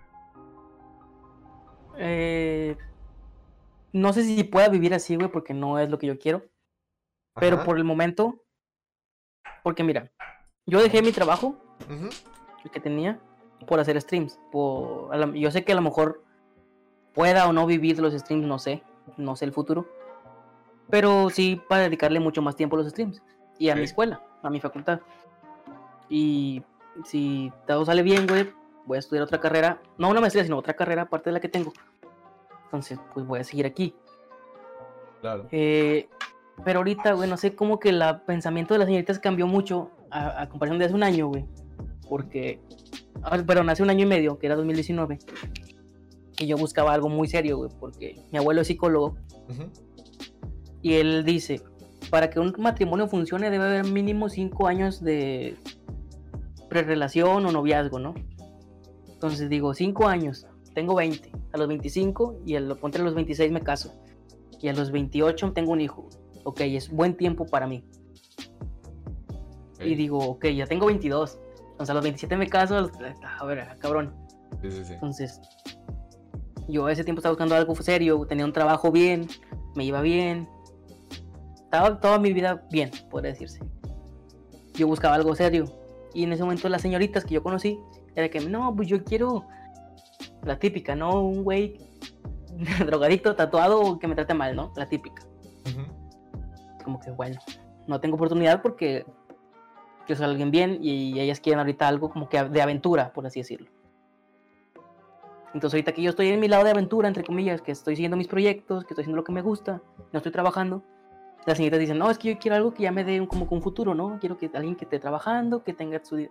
Eh, 1.98 2.76
no 3.92 4.12
sé 4.12 4.24
si 4.24 4.42
pueda 4.44 4.68
vivir 4.68 4.94
así, 4.94 5.16
güey, 5.16 5.28
porque 5.28 5.52
no 5.52 5.78
es 5.78 5.90
lo 5.90 5.98
que 5.98 6.06
yo 6.06 6.18
quiero. 6.18 6.44
Pero 7.34 7.64
por 7.64 7.76
el 7.76 7.84
momento, 7.84 8.42
porque 9.62 9.84
mira, 9.84 10.10
yo 10.66 10.82
dejé 10.82 11.02
mi 11.02 11.12
trabajo, 11.12 11.56
el 12.64 12.70
que 12.70 12.80
tenía, 12.80 13.20
por 13.66 13.80
hacer 13.80 14.00
streams. 14.00 14.38
Por, 14.50 15.34
yo 15.34 15.50
sé 15.50 15.64
que 15.64 15.72
a 15.72 15.76
lo 15.76 15.82
mejor 15.82 16.22
pueda 17.14 17.48
o 17.48 17.52
no 17.52 17.66
vivir 17.66 17.98
los 17.98 18.14
streams, 18.14 18.46
no 18.46 18.58
sé, 18.58 18.82
no 19.16 19.36
sé 19.36 19.44
el 19.44 19.52
futuro. 19.52 19.88
Pero 20.88 21.30
sí 21.30 21.60
para 21.68 21.82
dedicarle 21.82 22.20
mucho 22.20 22.42
más 22.42 22.56
tiempo 22.56 22.76
a 22.76 22.80
los 22.80 22.90
streams 22.90 23.22
y 23.58 23.68
a 23.70 23.76
mi 23.76 23.82
escuela, 23.82 24.22
a 24.42 24.50
mi 24.50 24.60
facultad. 24.60 25.00
Y 26.10 26.62
si 27.04 27.50
todo 27.66 27.86
sale 27.86 28.02
bien, 28.02 28.26
güey, 28.26 28.50
voy 28.84 28.96
a 28.96 28.98
estudiar 28.98 29.24
otra 29.24 29.40
carrera. 29.40 29.80
No 29.96 30.10
una 30.10 30.20
maestría, 30.20 30.44
sino 30.44 30.58
otra 30.58 30.74
carrera 30.74 31.02
aparte 31.02 31.30
de 31.30 31.34
la 31.34 31.40
que 31.40 31.48
tengo. 31.48 31.72
Entonces, 32.64 32.98
pues 33.14 33.24
voy 33.26 33.40
a 33.40 33.44
seguir 33.44 33.64
aquí. 33.64 33.94
Claro. 35.20 35.46
Eh, 35.52 36.08
pero 36.64 36.80
ahorita, 36.80 37.14
güey, 37.14 37.28
no 37.28 37.36
sé 37.36 37.54
cómo 37.54 37.78
que 37.78 37.90
el 37.90 38.02
pensamiento 38.26 38.74
de 38.74 38.78
las 38.78 38.86
señoritas 38.86 39.18
cambió 39.18 39.46
mucho 39.46 39.90
a, 40.10 40.48
comparación 40.48 40.78
de 40.78 40.86
hace 40.86 40.94
un 40.94 41.02
año, 41.02 41.28
güey. 41.28 41.46
Porque, 42.08 42.60
ah, 43.22 43.38
perdón, 43.46 43.70
hace 43.70 43.82
un 43.82 43.90
año 43.90 44.02
y 44.04 44.08
medio, 44.08 44.38
que 44.38 44.46
era 44.46 44.56
2019, 44.56 45.18
y 46.38 46.46
yo 46.46 46.56
buscaba 46.56 46.92
algo 46.92 47.08
muy 47.08 47.28
serio, 47.28 47.58
güey, 47.58 47.70
porque 47.78 48.16
mi 48.32 48.38
abuelo 48.38 48.62
es 48.62 48.66
psicólogo. 48.66 49.16
Y 50.82 50.94
él 50.94 51.24
dice, 51.24 51.62
para 52.10 52.30
que 52.30 52.40
un 52.40 52.54
matrimonio 52.58 53.06
funcione 53.06 53.50
debe 53.50 53.64
haber 53.64 53.84
mínimo 53.84 54.28
cinco 54.28 54.66
años 54.66 55.02
de 55.02 55.56
prerelación 56.70 57.44
o 57.44 57.52
noviazgo, 57.52 57.98
¿no? 57.98 58.14
Entonces 59.06 59.50
digo, 59.50 59.74
5 59.74 60.06
años, 60.08 60.46
tengo 60.74 60.94
20, 60.94 61.30
a 61.52 61.58
los 61.58 61.68
25 61.68 62.40
y 62.46 62.56
a 62.56 62.60
los, 62.60 62.78
a 62.82 62.98
los 62.98 63.14
26 63.14 63.52
me 63.52 63.60
caso. 63.60 63.92
Y 64.62 64.68
a 64.68 64.72
los 64.72 64.90
28 64.90 65.52
tengo 65.52 65.72
un 65.72 65.82
hijo. 65.82 66.08
Ok, 66.44 66.62
es 66.62 66.90
buen 66.90 67.14
tiempo 67.16 67.44
para 67.44 67.66
mí. 67.66 67.84
Y 69.82 69.94
digo, 69.94 70.18
ok, 70.18 70.46
ya 70.46 70.66
tengo 70.66 70.86
22. 70.86 71.38
Entonces 71.72 71.90
a 71.90 71.94
los 71.94 72.02
27 72.02 72.36
me 72.36 72.46
caso, 72.46 72.90
a 73.38 73.44
ver, 73.44 73.66
cabrón. 73.78 74.14
Sí, 74.62 74.70
sí, 74.70 74.84
sí. 74.84 74.92
Entonces, 74.94 75.40
yo 76.68 76.86
a 76.86 76.92
ese 76.92 77.04
tiempo 77.04 77.20
estaba 77.20 77.32
buscando 77.32 77.54
algo 77.54 77.74
serio, 77.76 78.24
tenía 78.26 78.44
un 78.44 78.52
trabajo 78.52 78.90
bien, 78.90 79.28
me 79.74 79.84
iba 79.84 80.00
bien. 80.00 80.48
Estaba 81.56 82.00
toda 82.00 82.18
mi 82.18 82.32
vida 82.32 82.66
bien, 82.70 82.90
podría 83.10 83.32
decirse. 83.32 83.60
Yo 84.74 84.86
buscaba 84.86 85.14
algo 85.14 85.34
serio. 85.34 85.79
Y 86.14 86.24
en 86.24 86.32
ese 86.32 86.42
momento 86.42 86.68
las 86.68 86.82
señoritas 86.82 87.24
que 87.24 87.34
yo 87.34 87.42
conocí, 87.42 87.78
era 88.14 88.28
que, 88.28 88.40
no, 88.40 88.74
pues 88.74 88.88
yo 88.88 89.02
quiero 89.04 89.46
la 90.44 90.58
típica, 90.58 90.94
¿no? 90.94 91.22
Un 91.22 91.44
güey 91.44 91.78
drogadicto, 92.86 93.36
tatuado, 93.36 93.98
que 93.98 94.08
me 94.08 94.14
trate 94.14 94.34
mal, 94.34 94.56
¿no? 94.56 94.72
La 94.76 94.88
típica. 94.88 95.22
Como 96.84 96.98
que, 96.98 97.10
bueno, 97.10 97.38
no 97.86 98.00
tengo 98.00 98.16
oportunidad 98.16 98.62
porque 98.62 99.04
yo 100.08 100.16
soy 100.16 100.24
alguien 100.26 100.50
bien 100.50 100.78
y 100.80 101.20
ellas 101.20 101.40
quieren 101.40 101.60
ahorita 101.60 101.86
algo 101.86 102.10
como 102.10 102.28
que 102.28 102.42
de 102.42 102.62
aventura, 102.62 103.12
por 103.12 103.26
así 103.26 103.40
decirlo. 103.40 103.70
Entonces 105.52 105.74
ahorita 105.74 105.92
que 105.92 106.02
yo 106.02 106.10
estoy 106.10 106.28
en 106.28 106.40
mi 106.40 106.48
lado 106.48 106.64
de 106.64 106.70
aventura, 106.70 107.08
entre 107.08 107.24
comillas, 107.24 107.60
que 107.60 107.72
estoy 107.72 107.96
siguiendo 107.96 108.16
mis 108.16 108.28
proyectos, 108.28 108.84
que 108.84 108.94
estoy 108.94 109.02
haciendo 109.02 109.16
lo 109.16 109.24
que 109.24 109.32
me 109.32 109.42
gusta, 109.42 109.82
no 110.12 110.16
estoy 110.18 110.32
trabajando, 110.32 110.82
las 111.46 111.56
señoritas 111.56 111.80
dicen, 111.80 111.98
no, 111.98 112.10
es 112.10 112.18
que 112.18 112.34
yo 112.34 112.38
quiero 112.38 112.56
algo 112.56 112.74
que 112.74 112.82
ya 112.82 112.92
me 112.92 113.02
dé 113.04 113.20
un, 113.20 113.26
como 113.26 113.48
que 113.48 113.54
un 113.54 113.62
futuro, 113.62 113.94
¿no? 113.94 114.18
Quiero 114.20 114.36
que 114.36 114.50
alguien 114.54 114.76
que 114.76 114.84
esté 114.84 114.98
trabajando, 114.98 115.62
que 115.64 115.72
tenga 115.72 116.02
su... 116.04 116.28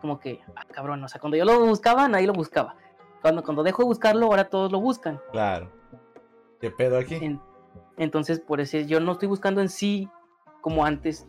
Como 0.00 0.18
que, 0.20 0.40
ah, 0.54 0.64
cabrón, 0.70 1.02
o 1.02 1.08
sea, 1.08 1.20
cuando 1.20 1.36
yo 1.36 1.44
lo 1.44 1.66
buscaba, 1.66 2.08
nadie 2.08 2.26
lo 2.26 2.32
buscaba. 2.32 2.76
Cuando, 3.20 3.42
cuando 3.42 3.62
dejo 3.62 3.82
de 3.82 3.86
buscarlo, 3.88 4.26
ahora 4.26 4.48
todos 4.48 4.70
lo 4.72 4.80
buscan. 4.80 5.20
Claro. 5.32 5.70
¿Qué 6.60 6.70
pedo 6.70 6.98
aquí? 6.98 7.16
En- 7.16 7.40
entonces, 7.96 8.40
por 8.40 8.60
eso 8.60 8.78
yo 8.78 9.00
no 9.00 9.12
estoy 9.12 9.28
buscando 9.28 9.60
en 9.60 9.68
sí, 9.68 10.08
como 10.60 10.84
antes, 10.84 11.26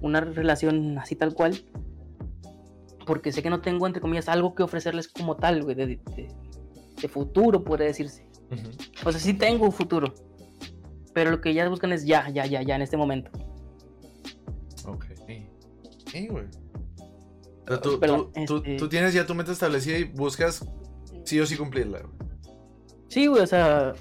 una 0.00 0.20
relación 0.20 0.98
así 0.98 1.14
tal 1.14 1.34
cual. 1.34 1.54
Porque 3.06 3.32
sé 3.32 3.42
que 3.42 3.50
no 3.50 3.60
tengo, 3.60 3.86
entre 3.86 4.00
comillas, 4.00 4.28
algo 4.28 4.54
que 4.54 4.62
ofrecerles 4.62 5.08
como 5.08 5.36
tal, 5.36 5.62
güey, 5.62 5.74
de, 5.74 5.86
de- 5.86 6.28
de 7.00 7.08
futuro, 7.08 7.64
podría 7.64 7.88
decirse. 7.88 8.26
Ujú. 8.50 8.68
O 9.08 9.10
sea, 9.12 9.20
sí 9.20 9.34
tengo 9.34 9.64
un 9.64 9.72
futuro. 9.72 10.14
Pero 11.14 11.30
lo 11.30 11.40
que 11.40 11.50
ellas 11.50 11.68
buscan 11.68 11.92
es 11.92 12.04
ya, 12.04 12.28
ya, 12.30 12.46
ya, 12.46 12.62
ya, 12.62 12.76
en 12.76 12.82
este 12.82 12.96
momento. 12.96 13.30
Ok. 14.86 15.04
Sí, 16.10 16.28
güey. 16.28 16.44
O 16.46 17.68
sea, 17.68 17.80
tú, 17.80 17.98
Perdón, 18.00 18.30
tú- 18.34 18.44
tú- 18.46 18.56
este- 18.58 18.76
tú 18.76 18.88
tienes 18.88 19.14
ya 19.14 19.26
tu 19.26 19.34
meta 19.34 19.52
establecida 19.52 19.98
y 19.98 20.04
buscas 20.04 20.66
sí 21.24 21.38
o 21.40 21.46
sí 21.46 21.56
cumplirla. 21.56 22.00
güey. 22.00 22.12
Sí, 23.08 23.26
güey, 23.26 23.42
o 23.42 23.46
sea. 23.46 23.92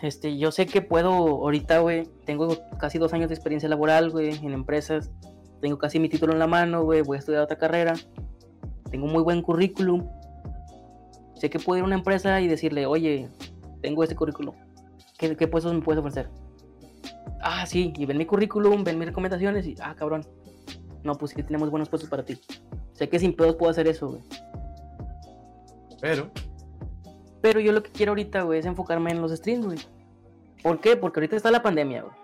Este, 0.00 0.36
yo 0.36 0.50
sé 0.50 0.66
que 0.66 0.82
puedo 0.82 1.10
ahorita, 1.12 1.78
güey. 1.78 2.08
Tengo 2.26 2.58
casi 2.80 2.98
dos 2.98 3.12
años 3.12 3.28
de 3.28 3.34
experiencia 3.34 3.68
laboral, 3.68 4.10
güey, 4.10 4.34
en 4.44 4.52
empresas. 4.52 5.10
Tengo 5.60 5.78
casi 5.78 6.00
mi 6.00 6.08
título 6.08 6.32
en 6.32 6.40
la 6.40 6.48
mano, 6.48 6.82
güey. 6.84 7.02
Voy 7.02 7.16
a 7.16 7.20
estudiar 7.20 7.42
otra 7.42 7.56
carrera. 7.56 7.94
Tengo 8.90 9.06
un 9.06 9.12
muy 9.12 9.22
buen 9.22 9.42
currículum. 9.42 10.08
Sé 11.36 11.50
que 11.50 11.60
puedo 11.60 11.78
ir 11.78 11.84
a 11.84 11.86
una 11.86 11.94
empresa 11.96 12.40
y 12.40 12.48
decirle, 12.48 12.84
oye, 12.86 13.28
tengo 13.80 14.02
este 14.02 14.16
currículum. 14.16 14.54
¿Qué, 15.18 15.36
qué 15.36 15.48
puestos 15.48 15.72
me 15.74 15.80
puedes 15.82 16.00
ofrecer? 16.00 16.28
Ah, 17.40 17.66
sí, 17.66 17.92
y 17.96 18.06
ven 18.06 18.18
mi 18.18 18.26
currículum, 18.26 18.84
ven 18.84 18.98
mis 18.98 19.08
recomendaciones 19.08 19.66
y, 19.66 19.74
ah, 19.82 19.94
cabrón. 19.96 20.24
No, 21.02 21.14
pues 21.16 21.32
sí, 21.32 21.42
tenemos 21.42 21.70
buenos 21.70 21.88
puestos 21.88 22.08
para 22.08 22.24
ti. 22.24 22.38
Sé 22.92 23.08
que 23.08 23.18
sin 23.18 23.34
pedos 23.34 23.56
puedo 23.56 23.70
hacer 23.70 23.88
eso, 23.88 24.08
güey. 24.10 24.22
Pero, 26.00 26.30
Pero 27.40 27.58
yo 27.60 27.72
lo 27.72 27.82
que 27.82 27.90
quiero 27.90 28.12
ahorita, 28.12 28.42
güey, 28.42 28.60
es 28.60 28.66
enfocarme 28.66 29.10
en 29.10 29.20
los 29.20 29.32
streams, 29.32 29.66
güey. 29.66 29.78
¿Por 30.62 30.80
qué? 30.80 30.96
Porque 30.96 31.18
ahorita 31.20 31.36
está 31.36 31.50
la 31.50 31.62
pandemia, 31.62 32.02
güey. 32.02 32.14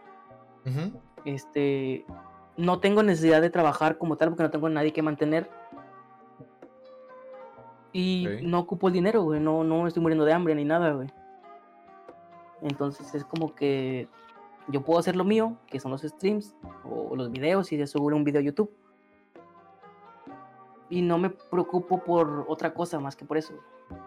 ujú, 0.86 0.98
Este, 1.24 2.04
no 2.56 2.78
tengo 2.78 3.02
necesidad 3.02 3.40
de 3.42 3.50
trabajar 3.50 3.98
como 3.98 4.16
tal 4.16 4.28
porque 4.28 4.44
no 4.44 4.50
tengo 4.50 4.68
a 4.68 4.70
nadie 4.70 4.92
que 4.92 5.02
mantener. 5.02 5.50
Y 7.92 8.26
Ok. 8.28 8.32
no 8.42 8.60
ocupo 8.60 8.88
el 8.88 8.94
dinero, 8.94 9.22
güey. 9.22 9.40
No, 9.40 9.64
no 9.64 9.86
estoy 9.86 10.02
muriendo 10.02 10.24
de 10.24 10.32
hambre 10.32 10.54
ni 10.54 10.64
nada, 10.64 10.92
güey. 10.92 11.08
Entonces 12.62 13.14
es 13.14 13.24
como 13.24 13.54
que 13.54 14.08
yo 14.68 14.82
puedo 14.82 14.98
hacer 14.98 15.16
lo 15.16 15.24
mío, 15.24 15.56
que 15.66 15.80
son 15.80 15.90
los 15.90 16.02
streams 16.02 16.54
o 16.84 17.16
los 17.16 17.30
videos 17.30 17.72
y 17.72 17.76
de 17.76 17.86
subir 17.86 18.14
un 18.14 18.24
video 18.24 18.40
a 18.40 18.44
YouTube. 18.44 18.70
Y 20.90 21.02
no 21.02 21.18
me 21.18 21.30
preocupo 21.30 22.02
por 22.02 22.46
otra 22.48 22.72
cosa 22.74 22.98
más 22.98 23.16
que 23.16 23.24
por 23.24 23.36
eso. 23.36 23.54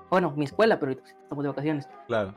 Bueno, 0.09 0.31
mi 0.35 0.45
escuela, 0.45 0.79
pero 0.79 0.91
estamos 0.91 1.43
de 1.43 1.49
vacaciones. 1.49 1.87
claro. 2.07 2.33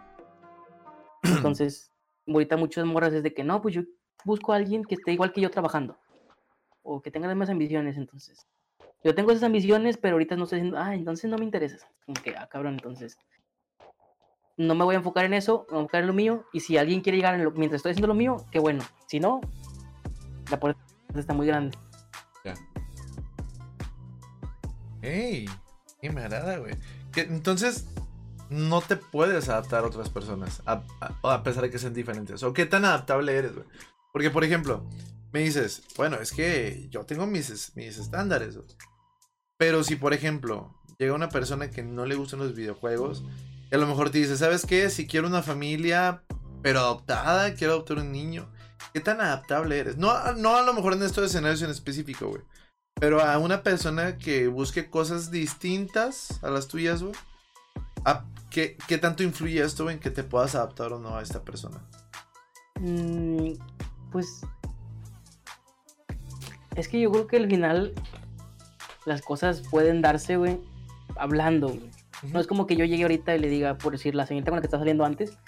Entonces, 1.23 1.91
ahorita 2.27 2.57
muchas 2.57 2.85
morras 2.85 3.15
es 3.15 3.23
de 3.23 3.33
que 3.33 3.45
no, 3.45 3.63
pues 3.63 3.75
yo 3.75 3.83
busco 4.25 4.53
a 4.53 4.57
alguien 4.57 4.85
que 4.85 4.95
esté 4.95 5.13
igual 5.13 5.33
que 5.33 5.41
yo 5.41 5.51
trabajando. 5.51 5.97
O 6.83 7.01
que 7.01 7.11
tenga 7.11 7.27
las 7.27 7.35
mismas 7.35 7.51
ambiciones, 7.51 7.97
entonces. 7.97 8.47
Yo 9.03 9.15
tengo 9.15 9.31
esas 9.31 9.45
ambiciones, 9.45 9.97
pero 9.97 10.15
ahorita 10.15 10.37
no 10.37 10.45
estoy 10.45 10.61
diciendo, 10.61 10.79
ah, 10.79 10.95
entonces 10.95 11.31
no 11.31 11.39
me 11.39 11.45
interesa. 11.45 11.79
Como 12.05 12.23
que, 12.23 12.37
ah, 12.37 12.47
cabrón, 12.47 12.75
entonces. 12.75 13.19
No 14.57 14.75
me 14.75 14.85
voy 14.85 14.95
a 14.95 14.99
enfocar 14.99 15.25
en 15.25 15.35
eso, 15.35 15.67
me 15.69 15.73
voy 15.73 15.79
a 15.79 15.83
enfocar 15.83 16.01
en 16.03 16.07
lo 16.07 16.13
mío. 16.13 16.45
Y 16.53 16.61
si 16.61 16.79
alguien 16.79 17.01
quiere 17.01 17.19
llegar 17.19 17.35
en 17.35 17.45
lo, 17.45 17.51
mientras 17.53 17.79
estoy 17.79 17.93
haciendo 17.93 18.09
lo 18.09 18.15
mío, 18.15 18.45
qué 18.51 18.59
bueno. 18.59 18.85
Si 19.07 19.21
no, 19.21 19.41
la 20.51 20.61
puerta 20.61 20.81
está 21.15 21.35
muy 21.35 21.47
grande. 21.47 21.77
Ya. 22.45 22.55
Ey, 25.03 25.47
y 26.01 26.09
me 26.11 26.23
agrada, 26.23 26.59
güey. 26.59 26.75
Entonces, 27.17 27.87
no 28.51 28.81
te 28.81 28.97
puedes 28.97 29.49
adaptar 29.49 29.85
a 29.85 29.87
otras 29.87 30.11
personas, 30.11 30.63
a, 30.67 31.43
pesar 31.43 31.65
de 31.65 31.71
que 31.71 31.79
sean 31.79 31.95
diferentes. 31.95 32.43
¿O 32.43 32.53
qué 32.53 32.67
tan 32.67 32.85
adaptable 32.85 33.37
eres, 33.37 33.55
güey? 33.55 33.67
Porque, 34.13 34.31
por 34.31 34.45
ejemplo, 34.45 34.85
me 35.33 35.41
dices, 35.41 35.83
bueno, 35.97 36.17
es 36.17 36.33
que 36.33 36.89
yo 36.91 37.05
tengo 37.05 37.27
mis, 37.27 37.75
mis 37.75 37.99
estándares. 37.99 38.59
Pero 39.57 39.83
si, 39.83 39.97
por 39.97 40.15
ejemplo, 40.15 40.75
llega 40.99 41.15
una 41.15 41.29
persona 41.29 41.71
que 41.71 41.83
no 41.83 42.07
le 42.07 42.15
gustan 42.15 42.41
los 42.41 42.55
videojuegos, 42.55 43.25
y 43.71 43.75
a 43.75 43.79
lo 43.79 43.87
mejor 43.87 44.11
te 44.11 44.19
dice, 44.19 44.37
¿sabes 44.37 44.67
qué? 44.67 44.91
Si 44.91 45.07
quiero 45.07 45.27
una 45.27 45.43
familia, 45.43 46.23
pero 46.63 46.81
adoptada, 46.81 47.55
quiero 47.55 47.75
adoptar 47.75 47.99
un 47.99 48.13
niño. 48.13 48.51
¿Qué 48.93 49.01
tan 49.01 49.21
adaptable 49.21 49.79
eres? 49.79 49.97
No, 49.97 50.33
no 50.35 50.57
a 50.57 50.63
lo 50.63 50.73
mejor 50.73 50.93
en 50.93 51.03
estos 51.03 51.25
escenarios 51.25 51.63
en 51.63 51.71
específico, 51.71 52.29
güey. 52.29 52.43
Pero 53.01 53.21
a 53.21 53.39
una 53.39 53.63
persona 53.63 54.19
que 54.19 54.47
busque 54.47 54.89
cosas 54.89 55.31
distintas 55.31 56.43
a 56.43 56.51
las 56.51 56.69
tuyas, 56.69 57.03
güey. 57.03 57.15
¿a 58.05 58.25
¿Qué, 58.51 58.77
¿Qué 58.87 58.99
tanto 58.99 59.25
influye 59.25 59.61
esto 59.61 59.91
en 59.91 59.99
que 59.99 60.11
te 60.11 60.23
puedas 60.23 60.55
adaptar 60.55 60.93
o 60.93 61.01
no 61.01 61.17
a 61.17 61.23
esta 61.23 61.43
persona? 61.43 61.83
Mm, 62.79 63.55
pues. 64.13 64.43
Es 66.77 66.87
que 66.87 67.01
yo 67.01 67.11
creo 67.11 67.27
que 67.27 67.37
al 67.39 67.49
final 67.49 67.93
las 69.07 69.23
cosas 69.23 69.63
pueden 69.69 70.03
darse, 70.03 70.37
güey, 70.37 70.61
hablando, 71.17 71.69
güey. 71.69 71.91
No 72.33 72.41
es 72.41 72.47
como 72.47 72.67
que 72.67 72.77
yo 72.77 72.85
llegue 72.85 73.03
ahorita 73.03 73.35
y 73.35 73.39
le 73.39 73.49
diga, 73.49 73.77
por 73.77 73.93
decir, 73.93 74.15
la 74.15 74.27
señorita 74.27 74.51
con 74.51 74.57
la 74.57 74.61
que 74.63 74.67
está 74.67 74.79
saliendo 74.79 75.05
antes, 75.05 75.39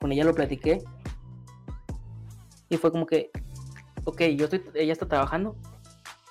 con 0.00 0.12
ella 0.12 0.24
lo 0.24 0.34
platiqué. 0.34 0.82
Y 2.68 2.76
fue 2.78 2.90
como 2.90 3.06
que, 3.06 3.30
ok, 4.04 4.22
yo 4.36 4.44
estoy, 4.44 4.62
ella 4.74 4.92
está 4.92 5.06
trabajando. 5.06 5.56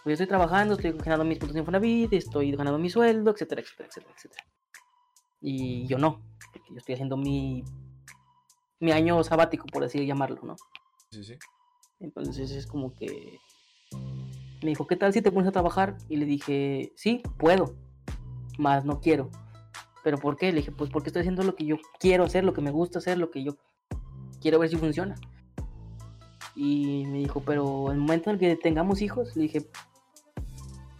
Yo 0.06 0.12
estoy 0.12 0.28
trabajando, 0.28 0.76
estoy 0.76 0.92
ganando 0.92 1.26
mis 1.26 1.40
puntos 1.40 1.56
de 1.56 1.62
Infonavit, 1.62 2.14
estoy 2.14 2.52
ganando 2.52 2.78
mi 2.78 2.90
sueldo, 2.90 3.32
etcétera, 3.32 3.62
etcétera, 3.62 3.90
etcétera, 3.90 4.14
etcétera. 4.16 4.46
Y 5.42 5.88
yo 5.88 5.98
no, 5.98 6.22
porque 6.54 6.70
yo 6.72 6.78
estoy 6.78 6.94
haciendo 6.94 7.18
mi, 7.18 7.64
mi 8.80 8.92
año 8.92 9.24
sabático, 9.24 9.66
por 9.66 9.84
así 9.84 10.06
llamarlo, 10.06 10.40
¿no? 10.44 10.56
Sí, 11.10 11.24
sí. 11.24 11.36
Entonces 12.00 12.52
es 12.52 12.68
como 12.68 12.94
que 12.94 13.40
me 14.62 14.70
dijo, 14.70 14.86
¿qué 14.88 14.96
tal 14.96 15.14
si 15.14 15.22
te 15.22 15.32
pones 15.32 15.48
a 15.48 15.52
trabajar? 15.52 15.98
Y 16.10 16.18
le 16.18 16.26
dije, 16.26 16.92
sí, 16.96 17.24
puedo, 17.38 17.76
más 18.58 18.86
no 18.86 19.00
quiero. 19.00 19.30
¿Pero 20.06 20.20
por 20.20 20.38
qué? 20.38 20.52
Le 20.52 20.58
dije, 20.58 20.72
pues 20.72 20.92
porque 20.92 21.10
estoy 21.10 21.22
haciendo 21.22 21.42
lo 21.42 21.56
que 21.56 21.66
yo 21.66 21.78
quiero 22.00 22.26
hacer, 22.26 22.44
lo 22.44 22.54
que 22.54 22.62
me 22.62 22.70
gusta 22.70 23.00
hacer, 23.00 23.18
lo 23.18 23.32
que 23.32 23.44
yo 23.44 23.58
quiero 24.40 24.60
ver 24.60 24.70
si 24.70 24.76
funciona. 24.76 25.16
Y 26.56 27.08
me 27.08 27.18
dijo, 27.18 27.42
pero 27.44 27.92
el 27.92 27.98
momento 27.98 28.30
en 28.30 28.38
que 28.38 28.56
tengamos 28.56 29.02
hijos, 29.02 29.36
le 29.36 29.42
dije, 29.42 29.66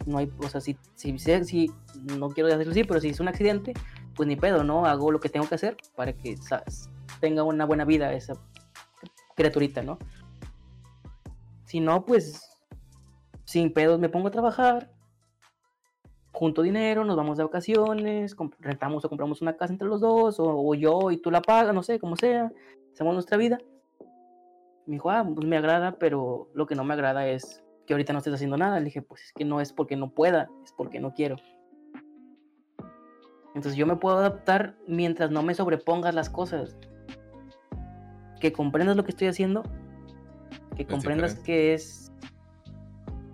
no 0.06 0.18
hay, 0.18 0.28
o 0.38 0.48
sea, 0.48 0.60
si, 0.60 0.76
si, 0.96 1.16
si, 1.20 1.70
no 2.18 2.30
quiero 2.30 2.48
decirlo 2.48 2.72
así, 2.72 2.82
pero 2.82 3.00
si 3.00 3.10
es 3.10 3.20
un 3.20 3.28
accidente, 3.28 3.74
pues 4.16 4.26
ni 4.26 4.34
pedo, 4.34 4.64
¿no? 4.64 4.86
Hago 4.86 5.12
lo 5.12 5.20
que 5.20 5.28
tengo 5.28 5.48
que 5.48 5.54
hacer 5.54 5.76
para 5.94 6.12
que 6.12 6.36
¿sabes? 6.38 6.90
tenga 7.20 7.44
una 7.44 7.64
buena 7.64 7.84
vida 7.84 8.12
esa 8.12 8.34
criaturita, 9.36 9.84
¿no? 9.84 10.00
Si 11.64 11.78
no, 11.78 12.04
pues 12.04 12.58
sin 13.44 13.72
pedos 13.72 14.00
me 14.00 14.08
pongo 14.08 14.26
a 14.26 14.32
trabajar, 14.32 14.90
junto 16.36 16.60
dinero, 16.60 17.02
nos 17.04 17.16
vamos 17.16 17.38
de 17.38 17.44
vacaciones, 17.44 18.36
rentamos 18.60 19.02
o 19.04 19.08
compramos 19.08 19.40
una 19.40 19.56
casa 19.56 19.72
entre 19.72 19.88
los 19.88 20.02
dos, 20.02 20.38
o, 20.38 20.44
o 20.44 20.74
yo 20.74 21.10
y 21.10 21.16
tú 21.16 21.30
la 21.30 21.40
pagas, 21.40 21.74
no 21.74 21.82
sé, 21.82 21.98
como 21.98 22.14
sea, 22.14 22.52
hacemos 22.92 23.14
nuestra 23.14 23.38
vida. 23.38 23.58
Me 24.84 24.96
dijo, 24.96 25.10
ah, 25.10 25.26
pues 25.34 25.46
me 25.46 25.56
agrada, 25.56 25.92
pero 25.98 26.50
lo 26.52 26.66
que 26.66 26.74
no 26.74 26.84
me 26.84 26.92
agrada 26.92 27.26
es 27.26 27.64
que 27.86 27.94
ahorita 27.94 28.12
no 28.12 28.18
estés 28.18 28.34
haciendo 28.34 28.58
nada. 28.58 28.78
Le 28.78 28.84
dije, 28.84 29.00
pues 29.00 29.22
es 29.22 29.32
que 29.32 29.46
no 29.46 29.62
es 29.62 29.72
porque 29.72 29.96
no 29.96 30.10
pueda, 30.10 30.50
es 30.62 30.72
porque 30.72 31.00
no 31.00 31.14
quiero. 31.14 31.36
Entonces 33.54 33.74
yo 33.74 33.86
me 33.86 33.96
puedo 33.96 34.18
adaptar 34.18 34.76
mientras 34.86 35.30
no 35.30 35.42
me 35.42 35.54
sobrepongas 35.54 36.14
las 36.14 36.28
cosas. 36.28 36.76
Que 38.40 38.52
comprendas 38.52 38.94
lo 38.96 39.04
que 39.04 39.12
estoy 39.12 39.28
haciendo, 39.28 39.62
que 40.76 40.86
comprendas 40.86 41.30
diferente. 41.30 41.46
que 41.46 41.74
es 41.74 42.05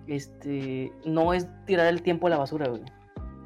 este 0.06 0.92
no 1.04 1.32
es 1.34 1.48
tirar 1.66 1.86
el 1.86 2.02
tiempo 2.02 2.26
a 2.26 2.30
la 2.30 2.38
basura, 2.38 2.68
güey. 2.68 2.82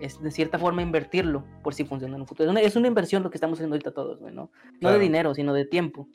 Es 0.01 0.20
de 0.23 0.31
cierta 0.31 0.59
forma 0.59 0.83
invertirlo 0.83 1.45
por 1.62 1.73
si 1.74 1.85
funciona 1.85 2.15
en 2.16 2.20
un 2.23 2.27
futuro. 2.27 2.49
Es 2.49 2.51
una, 2.51 2.61
es 2.61 2.77
una 2.77 2.89
inversión 2.89 3.23
lo 3.23 3.31
que 3.31 3.37
estamos 3.39 3.59
haciendo 3.59 3.74
ahorita 3.74 3.93
todos, 3.93 4.20
güey, 4.20 4.35
¿no? 4.35 4.51
No 4.73 4.78
Claro. 4.81 4.97
de 4.99 5.03
dinero, 5.03 5.35
sino 5.35 5.55
de 5.55 5.65
tiempo, 5.65 6.09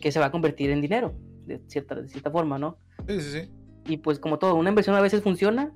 que 0.00 0.10
se 0.10 0.18
va 0.18 0.26
a 0.26 0.30
convertir 0.30 0.70
en 0.70 0.80
dinero, 0.80 1.14
de 1.46 1.60
cierta, 1.68 1.94
de 1.94 2.08
cierta 2.08 2.30
forma, 2.30 2.58
¿no? 2.58 2.78
Sí, 3.06 3.20
sí, 3.20 3.30
sí. 3.42 3.50
Y 3.86 3.98
pues 3.98 4.18
como 4.18 4.38
todo, 4.38 4.54
una 4.56 4.70
inversión 4.70 4.96
a 4.96 5.00
veces 5.00 5.22
funciona 5.22 5.72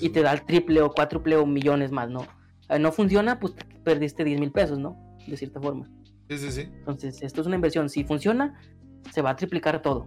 y 0.00 0.08
te 0.08 0.22
da 0.22 0.32
el 0.32 0.44
triple 0.46 0.80
o 0.82 0.90
cuádruple 0.90 1.36
o 1.36 1.46
millones 1.46 1.92
más, 1.92 2.08
¿no? 2.10 2.26
Eh, 2.68 2.78
no 2.78 2.90
funciona, 2.92 3.38
pues 3.38 3.54
perdiste 3.84 4.24
10 4.24 4.40
mil 4.40 4.50
pesos, 4.52 4.78
¿no? 4.78 4.96
De 5.28 5.36
cierta 5.36 5.60
forma. 5.60 5.88
Sí, 6.28 6.38
sí, 6.38 6.50
sí. 6.50 6.62
Entonces, 6.62 7.22
esto 7.22 7.40
es 7.42 7.46
una 7.46 7.54
inversión. 7.56 7.88
Si 7.88 8.02
funciona, 8.02 8.58
se 9.12 9.22
va 9.22 9.30
a 9.30 9.36
triplicar 9.36 9.80
todo. 9.82 10.06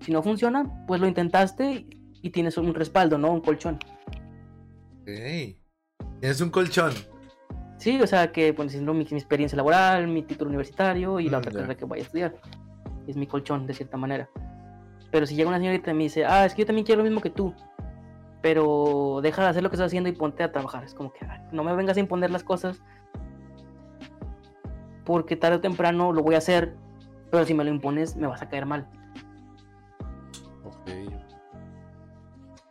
Si 0.00 0.12
no 0.12 0.22
funciona, 0.22 0.64
pues 0.86 1.00
lo 1.00 1.06
intentaste 1.06 1.86
y 2.22 2.30
tienes 2.30 2.56
un 2.58 2.74
respaldo, 2.74 3.18
¿no? 3.18 3.32
Un 3.32 3.40
colchón. 3.40 3.78
Ok. 5.02 5.08
Tienes 6.20 6.40
un 6.40 6.50
colchón. 6.50 6.92
Sí, 7.78 8.00
o 8.00 8.06
sea, 8.06 8.30
que, 8.30 8.52
por 8.52 8.66
ejemplo, 8.66 8.92
mi, 8.92 9.06
mi 9.10 9.16
experiencia 9.18 9.56
laboral, 9.56 10.06
mi 10.06 10.22
título 10.22 10.48
universitario 10.50 11.18
y 11.20 11.28
la 11.30 11.38
Mm, 11.38 11.40
otra 11.40 11.50
ya. 11.52 11.56
carrera 11.58 11.74
que 11.76 11.84
voy 11.84 11.98
a 11.98 12.02
estudiar. 12.02 12.34
es 13.06 13.16
mi 13.16 13.26
colchón 13.26 13.66
de 13.66 13.74
cierta 13.74 13.96
manera. 13.96 14.28
Pero 15.10 15.26
si 15.26 15.34
llega 15.34 15.48
una 15.48 15.58
señorita 15.58 15.90
y 15.90 15.94
me 15.94 16.04
dice, 16.04 16.24
ah, 16.26 16.44
es 16.44 16.54
que 16.54 16.62
yo 16.62 16.66
también 16.66 16.84
quiero 16.86 16.98
lo 17.00 17.04
mismo 17.08 17.20
que 17.20 17.30
tú, 17.30 17.52
pero 18.42 19.18
deja 19.22 19.42
de 19.42 19.48
hacer 19.48 19.62
lo 19.64 19.70
que 19.70 19.76
estás 19.76 19.86
haciendo 19.88 20.08
y 20.08 20.12
ponte 20.12 20.42
a 20.44 20.52
trabajar. 20.52 20.84
Es 20.84 20.94
como 20.94 21.12
que 21.12 21.24
"Ay, 21.26 21.40
no 21.50 21.64
me 21.64 21.74
vengas 21.74 21.96
a 21.96 22.00
imponer 22.00 22.30
las 22.30 22.44
cosas 22.44 22.80
porque 25.04 25.34
tarde 25.34 25.56
o 25.56 25.60
temprano 25.60 26.12
lo 26.12 26.22
voy 26.22 26.36
a 26.36 26.38
hacer, 26.38 26.76
pero 27.30 27.44
si 27.44 27.54
me 27.54 27.64
lo 27.64 27.70
impones 27.70 28.14
me 28.16 28.28
vas 28.28 28.42
a 28.42 28.48
caer 28.48 28.66
mal. 28.66 28.86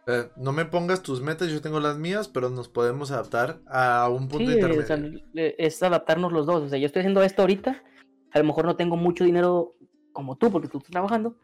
Eh, 0.07 0.27
no 0.37 0.51
me 0.51 0.65
pongas 0.65 1.03
tus 1.03 1.21
metas, 1.21 1.49
yo 1.49 1.61
tengo 1.61 1.79
las 1.79 1.97
mías, 1.97 2.27
pero 2.27 2.49
nos 2.49 2.67
podemos 2.67 3.11
adaptar 3.11 3.61
a 3.67 4.09
un 4.09 4.27
punto 4.27 4.49
Sí, 4.49 4.53
intermedio. 4.55 4.81
o 4.83 4.85
sea, 4.87 4.99
es 5.35 5.83
adaptarnos 5.83 6.31
los 6.33 6.47
dos. 6.47 6.63
O 6.63 6.69
sea, 6.69 6.79
yo 6.79 6.87
estoy 6.87 7.01
haciendo 7.01 7.21
esto 7.21 7.43
ahorita, 7.43 7.83
a 8.31 8.39
lo 8.39 8.45
mejor 8.45 8.65
no 8.65 8.75
tengo 8.75 8.97
mucho 8.97 9.23
dinero 9.23 9.75
como 10.11 10.35
tú, 10.35 10.51
porque 10.51 10.67
tú 10.67 10.79
estás 10.79 10.91
trabajando, 10.91 11.35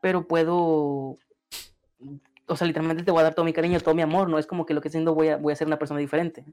pero 0.00 0.26
puedo, 0.26 1.18
o 2.46 2.56
sea, 2.56 2.66
literalmente 2.66 3.02
te 3.04 3.10
voy 3.10 3.20
a 3.20 3.24
dar 3.24 3.34
todo 3.34 3.44
mi 3.44 3.52
cariño, 3.52 3.80
todo 3.80 3.94
mi 3.94 4.02
amor, 4.02 4.30
no 4.30 4.38
es 4.38 4.46
como 4.46 4.64
que 4.64 4.72
lo 4.72 4.80
que 4.80 4.88
estoy 4.88 5.00
haciendo 5.00 5.14
voy 5.14 5.28
a, 5.28 5.36
voy 5.36 5.52
a 5.52 5.56
ser 5.56 5.66
una 5.66 5.78
persona 5.78 6.00
diferente. 6.00 6.46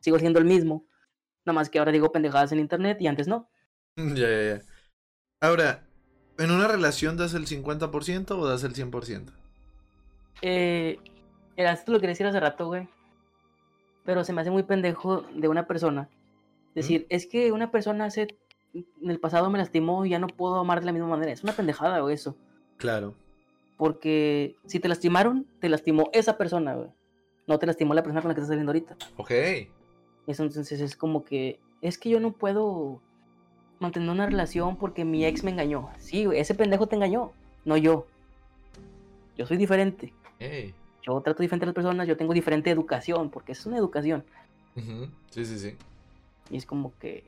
Sigo 0.00 0.18
siendo 0.18 0.38
el 0.38 0.46
mismo, 0.46 0.86
nada 1.44 1.54
más 1.54 1.68
que 1.68 1.78
ahora 1.80 1.92
digo 1.92 2.10
pendejadas 2.12 2.50
en 2.52 2.60
internet 2.60 2.96
y 3.00 3.08
antes 3.08 3.28
no. 3.28 3.50
Ya, 3.96 4.14
ya, 4.28 4.42
ya. 4.56 4.60
Ahora, 5.42 5.86
¿en 6.38 6.50
una 6.50 6.68
relación 6.68 7.16
das 7.16 7.34
el 7.34 7.46
50% 7.46 8.30
o 8.30 8.46
das 8.46 8.64
el 8.64 8.74
100%? 8.74 9.30
Eh, 10.42 10.98
era 11.56 11.72
esto 11.72 11.92
lo 11.92 11.98
quería 11.98 12.12
decir 12.12 12.26
hace 12.26 12.40
rato, 12.40 12.66
güey. 12.66 12.88
Pero 14.04 14.24
se 14.24 14.32
me 14.32 14.40
hace 14.40 14.50
muy 14.50 14.64
pendejo 14.64 15.22
de 15.34 15.48
una 15.48 15.66
persona. 15.66 16.08
Decir, 16.74 17.06
es 17.10 17.26
que 17.26 17.52
una 17.52 17.70
persona 17.70 18.06
hace, 18.06 18.36
en 18.74 19.10
el 19.10 19.20
pasado 19.20 19.50
me 19.50 19.58
lastimó 19.58 20.04
y 20.06 20.10
ya 20.10 20.18
no 20.18 20.26
puedo 20.26 20.58
amar 20.58 20.80
de 20.80 20.86
la 20.86 20.92
misma 20.92 21.08
manera. 21.08 21.30
Es 21.30 21.44
una 21.44 21.52
pendejada, 21.52 22.00
güey, 22.00 22.14
eso. 22.14 22.34
Claro. 22.78 23.14
Porque 23.76 24.56
si 24.66 24.80
te 24.80 24.88
lastimaron, 24.88 25.46
te 25.60 25.68
lastimó 25.68 26.10
esa 26.12 26.36
persona, 26.38 26.74
güey. 26.74 26.88
No 27.46 27.58
te 27.58 27.66
lastimó 27.66 27.94
la 27.94 28.02
persona 28.02 28.22
con 28.22 28.28
la 28.28 28.34
que 28.34 28.40
estás 28.40 28.48
saliendo 28.48 28.70
ahorita. 28.70 28.96
Ok. 29.16 29.30
Eso, 30.26 30.44
entonces 30.44 30.80
es 30.80 30.96
como 30.96 31.24
que, 31.24 31.60
es 31.80 31.98
que 31.98 32.08
yo 32.08 32.20
no 32.20 32.32
puedo 32.32 33.02
mantener 33.82 34.08
una 34.08 34.26
relación 34.26 34.76
porque 34.76 35.04
mi 35.04 35.24
ex 35.26 35.44
me 35.44 35.50
engañó. 35.50 35.90
Sí, 35.98 36.26
ese 36.34 36.54
pendejo 36.54 36.86
te 36.86 36.96
engañó, 36.96 37.32
no 37.64 37.76
yo. 37.76 38.06
Yo 39.36 39.46
soy 39.46 39.56
diferente. 39.58 40.12
Yo 41.04 41.20
trato 41.20 41.42
diferente 41.42 41.64
a 41.64 41.66
las 41.66 41.74
personas, 41.74 42.06
yo 42.06 42.16
tengo 42.16 42.32
diferente 42.32 42.70
educación, 42.70 43.28
porque 43.28 43.52
es 43.52 43.66
una 43.66 43.76
educación. 43.76 44.24
Sí, 45.30 45.44
sí, 45.44 45.58
sí. 45.58 45.76
Y 46.50 46.56
es 46.56 46.64
como 46.64 46.92
que 46.98 47.24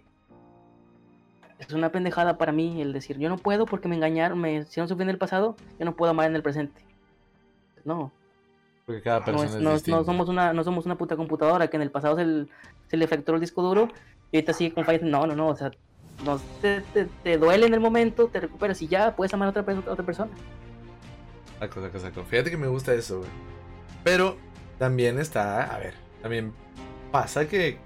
es 1.59 1.73
una 1.73 1.91
pendejada 1.91 2.37
para 2.39 2.53
mí 2.53 2.81
el 2.81 2.93
decir, 2.93 3.19
yo 3.19 3.29
no 3.29 3.37
puedo 3.37 3.67
porque 3.67 3.89
me 3.89 3.97
engañaron, 3.97 4.41
me 4.41 4.55
hicieron 4.57 4.89
sufrir 4.89 5.05
en 5.05 5.11
el 5.11 5.19
pasado, 5.19 5.57
yo 5.79 5.85
no 5.85 5.95
puedo 5.95 6.11
amar 6.11 6.29
en 6.29 6.37
el 6.37 6.43
presente. 6.43 6.83
No, 7.85 8.13
Porque 8.87 9.03
cada 9.03 9.21
no, 9.21 9.25
persona 9.27 9.47
es- 9.75 9.83
es, 9.83 9.89
no- 9.89 9.99
no 9.99 10.05
somos 10.05 10.29
una, 10.29 10.53
no 10.53 10.65
somos 10.65 10.87
una 10.87 10.97
puta 10.97 11.17
computadora 11.17 11.69
que 11.69 11.77
en 11.77 11.83
el 11.83 11.91
pasado 11.91 12.17
se, 12.17 12.25
le- 12.25 12.47
se 12.89 12.97
le 12.97 13.07
fracturó 13.07 13.37
el 13.37 13.41
disco 13.41 13.63
duro 13.63 13.89
y 14.33 14.37
ahorita 14.37 14.53
sigue 14.53 14.73
con 14.75 14.85
fallas. 14.85 15.03
No, 15.03 15.27
no, 15.27 15.35
no, 15.35 15.49
o 15.49 15.57
sea, 15.57 15.71
no, 16.25 16.41
te, 16.61 16.81
te- 16.81 17.07
te 17.23 17.39
duele 17.39 17.67
en 17.67 17.75
el 17.75 17.81
momento, 17.81 18.29
te 18.29 18.41
recuperas 18.41 18.81
y 18.83 18.89
ya 18.89 19.15
puedes 19.15 19.33
amar 19.35 19.49
a 19.49 19.51
otra, 19.61 19.65
a 19.73 19.93
otra 19.93 20.05
persona. 20.05 20.31
Saco, 21.59 21.81
saco, 21.81 21.99
saco. 21.99 22.25
Fíjate 22.25 22.51
que 22.51 22.57
me 22.57 22.67
gusta 22.67 22.93
eso, 22.95 23.19
güey. 23.19 23.31
Pero 24.03 24.37
también 24.79 25.19
está, 25.19 25.63
a 25.75 25.79
ver, 25.79 25.95
también 26.21 26.53
pasa 27.13 27.47
que 27.49 27.79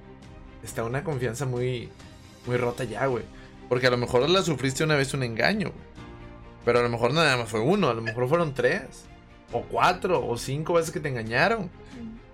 está 0.63 0.85
una 0.85 1.05
confianza 1.05 1.47
muy, 1.47 1.89
muy 2.47 2.57
rota 2.57 2.85
ya, 2.85 3.07
güey. 3.07 3.25
Porque 3.69 3.87
a 3.87 3.91
lo 3.91 3.99
mejor 3.99 4.29
la 4.29 4.43
sufriste 4.43 4.83
una 4.85 4.97
vez 4.97 5.13
un 5.15 5.23
engaño, 5.23 5.69
güey. 5.69 5.89
Pero 6.65 6.81
a 6.81 6.83
lo 6.83 6.89
mejor 6.89 7.13
nada 7.13 7.37
más 7.37 7.49
fue 7.49 7.61
uno, 7.61 7.89
a 7.89 7.95
lo 7.95 8.03
mejor 8.03 8.29
fueron 8.29 8.53
tres, 8.55 9.05
o 9.53 9.63
cuatro, 9.63 10.27
o 10.27 10.37
cinco 10.37 10.75
veces 10.75 10.91
que 10.91 11.01
te 11.01 11.09
engañaron. 11.09 11.71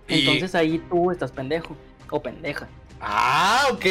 Y- 0.08 0.20
Entonces 0.20 0.54
ahí 0.54 0.82
tú 0.90 1.10
estás 1.10 1.30
pendejo 1.32 1.76
o 2.10 2.22
pendeja. 2.22 2.68
Ah, 3.06 3.66
ok, 3.70 3.84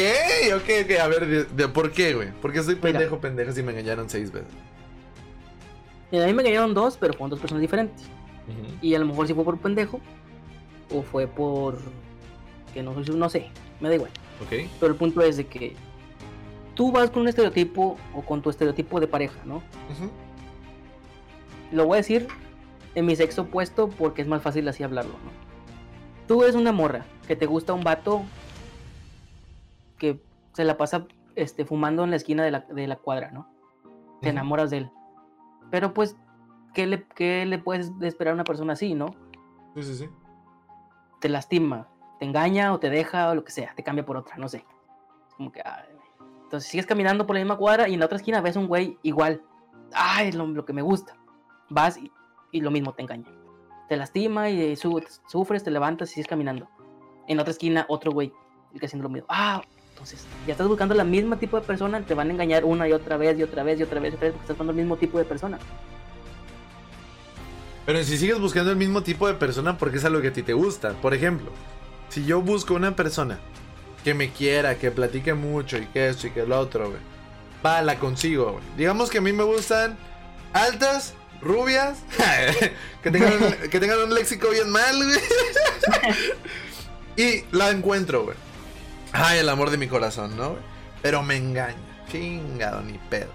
ok, 0.56 0.68
ok. 0.84 0.98
A 1.00 1.06
ver, 1.08 1.26
de, 1.26 1.44
de- 1.44 1.68
¿por 1.68 1.92
qué, 1.92 2.14
güey? 2.14 2.32
¿Por 2.32 2.52
qué 2.52 2.62
soy 2.62 2.74
Mira. 2.74 2.82
pendejo, 2.98 3.20
pendeja 3.20 3.52
si 3.52 3.62
me 3.62 3.70
engañaron 3.72 4.10
seis 4.10 4.32
veces? 4.32 4.48
A 6.12 6.26
mí 6.26 6.32
me 6.32 6.42
engañaron 6.42 6.74
dos, 6.74 6.96
pero 6.96 7.12
fueron 7.12 7.30
dos 7.30 7.40
personas 7.40 7.60
diferentes. 7.62 8.04
Y 8.82 8.94
a 8.94 8.98
lo 8.98 9.06
mejor 9.06 9.26
si 9.26 9.34
fue 9.34 9.44
por 9.44 9.58
pendejo 9.58 10.00
o 10.92 11.02
fue 11.02 11.26
por 11.26 11.78
que 12.74 12.82
no 12.82 12.92
no 12.92 13.30
sé, 13.30 13.48
me 13.80 13.88
da 13.88 13.94
igual. 13.94 14.10
Ok. 14.42 14.68
Pero 14.80 14.92
el 14.92 14.98
punto 14.98 15.22
es 15.22 15.36
de 15.36 15.46
que 15.46 15.74
tú 16.74 16.90
vas 16.92 17.08
con 17.10 17.22
un 17.22 17.28
estereotipo 17.28 17.96
o 18.14 18.22
con 18.22 18.42
tu 18.42 18.50
estereotipo 18.50 19.00
de 19.00 19.06
pareja, 19.06 19.38
¿no? 19.44 19.56
Ujú. 19.56 20.10
Lo 21.72 21.86
voy 21.86 21.94
a 21.94 21.98
decir 21.98 22.26
en 22.94 23.06
mi 23.06 23.16
sexo 23.16 23.42
opuesto 23.42 23.88
porque 23.88 24.22
es 24.22 24.28
más 24.28 24.42
fácil 24.42 24.66
así 24.68 24.82
hablarlo, 24.82 25.12
¿no? 25.12 25.30
Tú 26.28 26.42
eres 26.42 26.54
una 26.56 26.72
morra 26.72 27.06
que 27.26 27.36
te 27.36 27.46
gusta 27.46 27.72
un 27.72 27.82
vato 27.84 28.22
que 29.98 30.22
se 30.52 30.64
la 30.64 30.76
pasa 30.76 31.06
este, 31.36 31.64
fumando 31.64 32.04
en 32.04 32.10
la 32.10 32.16
esquina 32.16 32.44
de 32.44 32.50
la, 32.50 32.60
de 32.60 32.86
la 32.86 32.96
cuadra, 32.96 33.30
¿no? 33.30 33.48
Te 34.20 34.28
enamoras 34.30 34.70
de 34.70 34.78
él. 34.78 34.90
Pero 35.70 35.92
pues, 35.94 36.16
¿qué 36.72 36.86
le, 36.86 37.04
qué 37.08 37.44
le 37.46 37.58
puedes 37.58 37.92
esperar 38.00 38.32
a 38.32 38.34
una 38.34 38.44
persona 38.44 38.74
así, 38.74 38.94
no? 38.94 39.08
Sí, 39.74 39.82
sí, 39.82 39.94
sí. 39.96 40.08
te 41.20 41.28
lastima, 41.28 41.88
te 42.20 42.24
engaña 42.26 42.72
o 42.72 42.78
te 42.78 42.90
deja 42.90 43.30
o 43.30 43.34
lo 43.34 43.44
que 43.44 43.50
sea, 43.52 43.74
te 43.74 43.82
cambia 43.82 44.04
por 44.06 44.16
otra, 44.16 44.36
no 44.36 44.48
sé. 44.48 44.64
Es 45.28 45.34
como 45.34 45.50
que, 45.50 45.60
ay, 45.64 45.84
entonces 46.44 46.70
sigues 46.70 46.86
caminando 46.86 47.26
por 47.26 47.34
la 47.34 47.40
misma 47.40 47.56
cuadra 47.56 47.88
y 47.88 47.94
en 47.94 48.00
la 48.00 48.06
otra 48.06 48.16
esquina 48.18 48.40
ves 48.40 48.56
un 48.56 48.68
güey 48.68 48.98
igual. 49.02 49.42
Ay, 49.92 50.28
es 50.28 50.34
lo, 50.36 50.46
lo 50.46 50.64
que 50.64 50.72
me 50.72 50.82
gusta. 50.82 51.16
Vas 51.70 51.96
y, 51.96 52.12
y 52.52 52.60
lo 52.60 52.70
mismo 52.70 52.92
te 52.92 53.02
engaña. 53.02 53.26
Te 53.88 53.96
lastima 53.96 54.48
y 54.50 54.60
eh, 54.60 54.76
su- 54.76 55.02
sufres, 55.26 55.64
te 55.64 55.70
levantas 55.70 56.10
y 56.10 56.14
sigues 56.14 56.28
caminando. 56.28 56.68
En 57.26 57.36
la 57.36 57.42
otra 57.42 57.52
esquina 57.52 57.84
otro 57.88 58.12
güey, 58.12 58.32
el 58.72 58.78
que 58.80 58.86
haciendo 58.86 59.04
lo 59.04 59.08
mismo. 59.12 59.26
Ah, 59.28 59.60
entonces 59.94 60.26
ya 60.46 60.52
estás 60.52 60.66
buscando 60.66 60.92
la 60.94 61.04
misma 61.04 61.38
tipo 61.38 61.58
de 61.58 61.64
persona, 61.64 62.00
te 62.00 62.14
van 62.14 62.28
a 62.28 62.32
engañar 62.32 62.64
una 62.64 62.88
y 62.88 62.92
otra 62.92 63.16
vez 63.16 63.38
y 63.38 63.44
otra 63.44 63.62
vez 63.62 63.78
y 63.78 63.84
otra 63.84 64.00
vez 64.00 64.12
y 64.12 64.16
otra 64.16 64.26
vez 64.26 64.32
porque 64.32 64.42
estás 64.42 64.56
buscando 64.56 64.72
el 64.72 64.76
mismo 64.76 64.96
tipo 64.96 65.18
de 65.18 65.24
persona. 65.24 65.58
Pero 67.86 68.02
si 68.02 68.18
sigues 68.18 68.40
buscando 68.40 68.70
el 68.70 68.76
mismo 68.76 69.02
tipo 69.02 69.28
de 69.28 69.34
persona 69.34 69.78
porque 69.78 69.98
es 69.98 70.04
algo 70.04 70.20
que 70.20 70.28
a 70.28 70.32
ti 70.32 70.42
te 70.42 70.52
gusta. 70.52 70.94
Por 70.94 71.14
ejemplo, 71.14 71.52
si 72.08 72.24
yo 72.24 72.42
busco 72.42 72.74
una 72.74 72.96
persona 72.96 73.38
que 74.02 74.14
me 74.14 74.30
quiera, 74.30 74.76
que 74.78 74.90
platique 74.90 75.32
mucho 75.32 75.78
y 75.78 75.86
que 75.86 76.08
esto 76.08 76.26
y 76.26 76.30
que 76.30 76.44
lo 76.44 76.58
otro, 76.58 76.88
güey. 76.88 77.00
Va, 77.64 77.80
la 77.80 77.98
consigo, 77.98 78.52
güey. 78.52 78.64
Digamos 78.76 79.10
que 79.10 79.18
a 79.18 79.20
mí 79.20 79.32
me 79.32 79.44
gustan 79.44 79.96
altas, 80.52 81.14
rubias, 81.40 81.98
que, 83.02 83.10
tengan, 83.10 83.38
que 83.70 83.80
tengan 83.80 84.00
un 84.00 84.12
léxico 84.12 84.50
bien 84.50 84.70
mal, 84.70 84.96
güey. 84.96 85.18
y 87.44 87.56
la 87.56 87.70
encuentro, 87.70 88.24
güey. 88.24 88.43
Ay, 89.14 89.38
el 89.38 89.48
amor 89.48 89.70
de 89.70 89.78
mi 89.78 89.86
corazón, 89.88 90.36
¿no? 90.36 90.56
Pero 91.02 91.22
me 91.22 91.36
engaña. 91.36 91.76
Chingado, 92.10 92.82
ni 92.82 92.98
pedo. 93.10 93.30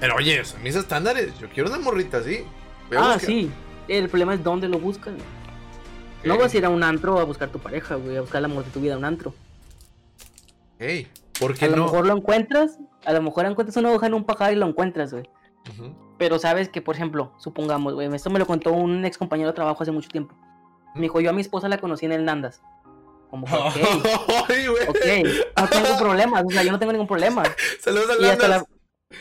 Pero 0.00 0.16
oye, 0.16 0.44
son 0.44 0.62
mis 0.62 0.74
estándares. 0.74 1.38
Yo 1.38 1.48
quiero 1.50 1.68
una 1.68 1.78
morrita 1.78 2.18
así. 2.18 2.38
A 2.92 2.96
Ah, 2.96 3.00
buscar- 3.14 3.20
sí. 3.20 3.50
El 3.88 4.08
problema 4.08 4.34
es 4.34 4.42
dónde 4.42 4.68
lo 4.68 4.78
buscas. 4.78 5.14
güey. 5.14 5.26
No 6.24 6.36
vas 6.38 6.52
a 6.52 6.56
ir 6.58 6.64
a 6.64 6.68
un 6.70 6.82
antro 6.82 7.18
a 7.18 7.24
buscar 7.24 7.48
tu 7.50 7.58
pareja, 7.58 7.94
güey, 7.96 8.16
a 8.16 8.20
buscar 8.20 8.38
el 8.40 8.44
amor 8.46 8.64
de 8.64 8.70
tu 8.70 8.80
vida 8.80 8.94
a 8.94 8.98
un 8.98 9.04
antro. 9.04 9.34
Ey, 10.78 11.08
¿por 11.38 11.54
qué 11.54 11.66
A 11.66 11.68
lo 11.68 11.76
no? 11.76 11.84
mejor 11.84 12.06
lo 12.06 12.16
encuentras, 12.16 12.78
a 13.04 13.12
lo 13.12 13.22
mejor 13.22 13.46
encuentras 13.46 13.76
una 13.78 13.90
hoja 13.90 14.06
en 14.06 14.14
un 14.14 14.24
pajar 14.24 14.52
y 14.52 14.56
lo 14.56 14.66
encuentras, 14.66 15.12
güey. 15.12 15.28
Pero 16.18 16.38
sabes 16.38 16.68
que, 16.68 16.82
por 16.82 16.94
ejemplo, 16.94 17.32
supongamos, 17.38 17.94
güey, 17.94 18.12
esto 18.14 18.28
me 18.30 18.38
lo 18.38 18.46
contó 18.46 18.72
un 18.72 19.04
ex 19.04 19.16
compañero 19.18 19.48
de 19.50 19.54
trabajo 19.54 19.82
hace 19.82 19.92
mucho 19.92 20.08
tiempo. 20.10 20.34
Me 20.94 21.02
dijo, 21.02 21.20
yo 21.20 21.30
a 21.30 21.32
mi 21.32 21.40
esposa 21.40 21.68
la 21.68 21.78
conocí 21.78 22.04
en 22.06 22.12
el 22.12 22.24
Nandas. 22.24 22.62
Como 23.30 23.46
que, 23.46 23.82
ok, 24.88 24.98
no 25.56 25.68
tengo 25.68 25.98
problemas, 25.98 26.44
o 26.44 26.50
sea, 26.50 26.64
yo 26.64 26.72
no 26.72 26.80
tengo 26.80 26.90
ningún 26.90 27.06
problema. 27.06 27.44
Saludos 27.80 28.10
al 28.10 28.20
Y 28.20 28.24
hasta, 28.24 28.48
la, 28.48 28.56
Landas. 28.56 28.70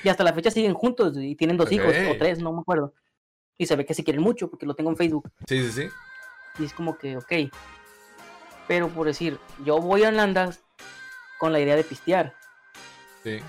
y 0.04 0.10
hasta 0.10 0.24
la 0.24 0.34
fecha 0.34 0.50
siguen 0.50 0.74
juntos 0.74 1.16
y 1.16 1.36
tienen 1.36 1.58
dos 1.58 1.72
hijos, 1.72 1.94
o 2.10 2.18
tres, 2.18 2.40
no 2.40 2.52
me 2.52 2.62
acuerdo. 2.62 2.94
Y 3.58 3.68
se 3.68 3.76
ve 3.76 3.86
que 3.86 3.94
se 3.94 4.04
quieren 4.04 4.24
mucho 4.24 4.50
porque 4.50 4.66
lo 4.66 4.74
tengo 4.74 4.90
en 4.90 4.98
Facebook. 4.98 5.30
Sí, 5.48 5.64
sí, 5.64 5.72
sí. 5.72 5.90
Y 6.58 6.66
es 6.66 6.74
como 6.74 6.98
que, 6.98 7.18
ok. 7.18 7.52
Pero 8.68 8.90
por 8.90 9.06
decir, 9.06 9.38
yo 9.64 9.78
voy 9.78 10.04
a 10.04 10.12
Nandas 10.12 10.62
con 11.38 11.54
la 11.54 11.60
idea 11.60 11.76
de 11.76 11.84
pistear. 11.84 12.34
Sí. 13.24 13.40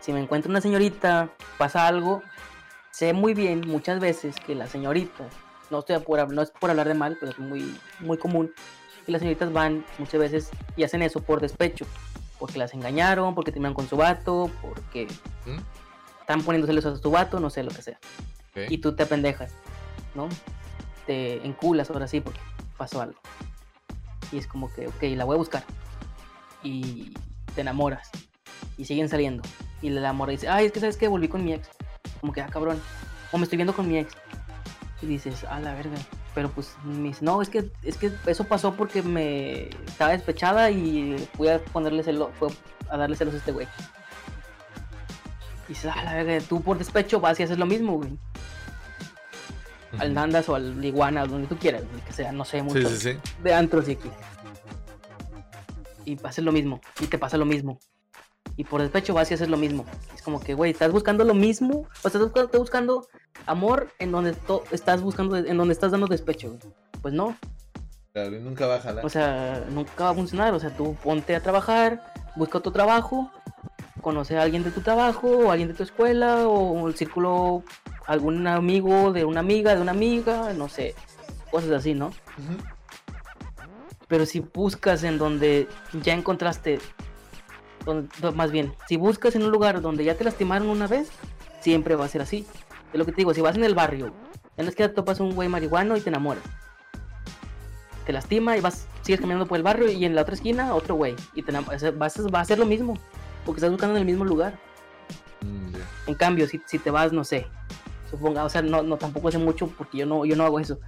Si 0.00 0.12
me 0.12 0.20
encuentro 0.20 0.50
una 0.50 0.60
señorita, 0.60 1.30
pasa 1.56 1.86
algo, 1.86 2.22
sé 2.90 3.14
muy 3.14 3.32
bien 3.32 3.62
muchas 3.66 3.98
veces 3.98 4.36
que 4.46 4.54
las 4.54 4.70
señoritas, 4.70 5.32
no, 5.70 5.80
estoy 5.80 5.98
por, 6.00 6.32
no 6.32 6.42
es 6.42 6.50
por 6.50 6.70
hablar 6.70 6.88
de 6.88 6.94
mal, 6.94 7.16
pero 7.18 7.32
es 7.32 7.38
muy, 7.38 7.78
muy 8.00 8.18
común, 8.18 8.52
que 9.08 9.12
las 9.12 9.20
señoritas 9.20 9.50
van 9.54 9.86
muchas 9.96 10.20
veces 10.20 10.50
y 10.76 10.82
hacen 10.82 11.00
eso 11.00 11.22
por 11.22 11.40
despecho. 11.40 11.86
Porque 12.38 12.58
las 12.58 12.74
engañaron, 12.74 13.34
porque 13.34 13.50
terminan 13.50 13.72
con 13.72 13.88
su 13.88 13.96
vato, 13.96 14.50
porque 14.60 15.06
¿Mm? 15.46 15.58
están 16.20 16.42
poniéndoselos 16.42 16.84
a 16.84 16.94
su 16.94 17.10
vato, 17.10 17.40
no 17.40 17.48
sé 17.48 17.62
lo 17.62 17.70
que 17.70 17.80
sea. 17.80 17.98
Y 18.68 18.78
tú 18.78 18.94
te 18.94 19.04
apendejas, 19.04 19.52
¿no? 20.14 20.28
Te 21.06 21.46
enculas 21.46 21.90
ahora 21.90 22.06
sí 22.06 22.20
porque 22.20 22.40
pasó 22.76 23.00
algo. 23.00 23.18
Y 24.30 24.36
es 24.36 24.46
como 24.46 24.70
que, 24.74 24.88
ok, 24.88 25.02
la 25.16 25.24
voy 25.24 25.36
a 25.36 25.38
buscar. 25.38 25.64
Y 26.62 27.14
te 27.54 27.62
enamoras. 27.62 28.10
Y 28.76 28.84
siguen 28.84 29.08
saliendo. 29.08 29.42
Y 29.80 29.88
la 29.88 30.10
amor 30.10 30.28
dice, 30.28 30.48
ay, 30.48 30.66
es 30.66 30.72
que 30.72 30.80
sabes 30.80 30.98
que 30.98 31.08
volví 31.08 31.28
con 31.28 31.44
mi 31.44 31.54
ex. 31.54 31.70
como 32.20 32.34
que, 32.34 32.42
ah, 32.42 32.48
cabrón, 32.52 32.78
o 33.32 33.38
me 33.38 33.44
estoy 33.44 33.56
viendo 33.56 33.74
con 33.74 33.88
mi 33.88 33.98
ex. 34.00 34.12
Y 35.00 35.06
dices, 35.06 35.44
a 35.44 35.60
la 35.60 35.72
verga. 35.74 35.96
Pero 36.38 36.50
pues 36.50 36.76
me 36.84 37.08
dice, 37.08 37.24
no, 37.24 37.42
es 37.42 37.48
que, 37.48 37.68
es 37.82 37.96
que 37.96 38.12
eso 38.26 38.44
pasó 38.44 38.74
porque 38.74 39.02
me 39.02 39.70
estaba 39.88 40.12
despechada 40.12 40.70
y 40.70 41.16
fui 41.36 41.48
a 41.48 41.58
ponerle 41.58 42.04
celo, 42.04 42.30
fue 42.38 42.46
a 42.88 42.96
darle 42.96 43.16
celos 43.16 43.34
a 43.34 43.38
este 43.38 43.50
güey. 43.50 43.66
Y 45.66 45.70
dices, 45.70 45.90
a 45.92 46.04
la 46.04 46.14
verga, 46.14 46.40
tú 46.48 46.62
por 46.62 46.78
despecho 46.78 47.18
vas 47.18 47.40
y 47.40 47.42
haces 47.42 47.58
lo 47.58 47.66
mismo, 47.66 47.94
güey. 47.94 48.16
Al 49.98 50.14
Nandas 50.14 50.48
o 50.48 50.54
al 50.54 50.84
Iguana, 50.84 51.26
donde 51.26 51.48
tú 51.48 51.56
quieras, 51.56 51.82
el 51.92 52.02
que 52.02 52.12
sea, 52.12 52.30
no 52.30 52.44
sé, 52.44 52.62
mucho. 52.62 52.88
Sí, 52.88 52.96
sí, 52.96 53.14
sí. 53.14 53.18
De 53.42 53.52
antros 53.52 53.88
y 53.88 53.92
aquí. 53.94 54.10
Y 56.04 56.24
haces 56.24 56.44
lo 56.44 56.52
mismo, 56.52 56.80
y 57.00 57.06
te 57.08 57.18
pasa 57.18 57.36
lo 57.36 57.46
mismo. 57.46 57.80
Y 58.56 58.64
por 58.64 58.82
despecho 58.82 59.14
vas 59.14 59.30
y 59.30 59.34
haces 59.34 59.48
lo 59.48 59.56
mismo. 59.56 59.84
Es 60.14 60.22
como 60.22 60.40
que, 60.40 60.54
güey, 60.54 60.72
estás 60.72 60.90
buscando 60.90 61.24
lo 61.24 61.34
mismo. 61.34 61.86
O 62.02 62.08
estás 62.08 62.20
buscando, 62.20 62.46
estás 62.46 62.60
buscando 62.60 63.08
amor 63.46 63.88
en 63.98 64.10
donde 64.10 64.34
estás 64.72 65.00
buscando, 65.00 65.36
en 65.36 65.56
donde 65.56 65.72
estás 65.72 65.92
dando 65.92 66.06
despecho, 66.06 66.48
güey. 66.48 66.60
Pues 67.00 67.14
no. 67.14 67.36
Claro, 68.12 68.36
y 68.36 68.40
nunca 68.40 68.66
va 68.66 68.76
a 68.76 68.80
jalar. 68.80 69.06
O 69.06 69.08
sea, 69.08 69.64
nunca 69.70 70.04
va 70.04 70.10
a 70.10 70.14
funcionar. 70.14 70.54
O 70.54 70.60
sea, 70.60 70.76
tú 70.76 70.96
ponte 71.04 71.36
a 71.36 71.40
trabajar, 71.40 72.12
busca 72.34 72.58
otro 72.58 72.72
trabajo, 72.72 73.30
conoce 74.00 74.36
a 74.36 74.42
alguien 74.42 74.64
de 74.64 74.72
tu 74.72 74.80
trabajo, 74.80 75.28
o 75.28 75.50
alguien 75.52 75.68
de 75.68 75.74
tu 75.74 75.84
escuela, 75.84 76.48
o 76.48 76.88
el 76.88 76.96
círculo, 76.96 77.62
algún 78.06 78.46
amigo 78.48 79.12
de 79.12 79.24
una 79.24 79.40
amiga, 79.40 79.76
de 79.76 79.82
una 79.82 79.92
amiga, 79.92 80.52
no 80.54 80.68
sé, 80.68 80.96
cosas 81.50 81.70
así, 81.70 81.94
¿no? 81.94 82.12
Pero 84.08 84.26
si 84.26 84.40
buscas 84.40 85.04
en 85.04 85.18
donde 85.18 85.68
ya 86.02 86.14
encontraste, 86.14 86.80
donde- 87.94 88.32
más 88.32 88.50
bien, 88.50 88.74
si 88.86 88.96
buscas 88.96 89.34
en 89.34 89.42
un 89.42 89.50
lugar 89.50 89.80
donde 89.80 90.04
ya 90.04 90.14
te 90.14 90.24
lastimaron 90.24 90.68
una 90.68 90.86
vez, 90.86 91.10
siempre 91.60 91.96
va 91.96 92.04
a 92.04 92.08
ser 92.08 92.22
así. 92.22 92.46
Es 92.92 92.98
lo 92.98 93.04
que 93.04 93.12
te 93.12 93.16
digo, 93.16 93.34
si 93.34 93.40
vas 93.40 93.56
en 93.56 93.64
el 93.64 93.74
barrio, 93.74 94.12
en 94.56 94.64
la 94.64 94.70
esquina 94.70 94.88
te 94.88 94.94
topas 94.94 95.20
un 95.20 95.34
güey 95.34 95.48
marihuano 95.48 95.96
y 95.96 96.00
te 96.00 96.10
enamoras. 96.10 96.42
Te 98.06 98.12
lastima 98.12 98.56
y 98.56 98.60
vas, 98.60 98.86
sigues 99.02 99.20
caminando 99.20 99.46
por 99.46 99.56
el 99.56 99.62
barrio 99.62 99.90
y 99.90 100.04
en 100.04 100.14
la 100.14 100.22
otra 100.22 100.34
esquina 100.34 100.74
otro 100.74 100.94
güey. 100.94 101.14
Y 101.34 101.42
te 101.42 101.52
vas, 101.52 101.84
va 101.84 102.40
a 102.40 102.44
ser 102.44 102.58
lo 102.58 102.66
mismo, 102.66 102.94
porque 103.44 103.58
estás 103.58 103.70
buscando 103.70 103.96
en 103.96 104.00
el 104.00 104.06
mismo 104.06 104.24
lugar. 104.24 104.58
Mm. 105.42 106.08
En 106.08 106.14
cambio, 106.14 106.46
si, 106.48 106.60
si 106.66 106.78
te 106.78 106.90
vas, 106.90 107.12
no 107.12 107.24
sé, 107.24 107.46
suponga, 108.10 108.44
o 108.44 108.48
sea, 108.48 108.62
no, 108.62 108.82
no 108.82 108.96
tampoco 108.96 109.30
sé 109.30 109.38
mucho 109.38 109.68
porque 109.68 109.98
yo 109.98 110.06
no, 110.06 110.24
yo 110.24 110.36
no 110.36 110.44
hago 110.44 110.58
eso. 110.58 110.78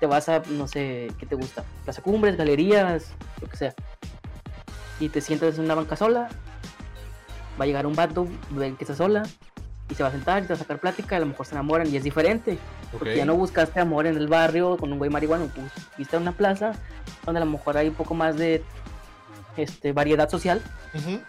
Te 0.00 0.06
vas 0.06 0.28
a, 0.28 0.42
no 0.50 0.68
sé, 0.68 1.12
¿qué 1.18 1.26
te 1.26 1.34
gusta? 1.34 1.64
Plaza 1.84 2.02
Cumbres, 2.02 2.36
galerías, 2.36 3.12
lo 3.40 3.48
que 3.48 3.56
sea. 3.56 3.74
Y 5.00 5.08
te 5.08 5.20
sientas 5.20 5.58
en 5.58 5.64
una 5.64 5.74
banca 5.74 5.96
sola. 5.96 6.28
Va 7.60 7.64
a 7.64 7.66
llegar 7.66 7.86
un 7.86 7.94
vato, 7.94 8.26
ve 8.50 8.74
que 8.76 8.84
está 8.84 8.94
sola, 8.94 9.24
y 9.90 9.94
se 9.94 10.02
va 10.02 10.10
a 10.10 10.12
sentar 10.12 10.42
y 10.42 10.46
te 10.46 10.52
va 10.52 10.54
a 10.54 10.58
sacar 10.58 10.78
plática, 10.78 11.16
a 11.16 11.20
lo 11.20 11.26
mejor 11.26 11.46
se 11.46 11.54
enamoran 11.54 11.88
y 11.92 11.96
es 11.96 12.04
diferente. 12.04 12.58
Porque 12.92 13.10
Ok. 13.10 13.16
ya 13.16 13.24
no 13.24 13.34
buscaste 13.34 13.80
amor 13.80 14.06
en 14.06 14.16
el 14.16 14.28
barrio 14.28 14.76
con 14.76 14.92
un 14.92 14.98
güey 14.98 15.10
marihuano, 15.10 15.46
pues 15.54 15.70
viste 15.96 16.16
una 16.16 16.32
plaza 16.32 16.72
donde 17.24 17.40
a 17.40 17.44
lo 17.44 17.50
mejor 17.50 17.76
hay 17.76 17.88
un 17.88 17.94
poco 17.94 18.14
más 18.14 18.36
de 18.36 18.64
este, 19.56 19.92
variedad 19.92 20.28
social 20.30 20.62
Ujú. 20.94 21.20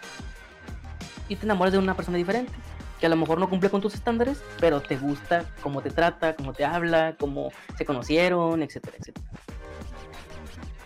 y 1.28 1.36
te 1.36 1.44
enamoras 1.44 1.72
de 1.72 1.78
una 1.78 1.94
persona 1.94 2.16
diferente, 2.16 2.52
que 2.98 3.06
a 3.06 3.08
lo 3.08 3.16
mejor 3.16 3.38
no 3.38 3.48
cumple 3.50 3.68
con 3.70 3.80
tus 3.80 3.94
estándares, 3.94 4.42
pero 4.60 4.80
te 4.80 4.96
gusta 4.96 5.44
cómo 5.62 5.82
te 5.82 5.90
trata, 5.90 6.34
cómo 6.34 6.52
te 6.52 6.64
habla, 6.64 7.16
cómo 7.18 7.50
se 7.76 7.84
conocieron, 7.84 8.62
etcétera, 8.62 8.96
etcétera. 8.98 9.26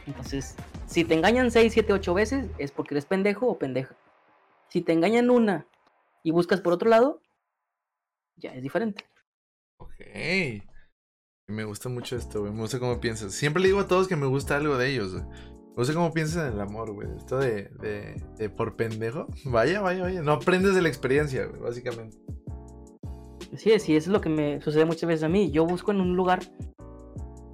Entonces, 0.06 0.54
si 0.86 1.04
te 1.04 1.14
engañan 1.14 1.50
6, 1.50 1.72
7, 1.72 1.92
8 1.92 2.14
veces, 2.14 2.50
es 2.58 2.72
porque 2.72 2.94
eres 2.94 3.06
pendejo 3.06 3.46
o 3.46 3.58
pendeja. 3.58 3.96
Si 4.68 4.80
te 4.80 4.92
engañan 4.92 5.30
una 5.30 5.66
y 6.22 6.30
buscas 6.30 6.60
por 6.60 6.72
otro 6.72 6.88
lado, 6.88 7.20
ya 8.36 8.54
es 8.54 8.62
diferente. 8.62 9.04
Ok. 9.78 10.00
Me 11.46 11.64
gusta 11.64 11.88
mucho 11.88 12.16
esto, 12.16 12.40
güey. 12.40 12.52
Me 12.52 12.60
gusta 12.60 12.78
cómo 12.78 13.00
piensas. 13.00 13.32
Siempre 13.32 13.62
le 13.62 13.68
digo 13.68 13.80
a 13.80 13.88
todos 13.88 14.08
que 14.08 14.16
me 14.16 14.26
gusta 14.26 14.56
algo 14.56 14.78
de 14.78 14.90
ellos, 14.90 15.12
güey. 15.12 15.24
Me 15.24 15.74
gusta 15.76 15.94
cómo 15.94 16.12
piensas 16.12 16.48
en 16.48 16.54
el 16.54 16.60
amor, 16.60 16.92
güey. 16.92 17.08
Esto 17.16 17.38
de, 17.38 17.68
de, 17.80 18.22
de 18.38 18.50
por 18.50 18.76
pendejo. 18.76 19.26
Vaya, 19.44 19.80
vaya, 19.80 20.02
vaya. 20.02 20.22
No 20.22 20.32
aprendes 20.32 20.74
de 20.74 20.82
la 20.82 20.88
experiencia, 20.88 21.46
güey, 21.46 21.60
básicamente. 21.60 22.16
Sí, 23.56 23.78
sí, 23.78 23.94
eso 23.94 24.08
es 24.10 24.12
lo 24.12 24.20
que 24.20 24.28
me 24.28 24.60
sucede 24.60 24.84
muchas 24.84 25.06
veces 25.06 25.24
a 25.24 25.28
mí. 25.28 25.50
Yo 25.50 25.66
busco 25.66 25.92
en 25.92 26.00
un 26.00 26.16
lugar, 26.16 26.40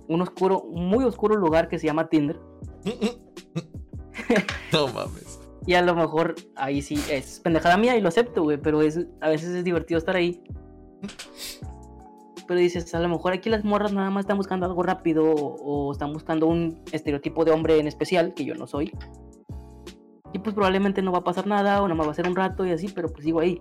un 0.09 0.23
oscuro, 0.23 0.65
muy 0.71 1.05
oscuro 1.05 1.37
lugar 1.37 1.69
que 1.69 1.79
se 1.79 1.87
llama 1.87 2.09
Tinder. 2.09 2.41
no 4.73 4.89
mames. 4.89 5.41
Y 5.67 5.75
a 5.75 5.83
lo 5.83 5.95
mejor 5.95 6.37
ahí 6.57 6.83
sí 6.83 6.99
es 7.11 7.41
pendejada 7.41 7.77
mía 7.77 7.97
y 7.97 8.01
lo 8.01 8.09
acepto, 8.09 8.43
güey, 8.43 8.57
pero 8.57 8.83
es, 8.83 9.07
a 9.21 9.29
veces 9.29 9.51
es 9.51 9.65
divertido 9.65 9.99
estar 9.99 10.17
ahí. 10.17 10.43
Pero 12.49 12.59
dices, 12.59 12.93
a 12.95 13.01
lo 13.01 13.09
mejor 13.09 13.33
aquí 13.33 13.49
las 13.51 13.65
morras 13.65 13.93
nada 13.93 14.11
más 14.11 14.23
están 14.23 14.37
buscando 14.37 14.67
algo 14.67 14.83
rápido 14.83 15.25
o, 15.25 15.89
o 15.89 15.93
están 15.93 16.13
buscando 16.13 16.47
un 16.47 16.83
estereotipo 16.91 17.45
de 17.45 17.53
hombre 17.53 17.79
en 17.79 17.87
especial, 17.87 18.35
que 18.35 18.45
yo 18.45 18.55
no 18.55 18.67
soy. 18.67 18.93
Y 20.33 20.39
pues 20.39 20.55
probablemente 20.55 21.03
no 21.03 21.13
va 21.13 21.19
a 21.19 21.25
pasar 21.25 21.47
nada 21.47 21.83
o 21.83 21.89
nada 21.89 21.95
más 21.95 22.09
va 22.09 22.13
a 22.13 22.15
ser 22.15 22.29
un 22.29 22.37
rato 22.37 22.65
y 22.65 22.73
así, 22.73 22.89
pero 22.89 23.09
pues 23.09 23.25
sigo 23.25 23.41
ahí. 23.41 23.61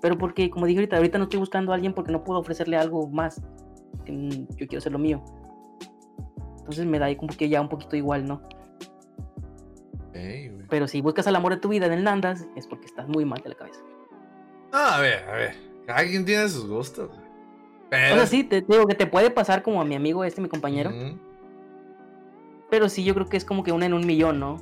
Pero 0.00 0.18
porque, 0.18 0.50
como 0.50 0.66
dije 0.66 0.80
ahorita, 0.80 0.96
ahorita 0.96 1.18
no 1.18 1.24
estoy 1.24 1.40
buscando 1.40 1.72
a 1.72 1.76
alguien 1.76 1.94
porque 1.94 2.12
no 2.12 2.24
puedo 2.24 2.40
ofrecerle 2.40 2.76
algo 2.76 3.08
más. 3.08 3.40
Yo 4.06 4.66
quiero 4.66 4.78
hacer 4.78 4.92
lo 4.92 4.98
mío. 4.98 5.24
Entonces 6.64 6.86
me 6.86 6.98
da 6.98 7.06
ahí 7.06 7.16
como 7.16 7.36
que 7.36 7.50
ya 7.50 7.60
un 7.60 7.68
poquito 7.68 7.94
igual, 7.94 8.24
¿no? 8.24 8.40
Pero 10.70 10.88
si 10.88 11.02
buscas 11.02 11.26
al 11.26 11.36
amor 11.36 11.52
de 11.54 11.60
tu 11.60 11.68
vida 11.68 11.84
en 11.84 11.92
el 11.92 12.04
Nandas, 12.04 12.46
es 12.56 12.66
porque 12.66 12.86
estás 12.86 13.06
muy 13.06 13.26
mal 13.26 13.42
de 13.42 13.50
la 13.50 13.54
cabeza. 13.54 13.80
No, 14.72 14.78
a 14.78 14.98
ver, 14.98 15.28
a 15.28 15.32
ver. 15.34 15.54
Cada 15.86 16.04
quien 16.04 16.24
tiene 16.24 16.48
sus 16.48 16.66
gustos. 16.66 17.10
Pero. 17.90 18.14
O 18.14 18.16
sea, 18.16 18.26
sí, 18.26 18.44
te, 18.44 18.62
te 18.62 18.72
digo 18.72 18.86
que 18.86 18.94
te 18.94 19.06
puede 19.06 19.30
pasar 19.30 19.62
como 19.62 19.82
a 19.82 19.84
mi 19.84 19.94
amigo 19.94 20.24
este, 20.24 20.40
mi 20.40 20.48
compañero. 20.48 20.90
Pero 22.70 22.88
sí, 22.88 23.04
yo 23.04 23.14
creo 23.14 23.26
que 23.26 23.36
es 23.36 23.44
como 23.44 23.62
que 23.62 23.72
una 23.72 23.84
en 23.84 23.92
un 23.92 24.06
millón, 24.06 24.40
¿no? 24.40 24.58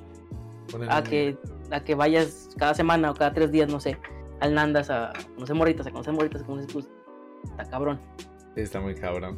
A 0.89 1.05
que, 1.05 1.39
a 1.71 1.85
que 1.85 1.95
vayas 1.95 2.51
cada 2.59 2.75
semana 2.75 3.13
o 3.13 3.15
cada 3.15 3.33
tres 3.33 3.53
días, 3.53 3.71
no 3.71 3.79
sé, 3.79 3.97
al 4.41 4.55
Nandas 4.55 4.91
a 4.91 5.13
conocer 5.37 5.55
morritas, 5.55 5.87
a 5.87 5.93
conocer 5.93 6.13
morritas, 6.13 6.43
a 6.43 6.45
conocer 6.45 6.73
pues, 6.73 6.91
está 7.45 7.71
cabrón. 7.71 8.01
Está 8.57 8.81
muy 8.81 8.95
cabrón. 8.95 9.37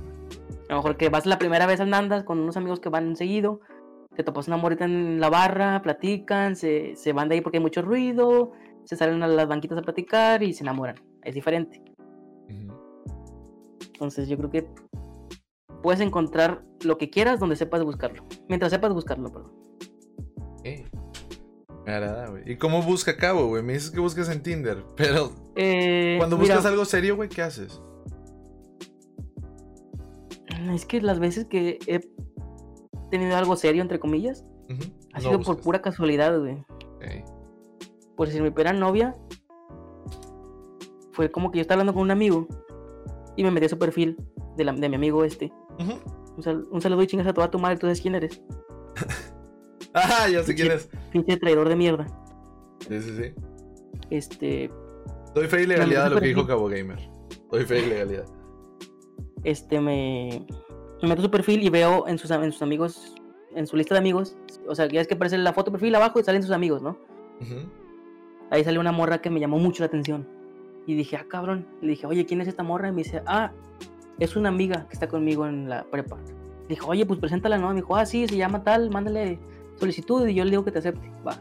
A 0.68 0.72
lo 0.72 0.76
mejor 0.76 0.96
que 0.96 1.08
vas 1.08 1.26
la 1.26 1.38
primera 1.38 1.66
vez 1.66 1.80
al 1.80 1.90
Nandas 1.90 2.24
con 2.24 2.38
unos 2.38 2.56
amigos 2.56 2.80
que 2.80 2.88
van 2.88 3.16
seguido, 3.16 3.60
te 4.16 4.22
topas 4.24 4.48
una 4.48 4.56
morrita 4.56 4.84
en 4.84 5.20
la 5.20 5.28
barra, 5.28 5.82
platican, 5.82 6.56
se, 6.56 6.96
se 6.96 7.12
van 7.12 7.28
de 7.28 7.36
ahí 7.36 7.40
porque 7.40 7.58
hay 7.58 7.62
mucho 7.62 7.82
ruido, 7.82 8.52
se 8.84 8.96
salen 8.96 9.22
a 9.22 9.26
las 9.28 9.46
banquitas 9.48 9.78
a 9.78 9.82
platicar 9.82 10.42
y 10.42 10.52
se 10.52 10.64
enamoran. 10.64 10.96
Es 11.22 11.34
diferente. 11.34 11.82
Entonces 13.94 14.28
yo 14.28 14.36
creo 14.36 14.50
que 14.50 14.68
puedes 15.82 16.00
encontrar 16.00 16.64
lo 16.84 16.98
que 16.98 17.10
quieras 17.10 17.38
donde 17.40 17.56
sepas 17.56 17.82
buscarlo. 17.84 18.24
Mientras 18.48 18.72
sepas 18.72 18.92
buscarlo, 18.92 19.30
perdón. 19.30 19.52
Ey. 20.64 20.84
Me 21.86 21.92
agrada, 21.92 22.28
güey. 22.30 22.50
¿Y 22.50 22.56
cómo 22.56 22.82
busca 22.82 23.16
cabo, 23.16 23.46
güey? 23.46 23.62
Me 23.62 23.74
dices 23.74 23.90
que 23.90 24.00
buscas 24.00 24.28
en 24.30 24.42
Tinder. 24.42 24.82
Pero 24.96 25.30
Eh, 25.56 26.16
cuando 26.18 26.38
mira, 26.38 26.54
buscas 26.56 26.70
algo 26.70 26.84
serio, 26.84 27.16
güey, 27.16 27.28
¿qué 27.28 27.42
haces? 27.42 27.80
Es 30.72 30.84
que 30.86 31.00
las 31.00 31.18
veces 31.18 31.46
que 31.46 31.78
he 31.86 32.00
tenido 33.10 33.36
algo 33.36 33.56
serio, 33.56 33.82
entre 33.82 33.98
comillas, 33.98 34.44
ha 35.12 35.18
No 35.18 35.20
sido 35.20 35.40
por 35.40 35.60
pura 35.60 35.82
casualidad, 35.82 36.38
güey. 36.38 36.64
Ey. 37.00 37.24
Por 38.16 38.28
si 38.28 38.40
mi 38.40 38.50
primera 38.50 38.72
novia 38.76 39.14
fue 41.12 41.30
como 41.30 41.50
que 41.50 41.58
yo 41.58 41.62
estaba 41.62 41.80
hablando 41.80 41.94
con 41.94 42.02
un 42.02 42.10
amigo 42.10 42.46
y 43.36 43.44
me 43.44 43.50
metí 43.50 43.66
a 43.66 43.68
su 43.68 43.78
perfil 43.78 44.16
de, 44.56 44.64
la- 44.64 44.72
de 44.72 44.88
mi 44.88 44.96
amigo 44.96 45.24
este. 45.24 45.52
Un, 46.36 46.42
sal- 46.42 46.66
un 46.70 46.80
saludo 46.80 47.02
y 47.02 47.06
chingas 47.06 47.26
a 47.28 47.32
toda 47.34 47.50
tu 47.50 47.58
madre, 47.58 47.76
tú 47.76 47.82
sabes 47.86 48.00
quién 48.00 48.14
eres. 48.14 48.42
Ah, 49.96 50.26
ya 50.28 50.42
sé 50.42 50.56
quién 50.56 50.72
es. 50.72 50.88
Pinche 51.12 51.36
traidor 51.36 51.68
de 51.68 51.76
mierda. 51.76 52.04
Sí, 52.88 53.00
sí, 53.00 53.16
sí. 53.16 53.32
Este, 54.10 54.68
Doy 55.36 55.46
fe 55.46 55.62
y 55.62 55.66
legalidad 55.66 56.06
a 56.06 56.08
lo 56.08 56.20
que 56.20 56.26
dijo 56.26 56.44
Cabo 56.48 56.66
Gamer. 56.66 56.98
Doy 57.52 57.64
fe 57.64 57.78
y 57.78 57.86
legalidad. 57.90 58.24
Este 59.44 59.80
me, 59.80 60.44
me 61.02 61.08
meto 61.08 61.22
su 61.22 61.30
perfil 61.30 61.62
y 61.62 61.68
veo 61.68 62.08
en 62.08 62.18
sus, 62.18 62.30
en 62.30 62.50
sus 62.52 62.62
amigos, 62.62 63.14
en 63.54 63.66
su 63.66 63.76
lista 63.76 63.94
de 63.94 64.00
amigos, 64.00 64.36
o 64.68 64.74
sea, 64.74 64.86
ya 64.86 65.00
es 65.00 65.06
que 65.06 65.14
aparece 65.14 65.38
la 65.38 65.52
foto 65.52 65.70
perfil 65.70 65.94
abajo 65.94 66.18
y 66.18 66.24
salen 66.24 66.42
sus 66.42 66.52
amigos, 66.52 66.82
¿no? 66.82 66.96
Ujú. 67.40 67.68
Ahí 68.50 68.64
salió 68.64 68.80
una 68.80 68.92
morra 68.92 69.18
que 69.18 69.30
me 69.30 69.40
llamó 69.40 69.58
mucho 69.58 69.82
la 69.82 69.86
atención. 69.86 70.26
Y 70.86 70.94
dije, 70.94 71.16
ah, 71.16 71.24
cabrón. 71.28 71.66
Le 71.80 71.90
dije, 71.90 72.06
oye, 72.06 72.26
¿quién 72.26 72.40
es 72.40 72.48
esta 72.48 72.62
morra? 72.62 72.88
Y 72.88 72.92
me 72.92 73.02
dice, 73.02 73.22
ah, 73.26 73.52
es 74.18 74.36
una 74.36 74.50
amiga 74.50 74.86
que 74.88 74.94
está 74.94 75.08
conmigo 75.08 75.46
en 75.46 75.68
la 75.68 75.84
prepa. 75.84 76.18
Le 76.62 76.68
dije, 76.68 76.82
oye, 76.86 77.06
pues 77.06 77.18
preséntala, 77.18 77.58
¿no? 77.58 77.68
Me 77.68 77.76
dijo, 77.76 77.96
ah, 77.96 78.06
sí, 78.06 78.26
se 78.26 78.36
llama 78.36 78.62
tal, 78.62 78.90
mándale 78.90 79.38
solicitud 79.76 80.26
y 80.26 80.34
yo 80.34 80.44
le 80.44 80.50
digo 80.50 80.64
que 80.64 80.72
te 80.72 80.78
acepte. 80.78 81.10
Va. 81.26 81.36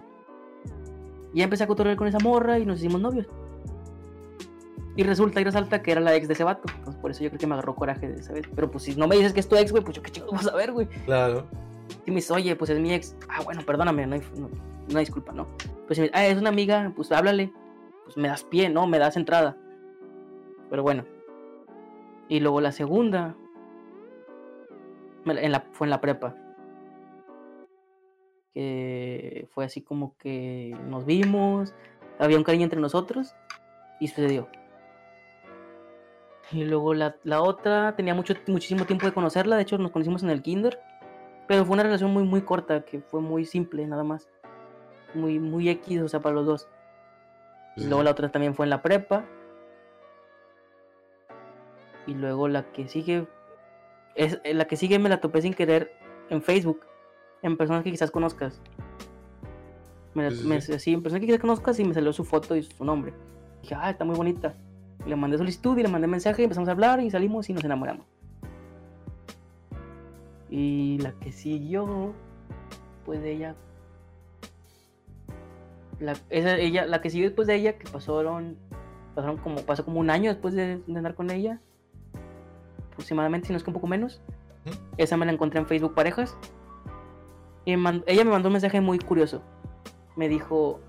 Y 1.34 1.39
ya 1.39 1.43
empecé 1.43 1.63
a 1.63 1.67
cotorrear 1.67 1.97
con 1.97 2.07
esa 2.07 2.19
morra 2.19 2.57
y 2.59 2.65
nos 2.65 2.80
hicimos 2.80 3.01
novios. 3.01 3.27
Y 4.95 5.03
resulta 5.03 5.41
y 5.41 5.44
resalta 5.44 5.82
que 5.82 5.91
era 5.91 6.02
la 6.02 6.15
ex 6.15 6.28
de 6.28 6.36
ese 6.36 6.44
vato. 6.44 6.72
Entonces, 6.78 7.02
por 7.02 7.11
eso 7.11 7.24
yo 7.24 7.30
creo 7.30 7.40
que 7.40 7.48
me 7.48 7.53
agarró 7.53 7.76
coraje 7.76 8.07
de 8.07 8.20
esa 8.20 8.34
vez. 8.34 8.48
Pero 8.53 8.70
pues 8.70 8.84
si 8.84 8.95
no 8.95 9.07
me 9.07 9.15
dices 9.15 9.34
que 9.34 9.40
es 9.40 9.49
tu 9.49 9.56
ex, 9.56 9.72
güey, 9.72 9.84
pues 9.84 9.95
yo 9.95 10.03
qué 10.03 10.11
chingados 10.11 10.36
vas 10.36 10.48
a 10.48 10.56
ver, 10.56 10.72
güey. 10.72 10.88
Claro. 11.06 11.48
Y 12.06 12.11
me 12.11 12.18
dice, 12.18 12.34
oye, 12.34 12.56
pues 12.56 12.70
es 12.70 12.80
mi 12.80 12.94
ex. 12.94 13.15
Ah, 13.28 13.41
bueno, 13.44 13.61
perdóname, 13.65 14.06
no 14.06 14.15
hay, 14.15 14.22
no, 14.38 14.49
no 14.91 14.98
hay 14.98 15.06
disculpa, 15.06 15.32
¿no? 15.32 15.48
Pues 15.88 15.99
me 15.99 16.11
ah, 16.14 16.28
es 16.28 16.38
una 16.38 16.49
amiga, 16.49 16.91
pues 16.95 17.11
háblale. 17.11 17.52
Pues 18.03 18.18
me 18.18 18.28
das 18.28 18.44
pie, 18.44 18.70
¿no? 18.70 18.86
Me 18.86 18.99
das 18.99 19.18
entrada. 19.18 19.57
Pero 20.70 20.84
bueno. 20.84 21.06
Y 22.30 22.40
luego 22.40 22.61
la 22.61 22.72
segunda. 22.72 23.36
En 25.26 25.52
la, 25.52 25.61
fue 25.72 25.88
en 25.88 25.91
la 25.91 26.02
prepa. 26.02 26.36
Que 28.53 29.48
fue 29.52 29.65
así 29.65 29.82
como 29.82 30.15
que 30.18 30.78
nos 30.88 31.06
vimos. 31.06 31.74
Había 32.20 32.38
un 32.38 32.44
cariño 32.44 32.65
entre 32.65 32.80
nosotros. 32.80 33.34
Y 33.99 34.10
sucedió. 34.10 34.49
Y 36.53 36.65
luego 36.65 36.93
la, 36.93 37.15
la 37.23 37.41
otra, 37.41 37.95
tenía 37.95 38.13
mucho, 38.13 38.35
muchísimo 38.47 38.85
tiempo 38.85 39.05
de 39.07 39.13
conocerla. 39.13 39.55
De 39.55 39.63
hecho, 39.63 39.77
nos 39.77 39.91
conocimos 39.91 40.21
en 40.23 40.30
el 40.30 40.41
kinder. 40.41 40.80
Pero 41.47 41.65
fue 41.65 41.73
una 41.73 41.84
relación 41.84 42.11
muy, 42.11 42.23
muy 42.23 42.41
corta. 42.43 42.81
Que 42.85 43.01
fue 43.01 43.21
muy 43.21 43.45
simple, 43.45 43.85
nada 43.88 44.03
más. 44.03 44.30
Muy, 45.13 45.39
muy 45.39 45.67
X, 45.69 46.01
o 46.01 46.07
sea, 46.07 46.19
para 46.21 46.35
los 46.35 46.45
dos. 46.45 46.67
Y 47.75 47.85
luego 47.85 48.03
la 48.03 48.11
otra 48.11 48.30
también 48.31 48.53
fue 48.53 48.65
en 48.67 48.69
la 48.69 48.81
prepa. 48.84 49.25
Y 52.05 52.13
luego 52.13 52.47
la 52.47 52.71
que 52.71 52.88
sigue. 52.88 53.27
Es, 54.15 54.39
eh, 54.43 54.53
la 54.53 54.65
que 54.65 54.75
sigue 54.75 54.99
me 54.99 55.09
la 55.09 55.21
topé 55.21 55.41
sin 55.41 55.53
querer 55.53 55.91
en 56.30 56.41
Facebook. 56.41 56.81
En 57.41 57.57
personas 57.57 57.84
que 57.84 57.91
quizás 57.91 58.11
conozcas. 58.11 58.61
Me, 60.13 60.30
Sí, 60.30 60.38
sí, 60.38 60.47
me- 60.47 60.61
sí. 60.61 60.80
sí, 60.80 60.93
en 60.93 61.01
personas 61.01 61.21
que 61.21 61.25
quizás 61.27 61.41
conozcas 61.41 61.80
y 61.80 61.84
me 61.84 61.93
salió 61.93 62.13
su 62.13 62.23
foto 62.23 62.55
y 62.55 62.61
su 62.63 62.85
nombre. 62.85 63.13
Dije, 63.63 63.75
ah, 63.75 63.89
está 63.89 64.05
muy 64.05 64.15
bonita. 64.15 64.53
Le 65.05 65.15
mandé 65.15 65.38
solicitud 65.38 65.77
y 65.77 65.84
le 65.84 65.89
mandé 65.89 66.07
mensaje 66.07 66.41
y 66.41 66.45
empezamos 66.45 66.69
a 66.69 66.71
hablar 66.71 67.01
y 67.01 67.09
salimos 67.11 67.49
y 67.49 67.53
nos 67.53 67.63
enamoramos. 67.63 68.05
Y 70.49 70.99
la 70.99 71.13
que 71.13 71.31
siguió, 71.31 72.13
pues 73.05 73.21
de 73.21 73.31
ella. 73.31 73.55
La, 75.99 76.13
esa, 76.30 76.57
ella, 76.57 76.85
la 76.85 77.01
que 77.01 77.09
siguió 77.09 77.27
después 77.27 77.47
de 77.47 77.55
ella, 77.55 77.77
que 77.77 77.89
pasaron, 77.89 78.57
pasaron 79.15 79.38
como, 79.38 79.57
pasó 79.61 79.84
como 79.84 79.99
un 79.99 80.09
año 80.09 80.31
después 80.31 80.53
de, 80.53 80.77
de 80.77 80.97
andar 80.97 81.15
con 81.15 81.31
ella. 81.31 81.59
Aproximadamente, 82.91 83.47
si 83.47 83.53
no 83.53 83.57
es 83.57 83.63
que 83.63 83.69
un 83.69 83.73
poco 83.73 83.88
menos. 83.88 84.21
Esa 84.97 85.17
me 85.17 85.25
la 85.25 85.31
encontré 85.31 85.59
en 85.59 85.65
Facebook 85.65 85.95
Parejas. 85.95 86.38
Y 87.65 87.75
me 87.75 88.03
ella 88.05 88.23
me 88.23 88.31
mandó 88.31 88.49
un 88.49 88.53
mensaje 88.53 88.81
muy 88.81 88.99
curioso. 88.99 89.41
Me 90.15 90.30
dijo, 90.30 90.80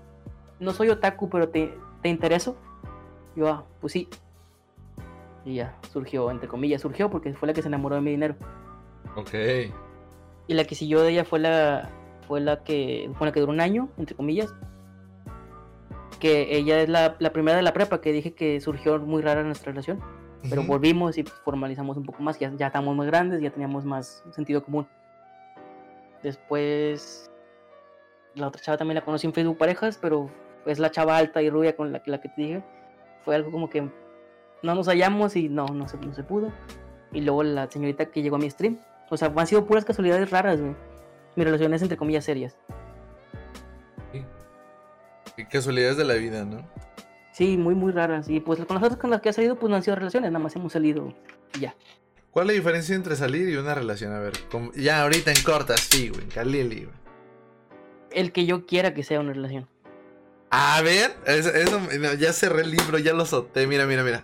no 0.59 0.71
soy 0.71 0.89
otaku, 0.89 1.29
pero 1.29 1.49
te, 1.49 1.77
te 2.01 2.09
intereso. 2.09 2.55
Yo, 3.35 3.47
ah, 3.49 3.63
pues 3.81 3.93
sí. 3.93 4.07
Y 5.43 5.55
ya, 5.55 5.77
surgió, 5.91 6.31
entre 6.31 6.47
comillas, 6.47 6.81
surgió 6.81 7.09
porque 7.09 7.33
fue 7.33 7.47
la 7.47 7.53
que 7.53 7.61
se 7.61 7.67
enamoró 7.67 7.95
de 7.95 8.01
mi 8.01 8.11
dinero. 8.11 8.35
Ok. 9.15 9.33
Y 10.47 10.53
la 10.53 10.63
que 10.63 10.75
siguió 10.75 11.01
de 11.01 11.11
ella 11.11 11.23
fue 11.25 11.39
la, 11.39 11.89
fue 12.27 12.39
la 12.39 12.63
que, 12.63 13.11
fue 13.15 13.27
la 13.27 13.33
que 13.33 13.39
duró 13.41 13.51
un 13.51 13.61
año, 13.61 13.89
entre 13.97 14.15
comillas. 14.15 14.53
Que 16.19 16.55
ella 16.57 16.81
es 16.81 16.89
la, 16.89 17.15
la 17.19 17.31
primera 17.31 17.57
de 17.57 17.63
la 17.63 17.73
prepa 17.73 17.99
que 18.01 18.11
dije 18.11 18.33
que 18.33 18.59
surgió 18.61 18.97
muy 18.99 19.21
rara 19.21 19.43
nuestra 19.43 19.71
relación. 19.71 19.99
Pero 20.49 20.61
volvimos 20.67 21.17
y 21.17 21.23
formalizamos 21.23 21.97
un 21.97 22.03
poco 22.05 22.21
más. 22.21 22.39
Ya, 22.39 22.51
ya 22.55 22.67
estamos 22.67 22.95
más 22.95 23.07
grandes, 23.07 23.41
ya 23.41 23.49
teníamos 23.51 23.83
más 23.83 24.23
sentido 24.31 24.63
común. 24.63 24.87
Después, 26.23 27.31
la 28.35 28.47
otra 28.47 28.61
chava 28.61 28.77
también 28.77 28.95
la 28.95 29.03
conocí 29.05 29.27
en 29.27 29.33
Facebook 29.33 29.57
Parejas, 29.57 29.97
pero 30.01 30.29
es 30.65 30.79
la 30.79 30.89
chava 30.91 31.17
alta 31.17 31.41
y 31.41 31.49
rubia 31.49 31.75
con 31.75 31.91
la, 31.91 32.01
que- 32.01 32.11
la 32.11 32.21
que 32.21 32.29
te 32.29 32.41
dije. 32.41 32.63
Fue 33.25 33.35
algo 33.35 33.51
como 33.51 33.69
que 33.69 33.81
no 33.81 34.75
nos 34.75 34.87
hallamos 34.87 35.35
y 35.35 35.49
no, 35.49 35.65
no 35.67 35.87
se, 35.89 35.97
no 35.97 36.13
se 36.13 36.23
pudo. 36.23 36.51
Y 37.11 37.21
luego 37.21 37.43
la 37.43 37.69
señorita 37.69 38.05
que 38.05 38.21
llegó 38.21 38.37
a 38.37 38.39
mi 38.39 38.49
stream. 38.49 38.79
O 39.09 39.17
sea, 39.17 39.33
han 39.35 39.47
sido 39.47 39.65
puras 39.65 39.83
casualidades 39.85 40.29
raras, 40.31 40.61
güey. 40.61 40.75
Mis 41.35 41.45
relaciones 41.45 41.81
entre 41.81 41.97
comillas 41.97 42.23
serias. 42.25 42.55
Qué 45.35 45.47
casualidades 45.47 45.97
de 45.97 46.05
la 46.05 46.13
vida, 46.13 46.45
¿no? 46.45 46.65
Sí, 47.33 47.57
muy, 47.57 47.75
muy 47.75 47.91
raras. 47.91 48.29
Y 48.29 48.39
pues 48.39 48.63
con 48.65 48.75
las 48.75 48.83
otras 48.83 48.97
con 48.99 49.09
las 49.09 49.19
que 49.21 49.29
ha 49.29 49.33
salido, 49.33 49.57
pues 49.57 49.69
no 49.69 49.75
han 49.75 49.83
sido 49.83 49.95
relaciones, 49.97 50.31
nada 50.31 50.41
más 50.41 50.55
hemos 50.55 50.71
salido 50.71 51.13
y 51.57 51.59
ya. 51.59 51.75
¿Cuál 52.31 52.45
es 52.49 52.53
la 52.55 52.59
diferencia 52.59 52.95
entre 52.95 53.15
salir 53.15 53.49
y 53.49 53.55
una 53.57 53.75
relación? 53.75 54.13
A 54.13 54.19
ver, 54.19 54.33
como- 54.49 54.71
ya 54.73 55.01
ahorita 55.01 55.31
en 55.31 55.43
cortas, 55.43 55.81
sí, 55.81 56.09
güey, 56.09 56.23
en 56.23 56.29
Calili, 56.29 56.85
güey. 56.85 56.95
El 58.11 58.31
que 58.31 58.45
yo 58.45 58.65
quiera 58.65 58.93
que 58.93 59.03
sea 59.03 59.19
una 59.19 59.33
relación. 59.33 59.67
A 60.49 60.81
ver, 60.81 61.15
eso, 61.25 61.49
eso- 61.49 61.79
no, 61.99 62.13
ya 62.13 62.31
cerré 62.33 62.61
el 62.61 62.71
libro, 62.71 62.97
ya 62.97 63.13
lo 63.13 63.25
soté, 63.25 63.67
mira, 63.67 63.85
mira, 63.85 64.03
mira. 64.03 64.23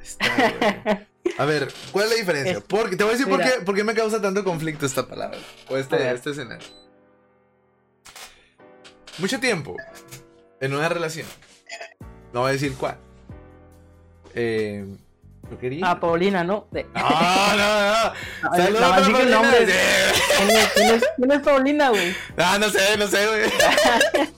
Está. 0.00 1.06
A 1.38 1.44
ver, 1.44 1.72
¿cuál 1.92 2.06
es 2.06 2.10
la 2.12 2.16
diferencia? 2.16 2.60
Porque, 2.66 2.96
te 2.96 3.04
voy 3.04 3.14
a 3.14 3.16
decir 3.16 3.28
por 3.28 3.42
qué, 3.42 3.50
por 3.64 3.74
qué 3.74 3.84
me 3.84 3.94
causa 3.94 4.20
tanto 4.20 4.42
conflicto 4.44 4.86
esta 4.86 5.06
palabra. 5.06 5.38
O 5.68 5.76
este, 5.76 6.10
este 6.12 6.30
escenario. 6.30 6.66
Mucho 9.18 9.40
tiempo 9.40 9.76
en 10.60 10.74
una 10.74 10.88
relación. 10.88 11.26
No 12.32 12.40
voy 12.40 12.50
a 12.50 12.52
decir 12.52 12.74
cuál. 12.74 12.98
Eh, 14.34 14.86
¿Lo 15.50 15.58
quería? 15.58 15.90
Ah, 15.90 15.98
Paulina, 16.00 16.44
¿no? 16.44 16.66
De- 16.70 16.84
No, 16.94 17.00
no, 17.00 17.56
no. 17.56 18.12
Ah, 18.42 18.56
Saludos 18.56 18.82
el 19.08 19.12
Paulina. 19.12 19.36
nombre. 19.36 19.66
Sí. 19.66 19.72
¿Quién 20.38 20.50
es, 20.50 20.68
quién 20.74 20.94
es- 20.94 21.04
quién 21.16 21.32
es 21.32 21.40
Paulina, 21.40 21.88
güey? 21.90 22.14
Ah, 22.36 22.58
no 22.60 22.68
sé, 22.68 22.96
no 22.98 23.06
sé, 23.06 23.26
güey. 23.26 23.50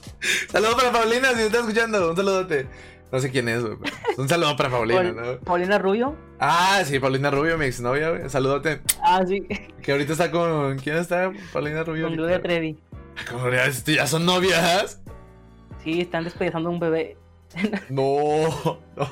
Saludos 0.51 0.75
para 0.75 0.91
Paulina, 0.91 1.29
si 1.29 1.35
me 1.35 1.45
está 1.45 1.59
escuchando. 1.59 2.09
Un 2.11 2.15
saludote. 2.15 2.67
No 3.11 3.19
sé 3.19 3.29
quién 3.29 3.49
es, 3.49 3.61
güey. 3.61 3.77
Un 4.17 4.29
saludo 4.29 4.55
para 4.55 4.69
Paulina, 4.69 5.01
Paul- 5.01 5.15
¿no? 5.15 5.39
Paulina 5.41 5.77
Rubio. 5.79 6.15
Ah, 6.39 6.81
sí, 6.85 6.97
Paulina 6.99 7.29
Rubio, 7.29 7.57
mi 7.57 7.65
exnovia, 7.65 8.09
güey. 8.11 8.29
Saludote. 8.29 8.81
Ah, 9.03 9.21
sí, 9.27 9.45
Que 9.81 9.91
ahorita 9.91 10.13
está 10.13 10.31
con. 10.31 10.79
¿Quién 10.79 10.95
está? 10.97 11.31
Paulina 11.51 11.83
Rubio. 11.83 12.07
con? 12.07 12.15
Gloria 12.15 12.41
Trevi. 12.41 12.79
Este, 13.67 13.95
¿Ya 13.95 14.07
son 14.07 14.25
novias? 14.25 15.01
Sí, 15.83 15.99
están 16.01 16.23
despedazando 16.23 16.69
un 16.69 16.79
bebé 16.79 17.17
No, 17.89 18.79
no. 18.95 19.09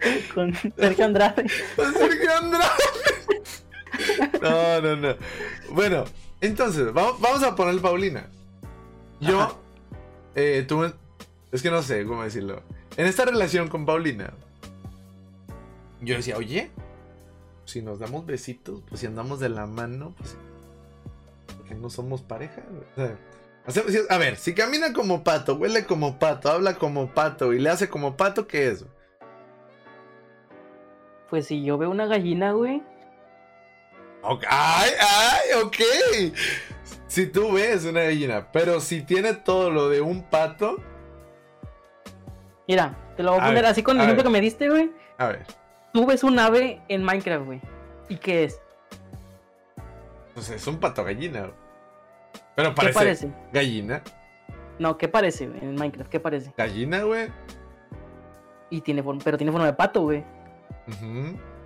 con 0.34 0.54
Sergio 0.54 1.04
Andrade. 1.04 1.48
Sergio 1.76 2.36
Andrade. 2.36 2.70
No, 4.42 4.80
no, 4.82 4.96
no. 4.96 5.14
Bueno, 5.70 6.04
entonces, 6.40 6.92
vamos, 6.92 7.20
vamos 7.20 7.42
a 7.42 7.54
poner 7.56 7.80
Paulina. 7.80 8.28
Yo 9.20 9.58
eh, 10.34 10.64
tuve. 10.68 10.92
Es 11.52 11.62
que 11.62 11.70
no 11.70 11.82
sé 11.82 12.04
cómo 12.04 12.22
decirlo. 12.22 12.62
En 12.96 13.06
esta 13.06 13.24
relación 13.24 13.68
con 13.68 13.86
Paulina, 13.86 14.32
yo 16.00 16.16
decía, 16.16 16.36
oye, 16.36 16.70
si 17.64 17.82
nos 17.82 17.98
damos 17.98 18.26
besitos, 18.26 18.82
pues 18.88 19.00
si 19.00 19.06
andamos 19.06 19.40
de 19.40 19.48
la 19.48 19.66
mano, 19.66 20.14
pues. 20.18 20.36
¿Por 21.56 21.66
qué 21.66 21.74
no 21.74 21.88
somos 21.90 22.22
pareja? 22.22 22.62
O 22.96 23.00
sea, 23.00 23.16
hacemos- 23.66 23.92
si- 23.92 24.00
a 24.08 24.18
ver, 24.18 24.36
si 24.36 24.54
camina 24.54 24.92
como 24.92 25.24
pato, 25.24 25.54
huele 25.56 25.84
como 25.86 26.18
pato, 26.18 26.50
habla 26.50 26.74
como 26.74 27.12
pato 27.14 27.52
y 27.54 27.58
le 27.58 27.70
hace 27.70 27.88
como 27.88 28.16
pato, 28.16 28.46
¿qué 28.46 28.68
es? 28.68 28.84
Pues 31.30 31.46
si 31.46 31.64
yo 31.64 31.76
veo 31.78 31.90
una 31.90 32.06
gallina, 32.06 32.52
güey. 32.52 32.82
Ay, 34.48 34.90
ay, 35.00 35.62
ok. 35.62 35.76
Si 37.06 37.26
tú 37.26 37.52
ves 37.52 37.84
una 37.84 38.02
gallina, 38.02 38.48
pero 38.52 38.80
si 38.80 39.02
tiene 39.02 39.32
todo 39.34 39.70
lo 39.70 39.88
de 39.88 40.00
un 40.00 40.22
pato, 40.24 40.76
Mira, 42.68 42.96
te 43.16 43.22
lo 43.22 43.30
voy 43.30 43.40
a, 43.40 43.44
A 43.44 43.46
poner 43.46 43.62
ver, 43.62 43.70
así 43.70 43.82
con 43.84 43.96
el 43.96 44.02
ejemplo 44.02 44.24
ver. 44.24 44.32
que 44.32 44.32
me 44.32 44.40
diste, 44.40 44.68
güey. 44.68 44.90
a 45.18 45.28
ver, 45.28 45.46
Tú 45.92 46.04
ves 46.04 46.24
un 46.24 46.36
ave 46.38 46.82
en 46.88 47.04
Minecraft, 47.04 47.46
güey. 47.46 47.60
¿Y 48.08 48.16
qué 48.16 48.44
es? 48.44 48.60
pues 50.34 50.50
es 50.50 50.66
un 50.66 50.78
pato 50.78 51.02
gallina. 51.04 51.40
güey. 51.42 51.52
Pero 52.56 52.70
¿Qué 52.70 52.74
parece, 52.74 52.94
parece? 52.98 53.32
gallina. 53.52 54.02
No, 54.78 54.98
¿qué 54.98 55.08
parece, 55.08 55.46
güey? 55.46 55.60
En 55.60 55.74
Minecraft, 55.76 56.10
¿qué 56.10 56.20
parece? 56.20 56.52
Gallina, 56.56 57.02
güey. 57.04 57.28
Y 58.68 58.80
tiene 58.82 59.02
forma, 59.02 59.20
pero 59.24 59.38
tiene 59.38 59.52
forma 59.52 59.66
de 59.66 59.72
pato, 59.72 60.02
güey. 60.02 60.24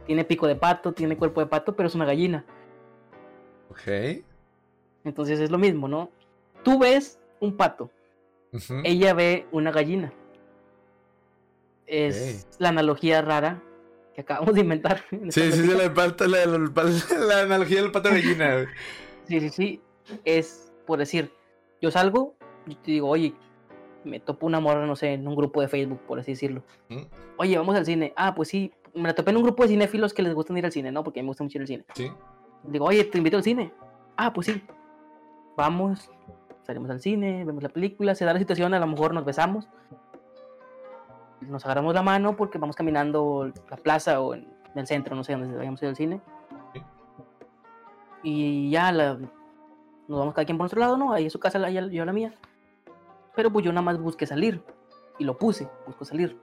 Tiene 0.06 0.24
pico 0.24 0.46
de 0.46 0.56
pato, 0.56 0.92
tiene 0.92 1.16
cuerpo 1.16 1.40
de 1.40 1.46
pato, 1.46 1.76
pero 1.76 1.88
es 1.88 1.94
una 1.94 2.04
gallina. 2.04 2.44
Ok. 3.70 4.22
Entonces 5.04 5.38
es 5.40 5.50
lo 5.50 5.58
mismo, 5.58 5.88
¿no? 5.88 6.10
Tú 6.62 6.78
ves 6.78 7.18
un 7.40 7.56
pato, 7.56 7.90
ella 8.84 9.14
ve 9.14 9.46
una 9.52 9.70
gallina. 9.70 10.12
Es 11.86 12.46
la 12.58 12.68
analogía 12.70 13.22
rara 13.22 13.62
que 14.14 14.20
acabamos 14.22 14.54
de 14.54 14.60
inventar. 14.60 15.02
Sí, 15.30 15.52
sí, 15.52 15.52
sí, 15.52 15.66
la, 15.68 15.88
la- 15.88 16.46
la- 16.46 16.46
la 17.26 17.40
analogía 17.42 17.82
del 17.82 17.90
pato 17.92 18.10
gallina. 18.10 18.66
Sí, 19.26 19.38
sí, 19.40 19.48
sí. 19.50 19.80
Es 20.24 20.72
por 20.86 20.98
decir, 20.98 21.30
yo 21.80 21.92
salgo 21.92 22.34
y 22.66 22.74
te 22.74 22.90
digo, 22.90 23.08
oye, 23.08 23.32
me 24.02 24.18
topo 24.18 24.44
una 24.46 24.58
morra, 24.58 24.84
no 24.86 24.96
sé, 24.96 25.12
en 25.12 25.28
un 25.28 25.36
grupo 25.36 25.60
de 25.60 25.68
Facebook, 25.68 26.00
por 26.00 26.18
así 26.18 26.32
decirlo. 26.32 26.64
Oye, 27.36 27.56
vamos 27.56 27.76
al 27.76 27.86
cine. 27.86 28.12
Ah, 28.16 28.34
pues 28.34 28.48
sí. 28.48 28.72
Me 28.94 29.08
la 29.08 29.14
topé 29.14 29.30
en 29.30 29.36
un 29.36 29.42
grupo 29.44 29.62
de 29.62 29.68
cinéfilos 29.68 30.12
que 30.14 30.22
les 30.22 30.34
gustan 30.34 30.56
ir 30.58 30.64
al 30.66 30.72
cine, 30.72 30.90
¿no? 30.90 31.04
Porque 31.04 31.20
a 31.20 31.22
mí 31.22 31.26
me 31.26 31.30
gusta 31.30 31.44
mucho 31.44 31.58
ir 31.58 31.62
al 31.62 31.68
cine. 31.68 31.84
Sí. 31.94 32.10
Digo, 32.64 32.86
oye, 32.86 33.04
te 33.04 33.18
invito 33.18 33.36
al 33.36 33.42
cine. 33.42 33.72
Ah, 34.16 34.32
pues 34.32 34.46
sí. 34.48 34.62
Vamos, 35.56 36.10
salimos 36.62 36.90
al 36.90 37.00
cine, 37.00 37.44
vemos 37.44 37.62
la 37.62 37.68
película, 37.68 38.14
se 38.14 38.24
da 38.24 38.32
la 38.32 38.38
situación, 38.38 38.74
a 38.74 38.78
lo 38.80 38.86
mejor 38.86 39.14
nos 39.14 39.24
besamos. 39.24 39.68
Nos 41.40 41.64
agarramos 41.64 41.94
la 41.94 42.02
mano 42.02 42.36
porque 42.36 42.58
vamos 42.58 42.76
caminando 42.76 43.50
la 43.70 43.76
plaza 43.76 44.20
o 44.20 44.34
en 44.34 44.46
el 44.74 44.86
centro, 44.86 45.16
no 45.16 45.24
sé 45.24 45.32
dónde 45.32 45.56
vayamos 45.56 45.80
a 45.80 45.84
ir 45.86 45.88
al 45.90 45.96
cine. 45.96 46.20
Sí. 46.74 46.82
Y 48.22 48.70
ya 48.70 48.92
la, 48.92 49.14
nos 49.14 50.18
vamos 50.18 50.34
cada 50.34 50.44
quien 50.44 50.58
por 50.58 50.64
nuestro 50.64 50.80
lado, 50.80 50.96
¿no? 50.96 51.12
Ahí 51.12 51.26
a 51.26 51.30
su 51.30 51.38
casa, 51.40 51.58
la- 51.58 51.70
yo 51.70 52.04
la 52.04 52.12
mía. 52.12 52.34
Pero 53.34 53.50
pues 53.50 53.64
yo 53.64 53.72
nada 53.72 53.82
más 53.82 53.98
busqué 53.98 54.26
salir. 54.26 54.62
Y 55.18 55.24
lo 55.24 55.38
puse, 55.38 55.68
busco 55.86 56.04
salir. 56.04 56.38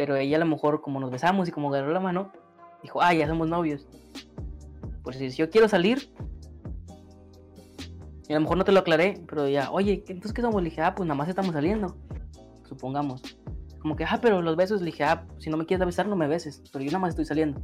Pero 0.00 0.16
ella 0.16 0.38
a 0.38 0.40
lo 0.40 0.46
mejor, 0.46 0.80
como 0.80 0.98
nos 0.98 1.10
besamos 1.10 1.46
y 1.46 1.52
como 1.52 1.68
agarró 1.68 1.92
la 1.92 2.00
mano, 2.00 2.32
dijo, 2.82 3.02
ah, 3.02 3.12
ya 3.12 3.28
somos 3.28 3.50
novios. 3.50 3.86
Pues 5.02 5.18
si 5.18 5.28
yo 5.28 5.50
quiero 5.50 5.68
salir, 5.68 6.10
y 8.26 8.32
a 8.32 8.36
lo 8.36 8.40
mejor 8.40 8.56
no 8.56 8.64
te 8.64 8.72
lo 8.72 8.80
aclaré, 8.80 9.22
pero 9.28 9.46
ya, 9.46 9.70
oye, 9.70 10.02
entonces 10.08 10.32
qué 10.32 10.40
somos? 10.40 10.62
Le 10.62 10.70
dije, 10.70 10.80
ah, 10.80 10.94
pues 10.94 11.06
nada 11.06 11.18
más 11.18 11.28
estamos 11.28 11.52
saliendo. 11.52 11.98
Supongamos. 12.66 13.20
Como 13.80 13.94
que, 13.94 14.04
ah, 14.04 14.18
pero 14.22 14.40
los 14.40 14.56
besos, 14.56 14.80
le 14.80 14.86
dije, 14.86 15.04
ah, 15.04 15.26
si 15.36 15.50
no 15.50 15.58
me 15.58 15.66
quieres 15.66 15.84
besar, 15.84 16.08
no 16.08 16.16
me 16.16 16.28
beses. 16.28 16.62
Pero 16.72 16.82
yo 16.82 16.92
nada 16.92 17.00
más 17.00 17.10
estoy 17.10 17.26
saliendo. 17.26 17.60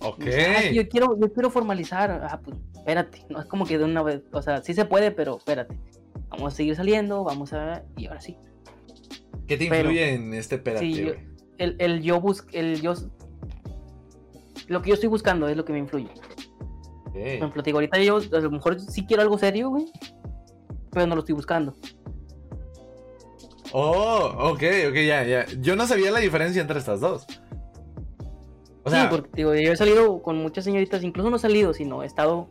Ok. 0.00 0.24
"Ah, 0.58 0.70
yo 0.70 0.86
quiero, 0.86 1.18
yo 1.18 1.32
quiero 1.32 1.48
formalizar. 1.48 2.10
Ah, 2.30 2.42
pues 2.44 2.58
espérate. 2.74 3.24
No 3.30 3.40
es 3.40 3.46
como 3.46 3.64
que 3.64 3.78
de 3.78 3.84
una 3.84 4.02
vez, 4.02 4.20
o 4.32 4.42
sea, 4.42 4.60
sí 4.60 4.74
se 4.74 4.84
puede, 4.84 5.10
pero 5.10 5.38
espérate. 5.38 5.78
Vamos 6.28 6.52
a 6.52 6.56
seguir 6.56 6.76
saliendo, 6.76 7.24
vamos 7.24 7.54
a. 7.54 7.84
Y 7.96 8.04
ahora 8.04 8.20
sí. 8.20 8.36
¿Qué 9.58 9.64
te 9.64 9.70
pero- 9.70 9.90
influye 9.90 10.14
en 10.14 10.34
este 10.34 10.56
espérate, 10.56 10.84
Sí, 10.86 11.04
yo-? 11.04 11.12
El, 11.58 11.76
el 11.78 12.02
yo 12.02 12.20
bus, 12.20 12.44
el 12.52 12.80
yo. 12.80 12.94
Lo 14.68 14.82
que 14.82 14.88
yo 14.88 14.94
estoy 14.94 15.08
buscando 15.08 15.48
es 15.48 15.56
lo 15.56 15.64
que 15.64 15.72
me 15.72 15.78
influye. 15.78 16.08
Por 17.04 17.10
Ok. 17.10 17.16
ejemplo, 17.26 17.62
te 17.62 17.68
digo, 17.68 17.78
ahorita 17.78 18.00
yo 18.00 18.16
a 18.18 18.40
lo 18.40 18.50
mejor 18.50 18.80
sí 18.80 19.04
quiero 19.06 19.22
algo 19.22 19.36
serio, 19.38 19.68
güey. 19.70 19.86
Pero 20.90 21.06
no 21.06 21.14
lo 21.14 21.20
estoy 21.20 21.34
buscando. 21.34 21.74
Oh, 23.72 24.32
ok, 24.50 24.62
ok, 24.90 24.94
ya, 25.06 25.24
ya. 25.24 25.46
Yo 25.60 25.76
no 25.76 25.86
sabía 25.86 26.10
la 26.10 26.18
diferencia 26.20 26.60
entre 26.60 26.78
estas 26.78 27.00
dos. 27.00 27.26
O 28.84 28.90
sea, 28.90 29.02
sí, 29.02 29.08
porque 29.10 29.30
digo, 29.34 29.54
yo 29.54 29.72
he 29.72 29.76
salido 29.76 30.20
con 30.22 30.36
muchas 30.38 30.64
señoritas, 30.64 31.02
incluso 31.04 31.30
no 31.30 31.36
he 31.36 31.38
salido, 31.38 31.72
sino 31.72 32.02
he 32.02 32.06
estado 32.06 32.48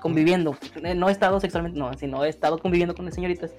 conviviendo. 0.00 0.56
No 0.96 1.08
he 1.08 1.12
estado 1.12 1.38
sexualmente, 1.40 1.78
no, 1.78 1.92
sino 1.94 2.24
he 2.24 2.28
estado 2.28 2.58
conviviendo 2.58 2.94
con 2.94 3.04
las 3.04 3.14
señoritas. 3.14 3.52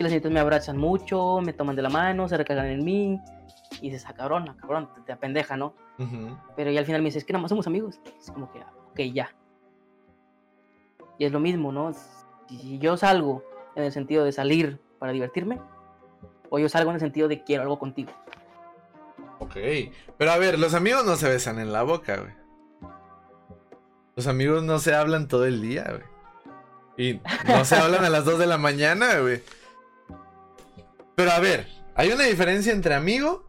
Que 0.00 0.04
las 0.04 0.12
señoritas 0.12 0.32
me 0.32 0.40
abrazan 0.40 0.78
mucho, 0.78 1.42
me 1.42 1.52
toman 1.52 1.76
de 1.76 1.82
la 1.82 1.90
mano, 1.90 2.26
se 2.26 2.38
recargan 2.38 2.64
en 2.68 2.82
mí. 2.82 3.20
Y 3.82 3.90
dices, 3.90 4.06
ah, 4.08 4.14
cabrón, 4.14 4.46
ah, 4.48 4.56
cabrón, 4.58 4.88
te, 4.94 5.02
te 5.02 5.12
apendeja, 5.12 5.58
¿no? 5.58 5.74
ujú. 5.98 6.38
Pero 6.56 6.70
ya 6.70 6.80
al 6.80 6.86
final 6.86 7.02
me 7.02 7.08
dices, 7.08 7.18
es 7.20 7.26
que 7.26 7.34
nada 7.34 7.42
más 7.42 7.50
somos 7.50 7.66
amigos. 7.66 8.00
Es 8.18 8.30
como 8.30 8.50
que, 8.50 8.60
ah, 8.60 8.72
ok, 8.92 9.00
ya. 9.12 9.28
Y 11.18 11.26
es 11.26 11.32
lo 11.32 11.38
mismo, 11.38 11.70
¿no? 11.70 11.92
Si 12.48 12.78
yo 12.78 12.96
salgo 12.96 13.44
en 13.76 13.84
el 13.84 13.92
sentido 13.92 14.24
de 14.24 14.32
salir 14.32 14.80
para 14.98 15.12
divertirme, 15.12 15.60
o 16.48 16.58
yo 16.58 16.70
salgo 16.70 16.92
en 16.92 16.94
el 16.94 17.00
sentido 17.00 17.28
de 17.28 17.44
quiero 17.44 17.64
algo 17.64 17.78
contigo. 17.78 18.10
Ok. 19.38 19.54
Pero 20.16 20.30
a 20.30 20.38
ver, 20.38 20.58
los 20.58 20.72
amigos 20.72 21.04
no 21.04 21.16
se 21.16 21.28
besan 21.28 21.58
en 21.58 21.74
la 21.74 21.82
boca, 21.82 22.16
güey. 22.16 22.32
Los 24.16 24.26
amigos 24.26 24.62
no 24.62 24.78
se 24.78 24.94
hablan 24.94 25.28
todo 25.28 25.44
el 25.44 25.60
día, 25.60 25.84
güey. 25.90 26.04
Y 26.96 27.20
no 27.46 27.66
se 27.66 27.76
hablan 27.76 28.02
a 28.02 28.08
las 28.08 28.24
2 28.24 28.38
de 28.38 28.46
la 28.46 28.56
mañana, 28.56 29.18
güey. 29.18 29.42
Pero 31.20 31.32
a 31.32 31.38
ver, 31.38 31.66
hay 31.96 32.08
una 32.12 32.24
diferencia 32.24 32.72
entre 32.72 32.94
amigo 32.94 33.44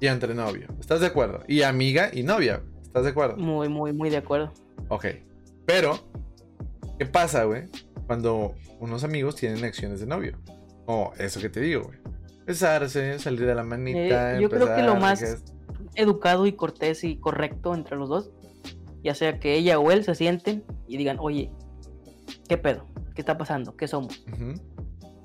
y 0.00 0.06
entre 0.06 0.34
novio. 0.34 0.68
¿Estás 0.80 1.00
de 1.00 1.06
acuerdo? 1.08 1.40
Y 1.46 1.60
amiga 1.60 2.08
y 2.10 2.22
novia. 2.22 2.62
¿Estás 2.82 3.04
de 3.04 3.10
acuerdo? 3.10 3.36
Muy, 3.36 3.68
muy, 3.68 3.92
muy 3.92 4.08
de 4.08 4.16
acuerdo. 4.16 4.54
Ok. 4.88 5.04
Pero, 5.66 5.98
¿qué 6.98 7.04
pasa, 7.04 7.44
güey? 7.44 7.64
Cuando 8.06 8.54
unos 8.80 9.04
amigos 9.04 9.36
tienen 9.36 9.62
acciones 9.66 10.00
de 10.00 10.06
novio. 10.06 10.38
O 10.86 11.12
eso 11.18 11.40
que 11.42 11.50
te 11.50 11.60
digo, 11.60 11.82
güey. 11.82 11.98
Besarse, 12.46 13.18
salir 13.18 13.44
de 13.44 13.54
la 13.54 13.64
manita. 13.64 14.38
Eh, 14.38 14.40
yo 14.40 14.48
creo 14.48 14.74
que 14.74 14.82
lo 14.82 14.96
más- 14.96 15.20
que- 15.20 16.00
Educado 16.00 16.46
y 16.46 16.52
cortés 16.54 17.04
y 17.04 17.16
correcto 17.16 17.74
entre 17.74 17.98
los 17.98 18.08
dos. 18.08 18.30
Ya 19.02 19.14
sea 19.14 19.38
que 19.40 19.56
ella 19.56 19.78
o 19.78 19.90
él 19.90 20.04
se 20.04 20.14
sienten 20.14 20.64
y 20.88 20.96
digan, 20.96 21.18
oye, 21.20 21.52
¿qué 22.48 22.56
pedo? 22.56 22.86
¿Qué 23.14 23.20
está 23.20 23.36
pasando? 23.36 23.76
¿Qué 23.76 23.88
somos? 23.88 24.24
Ujú. 24.32 24.54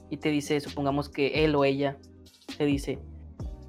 Y 0.09 0.17
te 0.17 0.29
dice, 0.29 0.59
supongamos 0.59 1.09
que 1.09 1.45
él 1.45 1.55
o 1.55 1.63
ella 1.63 1.97
te 2.57 2.65
dice, 2.65 2.99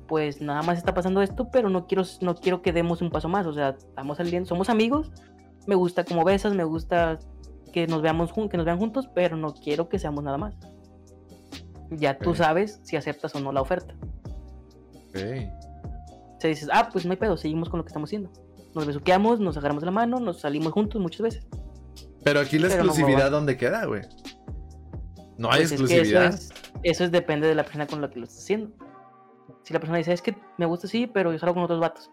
pues 0.09 0.41
nada 0.41 0.63
más 0.63 0.79
está 0.79 0.95
pasando 0.95 1.23
esto, 1.23 1.51
pero 1.51 1.71
no 1.71 1.87
quiero, 1.87 2.03
no 2.21 2.35
quiero 2.35 2.63
que 2.63 2.73
demos 2.73 3.03
un 3.03 3.11
paso 3.11 3.29
más, 3.29 3.47
o 3.47 3.53
sea, 3.53 3.77
estamos 3.79 4.17
saliendo, 4.17 4.49
somos 4.49 4.71
amigos, 4.71 5.13
me 5.67 5.75
gusta 5.75 6.05
como 6.05 6.25
besas, 6.25 6.55
me 6.55 6.65
gusta 6.65 7.19
que 7.73 7.87
nos 7.87 8.03
veamos 8.03 8.33
que 8.33 8.57
nos 8.57 8.67
vean 8.67 8.79
juntos, 8.79 9.09
pero 9.15 9.37
no 9.37 9.55
quiero 9.55 9.89
que 9.89 9.99
seamos 9.99 10.25
nada 10.25 10.39
más. 10.39 10.55
Ya 11.91 12.19
tú 12.19 12.35
sabes 12.35 12.81
si 12.83 12.97
aceptas 12.97 13.35
o 13.35 13.41
no 13.41 13.53
la 13.53 13.61
oferta. 13.61 13.95
Ok. 15.09 15.17
O 16.37 16.41
sea, 16.41 16.49
dices, 16.49 16.69
ah, 16.73 16.89
pues 16.91 17.05
no 17.05 17.13
hay 17.13 17.17
pedo, 17.17 17.37
seguimos 17.37 17.69
con 17.69 17.79
lo 17.79 17.85
que 17.85 17.89
estamos 17.89 18.09
haciendo. 18.09 18.31
Nos 18.75 18.87
besuqueamos, 18.87 19.41
nos 19.41 19.57
agarramos 19.57 19.85
la 19.85 19.91
mano, 19.91 20.21
nos 20.21 20.41
salimos 20.41 20.73
juntos 20.73 21.01
muchas 21.01 21.21
veces. 21.21 21.47
Pero 22.23 22.41
aquí 22.41 22.59
la 22.59 22.69
Pero 22.69 22.85
no 22.85 22.91
exclusividad, 22.91 23.27
va. 23.27 23.31
¿dónde 23.31 23.57
queda, 23.57 23.85
güey? 23.87 24.03
No 25.41 25.51
hay 25.51 25.61
Pues 25.61 25.73
es 25.73 25.79
que 25.79 25.85
exclusividad. 25.85 26.25
eso, 26.27 26.37
es, 26.37 26.53
eso 26.83 27.05
es 27.05 27.11
depende 27.11 27.49
de 27.49 27.55
la 27.55 27.63
persona 27.63 27.87
con 27.87 28.03
la 28.03 28.11
que 28.11 28.19
lo 28.19 28.27
estás 28.27 28.43
haciendo. 28.43 28.71
Si 29.63 29.73
la 29.73 29.81
persona 29.81 29.97
dice, 29.97 30.13
es 30.13 30.21
que 30.21 30.37
me 30.59 30.67
gusta 30.67 30.87
sí, 30.87 31.07
pero 31.07 31.33
yo 31.33 31.39
salgo 31.39 31.55
con 31.55 31.63
otros 31.65 31.81
vatos. 31.81 32.11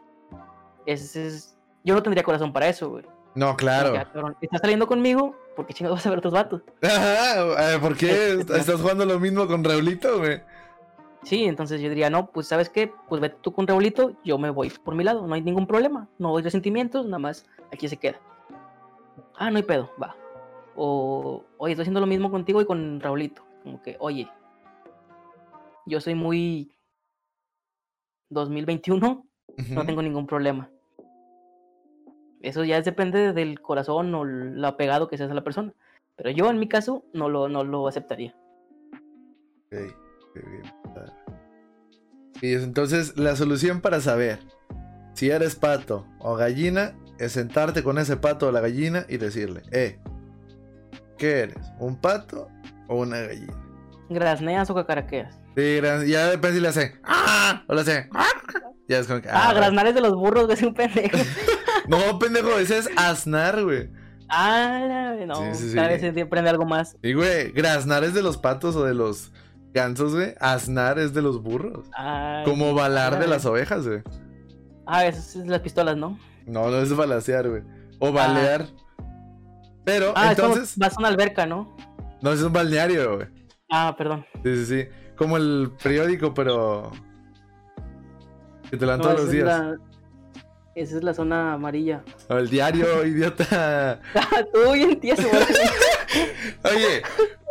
Ese 0.86 1.28
es... 1.28 1.58
Yo 1.84 1.94
no 1.94 2.02
tendría 2.02 2.24
corazón 2.24 2.54
para 2.54 2.70
eso, 2.70 2.90
güey. 2.90 3.04
No, 3.36 3.58
claro. 3.58 3.94
ah, 3.98 4.34
Estás 4.40 4.62
saliendo 4.62 4.88
conmigo, 4.88 5.36
¿por 5.58 5.66
qué 5.66 5.74
chingados 5.74 5.98
vas 6.00 6.06
a 6.08 6.10
ver 6.10 6.20
otros 6.20 6.34
vatos? 6.34 6.62
Ajá, 6.82 7.74
eh, 7.76 7.80
¿Por 7.80 7.98
qué 7.98 8.40
estás 8.40 8.80
jugando 8.80 9.06
lo 9.06 9.20
mismo 9.20 9.46
con 9.46 9.62
Raulito, 9.62 10.20
güey? 10.20 10.42
Sí, 11.24 11.44
entonces 11.44 11.82
yo 11.82 11.90
diría, 11.90 12.10
no, 12.10 12.32
pues 12.32 12.48
¿sabes 12.48 12.70
qué? 12.70 12.94
Pues 13.10 13.20
vete 13.20 13.36
tú 13.42 13.52
con 13.52 13.68
Raulito, 13.68 14.14
yo 14.24 14.38
me 14.38 14.50
voy 14.52 14.70
por 14.70 14.96
mi 14.96 15.04
lado, 15.04 15.28
no 15.28 15.36
hay 15.36 15.42
ningún 15.42 15.68
problema, 15.68 16.08
no 16.18 16.38
hay 16.38 16.44
resentimientos, 16.44 17.06
nada 17.06 17.20
más 17.20 17.46
aquí 17.74 17.90
se 17.90 17.98
queda. 17.98 18.22
Ah, 19.38 19.52
no 19.52 19.58
hay 19.58 19.64
pedo, 19.64 19.92
va. 20.02 20.16
O, 20.78 21.44
oye, 21.58 21.74
estoy 21.74 21.84
haciendo 21.84 22.00
lo 22.00 22.08
mismo 22.08 22.32
contigo 22.32 22.62
y 22.62 22.66
con 22.66 23.00
Raulito. 23.00 23.44
Como 23.64 23.82
que, 23.82 23.98
oye, 24.00 24.30
yo 25.88 26.00
soy 26.00 26.16
muy 26.16 26.72
2021, 28.30 29.26
no 29.70 29.86
tengo 29.86 30.02
ningún 30.02 30.28
problema. 30.28 30.70
Eso 32.42 32.64
ya 32.64 32.82
depende 32.82 33.34
del 33.34 33.60
corazón 33.60 34.14
o 34.14 34.24
lo 34.24 34.68
apegado 34.68 35.08
que 35.08 35.18
seas 35.18 35.32
a 35.32 35.34
la 35.34 35.44
persona. 35.44 35.74
Pero 36.16 36.30
yo 36.30 36.50
en 36.50 36.60
mi 36.60 36.68
caso 36.68 37.04
no 37.14 37.28
lo, 37.30 37.50
no 37.50 37.64
lo 37.64 37.88
aceptaría. 37.88 38.36
Ok, 39.72 39.80
ok, 40.30 40.50
bien. 40.52 40.64
Y 42.42 42.54
es 42.54 42.64
entonces 42.64 43.18
la 43.18 43.36
solución 43.36 43.82
para 43.82 44.00
saber 44.00 44.40
si 45.14 45.32
eres 45.32 45.56
pato 45.56 46.06
o 46.20 46.36
gallina 46.36 46.96
es 47.18 47.32
sentarte 47.32 47.84
con 47.84 47.98
ese 47.98 48.18
pato 48.18 48.48
o 48.48 48.52
la 48.52 48.62
gallina 48.62 49.06
y 49.10 49.18
decirle, 49.18 49.64
eh, 49.72 50.00
¿qué 51.18 51.40
eres? 51.42 51.72
¿Un 51.80 51.96
pato 51.96 52.48
o 52.88 53.00
una 53.02 53.18
gallina? 53.20 53.54
Grazneas 54.10 54.70
o 54.70 54.76
cacaraqueas. 54.76 55.36
Sí, 55.56 55.80
ya 56.08 56.28
depende 56.28 56.58
si 56.58 56.62
le 56.62 56.68
hace, 56.68 56.96
¡ah! 57.04 57.64
O 57.68 57.74
le 57.74 57.82
hace, 57.82 58.10
¡ah! 58.14 58.26
Ya 58.88 59.00
es 59.00 59.08
como 59.08 59.22
que, 59.22 59.30
Ah, 59.30 59.54
ah, 59.56 59.84
es 59.88 59.96
de 59.96 60.02
los 60.02 60.16
burros, 60.16 60.46
güey, 60.46 60.58
es 60.58 60.64
un 60.64 60.74
pendejo. 60.74 61.18
No, 61.88 62.20
pendejo, 62.20 62.58
ese 62.60 62.80
es 62.80 62.90
asnar, 62.98 63.64
güey. 63.64 63.90
Ah, 64.30 65.16
no, 65.26 65.54
Sí, 65.54 65.64
sí, 65.64 65.70
sí. 65.70 65.76
cada 65.76 65.88
vez 65.88 66.02
se 66.02 66.22
aprende 66.22 66.50
algo 66.50 66.66
más. 66.66 66.98
Y, 67.02 67.14
güey, 67.14 67.52
graznar 67.54 68.04
es 68.04 68.14
de 68.14 68.22
los 68.22 68.38
patos 68.38 68.76
o 68.76 68.84
de 68.84 68.94
los 68.94 69.32
gansos, 69.74 70.14
güey. 70.14 70.36
Asnar 70.42 71.00
es 71.00 71.14
de 71.14 71.22
los 71.22 71.42
burros. 71.42 71.88
Ay, 71.94 72.44
Como 72.44 72.74
balar 72.74 73.20
de 73.20 73.28
las 73.28 73.46
ovejas, 73.46 73.88
güey. 73.88 74.02
Ah, 74.86 75.06
esas 75.06 75.38
es 75.38 75.48
las 75.48 75.62
pistolas, 75.62 75.96
¿no? 75.96 76.20
No, 76.46 76.70
no 76.70 76.78
es 76.78 76.94
balasear, 76.94 77.50
güey. 77.50 77.64
O 78.00 78.12
balear. 78.12 78.68
Pero, 79.88 80.12
Ah, 80.18 80.32
entonces. 80.32 80.78
vas 80.78 80.98
a 80.98 81.00
una 81.00 81.08
alberca, 81.08 81.46
¿no? 81.46 81.74
No, 82.22 82.34
es 82.34 82.42
un 82.42 82.52
balneario, 82.52 83.16
güey. 83.16 83.28
Ah, 83.72 83.96
perdón. 83.98 84.26
Sí, 84.44 84.56
sí, 84.58 84.66
sí. 84.66 84.90
Como 85.16 85.38
el 85.38 85.72
periódico, 85.82 86.34
pero. 86.34 86.92
Que 88.70 88.76
te 88.76 88.86
dan 88.86 88.98
No, 88.98 89.04
todos 89.06 89.22
los 89.22 89.32
días. 89.32 89.46
la- 89.46 89.78
Esa 90.76 90.98
es 90.98 91.04
la 91.04 91.14
zona 91.14 91.54
amarilla. 91.54 92.04
O 92.30 92.36
el 92.36 92.50
diario, 92.50 93.06
idiota. 93.06 94.02
Tú 94.54 94.74
bien 94.74 95.00
tieso, 95.00 95.24
güey. 95.28 95.42
Oye, 96.76 97.02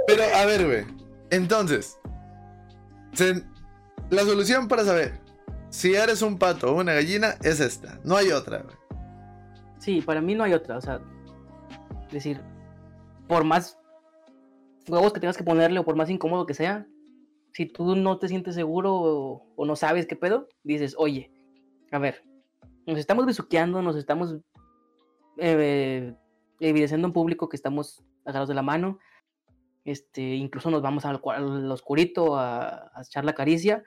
pero 0.07 0.23
a 0.37 0.45
ver, 0.45 0.67
güey. 0.67 0.85
Entonces, 1.31 1.99
se- 3.15 3.43
la 4.11 4.23
solución 4.25 4.69
para 4.69 4.85
saber 4.85 5.19
si 5.71 5.95
eres 5.95 6.21
un 6.21 6.39
pato 6.39 6.71
o 6.75 6.81
una 6.81 6.93
gallina 6.93 7.37
es 7.43 7.61
esta. 7.61 7.99
No 8.05 8.15
hay 8.15 8.31
otra, 8.31 8.59
güey. 8.59 8.77
Sí, 9.79 10.03
para 10.03 10.21
mí 10.21 10.35
no 10.35 10.45
hay 10.45 10.53
otra. 10.53 10.77
O 10.77 10.81
sea, 10.83 11.01
decir, 12.17 12.41
por 13.29 13.45
más 13.45 13.79
huevos 14.89 15.13
que 15.13 15.21
tengas 15.21 15.37
que 15.37 15.45
ponerle 15.45 15.81
o 15.81 15.85
por 15.85 15.97
más 15.97 16.11
incómodo 16.11 16.47
que 16.47 16.55
sea, 16.55 16.87
si 17.53 17.67
tú 17.67 17.97
no 17.97 18.19
te 18.19 18.29
sientes 18.29 18.55
seguro 18.55 18.95
o, 19.57 19.65
no 19.65 19.77
sabes 19.77 20.07
qué 20.07 20.17
pedo, 20.17 20.49
dices, 20.63 20.95
oye, 20.99 21.31
a 21.91 21.99
ver, 21.99 22.23
nos 22.87 22.99
estamos 22.99 23.25
besuqueando, 23.25 23.83
nos 23.83 23.97
estamos 23.97 24.37
eh, 25.39 26.15
evidenciando 26.61 27.09
en 27.09 27.13
público 27.13 27.49
que 27.49 27.57
estamos 27.57 28.05
agarrados 28.25 28.49
de 28.49 28.55
la 28.55 28.63
mano. 28.63 28.99
Este, 29.85 30.21
incluso 30.21 30.71
nos 30.71 30.83
vamos 30.83 31.05
al, 31.05 31.21
al 31.25 31.71
oscurito 31.71 32.37
a, 32.37 32.91
a 32.95 33.03
echar 33.03 33.25
la 33.25 33.35
caricia. 33.35 33.85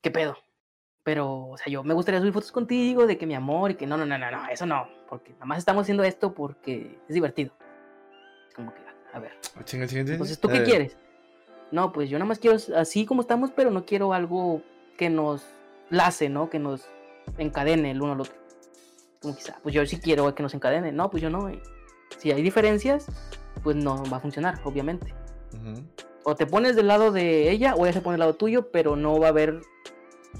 ¿Qué 0.00 0.10
pedo? 0.10 0.36
Pero, 1.02 1.48
o 1.48 1.56
sea, 1.58 1.72
yo 1.72 1.82
me 1.82 1.94
gustaría 1.94 2.20
subir 2.20 2.32
fotos 2.32 2.52
contigo 2.52 3.06
de 3.06 3.18
que 3.18 3.26
mi 3.26 3.34
amor 3.34 3.72
y 3.72 3.74
que 3.74 3.86
no, 3.86 3.96
no, 3.96 4.06
no, 4.06 4.16
no, 4.16 4.30
no, 4.30 4.48
eso 4.48 4.64
no, 4.64 4.86
porque 5.14 5.32
nada 5.34 5.46
más 5.46 5.58
estamos 5.58 5.82
haciendo 5.82 6.02
esto 6.02 6.34
porque 6.34 6.98
es 7.08 7.14
divertido. 7.14 7.52
Es 8.48 8.54
como 8.56 8.74
que, 8.74 8.80
a 9.12 9.20
ver, 9.20 9.30
chinga. 9.64 9.84
entonces, 9.84 10.40
¿tú 10.40 10.48
A 10.48 10.52
qué 10.52 10.58
ver, 10.58 10.68
quieres? 10.68 10.96
No, 11.70 11.92
pues 11.92 12.10
yo 12.10 12.18
nada 12.18 12.28
más 12.28 12.40
quiero 12.40 12.56
así 12.76 13.06
como 13.06 13.20
estamos, 13.20 13.52
pero 13.52 13.70
no 13.70 13.84
quiero 13.86 14.12
algo 14.12 14.60
que 14.98 15.10
nos 15.10 15.44
lace, 15.88 16.28
¿no? 16.28 16.50
Que 16.50 16.58
nos 16.58 16.88
encadene 17.38 17.92
el 17.92 18.02
uno 18.02 18.14
al 18.14 18.22
otro. 18.22 18.34
Como 19.22 19.36
quizá, 19.36 19.56
pues 19.62 19.72
yo 19.72 19.86
sí 19.86 20.00
quiero 20.00 20.34
que 20.34 20.42
nos 20.42 20.52
encadene. 20.52 20.90
No, 20.90 21.10
pues 21.10 21.22
yo 21.22 21.30
no. 21.30 21.48
Si 22.18 22.32
hay 22.32 22.42
diferencias, 22.42 23.06
pues 23.62 23.76
no 23.76 24.02
va 24.10 24.16
a 24.16 24.20
funcionar, 24.20 24.60
obviamente. 24.64 25.14
Ujú. 25.52 25.80
O 26.24 26.34
te 26.34 26.44
pones 26.44 26.74
del 26.74 26.88
lado 26.88 27.12
de 27.12 27.52
ella 27.52 27.76
o 27.76 27.86
ella 27.86 27.92
se 27.92 28.00
pone 28.00 28.14
del 28.14 28.20
lado 28.20 28.34
tuyo, 28.34 28.72
pero 28.72 28.96
no 28.96 29.20
va 29.20 29.26
a 29.28 29.30
haber 29.30 29.60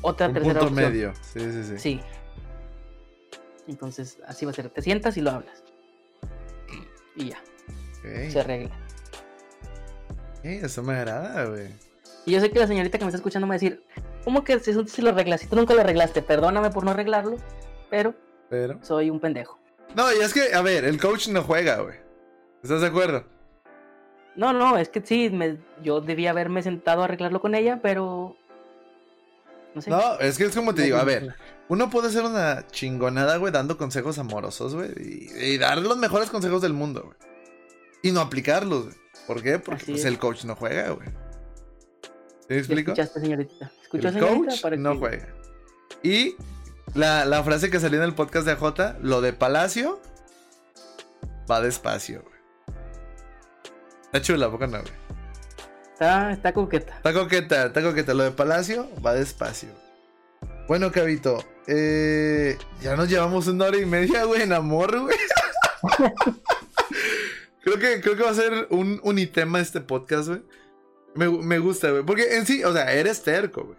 otra 0.02 0.26
Un 0.26 0.34
tercera 0.34 0.58
punto 0.58 0.74
opción. 0.74 0.92
medio. 0.92 1.12
Sí, 1.22 1.38
sí, 1.38 1.62
sí. 1.62 1.78
Sí. 1.78 2.00
Entonces, 3.66 4.18
así 4.26 4.44
va 4.44 4.50
a 4.50 4.54
ser. 4.54 4.68
Te 4.70 4.82
sientas 4.82 5.16
y 5.16 5.20
lo 5.20 5.30
hablas. 5.30 5.62
Y 7.16 7.30
ya, 7.30 7.38
se 8.30 8.40
arregla. 8.40 8.76
Ok, 10.38 10.44
eso 10.44 10.82
me 10.82 10.94
agrada, 10.94 11.44
güey. 11.46 11.68
Y 12.26 12.32
yo 12.32 12.40
sé 12.40 12.50
que 12.50 12.58
la 12.58 12.66
señorita 12.66 12.98
que 12.98 13.04
me 13.04 13.08
está 13.10 13.16
escuchando 13.18 13.46
me 13.46 13.50
va 13.50 13.54
a 13.54 13.58
decir, 13.58 13.84
¿cómo 14.24 14.44
que 14.44 14.58
si 14.58 14.72
si 14.88 15.02
lo 15.02 15.10
arreglas? 15.10 15.40
Si 15.42 15.46
tú 15.46 15.56
nunca 15.56 15.74
lo 15.74 15.80
arreglaste, 15.80 16.22
perdóname 16.22 16.70
por 16.70 16.84
no 16.84 16.90
arreglarlo, 16.90 17.36
pero 17.90 18.14
Pero. 18.50 18.78
soy 18.82 19.10
un 19.10 19.20
pendejo. 19.20 19.58
No, 19.94 20.12
y 20.12 20.16
es 20.16 20.32
que, 20.34 20.52
a 20.54 20.62
ver, 20.62 20.84
el 20.84 21.00
coach 21.00 21.28
no 21.28 21.42
juega, 21.42 21.80
güey. 21.80 21.96
¿Estás 22.62 22.80
de 22.80 22.86
acuerdo? 22.88 23.24
No, 24.36 24.52
no, 24.52 24.76
es 24.76 24.88
que 24.88 25.00
sí, 25.04 25.30
me- 25.30 25.58
yo 25.82 26.00
debía 26.00 26.30
haberme 26.30 26.62
sentado 26.62 27.02
a 27.02 27.04
arreglarlo 27.04 27.40
con 27.40 27.54
ella, 27.54 27.78
pero... 27.82 28.36
No 29.74 29.80
sé. 29.82 29.90
No, 29.90 30.18
es 30.18 30.36
que 30.38 30.44
es 30.44 30.54
como 30.56 30.74
te 30.74 30.82
digo, 30.82 30.96
a 30.96 31.04
ver, 31.04 31.34
uno 31.68 31.90
puede 31.90 32.10
ser 32.10 32.24
una 32.24 32.66
chingonada, 32.68 33.36
güey, 33.38 33.52
dando 33.52 33.76
consejos 33.78 34.18
amorosos, 34.18 34.74
güey, 34.74 34.90
y, 34.98 35.30
y 35.54 35.58
dar 35.58 35.78
los 35.78 35.96
mejores 35.96 36.30
consejos 36.30 36.60
del 36.62 36.72
mundo, 36.72 37.02
güey. 37.04 37.16
Y 38.02 38.12
no 38.12 38.20
aplicarlos, 38.20 38.84
güey. 38.84 38.96
¿Por 39.26 39.42
qué? 39.42 39.58
Porque 39.58 39.84
pues, 39.86 40.00
es. 40.00 40.04
el 40.04 40.18
coach 40.18 40.44
no 40.44 40.54
juega, 40.56 40.90
güey. 40.90 41.08
¿Sí 41.08 42.46
me 42.50 42.54
¿Ya 42.56 42.58
explico? 42.58 42.90
escuchaste, 42.92 43.20
señorita? 43.20 43.72
¿Escuchó, 43.82 44.08
El 44.08 44.14
señorita? 44.14 44.46
coach 44.50 44.60
Para 44.62 44.76
no 44.76 44.92
que- 44.92 44.98
juega. 44.98 45.28
Y 46.02 46.36
la, 46.94 47.24
la 47.24 47.42
frase 47.42 47.70
que 47.70 47.80
salió 47.80 47.98
en 48.00 48.04
el 48.04 48.14
podcast 48.14 48.44
de 48.44 48.52
AJ, 48.52 48.98
lo 49.00 49.22
de 49.22 49.32
Palacio 49.32 50.00
va 51.50 51.62
despacio, 51.62 52.20
güey. 52.22 52.34
Está 54.04 54.20
chula, 54.20 54.46
¿a 54.46 54.50
poco 54.50 54.66
no, 54.66 54.80
güey? 54.82 54.92
Está, 55.94 56.32
está 56.32 56.52
coqueta. 56.52 56.96
Está 56.96 57.12
coqueta, 57.14 57.66
está 57.66 57.82
coqueta. 57.82 58.12
Lo 58.14 58.24
de 58.24 58.30
Palacio 58.32 58.88
va 59.04 59.14
despacio. 59.14 59.70
Bueno, 60.66 60.90
Cabito, 60.90 61.44
eh, 61.66 62.56
ya 62.80 62.96
nos 62.96 63.08
llevamos 63.08 63.46
una 63.48 63.66
hora 63.66 63.76
y 63.78 63.84
media, 63.86 64.24
güey, 64.24 64.42
en 64.42 64.52
amor, 64.52 64.98
güey. 65.00 65.16
creo, 67.62 67.78
que, 67.78 68.00
creo 68.00 68.16
que 68.16 68.22
va 68.22 68.30
a 68.30 68.34
ser 68.34 68.66
un 68.70 69.00
unitema 69.02 69.60
este 69.60 69.80
podcast, 69.80 70.28
güey. 70.28 70.42
Me, 71.14 71.28
me 71.28 71.58
gusta, 71.58 71.90
güey. 71.90 72.02
Porque 72.04 72.36
en 72.36 72.46
sí, 72.46 72.64
o 72.64 72.72
sea, 72.72 72.92
eres 72.92 73.22
terco, 73.22 73.64
güey. 73.64 73.78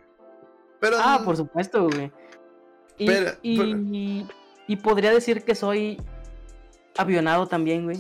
Pero. 0.80 0.98
Ah, 1.00 1.22
por 1.26 1.36
supuesto, 1.38 1.90
güey. 1.90 2.12
Y, 2.98 3.08
Pero- 3.08 3.32
y, 3.42 3.58
pero- 3.58 4.30
y 4.68 4.76
podría 4.78 5.12
decir 5.12 5.44
que 5.44 5.54
soy 5.56 6.02
avionado 6.98 7.48
también, 7.48 7.84
güey. 7.86 7.98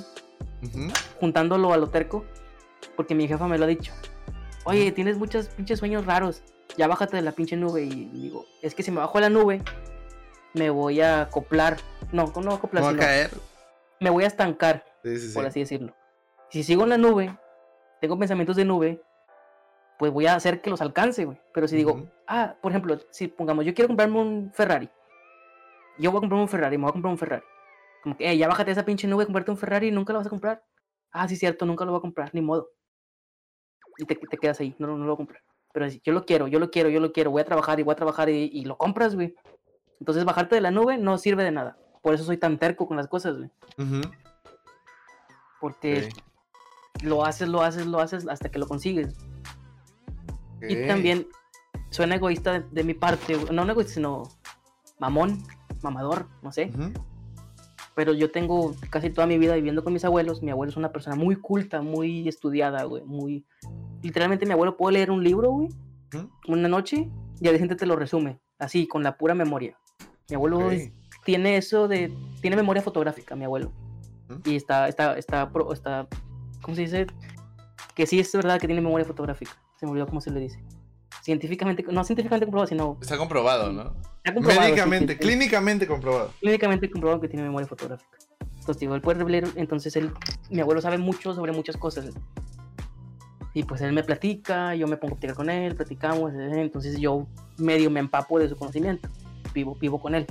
Juntándolo 1.19 1.73
a 1.73 1.77
lo 1.77 1.89
terco, 1.89 2.25
porque 2.95 3.13
mi 3.13 3.27
jefa 3.27 3.47
me 3.47 3.57
lo 3.57 3.65
ha 3.65 3.67
dicho. 3.67 3.91
Oye, 4.63 4.91
tienes 4.91 5.17
muchos 5.17 5.47
pinches 5.49 5.77
sueños 5.79 6.05
raros. 6.05 6.41
Ya 6.77 6.87
bájate 6.87 7.15
de 7.15 7.21
la 7.21 7.31
pinche 7.31 7.55
nube. 7.55 7.83
Y 7.83 8.05
digo, 8.05 8.45
es 8.61 8.75
que 8.75 8.83
si 8.83 8.91
me 8.91 8.99
bajo 8.99 9.17
de 9.17 9.21
la 9.23 9.29
nube, 9.29 9.61
me 10.53 10.69
voy 10.69 11.01
a 11.01 11.21
acoplar. 11.21 11.77
No, 12.11 12.31
no 12.41 12.53
acoplar, 12.53 12.83
No 12.83 12.89
va 12.89 12.95
a 12.95 12.97
caer. 12.97 13.31
me 13.99 14.09
voy 14.09 14.23
a 14.23 14.27
estancar, 14.27 14.83
Sí, 15.03 15.17
sí, 15.17 15.27
sí. 15.29 15.33
por 15.33 15.45
así 15.45 15.59
decirlo. 15.61 15.95
Si 16.49 16.63
sigo 16.63 16.83
en 16.83 16.89
la 16.89 16.97
nube, 16.97 17.35
tengo 18.01 18.17
pensamientos 18.19 18.55
de 18.55 18.65
nube, 18.65 19.01
pues 19.97 20.11
voy 20.11 20.27
a 20.27 20.35
hacer 20.35 20.61
que 20.61 20.69
los 20.69 20.81
alcance, 20.81 21.25
güey. 21.25 21.39
Pero 21.53 21.67
si 21.67 21.75
digo, 21.77 22.07
ah, 22.27 22.55
por 22.61 22.71
ejemplo, 22.71 22.99
si 23.09 23.27
pongamos, 23.27 23.65
yo 23.65 23.73
quiero 23.73 23.87
comprarme 23.87 24.19
un 24.19 24.51
Ferrari. 24.53 24.89
Yo 25.97 26.11
voy 26.11 26.17
a 26.17 26.21
comprarme 26.21 26.43
un 26.43 26.49
Ferrari, 26.49 26.77
me 26.77 26.83
voy 26.83 26.89
a 26.89 26.93
comprar 26.93 27.11
un 27.11 27.17
Ferrari. 27.17 27.43
Como 28.03 28.17
que, 28.17 28.29
"Eh, 28.29 28.37
ya 28.37 28.47
bájate 28.47 28.65
de 28.67 28.71
esa 28.73 28.85
pinche 28.85 29.07
nube, 29.07 29.23
comprarte 29.25 29.51
un 29.51 29.57
Ferrari 29.57 29.87
y 29.87 29.91
nunca 29.91 30.13
lo 30.13 30.19
vas 30.19 30.27
a 30.27 30.29
comprar. 30.29 30.63
Ah, 31.11 31.27
sí, 31.27 31.37
cierto, 31.37 31.65
nunca 31.65 31.85
lo 31.85 31.91
voy 31.91 31.99
a 31.99 32.01
comprar, 32.01 32.29
ni 32.33 32.41
modo. 32.41 32.69
Y 33.97 34.05
te, 34.05 34.15
te 34.15 34.37
quedas 34.37 34.59
ahí, 34.59 34.75
no, 34.77 34.87
no 34.87 34.97
lo 34.97 35.05
voy 35.05 35.13
a 35.13 35.17
comprar. 35.17 35.41
Pero 35.75 35.87
yo 35.89 36.13
lo 36.13 36.25
quiero, 36.25 36.47
yo 36.47 36.57
lo 36.57 36.71
quiero, 36.71 36.87
yo 36.87 37.01
lo 37.01 37.11
quiero, 37.11 37.31
voy 37.31 37.41
a 37.41 37.45
trabajar 37.45 37.81
y 37.81 37.83
voy 37.83 37.91
a 37.91 37.97
trabajar 37.97 38.29
y, 38.29 38.49
y 38.53 38.63
lo 38.63 38.77
compras, 38.77 39.13
güey. 39.13 39.35
Entonces 39.99 40.23
bajarte 40.23 40.55
de 40.55 40.61
la 40.61 40.71
nube 40.71 40.97
no 40.97 41.17
sirve 41.17 41.43
de 41.43 41.51
nada. 41.51 41.77
Por 42.01 42.13
eso 42.13 42.23
soy 42.23 42.37
tan 42.37 42.57
terco 42.57 42.87
con 42.87 42.95
las 42.95 43.09
cosas, 43.09 43.35
güey. 43.37 43.49
Ujú. 43.77 43.99
Porque 45.59 46.07
lo 47.03 47.25
haces, 47.25 47.49
lo 47.49 47.61
haces, 47.61 47.87
lo 47.87 47.99
haces 47.99 48.25
hasta 48.25 48.47
que 48.49 48.57
lo 48.57 48.69
consigues. 48.69 49.17
Y 50.61 50.77
Ok. 50.77 50.87
también 50.87 51.27
suena 51.89 52.15
egoísta 52.15 52.53
de, 52.53 52.65
de 52.71 52.83
mi 52.85 52.93
parte, 52.93 53.35
güey. 53.35 53.53
no 53.53 53.69
egoísta, 53.69 53.95
sino 53.95 54.23
mamón, 54.97 55.43
mamador, 55.81 56.29
no 56.41 56.53
sé. 56.53 56.71
Ujú. 56.73 56.93
Pero 57.95 58.13
yo 58.13 58.31
tengo 58.31 58.73
casi 58.89 59.09
toda 59.09 59.27
mi 59.27 59.37
vida 59.37 59.55
viviendo 59.55 59.83
con 59.83 59.91
mis 59.91 60.05
abuelos. 60.05 60.41
Mi 60.41 60.51
abuelo 60.51 60.69
es 60.69 60.77
una 60.77 60.93
persona 60.93 61.17
muy 61.17 61.35
culta, 61.35 61.81
muy 61.81 62.29
estudiada, 62.29 62.83
güey. 62.85 63.03
Muy. 63.03 63.45
Literalmente, 64.05 64.45
mi 64.45 64.51
abuelo 64.51 64.77
puede 64.77 64.93
leer 64.93 65.09
un 65.09 65.23
libro, 65.23 65.49
güey, 65.51 65.69
Ujú. 66.13 66.29
una 66.47 66.67
noche 66.67 67.09
y 67.41 67.47
al 67.47 67.53
siguiente 67.55 67.75
te 67.75 67.87
lo 67.87 67.95
resume, 67.95 68.39
así, 68.59 68.87
con 68.87 69.01
la 69.01 69.17
pura 69.17 69.33
memoria. 69.33 69.75
Mi 70.29 70.35
abuelo 70.35 70.67
Ok. 70.67 70.71
es- 70.73 70.91
tiene 71.23 71.57
eso 71.57 71.87
de. 71.87 72.13
Tiene 72.39 72.55
memoria 72.55 72.83
fotográfica, 72.83 73.35
mi 73.35 73.45
abuelo. 73.45 73.71
Ujú. 74.29 74.41
Y 74.45 74.55
está, 74.55 74.87
está, 74.87 75.17
está, 75.17 75.51
está. 75.73 76.07
¿Cómo 76.61 76.75
se 76.75 76.81
dice? 76.81 77.07
Que 77.95 78.05
sí 78.05 78.19
es 78.19 78.31
verdad 78.33 78.59
que 78.59 78.67
tiene 78.67 78.79
memoria 78.81 79.05
fotográfica. 79.07 79.51
Se 79.79 79.87
me 79.87 79.91
olvidó 79.93 80.05
cómo 80.05 80.21
se 80.21 80.29
le 80.29 80.39
dice. 80.39 80.63
Científicamente, 81.23 81.83
no 81.91 82.03
científicamente 82.03 82.45
comprobado, 82.45 82.67
sino. 82.67 82.97
Está 83.01 83.17
comprobado, 83.17 83.71
¿no? 83.71 83.95
está 84.17 84.33
comprobado, 84.35 84.61
Médicamente, 84.61 85.13
sí 85.13 85.19
clínicamente 85.19 85.87
comprobado. 85.87 86.31
clínicamente 86.39 86.91
comprobado 86.91 87.21
que 87.21 87.27
tiene 87.27 87.43
memoria 87.43 87.67
fotográfica. 87.67 88.17
Entonces, 88.59 88.79
digo, 88.79 88.93
él 88.95 89.01
puede 89.01 89.23
leer, 89.27 89.47
entonces 89.55 89.95
él, 89.95 90.11
mi 90.51 90.61
abuelo 90.61 90.81
sabe 90.81 90.97
mucho 90.99 91.33
sobre 91.33 91.51
muchas 91.51 91.77
cosas. 91.77 92.09
Y 93.55 93.63
pues 93.63 93.79
él 93.79 93.93
me 93.93 94.03
platica, 94.03 94.75
yo 94.75 94.85
me 94.85 94.97
pongo 94.97 95.15
a 95.15 95.17
platicar 95.17 95.35
con 95.37 95.49
él, 95.49 95.75
platicamos, 95.75 96.33
eh, 96.33 96.51
entonces 96.55 96.99
yo 96.99 97.25
medio 97.57 97.89
me 97.89 98.01
empapo 98.01 98.37
de 98.37 98.49
su 98.49 98.57
conocimiento, 98.57 99.07
vivo, 99.53 99.75
vivo 99.79 99.97
con 99.97 100.13
él. 100.13 100.27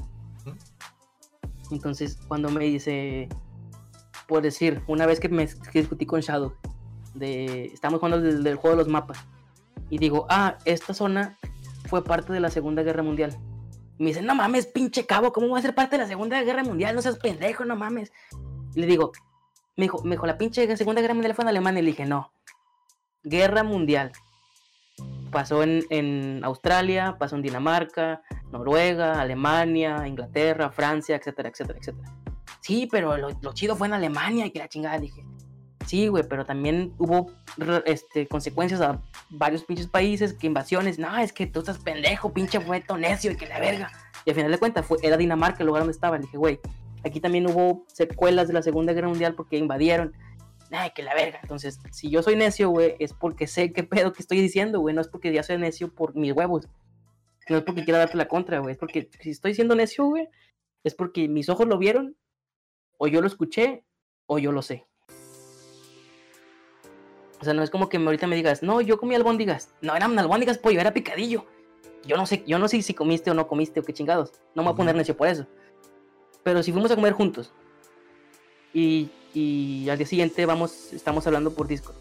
Entonces, 1.71 2.19
cuando 2.29 2.51
me 2.51 2.65
dice, 2.65 3.31
por 4.29 4.43
decir, 4.43 4.83
una 4.87 5.07
vez 5.07 5.21
que 5.21 5.31
me 5.31 5.49
que 5.49 5.79
discutí 5.79 6.05
con 6.05 6.21
Shadow, 6.21 6.53
de, 7.15 7.65
estamos 7.73 7.99
jugando 7.99 8.21
del, 8.21 8.45
del 8.45 8.57
juego 8.57 8.77
de 8.77 8.83
los 8.83 8.93
mapas, 8.93 9.17
y 9.89 9.97
digo, 9.97 10.27
ah, 10.29 10.59
esta 10.67 10.93
zona 10.93 11.39
fue 11.87 12.05
parte 12.05 12.31
de 12.31 12.41
la 12.41 12.51
Segunda 12.51 12.83
Guerra 12.83 13.03
Mundial. 13.03 13.35
Y 13.97 14.03
me 14.03 14.11
dice, 14.11 14.21
no 14.21 14.35
mames, 14.35 14.67
pinche 14.67 15.07
cabo, 15.07 15.33
¿cómo 15.33 15.49
va 15.49 15.61
a 15.61 15.63
ser 15.63 15.75
parte 15.75 15.97
de 15.97 16.03
la 16.03 16.09
Segunda 16.09 16.43
Guerra 16.43 16.63
Mundial? 16.63 16.95
No 16.95 17.01
seas 17.01 17.17
pendejo, 17.17 17.65
no 17.65 17.75
mames. 17.75 18.13
Y 18.75 18.81
le 18.81 18.87
digo, 18.87 19.13
me 19.77 19.85
dijo, 19.85 20.03
me 20.05 20.11
dijo, 20.11 20.27
la 20.27 20.37
pinche 20.37 20.77
Segunda 20.77 21.01
Guerra 21.01 21.15
Mundial 21.15 21.35
fue 21.35 21.45
en 21.45 21.49
Alemania. 21.49 21.81
Y 21.81 21.85
le 21.85 21.91
dije, 21.93 22.05
no, 22.05 22.31
Guerra 23.25 23.65
Mundial. 23.65 24.13
Pasó 25.31 25.65
en, 25.65 25.83
en 25.91 26.45
Australia, 26.45 27.17
pasó 27.19 27.35
en 27.35 27.43
Dinamarca, 27.43 28.23
Noruega, 28.53 29.21
Alemania, 29.21 30.07
Inglaterra, 30.07 30.71
Francia, 30.71 31.17
etcétera, 31.17 31.49
etcétera, 31.49 31.79
etcétera. 31.81 32.13
Sí, 32.61 32.89
pero 32.91 33.17
lo, 33.17 33.31
lo 33.31 33.53
chido 33.53 33.75
fue 33.75 33.89
en 33.89 33.95
Alemania 33.95 34.47
y 34.47 34.51
que 34.51 34.61
la 34.61 34.69
chingada. 34.69 34.99
Dije, 34.99 35.25
sí, 35.87 36.07
güey, 36.07 36.23
pero 36.29 36.45
también 36.47 36.95
hubo 36.99 37.31
este, 37.85 38.27
consecuencias 38.27 38.81
a 38.81 39.01
varios 39.31 39.65
pinches 39.65 39.89
países, 39.89 40.35
que 40.35 40.47
invasiones. 40.47 40.99
No, 40.99 41.19
es 41.19 41.33
que 41.33 41.47
tú 41.47 41.61
estás 41.61 41.79
pendejo, 41.79 42.33
pinche 42.33 42.61
fueto 42.61 42.97
necio 42.97 43.33
y 43.33 43.37
que 43.37 43.47
la 43.47 43.59
verga. 43.59 43.91
Y 44.25 44.31
al 44.31 44.37
final 44.37 44.53
de 44.53 44.59
cuentas 44.59 44.87
fue, 44.87 44.99
era 45.03 45.17
Dinamarca 45.17 45.59
el 45.61 45.67
lugar 45.67 45.83
donde 45.83 45.93
estaba. 45.93 46.17
Le 46.17 46.23
dije, 46.23 46.39
güey, 46.39 46.61
aquí 47.05 47.21
también 47.21 47.47
hubo 47.51 47.85
secuelas 47.89 48.47
de 48.49 48.55
la 48.55 48.63
Segunda 48.63 48.93
Guerra 48.93 49.09
Mundial 49.09 49.35
porque 49.35 49.59
invadieron. 49.59 50.15
Ay, 50.75 50.91
que 50.95 51.03
la 51.03 51.15
verga. 51.15 51.39
Entonces, 51.43 51.79
si 51.93 52.11
yo 52.11 52.23
soy 52.23 52.37
necio, 52.37 52.71
güey, 52.71 52.97
es 52.99 53.13
porque 53.13 53.47
sé 53.47 53.73
qué 53.73 53.85
pedo 53.85 54.13
que 54.13 54.23
estoy 54.23 54.41
diciendo, 54.41 54.81
güey. 54.81 54.95
No 54.95 55.01
es 55.01 55.09
porque 55.09 55.33
ya 55.33 55.43
soy 55.43 55.59
necio 55.59 55.95
por 55.95 56.17
mis 56.17 56.33
huevos. 56.33 56.69
No 57.49 57.59
es 57.59 57.63
porque 57.63 57.85
quiera 57.85 57.99
darte 57.99 58.17
la 58.17 58.29
contra, 58.29 58.59
güey. 58.59 58.73
Es 58.73 58.79
porque 58.79 59.09
si 59.21 59.31
estoy 59.31 59.55
siendo 59.55 59.75
necio, 59.75 60.05
güey, 60.07 60.29
es 60.83 60.95
porque 60.95 61.29
mis 61.29 61.49
ojos 61.49 61.67
lo 61.67 61.79
vieron, 61.79 62.17
o 62.99 63.07
yo 63.07 63.21
lo 63.21 63.27
escuché, 63.27 63.85
o 64.27 64.39
yo 64.39 64.53
lo 64.53 64.63
sé. 64.63 64.87
O 67.41 67.45
sea, 67.45 67.53
no 67.53 67.63
es 67.63 67.71
como 67.71 67.89
que 67.89 67.99
ahorita 67.99 68.27
me 68.27 68.37
digas, 68.37 68.63
no, 68.63 68.81
yo 68.81 68.99
comí 68.99 69.15
albóndigas. 69.15 69.75
No, 69.83 69.95
eran 69.95 70.19
albóndigas, 70.19 70.59
pollo, 70.59 70.81
era 70.81 70.95
picadillo. 70.95 71.45
Yo 72.07 72.17
no 72.17 72.27
sé, 72.27 72.43
yo 72.47 72.59
no 72.59 72.69
sé 72.69 72.81
si 72.83 72.95
comiste 72.95 73.31
o 73.31 73.35
no 73.35 73.47
comiste 73.47 73.81
o 73.81 73.83
qué 73.83 73.93
chingados. 73.93 74.33
No 74.55 74.63
me 74.63 74.69
voy 74.69 74.75
a 74.75 74.77
poner 74.77 74.95
necio 74.95 75.17
por 75.17 75.29
eso. 75.29 75.47
Pero 76.43 76.63
si 76.63 76.73
fuimos 76.73 76.91
a 76.91 76.95
comer 76.95 77.13
juntos 77.13 77.53
y, 78.73 79.11
y 79.35 79.89
al 79.91 79.99
día 79.99 80.07
siguiente 80.07 80.47
vamos, 80.47 80.93
estamos 80.93 81.27
hablando 81.27 81.53
por 81.53 81.67
Discord 81.69 81.97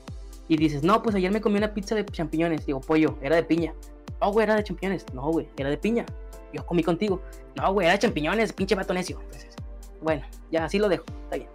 y 0.48 0.58
dices, 0.58 0.84
no, 0.84 1.02
pues 1.02 1.16
ayer 1.16 1.32
me 1.32 1.42
comí 1.42 1.58
una 1.58 1.74
pizza 1.74 1.96
de 1.96 2.06
champiñones. 2.06 2.66
Digo, 2.66 2.82
pollo, 2.82 3.18
era 3.22 3.36
de 3.36 3.44
piña. 3.44 3.74
No, 4.22 4.32
güey, 4.32 4.44
era 4.44 4.56
de 4.56 4.64
champiñones. 4.64 5.06
No, 5.14 5.32
güey, 5.32 5.48
era 5.58 5.70
de 5.70 5.78
piña. 5.78 6.06
Yo 6.54 6.66
comí 6.66 6.84
contigo. 6.84 7.22
No, 7.56 7.74
güey, 7.74 7.86
era 7.86 7.94
de 7.94 8.00
champiñones, 8.00 8.54
pinche 8.54 8.76
vato 8.76 8.94
necio. 8.94 9.20
Entonces, 9.22 9.56
bueno, 10.02 10.24
ya 10.52 10.66
así 10.66 10.80
lo 10.80 10.90
dejo. 10.90 11.06
Está 11.24 11.38
bien. 11.38 11.50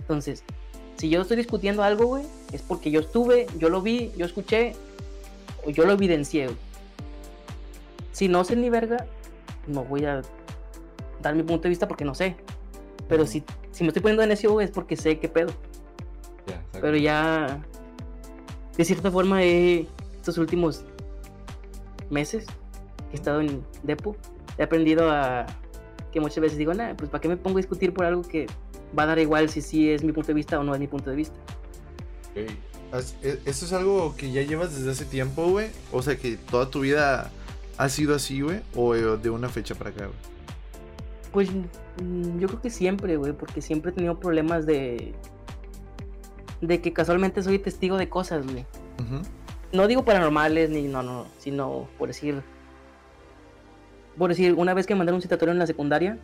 Entonces, 0.00 0.42
Si 0.96 1.08
yo 1.08 1.22
estoy 1.22 1.36
discutiendo 1.36 1.82
algo, 1.82 2.06
güey, 2.06 2.24
es 2.52 2.62
porque 2.62 2.90
yo 2.90 3.00
estuve, 3.00 3.46
yo 3.58 3.68
lo 3.68 3.82
vi, 3.82 4.12
yo 4.16 4.26
escuché, 4.26 4.74
o 5.64 5.70
yo 5.70 5.84
lo 5.84 5.92
evidencié, 5.92 6.46
güey. 6.46 6.58
Si 8.12 8.28
no 8.28 8.44
sé 8.44 8.54
ni 8.54 8.70
verga, 8.70 9.06
no 9.66 9.84
voy 9.84 10.04
a 10.04 10.22
dar 11.20 11.34
mi 11.34 11.42
punto 11.42 11.64
de 11.64 11.70
vista 11.70 11.88
porque 11.88 12.04
no 12.04 12.14
sé. 12.14 12.36
Pero 13.08 13.26
si, 13.26 13.42
si 13.74 13.82
me 13.84 13.88
estoy 13.88 14.00
poniendo 14.02 14.22
en 14.22 14.28
necio, 14.30 14.50
güey, 14.52 14.64
es 14.66 14.70
porque 14.72 14.96
sé 14.96 15.18
qué 15.18 15.28
pedo. 15.28 15.52
Pero 16.80 16.96
ya, 16.96 17.62
de 18.76 18.84
cierta 18.84 19.10
forma, 19.10 19.42
he, 19.44 19.86
estos 20.16 20.38
últimos 20.38 20.84
meses 22.10 22.46
que 22.46 23.12
he 23.12 23.14
estado 23.14 23.40
en 23.40 23.62
Depo, 23.82 24.16
he 24.58 24.62
aprendido 24.62 25.10
a 25.10 25.46
que 26.12 26.20
muchas 26.20 26.38
veces 26.40 26.58
digo, 26.58 26.72
nah, 26.74 26.94
pues 26.94 27.10
¿para 27.10 27.20
qué 27.20 27.28
me 27.28 27.36
pongo 27.36 27.56
a 27.58 27.60
discutir 27.60 27.92
por 27.92 28.04
algo 28.06 28.22
que 28.22 28.46
va 28.96 29.02
a 29.04 29.06
dar 29.06 29.18
igual 29.18 29.48
si 29.50 29.60
sí 29.62 29.90
es 29.90 30.04
mi 30.04 30.12
punto 30.12 30.28
de 30.28 30.34
vista 30.34 30.58
o 30.58 30.62
no 30.64 30.72
es 30.74 30.80
mi 30.80 30.86
punto 30.86 31.10
de 31.10 31.16
vista? 31.16 31.34
Ok. 32.30 32.50
Has- 32.92 33.16
e- 33.22 33.40
¿Eso 33.44 33.64
es 33.66 33.72
algo 33.72 34.14
que 34.16 34.30
ya 34.30 34.42
llevas 34.42 34.76
desde 34.76 34.90
hace 34.92 35.04
tiempo, 35.04 35.48
güey? 35.48 35.68
O 35.90 36.02
sea, 36.02 36.16
que 36.16 36.36
toda 36.36 36.70
tu 36.70 36.80
vida 36.80 37.30
ha 37.78 37.88
sido 37.88 38.14
así, 38.14 38.40
güey. 38.42 38.60
O 38.76 38.94
eh, 38.94 39.16
de 39.20 39.30
una 39.30 39.48
fecha 39.48 39.74
para 39.74 39.90
acá, 39.90 40.06
güey. 40.06 40.18
Pues 41.34 41.50
mm, 41.50 42.38
yo 42.38 42.46
creo 42.46 42.62
que 42.62 42.70
siempre, 42.70 43.16
güey, 43.16 43.32
porque 43.32 43.60
siempre 43.60 43.90
he 43.90 43.94
tenido 43.94 44.18
problemas 44.18 44.64
de... 44.64 45.12
De 46.60 46.80
que 46.80 46.92
casualmente 46.92 47.42
soy 47.42 47.58
testigo 47.58 47.98
de 47.98 48.08
cosas, 48.08 48.46
güey. 48.46 48.64
No 49.72 49.88
digo 49.88 50.04
paranormales, 50.04 50.70
ni 50.70 50.84
no, 50.84 51.02
no, 51.02 51.26
sino 51.38 51.88
por 51.98 52.08
decir... 52.08 52.40
Por 54.16 54.30
decir, 54.30 54.54
una 54.54 54.74
vez 54.74 54.86
que 54.86 54.94
me 54.94 54.98
mandaron 54.98 55.16
un 55.16 55.22
citatorio 55.22 55.52
en 55.52 55.58
la 55.58 55.66
secundaria, 55.66 56.18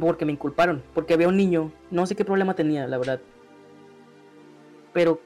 porque 0.00 0.24
me 0.24 0.32
inculparon, 0.32 0.82
porque 0.94 1.12
había 1.12 1.28
un 1.28 1.36
niño, 1.36 1.70
no 1.90 2.06
sé 2.06 2.16
qué 2.16 2.24
problema 2.24 2.54
tenía, 2.54 2.88
la 2.88 2.96
verdad. 2.96 3.20
Pero 4.94 5.20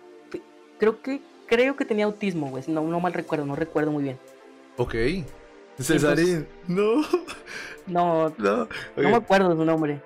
creo 0.78 1.00
que 1.00 1.22
creo 1.46 1.76
que 1.76 1.84
tenía 1.84 2.04
autismo, 2.06 2.50
güey, 2.50 2.64
si 2.64 2.72
no, 2.72 2.82
no 2.82 2.98
mal 2.98 3.12
recuerdo, 3.12 3.46
no 3.46 3.54
recuerdo 3.54 3.92
muy 3.92 4.02
bien. 4.02 4.18
Ok. 4.76 4.94
Cesarín. 5.80 6.46
No. 6.68 7.02
No, 7.86 8.34
No. 8.38 8.68
no 8.96 9.08
me 9.10 9.16
acuerdo 9.16 9.56
su 9.56 9.64
nombre. 9.64 10.02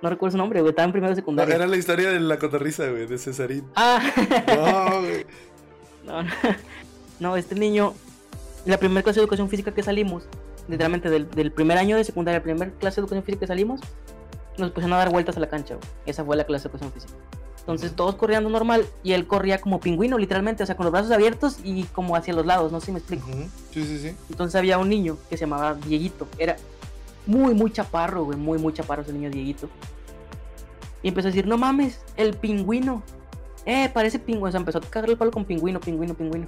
No 0.00 0.08
recuerdo 0.10 0.32
su 0.32 0.38
nombre, 0.38 0.60
güey, 0.60 0.70
estaba 0.70 0.86
en 0.86 0.92
primero 0.92 1.14
secundaria. 1.14 1.56
era 1.56 1.66
la 1.66 1.76
historia 1.76 2.10
de 2.10 2.20
la 2.20 2.38
cotorriza, 2.38 2.88
güey, 2.88 3.06
de 3.06 3.18
Cesarín. 3.18 3.64
Ah, 3.74 4.00
No, 4.46 5.00
güey. 5.00 5.26
no, 6.04 6.22
no, 6.22 6.28
no, 7.20 7.36
este 7.36 7.56
niño, 7.56 7.94
la 8.64 8.78
primera 8.78 9.02
clase 9.02 9.18
de 9.18 9.24
educación 9.24 9.48
física 9.48 9.72
que 9.74 9.82
salimos, 9.82 10.28
literalmente 10.68 11.10
del, 11.10 11.28
del 11.30 11.50
primer 11.50 11.78
año 11.78 11.96
de 11.96 12.04
secundaria, 12.04 12.38
la 12.38 12.44
primera 12.44 12.70
clase 12.78 12.96
de 13.00 13.06
educación 13.06 13.24
física 13.24 13.40
que 13.40 13.46
salimos, 13.48 13.80
nos 14.56 14.70
pusieron 14.70 14.92
a 14.94 14.98
dar 14.98 15.10
vueltas 15.10 15.36
a 15.36 15.40
la 15.40 15.48
cancha, 15.48 15.74
güey. 15.74 15.86
Esa 16.06 16.24
fue 16.24 16.36
la 16.36 16.44
clase 16.44 16.68
de 16.68 16.76
educación 16.76 16.92
física. 16.92 17.14
Entonces 17.68 17.94
todos 17.94 18.14
corriendo 18.14 18.48
normal 18.48 18.86
y 19.02 19.12
él 19.12 19.26
corría 19.26 19.60
como 19.60 19.78
pingüino, 19.78 20.16
literalmente, 20.16 20.62
o 20.62 20.66
sea, 20.66 20.74
con 20.74 20.84
los 20.84 20.92
brazos 20.92 21.10
abiertos 21.10 21.58
y 21.62 21.84
como 21.84 22.16
hacia 22.16 22.32
los 22.32 22.46
lados, 22.46 22.72
no 22.72 22.80
sé 22.80 22.86
si 22.86 22.92
me 22.92 22.98
explico. 22.98 23.26
Sí, 23.74 23.84
sí, 23.84 23.98
sí. 23.98 24.16
Entonces 24.30 24.54
había 24.54 24.78
un 24.78 24.88
niño 24.88 25.18
que 25.28 25.36
se 25.36 25.42
llamaba 25.42 25.74
Dieguito. 25.74 26.26
Era 26.38 26.56
muy, 27.26 27.52
muy 27.52 27.70
chaparro, 27.70 28.24
güey. 28.24 28.38
Muy, 28.38 28.58
muy 28.58 28.72
chaparro 28.72 29.02
ese 29.02 29.12
niño 29.12 29.28
Dieguito. 29.28 29.68
Y 31.02 31.08
empezó 31.08 31.28
a 31.28 31.30
decir, 31.30 31.46
no 31.46 31.58
mames, 31.58 32.00
el 32.16 32.32
pingüino. 32.38 33.02
Eh, 33.66 33.90
parece 33.92 34.18
pingüino. 34.18 34.48
O 34.48 34.50
sea, 34.50 34.60
empezó 34.60 34.78
a 34.78 34.80
cagar 34.80 35.10
el 35.10 35.18
palo 35.18 35.30
con 35.30 35.44
pingüino, 35.44 35.78
pingüino, 35.78 36.14
pingüino. 36.14 36.46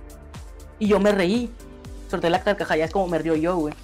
Y 0.78 0.86
yo 0.86 0.98
me 1.00 1.12
reí. 1.12 1.50
Solté 2.08 2.30
la 2.30 2.42
carcajada, 2.42 2.78
ya 2.78 2.86
es 2.86 2.92
como 2.92 3.06
me 3.08 3.18
río 3.18 3.36
yo, 3.36 3.58
güey. 3.58 3.74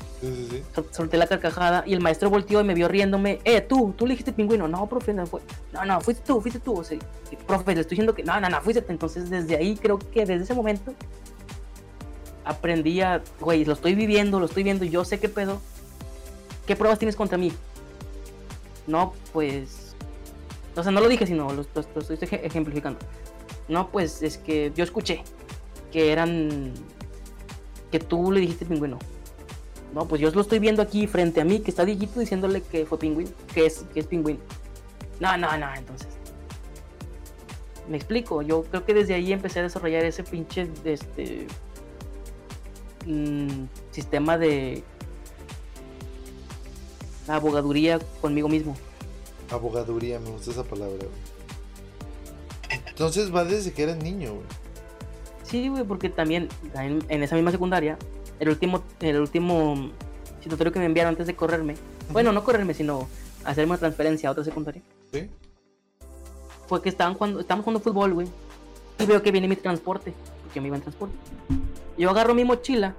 Solté 0.92 1.16
la 1.18 1.26
carcajada 1.26 1.84
y 1.86 1.92
el 1.92 2.00
maestro 2.00 2.30
volteó 2.30 2.60
y 2.60 2.64
me 2.64 2.74
vio 2.74 2.88
riéndome. 2.88 3.40
Eh, 3.44 3.60
tú, 3.60 3.94
tú 3.96 4.06
le 4.06 4.12
dijiste 4.12 4.32
pingüino. 4.32 4.66
No, 4.66 4.86
profe, 4.88 5.12
no 5.12 5.26
fue. 5.26 5.40
No, 5.72 5.84
no, 5.84 6.00
fuiste 6.00 6.22
tú, 6.26 6.40
fuiste 6.40 6.58
tú. 6.60 6.78
O 6.78 6.84
sea, 6.84 6.98
profe, 7.46 7.74
le 7.74 7.82
estoy 7.82 7.96
diciendo 7.96 8.14
que 8.14 8.22
no, 8.22 8.40
no, 8.40 8.48
no, 8.48 8.60
fuiste. 8.62 8.84
Entonces, 8.88 9.28
desde 9.30 9.56
ahí, 9.56 9.76
creo 9.76 9.98
que 9.98 10.20
desde 10.24 10.44
ese 10.44 10.54
momento 10.54 10.92
aprendí 12.44 13.00
a, 13.00 13.22
güey, 13.40 13.64
lo 13.64 13.72
estoy 13.74 13.94
viviendo, 13.94 14.38
lo 14.40 14.46
estoy 14.46 14.62
viendo 14.62 14.84
yo 14.84 15.04
sé 15.04 15.18
qué 15.20 15.28
pedo. 15.28 15.60
¿Qué 16.66 16.76
pruebas 16.76 16.98
tienes 16.98 17.16
contra 17.16 17.38
mí? 17.38 17.52
No, 18.86 19.12
pues. 19.32 19.94
O 20.76 20.82
sea, 20.82 20.92
no 20.92 21.00
lo 21.00 21.08
dije, 21.08 21.26
sino 21.26 21.52
lo, 21.52 21.62
lo- 21.62 21.84
lo 21.94 22.00
estoy 22.00 22.16
ej- 22.20 22.40
ejemplificando. 22.44 22.98
No, 23.68 23.90
pues 23.90 24.22
es 24.22 24.38
que 24.38 24.72
yo 24.74 24.84
escuché 24.84 25.22
que 25.92 26.12
eran. 26.12 26.72
que 27.90 27.98
tú 27.98 28.30
le 28.32 28.40
dijiste 28.40 28.64
pingüino. 28.66 28.98
No, 29.96 30.06
pues 30.06 30.20
yo 30.20 30.30
lo 30.30 30.42
estoy 30.42 30.58
viendo 30.58 30.82
aquí 30.82 31.06
frente 31.06 31.40
a 31.40 31.44
mí, 31.46 31.60
que 31.60 31.70
está 31.70 31.86
Dieguito 31.86 32.20
diciéndole 32.20 32.60
que 32.60 32.84
fue 32.84 32.98
pingüino, 32.98 33.30
que 33.54 33.64
es, 33.64 33.86
que 33.94 34.00
es 34.00 34.06
pingüino. 34.06 34.40
No, 35.20 35.38
no, 35.38 35.56
no, 35.56 35.74
entonces. 35.74 36.08
Me 37.88 37.96
explico, 37.96 38.42
yo 38.42 38.62
creo 38.64 38.84
que 38.84 38.92
desde 38.92 39.14
ahí 39.14 39.32
empecé 39.32 39.60
a 39.60 39.62
desarrollar 39.62 40.04
ese 40.04 40.22
pinche 40.22 40.68
este 40.84 41.46
mm, 43.06 43.64
sistema 43.90 44.36
de 44.36 44.84
abogaduría 47.26 47.98
conmigo 48.20 48.50
mismo. 48.50 48.76
Abogaduría, 49.50 50.20
me 50.20 50.28
gusta 50.28 50.50
esa 50.50 50.64
palabra, 50.64 51.06
güey. 51.06 52.80
Entonces 52.86 53.34
va 53.34 53.46
desde 53.46 53.72
que 53.72 53.84
eres 53.84 53.96
niño, 53.96 54.34
güey. 54.34 54.46
Sí, 55.42 55.68
güey, 55.68 55.84
porque 55.84 56.10
también 56.10 56.50
en, 56.74 57.02
en 57.08 57.22
esa 57.22 57.34
misma 57.34 57.50
secundaria, 57.50 57.96
el 58.38 58.48
último, 58.48 58.82
el 59.00 59.20
último 59.20 59.90
citatorio 60.42 60.72
que 60.72 60.78
me 60.78 60.86
enviaron 60.86 61.10
antes 61.10 61.26
de 61.26 61.34
correrme, 61.34 61.74
bueno, 62.10 62.32
no 62.32 62.44
correrme, 62.44 62.74
sino 62.74 63.08
hacerme 63.44 63.72
una 63.72 63.78
transferencia 63.78 64.28
a 64.28 64.32
otra 64.32 64.44
secundaria, 64.44 64.82
¿Sí? 65.12 65.28
fue 66.66 66.82
que 66.82 66.88
estaban 66.88 67.14
jugando, 67.14 67.40
estábamos 67.40 67.64
jugando 67.64 67.80
fútbol, 67.80 68.14
güey, 68.14 68.28
y 68.98 69.06
veo 69.06 69.22
que 69.22 69.30
viene 69.30 69.48
mi 69.48 69.56
transporte, 69.56 70.12
porque 70.42 70.60
me 70.60 70.68
iba 70.68 70.76
en 70.76 70.82
transporte. 70.82 71.14
Yo 71.96 72.10
agarro 72.10 72.34
mi 72.34 72.44
mochila, 72.44 72.94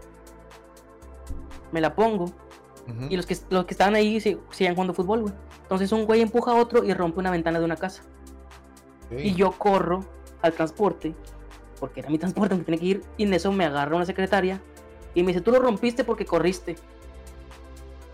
me 1.71 1.81
la 1.81 1.93
pongo, 1.93 2.31
y 3.09 3.17
los 3.17 3.25
que, 3.25 3.37
los 3.49 3.65
que 3.65 3.73
estaban 3.73 3.95
ahí 3.95 4.21
siguen 4.21 4.73
jugando 4.73 4.93
fútbol, 4.93 5.21
güey. 5.21 5.33
Entonces 5.63 5.91
un 5.91 6.05
güey 6.05 6.21
empuja 6.21 6.51
a 6.51 6.55
otro 6.55 6.85
y 6.85 6.93
rompe 6.93 7.19
una 7.19 7.31
ventana 7.31 7.59
de 7.59 7.65
una 7.65 7.75
casa. 7.75 8.03
Y 9.11 9.33
yo 9.35 9.51
corro 9.51 10.05
al 10.41 10.53
transporte, 10.53 11.13
porque 11.79 11.99
era 11.99 12.09
mi 12.09 12.17
transporte 12.17 12.49
donde 12.49 12.65
tenía 12.65 12.79
que 12.79 12.85
ir, 12.85 13.01
y 13.17 13.23
en 13.23 13.33
eso 13.33 13.51
me 13.51 13.65
agarra 13.65 13.95
una 13.95 14.05
secretaria 14.05 14.61
y 15.17 15.23
me 15.23 15.29
dice, 15.31 15.41
tú 15.41 15.51
lo 15.51 15.57
rompiste 15.57 16.03
porque 16.03 16.25
corriste. 16.25 16.75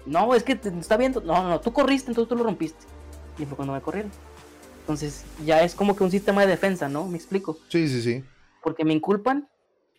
No, 0.06 0.34
es 0.36 0.44
que 0.44 0.56
te 0.56 0.70
está 0.70 0.96
viendo. 0.96 1.20
No, 1.20 1.44
no, 1.44 1.50
no, 1.50 1.60
tú 1.60 1.74
corriste, 1.74 2.10
entonces 2.10 2.30
tú 2.30 2.36
lo 2.38 2.46
rompiste. 2.46 2.86
Y 3.38 3.46
fue 3.46 3.58
cuando 3.58 3.74
me 3.74 3.82
corrieron. 3.82 4.10
Entonces 4.80 5.26
ya 5.44 5.62
es 5.64 5.76
como 5.76 5.98
que 5.98 6.04
un 6.06 6.12
sistema 6.12 6.42
de 6.44 6.48
defensa, 6.48 6.88
¿no? 6.88 7.06
Me 7.06 7.18
explico. 7.18 7.58
Sí, 7.68 7.90
sí, 7.90 8.02
sí. 8.02 8.24
Porque 8.62 8.86
me 8.86 8.94
inculpan 8.94 9.50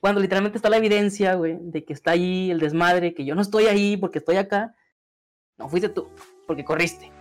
cuando 0.00 0.18
literalmente 0.18 0.56
está 0.56 0.70
la 0.70 0.78
evidencia, 0.78 1.34
güey, 1.34 1.58
de 1.60 1.84
que 1.84 1.92
está 1.92 2.12
ahí 2.12 2.50
el 2.50 2.58
desmadre, 2.58 3.12
que 3.12 3.26
yo 3.26 3.34
no 3.34 3.42
estoy 3.42 3.66
ahí 3.66 3.98
porque 3.98 4.18
estoy 4.18 4.36
acá. 4.36 4.74
No 5.58 5.68
fuiste 5.68 5.90
tú, 5.90 6.08
porque 6.46 6.64
corriste. 6.64 7.12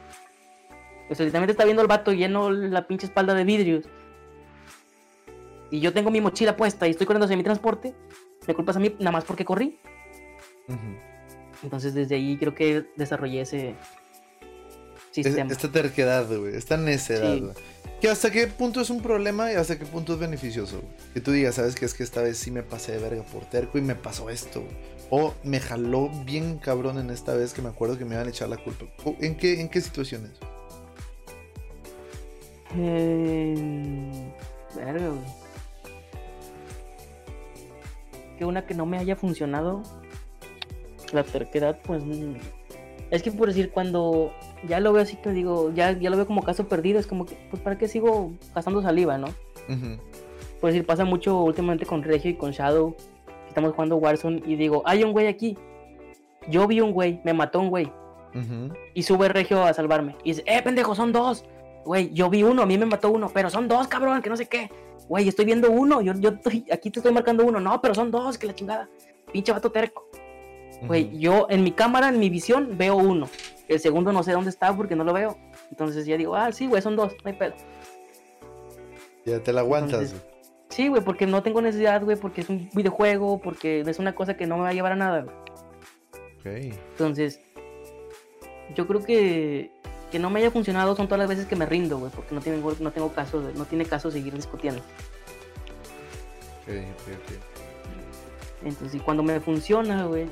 Pues 1.10 1.19
literalmente 1.19 1.51
está 1.51 1.65
viendo 1.65 1.81
el 1.81 1.89
vato 1.89 2.14
lleno 2.14 2.51
la 2.51 2.88
pinche 2.88 3.07
espalda 3.07 3.34
de 3.34 3.43
vidrios. 3.43 3.84
Y 5.72 5.81
yo 5.81 5.91
tengo 5.91 6.10
mi 6.10 6.22
mochila 6.22 6.55
puesta 6.55 6.88
y 6.88 6.91
estoy 6.91 7.05
corriendo 7.05 7.26
hacia 7.26 7.35
mi 7.35 7.43
transporte. 7.43 7.93
Me 8.47 8.53
culpas 8.53 8.75
a 8.75 8.79
mí 8.79 8.93
nada 8.99 9.11
más 9.11 9.23
porque 9.25 9.45
corrí. 9.45 9.77
Entonces 11.63 11.93
desde 11.93 12.15
ahí 12.15 12.37
creo 12.37 12.53
que 12.55 12.85
desarrollé 12.95 13.41
ese 13.41 13.69
Es- 13.69 13.75
sistema. 15.11 15.51
esta 15.51 15.71
terquedad, 15.71 16.27
güey. 16.27 16.55
Esta 16.55 16.77
necedad, 16.77 17.35
Sí. 17.37 17.43
Que 18.01 18.09
hasta 18.09 18.31
qué 18.31 18.47
punto 18.47 18.81
es 18.81 18.89
un 18.89 19.01
problema 19.01 19.49
y 19.53 19.55
hasta 19.55 19.79
qué 19.79 19.85
punto 19.85 20.13
es 20.15 20.19
beneficioso, 20.19 20.81
güey. 20.81 20.93
Que 21.13 21.21
tú 21.21 21.31
digas, 21.31 21.55
sabes 21.55 21.73
que 21.75 21.85
es 21.85 21.93
que 21.93 22.03
esta 22.03 22.21
vez 22.21 22.37
sí 22.37 22.51
me 22.51 22.61
pasé 22.61 22.91
de 22.91 22.97
verga 22.97 23.23
por 23.23 23.45
terco 23.45 23.77
y 23.77 23.81
me 23.81 23.95
pasó 23.95 24.29
esto. 24.29 24.61
O 25.09 25.33
me 25.43 25.61
jaló 25.61 26.09
bien 26.25 26.57
cabrón 26.57 26.97
en 26.99 27.11
esta 27.11 27.33
vez 27.33 27.53
que 27.53 27.61
me 27.61 27.69
acuerdo 27.69 27.97
que 27.97 28.03
me 28.03 28.15
iban 28.15 28.27
a 28.27 28.29
echar 28.29 28.49
la 28.49 28.57
culpa. 28.57 28.85
O- 29.05 29.15
¿En 29.21 29.35
qué, 29.37 29.61
en 29.61 29.69
qué 29.69 29.79
situaciones? 29.79 30.31
Eh, 32.75 34.33
verga, 34.75 35.07
güey. 35.09 35.42
Que 38.43 38.47
una 38.47 38.65
que 38.65 38.73
no 38.73 38.85
me 38.85 38.97
haya 38.97 39.15
funcionado. 39.15 39.83
La 41.13 41.23
terquedad, 41.23 41.79
pues. 41.85 42.03
Es 43.09 43.23
que 43.23 43.31
por 43.31 43.47
decir, 43.47 43.71
cuando 43.71 44.33
ya 44.67 44.81
lo 44.81 44.91
veo 44.91 45.01
así 45.01 45.15
que 45.15 45.29
digo, 45.29 45.71
ya, 45.73 45.97
ya 45.97 46.09
lo 46.09 46.17
veo 46.17 46.27
como 46.27 46.43
caso 46.43 46.67
perdido, 46.67 46.99
es 46.99 47.07
como 47.07 47.25
que, 47.25 47.37
pues, 47.49 47.61
¿para 47.61 47.77
qué 47.77 47.87
sigo 47.87 48.33
gastando 48.53 48.81
saliva, 48.81 49.17
no? 49.17 49.27
Por 50.59 50.71
decir, 50.71 50.85
pasa 50.85 51.05
mucho 51.05 51.41
últimamente 51.41 51.85
con 51.85 52.03
Regio 52.03 52.31
y 52.31 52.33
con 52.33 52.51
Shadow. 52.51 52.97
Estamos 53.47 53.71
jugando 53.71 53.95
Warzone 53.95 54.43
y 54.45 54.57
digo, 54.57 54.83
hay 54.85 55.05
un 55.05 55.13
güey 55.13 55.27
aquí. 55.27 55.57
Yo 56.49 56.67
vi 56.67 56.81
un 56.81 56.91
güey, 56.91 57.21
me 57.23 57.31
mató 57.31 57.61
un 57.61 57.69
güey. 57.69 57.89
Y 58.93 59.03
sube 59.03 59.29
Regio 59.29 59.63
a 59.63 59.73
salvarme. 59.73 60.17
Y 60.25 60.31
dice, 60.31 60.43
eh, 60.47 60.61
pendejo, 60.61 60.95
son 60.95 61.13
dos. 61.13 61.45
Güey, 61.85 62.11
yo 62.13 62.29
vi 62.29 62.43
uno, 62.43 62.63
a 62.63 62.65
mí 62.65 62.77
me 62.77 62.87
mató 62.87 63.09
uno, 63.09 63.29
pero 63.33 63.49
son 63.49 63.69
dos, 63.69 63.87
cabrón, 63.87 64.21
que 64.21 64.29
no 64.29 64.35
sé 64.35 64.47
qué. 64.47 64.69
Güey, 65.07 65.27
estoy 65.27 65.45
viendo 65.45 65.69
uno, 65.69 66.01
yo, 66.01 66.13
yo 66.13 66.29
estoy, 66.29 66.65
aquí 66.71 66.89
te 66.89 66.99
estoy 66.99 67.13
marcando 67.13 67.45
uno. 67.45 67.59
No, 67.59 67.81
pero 67.81 67.93
son 67.93 68.11
dos, 68.11 68.37
que 68.37 68.47
la 68.47 68.55
chingada. 68.55 68.89
Pinche 69.31 69.51
vato 69.51 69.71
terco. 69.71 70.09
Güey, 70.87 71.17
yo 71.17 71.47
en 71.49 71.63
mi 71.63 71.71
cámara, 71.71 72.09
en 72.09 72.19
mi 72.19 72.29
visión, 72.29 72.77
veo 72.77 72.95
uno. 72.95 73.29
El 73.67 73.79
segundo 73.79 74.11
no 74.11 74.23
sé 74.23 74.33
dónde 74.33 74.49
está 74.49 74.75
porque 74.75 74.95
no 74.95 75.03
lo 75.03 75.13
veo. 75.13 75.37
Entonces 75.71 76.05
ya 76.05 76.17
digo, 76.17 76.35
ah, 76.35 76.51
sí, 76.51 76.67
güey, 76.67 76.81
son 76.81 76.95
dos, 76.95 77.13
no 77.23 77.29
hay 77.29 77.33
pedo. 77.33 77.53
Ya 79.25 79.41
te 79.41 79.53
la 79.53 79.61
aguantas, 79.61 80.11
Entonces. 80.11 80.25
Sí, 80.69 80.87
güey, 80.87 81.03
porque 81.03 81.27
no 81.27 81.43
tengo 81.43 81.61
necesidad, 81.61 82.03
güey, 82.03 82.17
porque 82.17 82.41
es 82.41 82.49
un 82.49 82.69
videojuego, 82.73 83.39
porque 83.39 83.81
es 83.81 83.99
una 83.99 84.15
cosa 84.15 84.35
que 84.35 84.47
no 84.47 84.57
me 84.57 84.63
va 84.63 84.69
a 84.69 84.73
llevar 84.73 84.93
a 84.93 84.95
nada, 84.95 85.21
güey. 85.21 85.35
Ok. 86.39 86.75
Entonces, 86.91 87.39
yo 88.75 88.87
creo 88.87 89.03
que 89.03 89.71
que 90.14 90.19
no 90.19 90.30
me 90.30 90.40
haya 90.40 90.52
funcionado 90.52 90.95
son 90.95 91.07
todas 91.07 91.18
las 91.22 91.27
veces 91.27 91.48
que 91.48 91.56
me 91.56 91.65
rindo, 91.65 91.98
güey, 91.98 92.11
porque 92.11 92.35
no 92.35 92.40
tengo, 92.40 92.72
no 92.80 92.91
tengo 92.91 93.11
caso, 93.14 93.41
no 93.56 93.65
tiene 93.65 93.84
caso 93.85 94.11
seguir 94.11 94.35
discutiendo. 94.35 94.80
Ok, 96.61 96.69
ok, 96.69 97.14
ok. 97.15 98.65
Entonces, 98.68 98.94
y 98.95 98.99
cuando 98.99 99.23
me 99.23 99.40
funciona, 99.40 100.06
güey, 100.06 100.27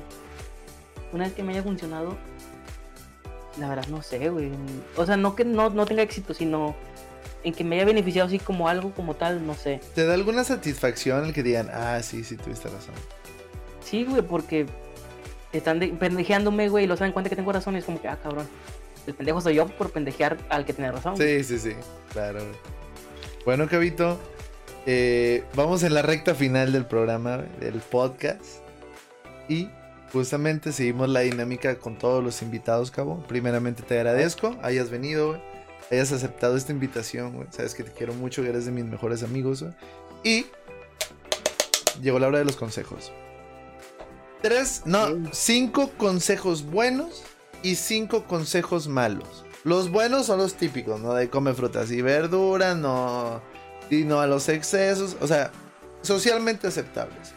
una 1.12 1.24
vez 1.24 1.32
que 1.34 1.42
me 1.42 1.52
haya 1.52 1.64
funcionado, 1.64 2.16
la 3.58 3.68
verdad 3.68 3.86
no 3.88 4.02
sé, 4.02 4.30
güey. 4.30 4.52
O 4.96 5.04
sea, 5.04 5.16
no 5.16 5.34
que 5.34 5.44
no, 5.44 5.68
no 5.70 5.84
tenga 5.84 6.02
éxito, 6.02 6.32
sino 6.32 6.76
en 7.42 7.52
que 7.52 7.64
me 7.64 7.74
haya 7.74 7.84
beneficiado 7.84 8.28
así 8.28 8.38
como 8.38 8.68
algo 8.68 8.92
como 8.92 9.14
tal, 9.16 9.44
no 9.44 9.54
sé. 9.54 9.80
¿Te 9.96 10.06
da 10.06 10.14
alguna 10.14 10.44
satisfacción 10.44 11.24
el 11.24 11.32
que 11.34 11.42
digan, 11.42 11.68
ah, 11.72 12.00
sí, 12.04 12.22
sí, 12.22 12.36
tuviste 12.36 12.68
razón? 12.68 12.94
Sí, 13.84 14.04
güey, 14.04 14.22
porque 14.22 14.66
están 15.52 15.80
de- 15.80 15.88
pendejeándome, 15.88 16.68
güey, 16.68 16.84
y 16.84 16.86
lo 16.86 16.96
saben 16.96 17.12
cuenta 17.12 17.28
que 17.28 17.34
tengo 17.36 17.52
razón 17.52 17.74
y 17.74 17.78
es 17.78 17.84
como 17.84 18.00
que, 18.00 18.06
ah, 18.08 18.16
cabrón. 18.22 18.48
El 19.06 19.14
pendejo 19.14 19.40
soy 19.40 19.56
yo 19.56 19.66
por 19.66 19.90
pendejear 19.90 20.38
al 20.48 20.64
que 20.64 20.72
tiene 20.72 20.92
razón. 20.92 21.16
Sí, 21.16 21.42
sí, 21.44 21.58
sí. 21.58 21.72
Claro, 22.12 22.40
güey. 22.40 22.56
Bueno, 23.44 23.68
Cabito, 23.68 24.18
eh, 24.86 25.44
vamos 25.54 25.82
en 25.82 25.94
la 25.94 26.02
recta 26.02 26.34
final 26.34 26.72
del 26.72 26.86
programa, 26.86 27.38
del 27.60 27.80
podcast. 27.80 28.62
Y 29.48 29.68
justamente 30.12 30.72
seguimos 30.72 31.08
la 31.08 31.20
dinámica 31.20 31.76
con 31.76 31.98
todos 31.98 32.22
los 32.22 32.42
invitados, 32.42 32.90
Cabo. 32.90 33.22
Primeramente 33.26 33.82
te 33.82 33.96
agradezco, 33.96 34.56
hayas 34.62 34.90
venido, 34.90 35.30
güey, 35.30 35.40
hayas 35.90 36.12
aceptado 36.12 36.56
esta 36.56 36.70
invitación, 36.70 37.34
güey. 37.34 37.48
Sabes 37.50 37.74
que 37.74 37.82
te 37.82 37.90
quiero 37.90 38.14
mucho, 38.14 38.42
que 38.42 38.50
eres 38.50 38.66
de 38.66 38.70
mis 38.70 38.84
mejores 38.84 39.24
amigos, 39.24 39.62
güey. 39.62 39.74
Y 40.22 40.46
llegó 42.00 42.20
la 42.20 42.28
hora 42.28 42.38
de 42.38 42.44
los 42.44 42.56
consejos. 42.56 43.12
Tres, 44.40 44.82
no, 44.84 45.08
cinco 45.32 45.90
consejos 45.96 46.64
buenos 46.64 47.22
y 47.62 47.76
cinco 47.76 48.24
consejos 48.24 48.88
malos. 48.88 49.44
Los 49.64 49.90
buenos 49.90 50.26
son 50.26 50.38
los 50.38 50.54
típicos, 50.54 51.00
¿no? 51.00 51.14
De 51.14 51.30
come 51.30 51.54
frutas 51.54 51.90
y 51.90 52.02
verduras, 52.02 52.76
no. 52.76 53.40
Y 53.90 54.04
no 54.04 54.20
a 54.20 54.26
los 54.26 54.48
excesos. 54.48 55.16
O 55.20 55.26
sea, 55.26 55.52
socialmente 56.02 56.66
aceptables. 56.66 57.32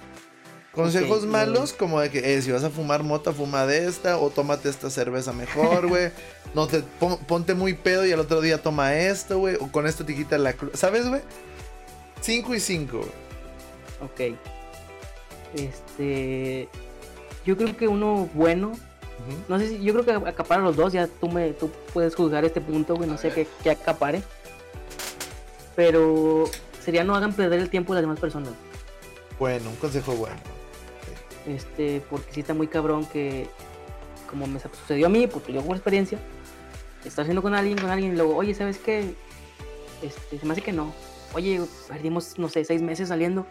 Consejos 0.72 1.26
malos, 1.26 1.72
como 1.72 2.02
de 2.02 2.10
que 2.12 2.36
eh, 2.36 2.42
si 2.42 2.52
vas 2.52 2.64
a 2.66 2.70
fumar 2.70 3.02
mota, 3.04 3.32
fuma 3.32 3.66
de 3.66 3.88
esta, 3.88 4.18
o 4.18 4.30
tómate 4.30 4.68
esta 4.68 4.90
cerveza 4.90 5.32
mejor, 5.32 5.88
güey. 5.90 6.12
no 6.54 6.68
te 6.68 6.82
pon- 7.00 7.18
ponte 7.28 7.54
muy 7.54 7.74
pedo 7.76 8.06
y 8.06 8.12
al 8.12 8.20
otro 8.20 8.42
día 8.42 8.62
toma 8.62 8.94
esto, 8.96 9.38
güey. 9.40 9.56
O 9.62 9.72
con 9.72 9.88
esto 9.88 10.04
te 10.06 10.14
quita 10.16 10.38
la 10.38 10.52
cruz. 10.54 10.72
¿Sabes, 10.74 11.08
güey? 11.08 11.22
Cinco 12.22 12.54
y 12.56 12.60
cinco, 12.60 12.98
güey. 12.98 14.34
Ok. 14.34 14.38
Este. 15.56 16.68
Yo 17.46 17.56
creo 17.56 17.78
que 17.78 17.88
uno 17.88 18.30
bueno. 18.34 18.74
No 19.48 19.60
sé 19.60 19.70
si. 19.70 19.84
Yo 19.84 19.94
creo 19.94 20.06
que 20.06 20.30
acapara 20.30 20.62
los 20.62 20.76
dos. 20.76 20.94
Ya 20.94 21.08
tú, 21.08 21.30
me, 21.30 21.54
tú 21.54 21.70
puedes 21.94 22.16
juzgar 22.16 22.46
este 22.46 22.62
punto, 22.62 22.96
güey. 22.96 23.08
No 23.10 23.16
A 23.16 23.18
sé 23.18 23.32
qué, 23.32 23.48
qué 23.64 23.72
acapare. 23.72 24.24
Pero. 25.76 26.46
Sería 26.84 27.04
no 27.04 27.16
hagan 27.16 27.34
perder 27.34 27.60
el 27.60 27.70
tiempo 27.70 27.94
a 27.94 27.96
las 27.96 28.04
demás 28.04 28.20
personas. 28.20 28.52
Bueno, 29.40 29.70
un 29.70 29.76
consejo 29.78 30.14
bueno. 30.14 30.36
Este. 31.48 32.02
Porque 32.10 32.32
sí 32.34 32.40
está 32.42 32.54
muy 32.54 32.68
cabrón 32.68 33.06
que. 33.06 33.48
Como 34.30 34.48
me 34.48 34.60
sucedió 34.60 35.08
a 35.08 35.10
mí, 35.10 35.28
porque 35.28 35.54
yo 35.54 35.62
por 35.62 35.76
experiencia. 35.76 36.20
Estar 37.04 37.24
haciendo 37.24 37.42
con 37.44 37.54
alguien, 37.54 37.78
con 37.78 37.90
alguien 37.90 38.14
y 38.14 38.16
luego, 38.16 38.36
oye, 38.36 38.56
¿sabes 38.56 38.80
qué? 38.80 39.14
Este, 40.02 40.40
se 40.40 40.46
me 40.46 40.54
hace 40.54 40.62
que 40.62 40.74
no. 40.74 40.92
Oye, 41.34 41.62
perdimos, 41.88 42.40
no 42.40 42.50
sé, 42.50 42.66
seis 42.66 42.82
meses 42.82 43.10
saliendo. 43.10 43.46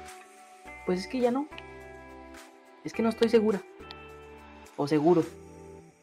Pues 0.86 1.00
es 1.00 1.06
que 1.06 1.20
ya 1.20 1.30
no. 1.30 1.46
Es 2.84 2.92
que 2.92 3.02
no 3.02 3.08
estoy 3.08 3.28
segura. 3.28 3.62
O 4.76 4.88
seguro. 4.88 5.24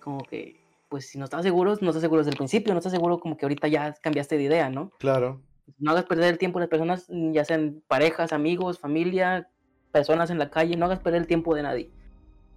Como 0.01 0.23
que, 0.23 0.59
pues 0.89 1.07
si 1.07 1.17
no 1.17 1.25
estás 1.25 1.43
seguro, 1.43 1.77
no 1.79 1.89
estás 1.89 2.01
seguro 2.01 2.19
desde 2.21 2.31
el 2.31 2.37
principio, 2.37 2.73
no 2.73 2.79
estás 2.79 2.91
seguro 2.91 3.19
como 3.19 3.37
que 3.37 3.45
ahorita 3.45 3.67
ya 3.67 3.93
cambiaste 3.93 4.37
de 4.37 4.43
idea, 4.43 4.69
¿no? 4.69 4.91
Claro. 4.99 5.41
No 5.79 5.91
hagas 5.91 6.05
perder 6.05 6.31
el 6.33 6.37
tiempo 6.37 6.59
a 6.59 6.61
las 6.61 6.69
personas, 6.69 7.05
ya 7.09 7.45
sean 7.45 7.81
parejas, 7.87 8.33
amigos, 8.33 8.79
familia, 8.79 9.47
personas 9.91 10.29
en 10.29 10.39
la 10.39 10.49
calle, 10.49 10.75
no 10.75 10.85
hagas 10.85 10.99
perder 10.99 11.21
el 11.21 11.27
tiempo 11.27 11.55
de 11.55 11.63
nadie. 11.63 11.91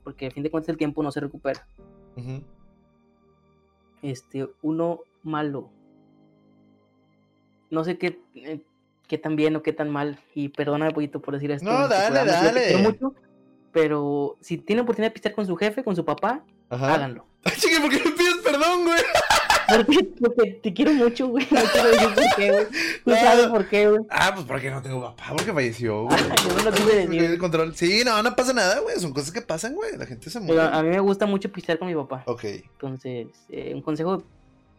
Porque 0.03 0.27
a 0.27 0.31
fin 0.31 0.43
de 0.43 0.51
cuentas 0.51 0.71
el 0.71 0.77
tiempo 0.77 1.03
no 1.03 1.13
se 1.13 1.21
recupera. 1.21 1.67
Este, 4.03 4.49
uno 4.63 5.01
malo. 5.23 5.71
No 7.71 7.85
sé 7.85 7.99
qué, 7.99 8.21
eh, 8.35 8.61
qué 9.09 9.19
tan 9.19 9.37
bien 9.37 9.57
o 9.57 9.63
qué 9.63 9.73
tan 9.73 9.91
mal. 9.91 10.19
Y 10.35 10.49
perdóname, 10.51 10.93
poquito, 10.93 11.21
por 11.21 11.35
decir 11.35 11.51
esto. 11.51 11.65
No, 11.71 11.77
en 11.77 11.85
tu 11.85 11.89
dale, 11.91 12.07
programa, 12.21 12.43
yo 12.49 12.53
te 12.53 12.67
quiero 12.67 12.79
dale. 12.79 12.89
mucho, 12.89 13.15
pero 13.75 14.37
si 14.41 14.57
tienen 14.57 14.85
oportunidad 14.85 15.11
de 15.11 15.15
pistear 15.15 15.35
con 15.35 15.47
su 15.47 15.55
jefe, 15.57 15.85
con 15.85 15.95
su 15.95 16.05
papá, 16.05 16.43
Ajá. 16.71 16.95
háganlo. 16.95 17.27
Ay, 17.45 17.53
chique, 17.59 17.79
¿por 17.81 17.91
qué 17.91 17.97
me 18.03 18.13
pides 18.13 18.37
perdón, 18.43 18.85
güey? 18.87 19.03
Porque, 19.69 20.05
porque 20.21 20.51
te 20.63 20.73
quiero 20.73 20.93
mucho, 20.93 21.29
güey. 21.29 21.47
No 21.51 21.61
quiero 21.73 21.89
decir 21.89 22.09
por 22.15 22.37
qué, 22.37 22.53
güey. 22.53 22.67
Tú 23.05 23.11
No. 23.11 23.17
sabes 23.17 23.47
por 23.49 23.69
qué, 23.69 23.89
güey. 23.89 24.03
Ah, 24.11 24.31
pues 24.35 24.47
porque 24.47 24.71
no 24.71 24.81
tengo 24.83 25.01
papá, 25.03 25.25
porque 25.37 25.53
falleció, 25.53 26.05
güey. 26.05 26.17
Yo 26.19 26.57
no 26.57 26.63
lo 26.65 26.71
decir. 26.71 27.23
el 27.25 27.39
control. 27.39 27.75
Sí, 27.75 28.03
no, 28.05 28.23
no 28.23 28.37
pasa 28.37 28.53
nada, 28.53 28.81
güey. 28.81 28.99
Son 29.01 29.13
cosas 29.13 29.31
que 29.33 29.41
pasan, 29.43 29.75
güey. 29.75 29.97
La 29.97 30.07
gente 30.07 30.31
se 30.31 30.41
Pero 30.41 30.55
muere. 30.55 30.77
a 30.77 30.83
mí 30.83 30.89
me 30.91 31.01
gusta 31.01 31.27
mucho 31.27 31.51
pistear 31.51 31.79
con 31.79 31.89
mi 31.89 31.95
papá. 31.95 32.23
Ok. 32.27 32.45
Entonces, 32.45 33.27
eh, 33.51 33.73
un 33.75 33.83
consejo, 33.83 34.23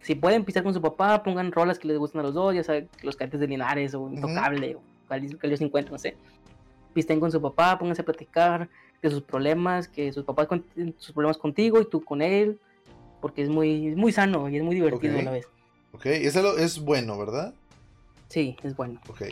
si 0.01 0.15
pueden 0.15 0.45
pistear 0.45 0.63
con 0.63 0.73
su 0.73 0.81
papá, 0.81 1.21
pongan 1.23 1.51
rolas 1.51 1.77
que 1.79 1.87
les 1.87 1.97
gustan 1.97 2.21
a 2.21 2.23
los 2.23 2.33
dos, 2.35 2.53
ya 2.55 2.63
saben, 2.63 2.87
los 3.01 3.15
cantes 3.15 3.39
de 3.39 3.47
Linares 3.47 3.93
o 3.95 4.07
Intocable 4.09 4.75
o 4.75 4.81
Cali- 5.09 5.35
Cali 5.37 5.57
50, 5.57 5.91
no 5.91 5.97
sé. 5.97 6.15
Pisten 6.93 7.19
con 7.19 7.31
su 7.31 7.41
papá, 7.41 7.77
pónganse 7.77 8.03
a 8.03 8.05
platicar 8.05 8.69
de 9.01 9.09
sus 9.11 9.21
problemas, 9.21 9.87
que 9.87 10.11
sus 10.13 10.23
papás 10.25 10.47
cuenten 10.47 10.95
sus 10.97 11.13
problemas 11.13 11.37
contigo 11.37 11.79
y 11.81 11.85
tú 11.85 12.03
con 12.03 12.21
él, 12.21 12.59
porque 13.21 13.43
es 13.43 13.49
muy, 13.49 13.87
es 13.89 13.97
muy 13.97 14.11
sano 14.11 14.49
y 14.49 14.57
es 14.57 14.63
muy 14.63 14.75
divertido 14.75 15.17
a 15.19 15.21
la 15.21 15.31
vez. 15.31 15.47
Ok. 15.93 16.05
Eso 16.07 16.41
lo- 16.41 16.57
es 16.57 16.79
bueno, 16.79 17.17
¿verdad? 17.17 17.53
Sí, 18.29 18.57
es 18.63 18.75
bueno. 18.75 18.99
Ok. 19.09 19.23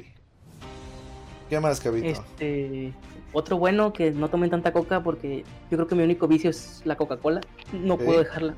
¿Qué 1.49 1.59
más, 1.59 1.79
Cabito? 1.81 2.07
Este, 2.07 2.93
otro 3.33 3.57
bueno, 3.57 3.93
que 3.93 4.11
no 4.11 4.29
tomen 4.29 4.49
tanta 4.49 4.71
coca 4.71 5.03
porque 5.03 5.43
yo 5.69 5.77
creo 5.77 5.87
que 5.87 5.95
mi 5.95 6.03
único 6.03 6.27
vicio 6.27 6.49
es 6.49 6.81
la 6.85 6.95
Coca-Cola. 6.95 7.41
No 7.73 7.97
puedo 7.97 8.19
dejarla. 8.19 8.55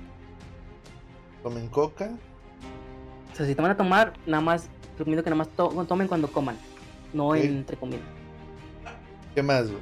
Tomen 1.44 1.68
coca. 1.70 2.12
O 3.34 3.36
sea, 3.36 3.46
si 3.46 3.56
te 3.56 3.62
van 3.62 3.72
a 3.72 3.78
tomar, 3.78 4.14
nada 4.26 4.42
más, 4.42 4.70
recomiendo 4.98 5.24
que 5.24 5.30
nada 5.30 5.38
más 5.40 5.50
to- 5.50 5.86
tomen 5.88 6.08
cuando 6.08 6.28
coman, 6.32 6.58
no 7.14 7.36
entre 7.36 7.76
comida. 7.78 8.00
¿Qué 9.34 9.44
más, 9.44 9.70
güey? 9.70 9.82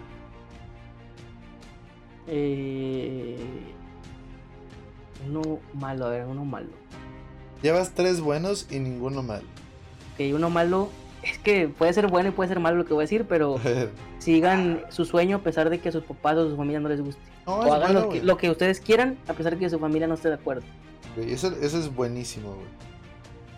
Eh, 2.28 3.38
uno 5.28 5.60
malo, 5.74 6.06
a 6.06 6.10
ver, 6.10 6.26
uno 6.26 6.46
malo. 6.46 6.70
Llevas 7.62 7.92
tres 7.94 8.22
buenos 8.22 8.68
y 8.72 8.80
ninguno 8.80 9.24
mal. 9.24 9.42
Ok, 10.14 10.34
uno 10.36 10.50
malo, 10.50 10.90
es 11.22 11.38
que 11.40 11.70
puede 11.70 11.94
ser 11.94 12.08
bueno 12.08 12.30
y 12.30 12.32
puede 12.32 12.50
ser 12.50 12.60
malo 12.60 12.78
lo 12.78 12.86
que 12.86 12.94
voy 12.94 13.04
a 13.04 13.06
decir, 13.06 13.26
pero 13.28 13.56
sigan 14.20 14.82
su 14.90 15.06
sueño 15.06 15.38
a 15.38 15.40
pesar 15.40 15.70
de 15.70 15.80
que 15.80 15.90
a 15.90 15.92
sus 15.92 16.04
papás 16.04 16.38
o 16.38 16.48
a 16.48 16.50
su 16.50 16.58
familia 16.58 16.80
no 16.80 16.90
les 16.90 17.02
guste. 17.02 17.22
No, 17.46 17.56
o 17.56 17.74
hagan 17.74 17.94
bueno, 17.94 17.94
lo, 17.94 18.10
que, 18.10 18.18
güey. 18.18 18.28
lo 18.28 18.38
que 18.38 18.50
ustedes 18.50 18.80
quieran 18.80 19.18
a 19.28 19.34
pesar 19.34 19.54
de 19.54 19.60
que 19.60 19.70
su 19.70 19.80
familia 19.80 20.08
no 20.08 20.16
esté 20.16 20.30
de 20.30 20.36
acuerdo. 20.36 20.64
Eso, 21.18 21.54
eso 21.62 21.78
es 21.78 21.94
buenísimo, 21.94 22.54
güey. 22.54 22.68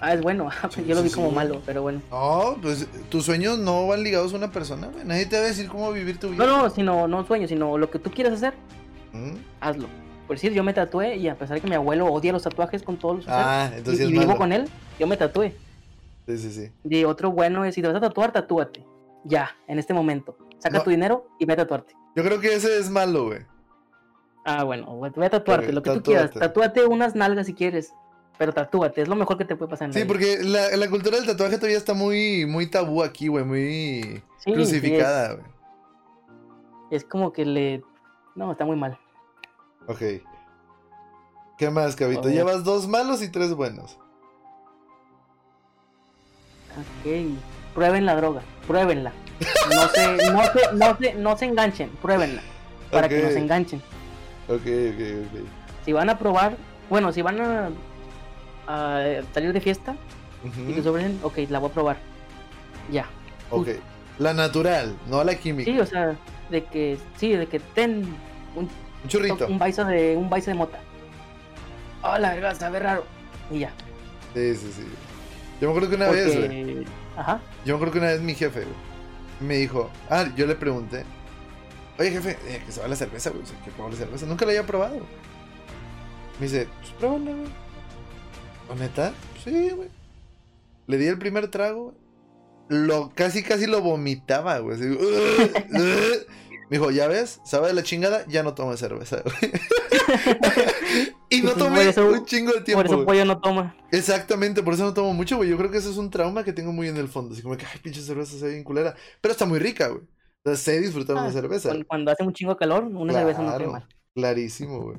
Ah, 0.02 0.14
es 0.14 0.22
bueno, 0.22 0.50
Sí, 0.70 0.84
yo 0.86 0.96
lo 0.96 1.02
vi 1.04 1.10
sí, 1.10 1.16
como 1.16 1.32
malo, 1.32 1.62
pero 1.66 1.82
bueno. 1.82 2.02
No, 2.12 2.58
pues 2.62 2.88
tus 3.10 3.26
sueños 3.26 3.58
no 3.60 3.88
van 3.88 4.04
ligados 4.04 4.34
a 4.34 4.38
una 4.38 4.52
persona, 4.52 4.88
güey. 4.88 5.06
Nadie 5.06 5.26
te 5.26 5.38
va 5.38 5.44
a 5.44 5.48
decir 5.48 5.68
cómo 5.70 5.92
vivir 5.92 6.20
tu 6.20 6.30
vida. 6.30 6.46
No, 6.46 6.64
no, 6.64 6.70
sino 6.70 7.08
no 7.08 7.26
sueño, 7.26 7.48
sino 7.48 7.78
lo 7.78 7.90
que 7.90 8.00
tú 8.00 8.12
quieras 8.12 8.34
hacer, 8.34 8.54
¿Mm? 9.14 9.36
hazlo. 9.62 9.88
Por 10.28 10.36
decir, 10.38 10.52
yo 10.54 10.64
me 10.64 10.74
tatué 10.74 11.16
y 11.18 11.28
a 11.30 11.36
pesar 11.38 11.56
de 11.56 11.62
que 11.62 11.68
mi 11.68 11.76
abuelo 11.76 12.08
odia 12.08 12.34
los 12.34 12.44
tatuajes 12.44 12.82
con 12.84 12.98
todos 12.98 13.18
los 13.18 13.26
Ah, 13.30 13.70
y, 13.74 13.78
entonces 13.78 14.02
y 14.02 14.04
es 14.06 14.12
vivo 14.12 14.26
malo. 14.26 14.38
con 14.38 14.52
él, 14.54 14.68
yo 15.00 15.06
me 15.08 15.18
tatué. 15.18 15.56
Sí, 16.28 16.38
sí, 16.40 16.52
sí. 16.52 16.72
Y 16.84 17.04
otro 17.04 17.32
bueno 17.32 17.64
es, 17.66 17.76
si 17.76 17.82
te 17.82 17.88
vas 17.88 17.96
a 17.98 18.02
tatuar, 18.02 18.32
tatúate. 18.32 18.84
Ya, 19.24 19.56
en 19.68 19.78
este 19.80 19.94
momento. 19.94 20.36
Saca 20.58 20.80
No. 20.80 20.84
tu 20.84 20.90
dinero 20.90 21.28
y 21.40 21.46
ve 21.46 21.54
a 21.54 21.58
tatuarte. 21.58 21.94
Yo 22.16 22.24
creo 22.24 22.40
que 22.40 22.54
ese 22.56 22.80
es 22.80 22.90
malo, 22.90 23.26
güey. 23.26 23.42
Ah, 24.46 24.64
bueno, 24.64 24.86
güey, 24.96 25.12
ve 25.16 25.26
a 25.26 25.30
tatuarte, 25.30 25.72
lo 25.72 25.82
que 25.84 25.92
tú 25.92 26.02
quieras. 26.02 26.32
Tatúate 26.32 26.86
unas 26.86 27.14
nalgas 27.16 27.46
si 27.46 27.54
quieres, 27.54 27.94
pero 28.38 28.54
tatúate, 28.54 29.02
es 29.02 29.08
lo 29.08 29.16
mejor 29.16 29.38
que 29.38 29.46
te 29.46 29.56
puede 29.56 29.70
pasar 29.72 29.86
en 29.86 29.92
la 29.92 29.94
Sí, 29.94 30.00
vida. 30.04 30.08
porque 30.08 30.38
la, 30.44 30.76
la 30.78 30.90
cultura 30.90 31.18
del 31.18 31.26
tatuaje 31.26 31.56
todavía 31.58 31.78
está 31.78 31.94
muy, 31.94 32.46
muy 32.46 32.68
tabú 32.68 33.02
aquí, 33.04 33.28
güey. 33.28 33.44
Muy 33.46 34.24
Sí, 34.40 34.54
crucificada, 34.54 35.34
güey. 35.36 35.46
es, 36.92 37.04
es 37.04 37.10
como 37.10 37.32
que 37.34 37.46
le... 37.46 37.84
No, 38.36 38.52
está 38.52 38.66
muy 38.66 38.76
mal. 38.76 38.98
Ok. 39.88 40.02
¿Qué 41.58 41.70
más, 41.70 41.96
Cabito? 41.96 42.30
Llevas 42.30 42.64
dos 42.66 42.88
malos 42.88 43.22
y 43.22 43.30
tres 43.30 43.54
buenos. 43.54 43.98
Ok, 46.78 47.12
prueben 47.74 48.06
la 48.06 48.16
droga, 48.16 48.42
pruébenla. 48.68 49.14
No 49.74 49.88
se, 49.90 50.32
no 50.32 50.44
se, 50.44 50.74
no 50.74 50.98
se, 50.98 51.14
no 51.16 51.38
se 51.38 51.46
enganchen, 51.46 51.90
pruébenla. 52.02 52.42
Para 52.92 53.08
que 53.10 53.22
no 53.22 53.30
se 53.30 53.40
enganchen. 53.40 53.82
Ok, 54.48 54.62
ok, 54.62 54.62
ok. 54.62 55.48
Si 55.86 55.94
van 55.94 56.10
a 56.10 56.18
probar, 56.20 56.58
bueno, 56.90 57.12
si 57.14 57.22
van 57.22 57.40
a 57.42 57.70
a 58.68 59.22
salir 59.34 59.54
de 59.54 59.62
fiesta 59.62 59.96
y 60.68 60.74
te 60.74 60.84
sobren, 60.84 61.20
ok, 61.24 61.40
la 61.50 61.60
voy 61.60 61.70
a 61.70 61.74
probar. 61.74 61.98
Ya. 62.92 63.06
Ok. 63.50 63.70
La 64.20 64.34
natural, 64.34 64.96
no 65.08 65.24
la 65.24 65.36
química. 65.36 65.70
Sí, 65.70 65.80
o 65.80 65.86
sea, 65.86 66.16
de 66.50 66.64
que, 66.66 66.98
sí, 67.18 67.32
de 67.32 67.48
que 67.48 67.60
ten 67.60 68.06
un, 68.56 68.70
Un 69.04 69.10
churrito. 69.10 69.48
un 69.48 69.58
baizo 69.60 69.84
de, 69.86 70.16
un 70.16 70.30
baizo 70.30 70.52
de 70.52 70.56
mota. 70.56 70.80
Hola, 72.04 72.34
verga, 72.34 72.56
sabe 72.56 72.80
raro. 72.80 73.04
Y 73.52 73.60
ya. 73.60 73.72
Sí, 74.34 74.56
sí, 74.56 74.72
sí. 74.76 74.84
Yo 75.60 75.68
me 75.68 75.72
acuerdo 75.72 75.90
que 75.90 75.96
una 75.96 76.10
vez, 76.10 76.38
güey. 76.38 76.86
Ajá, 77.18 77.40
Yo 77.66 77.74
me 77.74 77.76
acuerdo 77.76 77.94
que 77.94 78.00
una 78.00 78.08
vez 78.08 78.22
mi 78.22 78.36
jefe, 78.36 78.62
güey, 78.62 78.76
me 79.40 79.56
dijo, 79.56 79.90
ah, 80.10 80.26
yo 80.36 80.46
le 80.46 80.56
pregunté, 80.56 81.04
oye 81.98 82.12
jefe, 82.12 82.38
eh, 82.48 82.62
que 82.66 82.72
se 82.72 82.82
va 82.82 82.88
la 82.90 82.96
cerveza, 82.98 83.30
güey, 83.30 83.42
o 83.42 83.46
sea, 83.46 83.58
que 83.64 83.72
prueba 83.72 83.90
la 83.92 83.98
cerveza, 83.98 84.26
nunca 84.26 84.46
la 84.46 84.52
había 84.52 84.66
probado. 84.66 84.98
Me 86.40 86.46
dice, 86.48 86.68
pues 86.80 86.92
pruébala, 86.92 87.32
güey. 87.32 87.65
¿O 88.70 88.76
neta? 88.76 89.14
Sí, 89.44 89.70
güey. 89.72 89.90
Le 90.88 90.98
di 90.98 91.06
el 91.08 91.18
primer 91.18 91.50
trago. 91.50 91.94
Lo, 92.68 93.12
casi, 93.14 93.44
casi 93.44 93.68
lo 93.68 93.82
vomitaba, 93.82 94.58
güey. 94.60 94.76
así, 94.76 94.86
me 96.70 96.78
dijo, 96.78 96.90
ya 96.90 97.08
ves, 97.08 97.40
sabe 97.46 97.68
de 97.68 97.74
la 97.74 97.84
chingada, 97.84 98.26
ya 98.28 98.42
no 98.42 98.56
tomo 98.56 98.76
cerveza, 98.76 99.22
güey. 99.24 99.36
y 101.30 101.42
no 101.42 101.54
Pues, 101.54 101.58
tomé 101.58 101.90
eso- 101.90 102.08
un 102.10 102.26
chingo 102.26 102.52
de 102.54 102.62
tiempo. 102.62 102.82
por 102.84 102.86
eso 102.88 103.06
pollo 103.06 103.24
no 103.26 103.40
toma. 103.40 103.76
Exactamente, 103.92 104.64
por 104.64 104.74
eso 104.74 104.84
no 104.84 104.94
tomo 104.96 105.14
mucho, 105.14 105.38
güey. 105.38 105.50
Yo 105.50 105.58
creo 105.58 105.70
que 105.70 105.78
eso 105.78 105.92
es 105.92 105.98
un 105.98 106.10
trauma 106.10 106.44
que 106.44 106.54
tengo 106.54 106.72
muy 106.72 106.88
en 106.88 106.98
el 106.98 107.08
fondo. 107.08 107.34
Así 107.34 107.44
como 107.44 107.56
que, 107.56 107.66
ay, 107.72 107.80
pinche 107.84 108.02
cerveza 108.02 108.36
se 108.38 108.46
ve 108.46 108.52
bien 108.54 108.64
culera. 108.64 108.96
Pero 109.22 109.32
está 109.32 109.46
muy 109.46 109.60
rica, 109.60 109.90
güey. 109.90 110.02
O 110.02 110.50
sea, 110.50 110.56
sé 110.56 110.80
disfrutar 110.82 111.18
Ah, 111.18 111.22
una 111.22 111.32
cerveza. 111.32 111.70
Cuando, 111.70 111.88
cuando 111.88 112.12
hace 112.12 112.24
un 112.24 112.34
chingo 112.34 112.54
de 112.54 112.58
calor, 112.58 112.84
una 112.86 113.14
cerveza 113.14 113.42
no 113.44 113.56
cae 113.58 113.68
mal. 113.68 113.88
Clarísimo, 114.16 114.82
güey. 114.82 114.98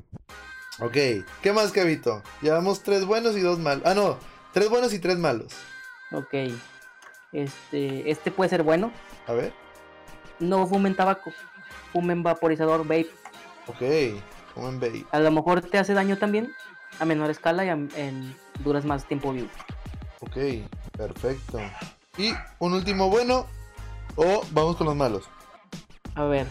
Ok, 0.79 0.93
¿qué 1.41 1.53
más, 1.53 1.71
Cabito? 1.71 2.21
Llevamos 2.41 2.83
tres 2.83 3.05
buenos 3.05 3.35
y 3.35 3.41
dos 3.41 3.57
malos. 3.59 3.83
Ah, 3.85 3.93
no, 3.95 4.17
tres 4.53 4.69
buenos 4.69 4.93
y 4.93 4.99
tres 4.99 5.17
malos. 5.17 5.53
Ok. 6.11 6.33
Este, 7.31 8.09
este 8.11 8.31
puede 8.31 8.49
ser 8.49 8.63
bueno. 8.63 8.91
A 9.27 9.33
ver, 9.33 9.53
No 10.39 10.65
fumen 10.67 10.95
tabaco. 10.95 11.31
Fumen 11.91 12.21
vaporizador, 12.23 12.81
vape. 12.83 13.09
ok, 13.67 14.21
comen 14.53 14.79
bait. 14.79 15.05
A 15.11 15.19
lo 15.19 15.31
mejor 15.31 15.61
te 15.61 15.77
hace 15.79 15.93
daño 15.93 16.17
también. 16.17 16.53
A 16.99 17.05
menor 17.05 17.29
escala 17.31 17.65
y 17.65 17.69
a- 17.69 17.73
en, 17.73 18.35
duras 18.63 18.85
más 18.85 19.05
tiempo 19.05 19.33
vivo. 19.33 19.49
Ok, 20.21 20.37
perfecto. 20.95 21.59
Y 22.17 22.33
un 22.59 22.73
último 22.73 23.09
bueno, 23.09 23.47
o 24.15 24.43
vamos 24.51 24.77
con 24.77 24.85
los 24.87 24.95
malos. 24.95 25.25
A 26.15 26.23
ver. 26.25 26.47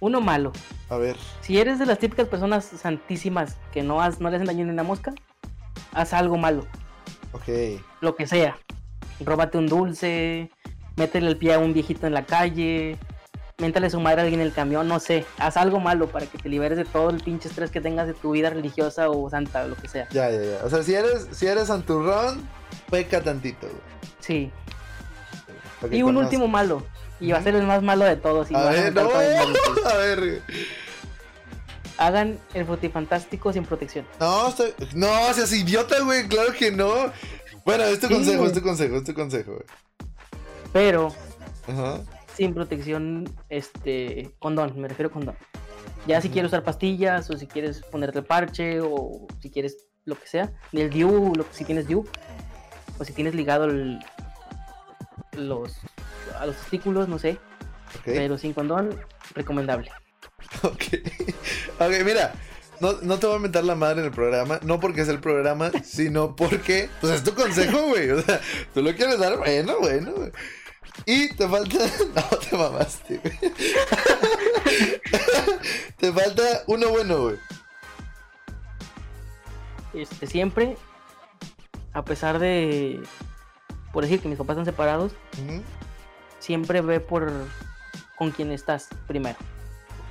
Uno 0.00 0.20
malo. 0.20 0.52
A 0.90 0.96
ver, 0.96 1.16
Si 1.40 1.58
eres 1.58 1.78
de 1.78 1.86
las 1.86 1.98
típicas 1.98 2.28
personas 2.28 2.64
santísimas 2.64 3.56
que 3.72 3.82
no, 3.82 4.00
has, 4.00 4.20
no 4.20 4.30
le 4.30 4.36
hacen 4.36 4.46
daño 4.46 4.64
ni 4.64 4.70
una 4.70 4.82
mosca, 4.84 5.12
haz 5.92 6.12
algo 6.12 6.36
malo. 6.36 6.64
ok, 7.32 7.80
Lo 8.00 8.14
que 8.14 8.26
sea. 8.26 8.56
Róbate 9.20 9.58
un 9.58 9.66
dulce. 9.66 10.50
Métele 10.96 11.28
el 11.28 11.36
pie 11.36 11.54
a 11.54 11.58
un 11.58 11.72
viejito 11.72 12.06
en 12.06 12.14
la 12.14 12.24
calle. 12.24 12.96
Méntale 13.58 13.90
su 13.90 13.98
madre 13.98 14.20
a 14.20 14.24
alguien 14.24 14.40
en 14.40 14.46
el 14.46 14.52
camión. 14.52 14.86
No 14.86 15.00
sé. 15.00 15.24
Haz 15.38 15.56
algo 15.56 15.80
malo 15.80 16.06
para 16.08 16.26
que 16.26 16.38
te 16.38 16.48
liberes 16.48 16.78
de 16.78 16.84
todo 16.84 17.10
el 17.10 17.20
pinche 17.20 17.48
estrés 17.48 17.72
que 17.72 17.80
tengas 17.80 18.06
de 18.06 18.14
tu 18.14 18.30
vida 18.30 18.50
religiosa 18.50 19.10
o 19.10 19.28
santa 19.28 19.64
o 19.64 19.68
lo 19.68 19.74
que 19.76 19.88
sea. 19.88 20.08
ya, 20.10 20.30
ya, 20.30 20.40
ya. 20.42 20.64
O 20.64 20.70
sea, 20.70 20.84
si 20.84 20.94
eres, 20.94 21.26
si 21.32 21.46
eres 21.48 21.66
santurrón, 21.66 22.48
peca 22.88 23.20
tantito, 23.20 23.66
güey. 23.66 23.80
Sí. 24.20 24.52
Y 25.90 26.02
un 26.02 26.16
último 26.16 26.46
malo. 26.46 26.84
Y 27.20 27.32
va 27.32 27.38
a 27.38 27.42
ser 27.42 27.54
el 27.56 27.66
más 27.66 27.82
malo 27.82 28.04
de 28.04 28.16
todos. 28.16 28.50
y 28.50 28.54
A 28.54 28.64
ver, 28.70 28.94
no, 28.94 29.10
a 29.10 29.94
ver. 29.96 30.42
Hagan 31.96 32.38
el 32.54 32.64
frutifantástico 32.64 33.52
sin 33.52 33.64
protección. 33.64 34.06
No, 34.20 34.48
estoy- 34.48 34.72
no, 34.94 35.08
seas 35.34 35.52
idiota, 35.52 36.00
güey, 36.00 36.28
claro 36.28 36.52
que 36.52 36.70
no. 36.70 36.92
Bueno, 37.64 37.84
este 37.84 38.06
Sí, 38.06 38.14
consejo, 38.14 38.36
güey. 38.38 38.48
este 38.48 38.62
consejo, 38.62 38.96
este 38.96 39.14
consejo, 39.14 39.52
güey. 39.54 39.64
Pero 40.72 41.12
Ajá. 41.66 42.00
sin 42.36 42.54
protección, 42.54 43.28
este, 43.48 44.30
condón, 44.38 44.80
me 44.80 44.86
refiero 44.86 45.08
a 45.08 45.12
condón. 45.12 45.36
Ya 46.06 46.20
si 46.20 46.28
quieres 46.30 46.50
usar 46.50 46.62
pastillas 46.62 47.28
o 47.30 47.36
si 47.36 47.46
quieres 47.48 47.82
ponerte 47.82 48.22
parche 48.22 48.80
o 48.80 49.26
si 49.42 49.50
quieres 49.50 49.86
lo 50.04 50.14
que 50.18 50.26
sea, 50.28 50.52
el 50.72 50.90
DIU, 50.90 51.34
lo, 51.34 51.44
si 51.50 51.64
tienes 51.64 51.88
DIU, 51.88 52.06
o 52.98 53.04
si 53.04 53.12
tienes 53.12 53.34
ligado 53.34 53.64
el- 53.64 53.98
los, 55.32 55.76
a 56.40 56.46
los 56.46 56.56
testículos, 56.56 57.08
no 57.08 57.18
sé, 57.18 57.38
pero 58.04 58.38
sin 58.38 58.52
condón, 58.52 58.98
recomendable. 59.34 59.90
Ok. 60.62 60.82
Ok, 61.80 61.92
mira. 62.04 62.32
No, 62.80 62.92
no 63.02 63.18
te 63.18 63.26
voy 63.26 63.36
a 63.36 63.38
mentar 63.40 63.64
la 63.64 63.74
madre 63.74 64.00
en 64.00 64.06
el 64.06 64.12
programa, 64.12 64.60
no 64.62 64.78
porque 64.78 65.00
es 65.00 65.08
el 65.08 65.20
programa, 65.20 65.70
sino 65.84 66.36
porque, 66.36 66.88
pues 67.00 67.12
es 67.12 67.24
tu 67.24 67.34
consejo, 67.34 67.80
güey. 67.88 68.10
O 68.10 68.22
sea, 68.22 68.40
tú 68.72 68.82
lo 68.82 68.94
quieres 68.94 69.18
dar, 69.18 69.36
bueno, 69.36 69.78
bueno, 69.80 70.12
güey. 70.12 70.32
Y 71.06 71.28
te 71.34 71.48
falta. 71.48 71.78
No, 72.14 72.38
te 72.38 72.56
mamaste, 72.56 73.18
güey. 73.18 73.52
te 75.96 76.12
falta 76.12 76.42
uno 76.66 76.88
bueno, 76.90 77.22
güey. 77.22 77.36
Este, 79.94 80.26
siempre, 80.26 80.76
a 81.92 82.04
pesar 82.04 82.38
de, 82.38 83.00
por 83.92 84.04
decir 84.04 84.20
que 84.20 84.28
mis 84.28 84.38
papás 84.38 84.54
están 84.54 84.66
separados, 84.66 85.12
Ujú, 85.42 85.62
siempre 86.38 86.80
ve 86.80 87.00
por 87.00 87.30
con 88.16 88.30
quién 88.30 88.50
estás 88.50 88.88
primero. 89.06 89.36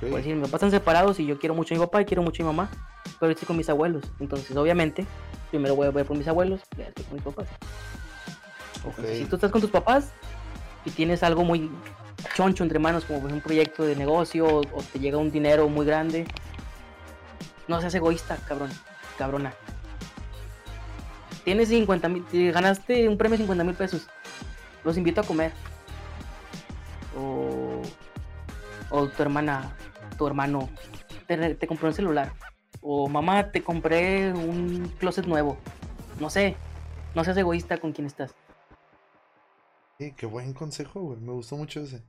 Por 0.00 0.10
decir, 0.10 0.34
mis 0.34 0.44
papás 0.44 0.54
están 0.54 0.70
separados 0.70 1.18
y 1.20 1.26
yo 1.26 1.38
quiero 1.38 1.54
mucho 1.54 1.74
a 1.74 1.78
mi 1.78 1.84
papá 1.84 2.00
y 2.00 2.04
quiero 2.04 2.22
mucho 2.22 2.42
a 2.42 2.46
mi 2.46 2.56
mamá, 2.56 2.70
pero 3.18 3.32
estoy 3.32 3.46
con 3.46 3.56
mis 3.56 3.68
abuelos. 3.68 4.04
Entonces, 4.20 4.56
obviamente, 4.56 5.06
primero 5.50 5.74
voy 5.74 5.88
a 5.88 5.90
ver 5.90 6.06
por 6.06 6.16
mis 6.16 6.28
abuelos 6.28 6.60
y 6.74 6.82
después 6.82 7.06
por 7.06 7.14
mis 7.14 7.22
papás. 7.22 7.48
Si 9.12 9.24
tú 9.24 9.36
estás 9.36 9.50
con 9.50 9.60
tus 9.60 9.70
papás 9.70 10.12
y 10.84 10.90
tienes 10.90 11.22
algo 11.22 11.44
muy 11.44 11.70
choncho 12.34 12.62
entre 12.62 12.78
manos, 12.78 13.04
como 13.04 13.18
un 13.18 13.40
proyecto 13.40 13.84
de 13.84 13.96
negocio 13.96 14.46
o, 14.46 14.60
o 14.60 14.82
te 14.92 15.00
llega 15.00 15.18
un 15.18 15.30
dinero 15.30 15.68
muy 15.68 15.84
grande, 15.84 16.26
no 17.66 17.80
seas 17.80 17.94
egoísta, 17.94 18.36
cabrón, 18.46 18.70
cabrona. 19.18 19.52
Tienes 21.44 21.68
50 21.68 22.08
mil, 22.08 22.24
te 22.24 22.50
ganaste 22.52 23.08
un 23.08 23.18
premio 23.18 23.36
de 23.36 23.44
50 23.44 23.64
mil 23.64 23.74
pesos, 23.74 24.06
los 24.84 24.96
invito 24.96 25.20
a 25.20 25.24
comer. 25.24 25.52
O, 27.18 27.82
o 28.90 29.08
tu 29.08 29.22
hermana, 29.22 29.76
tu 30.16 30.26
hermano, 30.26 30.68
te, 31.26 31.54
te 31.54 31.66
compró 31.66 31.88
un 31.88 31.94
celular. 31.94 32.32
O 32.80 33.08
mamá, 33.08 33.50
te 33.50 33.62
compré 33.62 34.32
un 34.32 34.92
closet 34.98 35.26
nuevo. 35.26 35.58
No 36.20 36.30
sé, 36.30 36.56
no 37.14 37.24
seas 37.24 37.36
egoísta 37.36 37.78
con 37.78 37.92
quien 37.92 38.06
estás. 38.06 38.34
Sí, 39.98 40.12
qué 40.16 40.26
buen 40.26 40.52
consejo, 40.52 41.00
güey. 41.00 41.18
Me 41.20 41.32
gustó 41.32 41.56
mucho 41.56 41.80
ese. 41.80 42.02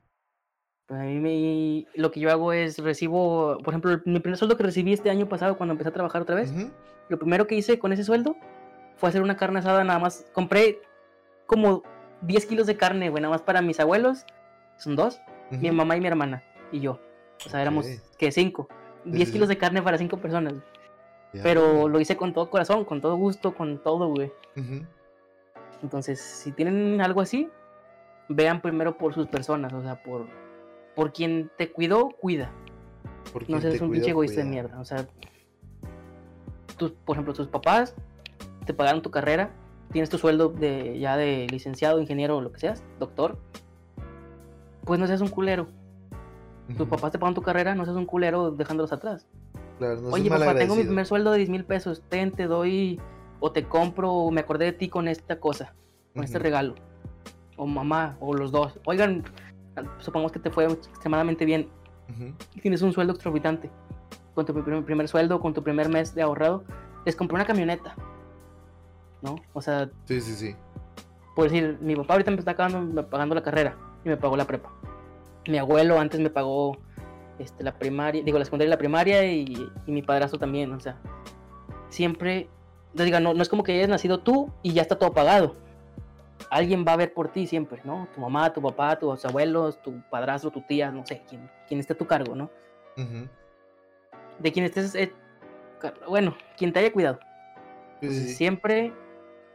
A 0.90 0.94
mí 1.04 1.20
me- 1.20 1.86
lo 2.00 2.12
que 2.12 2.20
yo 2.20 2.32
hago 2.32 2.52
es 2.54 2.80
recibo, 2.80 3.58
por 3.64 3.74
ejemplo, 3.74 4.00
mi 4.06 4.20
primer 4.20 4.38
sueldo 4.38 4.58
que 4.58 4.64
recibí 4.64 4.94
este 4.94 5.10
año 5.10 5.28
pasado 5.30 5.58
cuando 5.58 5.74
empecé 5.74 5.90
a 5.90 5.94
trabajar 5.94 6.22
otra 6.24 6.36
vez, 6.36 6.52
lo 7.10 7.20
primero 7.20 7.46
que 7.46 7.56
hice 7.56 7.78
con 7.78 7.94
ese 7.94 8.04
sueldo 8.04 8.36
fue 8.96 9.10
hacer 9.10 9.22
una 9.22 9.38
carne 9.38 9.60
asada 9.60 9.84
nada 9.84 10.00
más. 10.00 10.26
Compré 10.34 10.80
como 11.46 11.84
10 12.22 12.46
kilos 12.48 12.66
de 12.68 12.76
carne, 12.78 13.10
güey, 13.10 13.22
nada 13.22 13.32
más 13.34 13.42
para 13.44 13.62
mis 13.62 13.80
abuelos, 13.80 14.26
son 14.80 14.96
dos, 14.96 15.22
mi 15.52 15.70
mamá 15.72 15.96
y 15.96 16.02
mi 16.02 16.08
hermana 16.08 16.44
y 16.72 16.80
yo. 16.80 17.00
O 17.46 17.50
sea, 17.50 17.62
éramos, 17.62 17.86
que 18.18 18.32
Cinco. 18.32 18.68
Sí, 19.06 19.12
10 19.12 19.28
sí, 19.28 19.34
kilos 19.34 19.48
sí. 19.48 19.56
de 19.56 19.58
carne 19.60 19.82
para 19.82 19.98
cinco 19.98 20.18
personas. 20.18 20.56
Pero 21.32 21.74
güey. 21.74 21.94
lo 21.94 22.00
hice 22.00 22.18
con 22.18 22.34
todo 22.34 22.50
corazón, 22.50 22.86
con 22.86 23.02
todo 23.02 23.16
gusto, 23.16 23.54
con 23.56 23.82
todo, 23.82 24.10
güey. 24.10 24.32
Entonces, 25.82 26.20
si 26.20 26.52
tienen 26.52 27.00
algo 27.02 27.22
así, 27.22 27.50
vean 28.28 28.62
primero 28.62 28.98
por 28.98 29.14
sus 29.14 29.28
personas, 29.28 29.72
o 29.74 29.82
sea, 29.82 30.04
por, 30.04 30.28
por 30.96 31.14
quien 31.14 31.50
te 31.58 31.72
cuidó, 31.72 32.10
cuida. 32.10 32.52
Por 33.32 33.50
No 33.50 33.62
seas 33.62 33.80
un 33.80 33.92
pinche 33.92 34.10
egoísta 34.10 34.42
de 34.42 34.50
mierda. 34.50 34.80
O 34.80 34.86
sea, 34.86 35.08
tus, 36.78 36.92
por 36.92 37.16
ejemplo, 37.16 37.34
tus 37.34 37.48
papás 37.48 37.96
te 38.66 38.74
pagaron 38.74 39.02
tu 39.02 39.12
carrera, 39.12 39.52
tienes 39.92 40.10
tu 40.10 40.18
sueldo 40.18 40.50
de, 40.50 41.00
ya 41.00 41.16
de 41.16 41.48
licenciado, 41.50 42.00
ingeniero 42.00 42.38
o 42.38 42.42
lo 42.42 42.52
que 42.52 42.60
seas, 42.60 42.84
doctor. 43.00 43.38
Pues 44.86 45.00
no 45.00 45.08
seas 45.08 45.22
un 45.22 45.30
culero. 45.30 45.68
Tus 46.78 46.88
papás 46.88 47.12
te 47.12 47.18
pagan 47.20 47.34
tu 47.34 47.42
carrera, 47.42 47.74
no 47.74 47.84
seas 47.86 47.98
un 47.98 48.06
culero 48.06 48.52
dejándolos 48.52 48.92
atrás. 48.94 49.28
Claro, 49.80 50.02
no 50.02 50.10
Oye, 50.10 50.30
papá, 50.30 50.54
tengo 50.56 50.76
mi 50.76 50.84
primer 50.84 51.06
sueldo 51.06 51.32
de 51.32 51.38
10 51.40 51.50
mil 51.50 51.66
pesos. 51.66 52.04
Ten, 52.10 52.32
te 52.32 52.46
doy, 52.46 53.00
o 53.40 53.52
te 53.52 53.64
compro, 53.64 54.12
o 54.12 54.30
me 54.32 54.42
acordé 54.42 54.66
de 54.66 54.74
ti 54.74 54.88
con 54.90 55.08
esta 55.08 55.40
cosa, 55.40 55.74
con 56.14 56.24
este 56.24 56.38
regalo. 56.38 56.76
O 57.58 57.66
mamá, 57.66 58.18
o 58.20 58.34
los 58.34 58.52
dos. 58.52 58.80
Oigan, 58.86 59.24
supongamos 59.98 60.32
que 60.32 60.40
te 60.40 60.50
fue 60.52 60.66
extremadamente 60.66 61.46
bien 61.46 61.70
y 62.56 62.62
tienes 62.62 62.82
un 62.82 62.94
sueldo 62.94 63.14
exorbitante. 63.14 63.70
Con 64.36 64.46
tu 64.46 64.54
primer, 64.54 64.84
primer 64.86 65.08
sueldo, 65.08 65.40
con 65.40 65.54
tu 65.54 65.64
primer 65.64 65.90
mes 65.90 66.14
de 66.14 66.22
ahorrado, 66.22 66.64
les 67.06 67.16
compré 67.16 67.36
una 67.36 67.46
camioneta. 67.46 67.96
¿No? 69.22 69.36
O 69.54 69.62
sea, 69.62 69.90
Sí, 70.06 70.22
sí, 70.22 70.34
sí. 70.34 70.56
por 71.36 71.46
decir, 71.46 71.78
mi 71.82 71.96
papá 71.96 72.14
ahorita 72.14 72.32
me 72.32 72.38
está 72.38 72.56
pagando, 72.56 73.10
pagando 73.10 73.36
la 73.36 73.44
carrera 73.44 73.76
y 74.04 74.10
me 74.10 74.18
pagó 74.18 74.38
la 74.38 74.46
prepa. 74.46 74.72
Mi 75.48 75.58
abuelo 75.58 76.00
antes 76.00 76.20
me 76.20 76.30
pagó 76.30 76.78
este, 77.40 77.64
la 77.64 77.78
primaria, 77.78 78.24
digo, 78.24 78.38
la 78.38 78.46
secundaria 78.46 78.70
y 78.70 78.72
la 78.72 78.78
primaria 78.78 79.26
y, 79.26 79.72
y 79.86 79.92
mi 79.92 80.02
padrastro 80.02 80.40
también. 80.40 80.72
O 80.74 80.80
sea, 80.80 80.98
siempre 81.90 82.50
Entonces, 82.92 83.06
diga, 83.06 83.20
no, 83.20 83.34
no 83.34 83.42
es 83.42 83.50
como 83.50 83.64
que 83.64 83.74
hayas 83.74 83.90
nacido 83.90 84.20
tú 84.20 84.52
y 84.64 84.74
ya 84.74 84.82
está 84.82 84.98
todo 84.98 85.14
pagado. 85.14 85.56
Alguien 86.50 86.86
va 86.88 86.94
a 86.94 86.98
ver 86.98 87.14
por 87.14 87.32
ti 87.32 87.46
siempre, 87.46 87.82
¿no? 87.84 88.08
Tu 88.14 88.22
mamá, 88.22 88.52
tu 88.52 88.62
papá, 88.62 88.98
tus 88.98 89.24
abuelos, 89.26 89.82
tu 89.82 90.02
padrastro, 90.10 90.50
tu 90.50 90.62
tía, 90.62 90.90
no 90.92 91.06
sé, 91.06 91.22
quien, 91.28 91.50
quien 91.68 91.80
esté 91.80 91.94
a 91.94 91.98
tu 91.98 92.08
cargo, 92.08 92.34
¿no? 92.36 92.50
De 94.40 94.52
quien 94.52 94.66
estés, 94.66 94.96
eh, 94.96 95.14
bueno, 96.08 96.36
quien 96.58 96.74
te 96.74 96.80
haya 96.80 96.92
cuidado. 96.92 97.20
Sí. 98.02 98.30
Siempre 98.30 98.94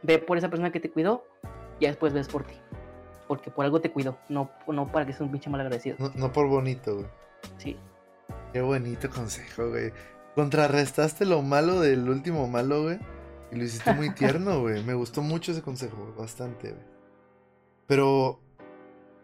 ve 0.01 0.19
por 0.19 0.37
esa 0.37 0.49
persona 0.49 0.71
que 0.71 0.79
te 0.79 0.89
cuidó 0.89 1.25
y 1.79 1.87
después 1.87 2.13
ves 2.13 2.27
por 2.29 2.43
ti. 2.43 2.53
Porque 3.27 3.49
por 3.51 3.65
algo 3.65 3.81
te 3.81 3.91
cuidó, 3.91 4.17
no, 4.29 4.51
no 4.67 4.91
para 4.91 5.05
que 5.05 5.11
seas 5.11 5.21
un 5.21 5.31
pinche 5.31 5.49
mal 5.49 5.61
agradecido. 5.61 5.97
No, 5.99 6.11
no 6.15 6.31
por 6.31 6.47
bonito, 6.47 6.95
güey. 6.95 7.07
Sí. 7.57 7.77
Qué 8.53 8.61
bonito 8.61 9.09
consejo, 9.09 9.69
güey. 9.69 9.91
Contrarrestaste 10.35 11.25
lo 11.25 11.41
malo 11.41 11.79
del 11.79 12.07
último 12.09 12.47
malo, 12.47 12.83
güey. 12.83 12.99
Y 13.51 13.55
lo 13.55 13.63
hiciste 13.63 13.93
muy 13.93 14.09
tierno, 14.15 14.61
güey. 14.61 14.83
Me 14.83 14.93
gustó 14.93 15.21
mucho 15.21 15.51
ese 15.51 15.61
consejo, 15.61 15.97
güey. 15.97 16.13
Bastante, 16.17 16.71
güey. 16.71 16.83
Pero 17.87 18.39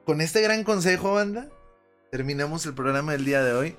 con 0.06 0.22
este 0.22 0.41
gran 0.41 0.64
consejo, 0.64 1.14
banda, 1.14 1.49
terminamos 2.11 2.65
el 2.65 2.73
programa 2.73 3.11
del 3.14 3.26
día 3.26 3.44
de 3.44 3.53
hoy. 3.53 3.76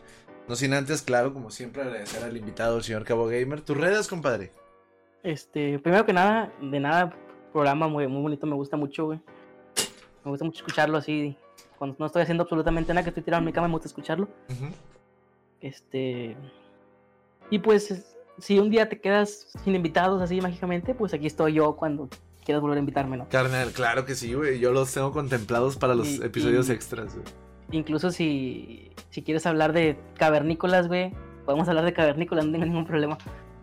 No 0.49 0.57
sin 0.57 0.75
antes, 0.75 1.03
claro, 1.03 1.33
como 1.33 1.51
siempre, 1.51 1.83
agradecer 1.83 2.25
al 2.25 2.37
invitado, 2.37 2.77
el 2.77 2.83
señor 2.83 3.05
Cabo 3.05 3.27
Gamer. 3.27 3.61
Tus 3.61 3.77
redes, 3.77 4.09
compadre. 4.09 4.53
Este, 5.23 5.79
primero 5.79 6.05
que 6.05 6.13
nada, 6.13 6.53
de 6.61 6.81
nada, 6.81 7.15
programa 7.53 7.87
muy, 7.87 8.09
muy 8.09 8.23
bonito, 8.23 8.47
me 8.47 8.57
gusta 8.57 8.77
mucho, 8.77 9.07
güey. 9.07 9.21
Me 10.25 10.31
gusta 10.31 10.45
mucho 10.45 10.59
escucharlo 10.59 10.99
así. 10.99 11.37
Cuando 11.79 11.97
no 11.99 12.07
estoy 12.07 12.23
haciendo 12.23 12.43
absolutamente 12.45 12.93
nada, 12.95 13.03
que 13.03 13.11
estoy 13.11 13.23
tirado 13.25 13.41
en 13.41 13.47
mi 13.47 13.53
cama, 13.53 13.67
me 13.69 13.73
gusta 13.75 13.89
escucharlo. 13.89 14.29
Ujú. 14.51 14.67
Este. 15.61 16.37
Y 17.51 17.59
pues, 17.59 17.91
es- 17.91 18.17
si 18.39 18.59
un 18.59 18.71
día 18.71 18.89
te 18.89 19.01
quedas 19.01 19.49
sin 19.63 19.75
invitados 19.75 20.23
así 20.23 20.41
mágicamente, 20.41 20.95
pues 20.95 21.13
aquí 21.15 21.27
estoy 21.27 21.55
yo 21.55 21.77
cuando 21.77 22.09
quieras 22.45 22.63
volver 22.63 22.79
a 22.79 22.81
invitarme, 22.81 23.17
¿no? 23.17 23.29
Carnal, 23.29 23.71
claro 23.73 24.05
que 24.05 24.15
sí, 24.15 24.33
güey. 24.35 24.59
Yo 24.59 24.73
los 24.73 24.93
tengo 24.93 25.13
contemplados 25.13 25.77
para 25.77 25.95
los 25.95 26.09
Y- 26.09 26.23
episodios 26.25 26.69
y- 26.69 26.73
extras, 26.73 27.15
güey. 27.15 27.27
Incluso 27.71 28.11
si, 28.11 28.91
si 29.11 29.23
quieres 29.23 29.47
hablar 29.47 29.73
de 29.73 29.97
cavernícolas, 30.19 30.89
güey, 30.89 31.13
podemos 31.45 31.69
hablar 31.69 31.85
de 31.85 31.93
cavernícolas, 31.93 32.45
no 32.47 32.53
tengo 32.53 32.65
ningún 32.67 32.85
problema. 32.87 33.17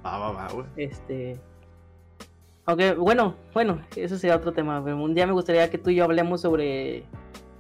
Va, 0.06 0.18
va, 0.18 0.31
va, 0.31 0.48
güey. 0.52 0.65
Este. 0.77 1.40
Aunque, 2.69 2.93
bueno, 2.93 3.33
bueno, 3.51 3.81
eso 3.95 4.15
sería 4.15 4.35
otro 4.35 4.51
tema. 4.53 4.79
Un 4.79 5.15
día 5.15 5.25
me 5.25 5.33
gustaría 5.33 5.71
que 5.71 5.79
tú 5.79 5.89
y 5.89 5.95
yo 5.95 6.03
hablemos 6.03 6.41
sobre 6.41 7.03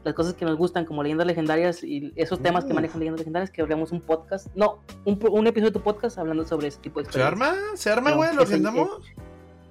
las 0.03 0.13
cosas 0.13 0.35
que 0.35 0.45
nos 0.45 0.55
gustan, 0.55 0.85
como 0.85 1.01
leyendas 1.01 1.25
legendarias 1.25 1.83
y 1.83 2.13
esos 2.15 2.39
temas 2.39 2.63
que 2.63 2.75
manejan 2.75 2.99
leyendas 2.99 3.21
legendarias, 3.21 3.49
que 3.49 3.63
hablemos 3.63 3.91
un 3.91 4.01
podcast. 4.01 4.49
No, 4.53 4.83
un, 5.05 5.47
episodio 5.47 5.71
de 5.71 5.79
tu 5.79 5.81
podcast 5.81 6.19
hablando 6.19 6.45
sobre 6.45 6.67
ese 6.67 6.79
tipo 6.79 6.99
de 6.99 7.05
¿Se 7.05 7.17
experiencias. 7.19 7.49
arma? 7.49 7.75
¿Se 7.75 7.89
arma, 7.89 8.11
güey? 8.11 8.35
¿Lo 8.35 8.43
agendamos? 8.43 8.87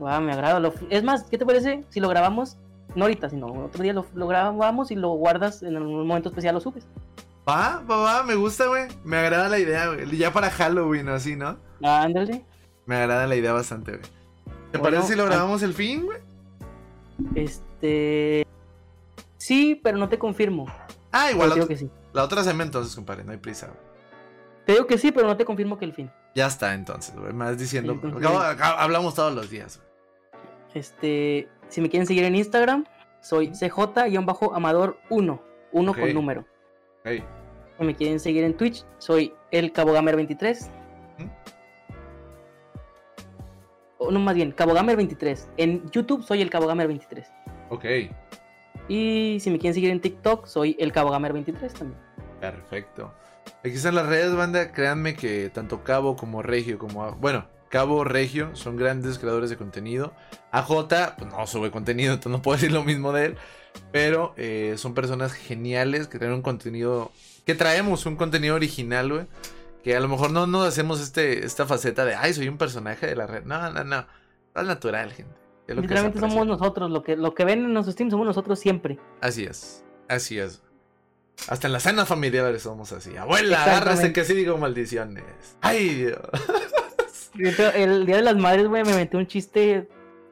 Ah, 0.05 0.20
me 0.20 0.32
agrada. 0.32 0.59
lo- 0.59 0.74
es 0.90 1.05
más, 1.05 1.23
¿qué 1.23 1.39
te 1.39 1.47
parece 1.47 1.85
si 1.89 2.01
lo 2.01 2.09
grabamos? 2.09 2.59
No 2.97 3.05
ahorita, 3.05 3.31
sino 3.31 3.47
otro 3.47 3.81
día 3.85 3.93
lo, 3.93 4.06
lo 4.15 4.27
grabamos 4.27 4.90
y 4.90 4.97
lo 4.97 5.10
guardas 5.10 5.62
en 5.62 5.77
un 5.77 6.05
momento 6.05 6.31
especial, 6.31 6.56
lo 6.56 6.60
subes. 6.60 6.89
Va, 7.48 7.81
va, 7.89 7.97
va, 7.98 8.23
me 8.24 8.35
gusta, 8.35 8.66
güey. 8.66 8.89
Me 9.05 9.19
agrada 9.19 9.48
la 9.48 9.60
idea, 9.60 9.86
güey. 9.86 10.19
Ya 10.19 10.32
para 10.32 10.51
Halloween 10.51 11.09
así, 11.10 11.36
¿no? 11.36 11.59
Ah, 11.81 12.02
ándale. 12.02 12.44
Me 12.86 12.97
agrada 12.97 13.28
la 13.28 13.36
idea 13.36 13.52
bastante, 13.52 13.93
güey. 13.93 14.18
¿Te 14.73 14.78
Bueno, 14.78 14.97
parece 14.97 15.12
si 15.12 15.16
lo 15.16 15.24
ah- 15.24 15.27
grabamos 15.27 15.62
el 15.62 15.74
fin, 15.74 16.05
güey? 16.07 16.19
Este. 17.35 18.47
Sí, 19.36 19.81
pero 19.82 19.97
no 19.99 20.09
te 20.09 20.19
confirmo. 20.19 20.66
Ah, 21.12 21.31
igual 21.31 21.49
Pero 21.49 21.49
la, 21.49 21.55
digo 21.55 21.69
que 21.69 21.77
sí. 21.77 21.90
la 22.12 22.24
otra 22.24 22.43
semana 22.45 22.65
entonces, 22.65 22.95
compadre. 22.95 23.24
No 23.24 23.32
hay 23.32 23.39
prisa, 23.39 23.66
güey. 23.69 23.78
Te 24.66 24.73
digo 24.73 24.86
que 24.86 24.99
sí, 24.99 25.11
pero 25.12 25.27
no 25.27 25.36
te 25.36 25.45
confirmo 25.45 25.78
que 25.78 25.86
el 25.86 25.95
fin. 25.95 26.11
Ya 26.35 26.47
está 26.47 26.74
entonces, 26.74 27.15
güey. 27.16 27.32
Más 27.32 27.57
diciendo. 27.59 27.95
Sí, 27.95 28.01
entonces- 28.03 28.28
Acabo- 28.28 28.40
acabo- 28.43 28.78
hablamos 28.78 29.15
todos 29.15 29.35
los 29.35 29.49
días, 29.49 29.78
güey. 29.78 29.89
Este, 30.74 31.49
si 31.69 31.81
me 31.81 31.89
quieren 31.89 32.07
seguir 32.07 32.24
en 32.24 32.36
Instagram, 32.36 32.85
soy 33.23 33.49
CJ-Amador1, 33.55 35.40
1 35.73 35.90
Ok. 35.90 35.99
con 35.99 36.15
número. 36.15 36.45
Hey. 37.05 37.24
Si 37.78 37.85
me 37.85 37.95
quieren 37.97 38.20
seguir 38.20 38.45
en 38.45 38.55
Twitch, 38.57 38.85
soy 38.99 39.32
el 39.51 39.73
Cabogamer23. 39.73 40.69
No, 44.01 44.19
más 44.20 44.35
bien, 44.35 44.55
Cabogamer23. 44.55 45.47
En 45.57 45.91
YouTube 45.91 46.25
soy 46.25 46.43
el 46.43 46.51
Cabogamer23. 46.51 47.27
Ok. 47.70 47.85
Y 48.89 49.39
si 49.41 49.51
me 49.51 49.59
quieren 49.59 49.75
seguir 49.75 49.91
en 49.91 50.01
TikTok, 50.01 50.47
soy 50.47 50.77
el 50.79 50.93
Cabogamer23 50.93 51.73
también. 51.73 52.01
Perfecto. 52.41 53.12
Aquí 53.61 53.75
están 53.75 53.95
las 53.95 54.07
redes, 54.07 54.35
banda. 54.35 54.73
Créanme 54.73 55.15
que 55.15 55.51
tanto 55.51 55.83
Cabo 55.85 56.16
como 56.16 56.43
Regio, 56.43 56.79
como. 56.79 57.12
Bueno, 57.12 57.47
Cabo 57.69 58.05
Regio 58.05 58.55
son 58.55 58.77
grandes 58.77 59.19
creadores 59.19 59.51
de 59.51 59.57
contenido. 59.57 60.12
AJ, 60.53 60.70
pues 61.19 61.31
no 61.31 61.47
sube 61.47 61.70
contenido, 61.70 62.15
entonces 62.15 62.33
no 62.33 62.43
puedo 62.43 62.57
decir 62.57 62.73
lo 62.73 62.85
mismo 62.85 63.12
de 63.12 63.27
él. 63.27 63.37
Pero 63.93 64.35
eh, 64.37 64.75
son 64.77 64.95
personas 64.95 65.33
geniales 65.33 66.09
que 66.09 66.19
traen 66.19 66.35
un 66.35 66.43
contenido. 66.43 67.12
Que 67.45 67.55
traemos 67.55 68.07
un 68.07 68.16
contenido 68.16 68.55
original, 68.55 69.12
güey. 69.12 69.27
Que 69.83 69.97
a 69.97 70.01
lo 70.01 70.09
mejor 70.09 70.31
no 70.31 70.47
nos 70.47 70.67
hacemos 70.67 71.01
este, 71.01 71.45
esta 71.47 71.67
faceta 71.67 72.05
de, 72.05 72.15
ay, 72.15 72.35
soy 72.35 72.49
un 72.49 72.59
personaje 72.59 73.07
de 73.07 73.17
la 73.17 73.27
red. 73.27 73.45
No, 73.45 73.71
no, 73.71 73.85
no. 73.85 74.07
Es 74.55 74.65
natural, 74.67 75.13
gente. 75.13 75.33
Es 75.67 75.77
lo 75.77 75.83
que 75.83 75.89
Literalmente 75.89 76.19
aprecia. 76.19 76.39
somos 76.39 76.47
nosotros, 76.59 76.91
lo 76.91 77.03
que, 77.03 77.17
lo 77.17 77.35
que 77.35 77.45
ven 77.45 77.61
en 77.65 77.73
nuestros 77.73 77.93
streams 77.95 78.11
somos 78.13 78.27
nosotros 78.27 78.59
siempre. 78.59 78.99
Así 79.21 79.45
es, 79.45 79.85
así 80.09 80.39
es. 80.39 80.63
Hasta 81.49 81.69
en 81.69 81.73
las 81.73 81.85
cenas 81.85 82.09
familiares 82.09 82.63
somos 82.63 82.91
así. 82.93 83.17
Abuela, 83.17 83.63
agárrese 83.63 84.13
que 84.13 84.25
sí 84.25 84.35
digo 84.35 84.59
maldiciones. 84.59 85.25
Ay, 85.61 85.89
Dios. 85.95 86.19
El 87.75 88.07
día 88.07 88.17
de 88.17 88.23
las 88.23 88.37
madres, 88.37 88.67
güey, 88.67 88.83
me 88.85 88.95
metí 88.95 89.17
un 89.17 89.27
chiste 89.27 89.89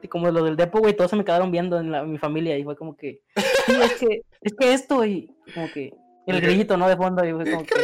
como 0.09 0.29
lo 0.31 0.43
del 0.43 0.55
depo, 0.55 0.79
güey, 0.79 0.95
todos 0.95 1.09
se 1.09 1.15
me 1.17 1.25
quedaron 1.25 1.51
viendo 1.51 1.79
en, 1.79 1.91
la- 1.91 1.99
en 2.01 2.11
mi 2.11 2.17
familia 2.17 2.57
y 2.57 2.63
fue 2.63 2.75
como 2.77 2.95
que, 2.95 3.21
sí, 3.65 3.73
es 3.81 3.93
que, 3.93 4.21
es 4.41 4.53
que 4.57 4.73
esto 4.73 5.03
y 5.05 5.35
como 5.53 5.69
que 5.71 5.93
el 6.27 6.41
grillito, 6.41 6.77
¿no? 6.77 6.87
De 6.87 6.97
fondo 6.97 7.25
y 7.25 7.31
fue 7.33 7.51
como 7.51 7.63
que, 7.65 7.75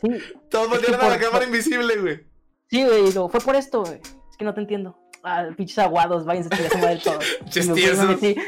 sí, 0.00 0.08
Todos 0.50 0.68
volvieron 0.70 1.00
a 1.00 1.08
la 1.08 1.18
cámara 1.18 1.44
invisible, 1.44 1.96
güey. 1.98 2.20
sí, 2.68 2.84
güey, 2.84 3.08
y 3.08 3.12
luego, 3.12 3.28
fue 3.28 3.40
por 3.40 3.56
esto, 3.56 3.82
güey, 3.82 4.00
es 4.30 4.36
que 4.38 4.44
no 4.44 4.54
te 4.54 4.60
entiendo. 4.60 4.96
Ah, 5.22 5.48
pinches 5.54 5.78
aguados, 5.78 6.24
váyanse 6.24 6.48
a 6.54 6.78
me 6.78 7.50
Chistiesos. 7.50 8.08
metí. 8.08 8.36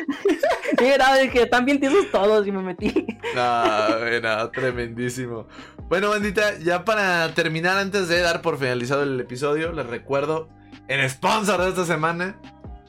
Sí, 0.78 0.86
era 0.86 1.12
de 1.14 1.28
que 1.30 1.42
están 1.42 1.66
bien 1.66 1.78
tiesos 1.78 2.10
todos 2.10 2.46
y 2.46 2.50
me 2.50 2.62
metí. 2.62 3.06
No, 3.36 3.98
güey, 4.00 4.22
no, 4.22 4.50
tremendísimo. 4.50 5.46
Bueno, 5.88 6.08
bandita, 6.08 6.58
ya 6.60 6.82
para 6.86 7.32
terminar, 7.34 7.76
antes 7.76 8.08
de 8.08 8.20
dar 8.20 8.40
por 8.40 8.56
finalizado 8.58 9.02
el 9.02 9.20
episodio, 9.20 9.70
les 9.72 9.86
recuerdo 9.86 10.48
el 10.88 11.08
sponsor 11.10 11.60
de 11.60 11.68
esta 11.68 11.84
semana, 11.84 12.40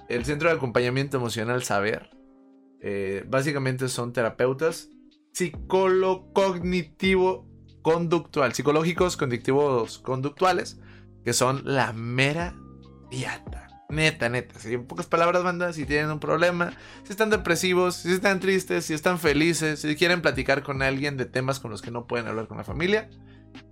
el 0.08 0.24
Centro 0.24 0.50
de 0.50 0.56
Acompañamiento 0.56 1.18
Emocional 1.18 1.62
Saber. 1.64 2.10
Eh, 2.80 3.26
básicamente 3.28 3.90
son 3.90 4.14
terapeutas 4.14 4.90
psicólogo 5.34 6.32
cognitivo 6.32 7.48
conductual, 7.82 8.54
psicológicos 8.54 9.18
conductivos 9.18 10.00
conductuales, 10.00 10.80
que 11.26 11.34
son 11.34 11.62
la 11.66 11.92
mera 11.94 12.56
diata. 13.10 13.68
Neta, 13.90 14.30
neta. 14.30 14.58
Si 14.60 14.74
en 14.74 14.88
pocas 14.88 15.06
palabras, 15.06 15.44
banda, 15.44 15.72
si 15.72 15.86
tienen 15.86 16.10
un 16.10 16.20
problema, 16.20 16.72
si 17.04 17.12
están 17.12 17.30
depresivos, 17.30 17.96
si 17.96 18.12
están 18.12 18.40
tristes, 18.40 18.86
si 18.86 18.94
están 18.94 19.20
felices, 19.20 19.82
si 19.82 19.96
quieren 19.96 20.22
platicar 20.22 20.64
con 20.64 20.82
alguien 20.82 21.16
de 21.18 21.26
temas 21.26 21.60
con 21.60 21.70
los 21.70 21.82
que 21.82 21.92
no 21.92 22.08
pueden 22.08 22.28
hablar 22.28 22.48
con 22.48 22.58
la 22.58 22.64
familia, 22.64 23.10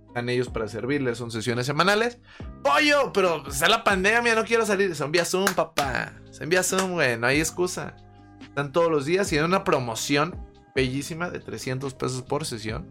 están 0.06 0.28
ellos 0.28 0.48
para 0.48 0.68
servirles. 0.68 1.18
Son 1.18 1.32
sesiones 1.32 1.66
semanales. 1.66 2.18
Pollo, 2.62 3.12
pero 3.12 3.48
está 3.48 3.68
la 3.68 3.82
pandemia, 3.82 4.36
no 4.36 4.44
quiero 4.44 4.64
salir. 4.64 4.94
Son 4.94 5.10
vía 5.10 5.24
Zoom, 5.24 5.46
papá. 5.54 6.12
Son 6.30 6.48
vía 6.48 6.62
Zoom, 6.62 6.92
güey, 6.92 7.18
no 7.18 7.26
hay 7.26 7.40
excusa. 7.40 7.96
Están 8.40 8.70
todos 8.70 8.92
los 8.92 9.06
días 9.06 9.32
y 9.32 9.38
en 9.38 9.44
una 9.44 9.64
promoción 9.64 10.51
bellísima 10.74 11.30
de 11.30 11.38
300 11.40 11.94
pesos 11.94 12.20
por 12.22 12.44
sesión. 12.44 12.86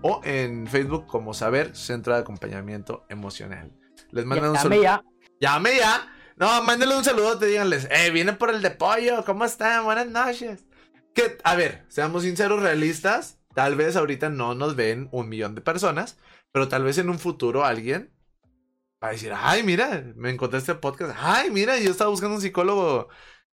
O 0.00 0.20
en 0.22 0.68
Facebook 0.68 1.06
como 1.06 1.34
Saber 1.34 1.74
Centro 1.74 2.14
de 2.14 2.20
Acompañamiento 2.20 3.04
Emocional. 3.08 3.72
Les 4.12 4.24
mandan 4.24 4.50
un 4.50 4.56
saludo. 4.56 4.80
ya. 4.80 5.02
Llame 5.40 5.76
ya. 5.76 6.06
No, 6.38 6.62
mándenle 6.62 6.96
un 6.96 7.02
saludo, 7.02 7.36
te 7.36 7.46
díganles, 7.46 7.88
eh, 7.90 8.10
viene 8.12 8.32
por 8.32 8.50
el 8.50 8.62
de 8.62 8.70
pollo, 8.70 9.24
¿cómo 9.24 9.44
están? 9.44 9.84
Buenas 9.84 10.06
noches. 10.06 10.64
Que, 11.12 11.36
a 11.42 11.56
ver, 11.56 11.84
seamos 11.88 12.22
sinceros, 12.22 12.62
realistas. 12.62 13.40
Tal 13.56 13.74
vez 13.74 13.96
ahorita 13.96 14.28
no 14.28 14.54
nos 14.54 14.76
ven 14.76 15.08
un 15.10 15.28
millón 15.28 15.56
de 15.56 15.62
personas, 15.62 16.16
pero 16.52 16.68
tal 16.68 16.84
vez 16.84 16.96
en 16.98 17.10
un 17.10 17.18
futuro 17.18 17.64
alguien 17.64 18.14
va 19.02 19.08
a 19.08 19.12
decir, 19.12 19.32
ay, 19.34 19.64
mira, 19.64 20.04
me 20.14 20.30
encontré 20.30 20.60
este 20.60 20.76
podcast. 20.76 21.16
Ay, 21.18 21.50
mira, 21.50 21.76
yo 21.80 21.90
estaba 21.90 22.10
buscando 22.10 22.36
un 22.36 22.40
psicólogo 22.40 23.08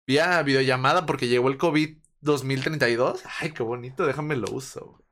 vía 0.05 0.43
videollamada 0.43 1.07
porque 1.07 1.27
llegó 1.27 1.47
el 1.47 1.57
COVID 1.57 1.97
2032. 2.21 3.23
Ay, 3.39 3.49
qué 3.49 3.63
bonito, 3.63 4.05
déjame 4.05 4.35
lo 4.35 4.51
uso. 4.51 4.91
güey". 4.91 5.03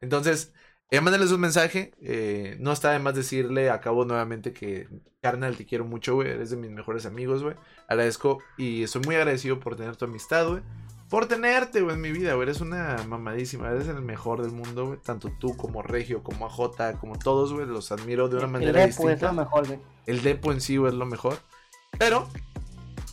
Entonces, 0.00 0.52
Eh, 0.90 1.00
mándales 1.00 1.32
un 1.32 1.40
mensaje. 1.40 1.92
eh, 2.00 2.56
no 2.60 2.72
está 2.72 2.90
de 2.92 2.98
más 2.98 3.14
decirle, 3.14 3.70
acabo 3.70 4.04
nuevamente 4.04 4.52
que, 4.52 4.88
carnal, 5.20 5.56
te 5.56 5.66
quiero 5.66 5.84
mucho, 5.84 6.14
güey. 6.14 6.30
Eres 6.30 6.50
de 6.50 6.56
mis 6.56 6.70
mejores 6.70 7.06
amigos, 7.06 7.42
güey. 7.42 7.56
Agradezco 7.88 8.38
y 8.56 8.82
estoy 8.84 9.02
muy 9.04 9.16
agradecido 9.16 9.58
por 9.60 9.76
tener 9.76 9.96
tu 9.96 10.04
amistad, 10.04 10.46
güey. 10.48 10.62
Por 11.10 11.26
tenerte, 11.26 11.80
güey, 11.82 11.94
en 11.94 12.00
mi 12.00 12.12
vida, 12.12 12.34
güey. 12.34 12.48
Eres 12.48 12.60
una 12.60 12.96
mamadísima. 13.08 13.70
Eres 13.70 13.88
el 13.88 14.02
mejor 14.02 14.42
del 14.42 14.52
mundo, 14.52 14.86
güey. 14.86 14.98
Tanto 15.00 15.30
tú 15.38 15.56
como 15.56 15.82
Regio, 15.82 16.22
como 16.22 16.46
AJ, 16.46 16.98
como 17.00 17.18
todos, 17.18 17.52
güey. 17.52 17.66
Los 17.66 17.90
admiro 17.92 18.28
de 18.28 18.36
una 18.36 18.46
El 18.46 18.50
manera 18.52 18.72
Depo 18.80 18.88
es 18.88 18.96
distinta. 18.98 19.26
lo 19.26 19.32
mejor, 19.32 19.66
güey. 19.66 19.78
El 20.06 20.22
Depo 20.22 20.52
en 20.52 20.60
sí, 20.60 20.76
güey, 20.76 20.92
es 20.92 20.98
lo 20.98 21.06
mejor. 21.06 21.38
Pero 21.98 22.28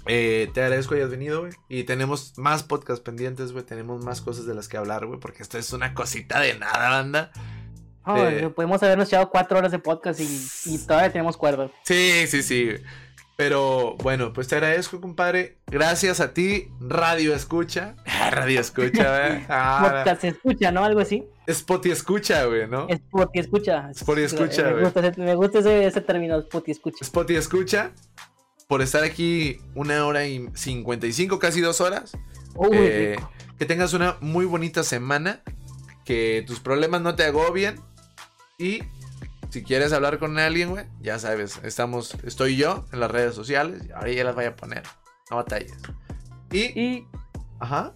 eh, 0.08 0.50
te 0.54 0.62
agradezco 0.64 0.92
que 0.96 1.02
hayas 1.02 1.12
venido, 1.12 1.42
güey. 1.42 1.54
Y 1.70 1.84
tenemos 1.84 2.38
más 2.38 2.64
podcasts 2.64 3.04
pendientes, 3.04 3.52
güey. 3.52 3.66
Tenemos 3.66 4.04
más 4.04 4.22
cosas 4.22 4.46
de 4.46 4.56
las 4.56 4.68
que 4.68 4.78
hablar, 4.78 5.06
güey. 5.06 5.20
Porque 5.20 5.44
esto 5.44 5.58
es 5.58 5.72
una 5.74 5.94
cosita 5.94 6.40
de 6.40 6.58
nada, 6.58 6.90
banda. 6.90 7.32
No, 8.06 8.28
Eh. 8.28 8.50
Podemos 8.50 8.82
habernos 8.84 9.08
echado 9.08 9.30
cuatro 9.30 9.58
horas 9.60 9.72
de 9.72 9.80
podcast 9.80 10.20
y, 10.20 10.26
y 10.66 10.78
todavía 10.80 11.12
tenemos 11.12 11.38
cuerda. 11.38 11.70
Sí, 11.84 12.26
sí, 12.28 12.42
sí. 12.44 12.70
Pero 13.38 13.96
bueno, 14.04 14.34
pues 14.34 14.48
te 14.48 14.56
agradezco, 14.56 15.02
compadre. 15.02 15.58
Gracias 15.68 16.20
a 16.20 16.34
ti, 16.34 16.68
Radio 16.80 17.34
Escucha. 17.34 17.96
Radio 18.32 18.60
Escucha, 18.60 19.18
güey. 19.30 19.44
Ah, 19.50 20.04
Podcast 20.04 20.24
escucha, 20.26 20.72
¿no? 20.72 20.84
Algo 20.84 21.00
así. 21.00 21.24
Spotify 21.48 21.92
Escucha, 21.94 22.46
güey, 22.46 22.68
¿no? 22.68 22.88
Spotify 22.88 23.40
escucha. 23.40 23.90
Spotify 23.92 24.26
escucha, 24.26 24.64
Me 24.66 24.72
güey. 24.74 24.84
gusta, 24.84 25.08
ese, 25.08 25.22
me 25.22 25.36
gusta 25.36 25.60
ese, 25.60 25.86
ese 25.88 26.02
término, 26.02 26.38
Spotify 26.40 26.72
escucha. 26.72 26.98
Spotify 27.02 27.40
Escucha. 27.40 27.92
Por 28.68 28.82
estar 28.82 29.04
aquí 29.04 29.58
una 29.76 30.06
hora 30.06 30.26
y 30.28 30.48
55, 30.54 31.40
casi 31.40 31.62
dos 31.62 31.82
horas. 31.82 32.14
Uy, 32.56 32.70
Eh, 32.74 33.16
que 33.58 33.66
tengas 33.66 33.94
una 33.94 34.18
muy 34.22 34.46
bonita 34.46 34.84
semana. 34.84 35.42
Que 36.06 36.44
tus 36.48 36.60
problemas 36.60 37.02
no 37.02 37.16
te 37.16 37.24
agobien. 37.24 37.80
Y 38.62 38.84
si 39.50 39.64
quieres 39.64 39.92
hablar 39.92 40.20
con 40.20 40.38
alguien, 40.38 40.70
güey, 40.70 40.86
ya 41.02 41.18
sabes, 41.20 41.60
estamos, 41.64 42.16
estoy 42.24 42.56
yo 42.58 42.86
en 42.94 43.00
las 43.00 43.10
redes 43.12 43.34
sociales. 43.36 43.84
Ahora 43.96 44.12
ya 44.12 44.24
las 44.24 44.36
voy 44.36 44.46
a 44.46 44.56
poner. 44.56 44.84
No 45.30 45.38
batalles. 45.38 45.74
Y, 46.52 46.80
Y 46.80 47.08
ajá. 47.60 47.94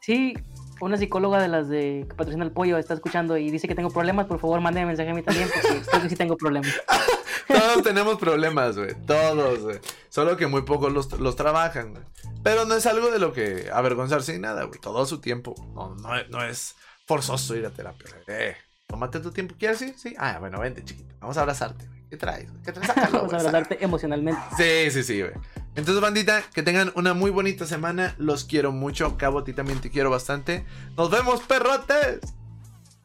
sí, 0.00 0.34
una 0.80 0.96
psicóloga 0.96 1.40
de 1.40 1.48
las 1.48 1.68
de 1.68 2.06
que 2.08 2.14
patrocina 2.14 2.44
el 2.44 2.52
pollo 2.52 2.78
está 2.78 2.94
escuchando 2.94 3.36
y 3.36 3.50
dice 3.50 3.68
que 3.68 3.74
tengo 3.74 3.90
problemas. 3.90 4.26
Por 4.26 4.38
favor, 4.40 4.60
mándeme 4.60 4.86
mensaje 4.86 5.10
a 5.10 5.14
mí 5.14 5.22
también 5.22 5.48
porque 5.52 5.80
creo 5.90 6.02
que 6.02 6.08
sí 6.08 6.16
tengo 6.16 6.36
problemas. 6.36 6.72
Todos 7.48 7.82
tenemos 7.82 8.18
problemas, 8.18 8.76
güey. 8.76 8.94
Todos, 9.06 9.60
güey. 9.60 9.78
Solo 10.08 10.36
que 10.36 10.46
muy 10.48 10.62
pocos 10.62 10.92
los, 10.92 11.12
los 11.20 11.36
trabajan, 11.36 11.92
güey. 11.92 12.04
Pero 12.42 12.64
no 12.64 12.74
es 12.74 12.86
algo 12.86 13.10
de 13.10 13.18
lo 13.18 13.32
que 13.32 13.70
avergonzarse 13.72 14.32
ni 14.32 14.38
nada, 14.40 14.64
güey. 14.64 14.80
Todo 14.80 15.06
su 15.06 15.20
tiempo. 15.20 15.54
No, 15.74 15.94
no, 15.94 16.08
no 16.28 16.42
es 16.44 16.74
forzoso 17.06 17.54
ir 17.56 17.64
a 17.66 17.70
terapia. 17.70 18.08
güey. 18.26 18.38
Eh, 18.38 18.56
tómate 18.86 19.20
tu 19.20 19.30
tiempo. 19.30 19.54
¿Quieres 19.58 19.82
ir? 19.82 19.94
Sí. 19.96 20.14
Ah, 20.18 20.38
bueno, 20.38 20.60
vente, 20.60 20.84
chiquito. 20.84 21.14
Vamos 21.20 21.36
a 21.36 21.40
abrazarte, 21.40 21.86
güey. 21.86 22.08
¿Qué 22.08 22.16
traes? 22.16 22.50
güey? 22.50 22.62
¿Qué 22.62 22.72
traes? 22.72 22.86
Sácalo, 22.94 23.18
Vamos 23.18 23.32
a 23.32 23.36
abrazarte 23.36 23.84
emocionalmente. 23.84 24.40
Sí, 24.56 24.90
sí, 24.90 25.02
sí, 25.02 25.20
güey. 25.20 25.32
Entonces, 25.74 26.00
bandita, 26.00 26.42
que 26.54 26.62
tengan 26.62 26.92
una 26.94 27.14
muy 27.14 27.30
bonita 27.30 27.66
semana. 27.66 28.14
Los 28.18 28.44
quiero 28.44 28.72
mucho. 28.72 29.16
Cabo, 29.18 29.40
a 29.40 29.44
ti 29.44 29.52
también 29.52 29.80
te 29.80 29.90
quiero 29.90 30.10
bastante. 30.10 30.64
Nos 30.96 31.10
vemos, 31.10 31.42
perrotes. 31.42 32.20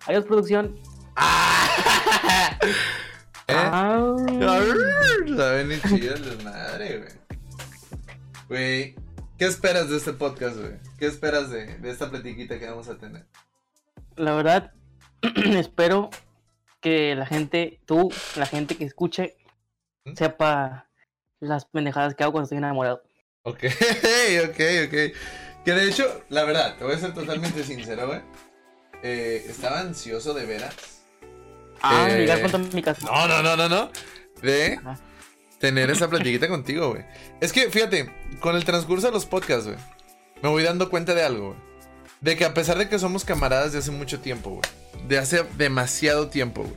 Adiós, 0.05 0.25
producción. 0.25 0.79
Ah. 1.15 2.57
¿Eh? 3.47 3.53
Ah. 3.55 4.15
Saben 5.35 5.69
ni. 5.69 5.75
Güey, 8.47 8.95
¿qué 9.37 9.45
esperas 9.45 9.89
de 9.89 9.97
este 9.97 10.13
podcast, 10.13 10.57
güey? 10.57 10.73
¿Qué 10.97 11.05
esperas 11.05 11.49
de, 11.49 11.77
de 11.77 11.89
esta 11.89 12.09
platiquita 12.09 12.59
que 12.59 12.69
vamos 12.69 12.87
a 12.87 12.97
tener? 12.97 13.25
La 14.15 14.35
verdad, 14.35 14.73
espero 15.57 16.09
que 16.81 17.15
la 17.15 17.25
gente, 17.25 17.79
tú, 17.85 18.11
la 18.35 18.45
gente 18.45 18.75
que 18.75 18.85
escuche, 18.85 19.37
¿Mm? 20.05 20.15
sepa 20.15 20.89
las 21.39 21.65
pendejadas 21.65 22.15
que 22.15 22.23
hago 22.23 22.33
cuando 22.33 22.45
estoy 22.45 22.57
enamorado. 22.57 23.03
Ok, 23.43 23.63
ok, 24.45 24.59
ok. 24.87 25.15
Que 25.63 25.71
de 25.73 25.87
hecho, 25.87 26.23
la 26.29 26.43
verdad, 26.43 26.75
te 26.77 26.83
voy 26.83 26.93
a 26.95 26.97
ser 26.97 27.13
totalmente 27.13 27.63
sincero, 27.63 28.07
güey. 28.07 28.21
Eh, 29.03 29.45
estaba 29.47 29.79
ansioso 29.79 30.33
de 30.33 30.45
veras. 30.45 30.75
Ah, 31.81 32.07
Eh, 32.09 32.19
llegar 32.19 32.55
a 32.55 32.57
mi 32.57 32.81
casa. 32.81 33.05
No, 33.05 33.27
no, 33.27 33.41
no, 33.43 33.55
no, 33.55 33.67
no. 33.69 33.91
De 34.41 34.75
Ajá. 34.79 34.99
tener 35.59 35.89
esa 35.91 36.07
platiquita 36.09 36.47
contigo, 36.49 36.89
güey. 36.91 37.05
Es 37.39 37.51
que, 37.53 37.69
fíjate, 37.69 38.11
con 38.39 38.55
el 38.55 38.65
transcurso 38.65 39.07
de 39.07 39.13
los 39.13 39.25
podcasts, 39.25 39.65
güey, 39.67 39.77
me 40.41 40.49
voy 40.49 40.63
dando 40.63 40.89
cuenta 40.89 41.13
de 41.15 41.23
algo, 41.23 41.49
güey. 41.49 41.70
De 42.21 42.37
que 42.37 42.45
a 42.45 42.53
pesar 42.53 42.77
de 42.77 42.87
que 42.87 42.99
somos 42.99 43.25
camaradas 43.25 43.73
de 43.73 43.79
hace 43.79 43.91
mucho 43.91 44.19
tiempo, 44.19 44.51
güey. 44.51 45.07
De 45.07 45.17
hace 45.17 45.43
demasiado 45.57 46.27
tiempo, 46.29 46.61
güey. 46.61 46.75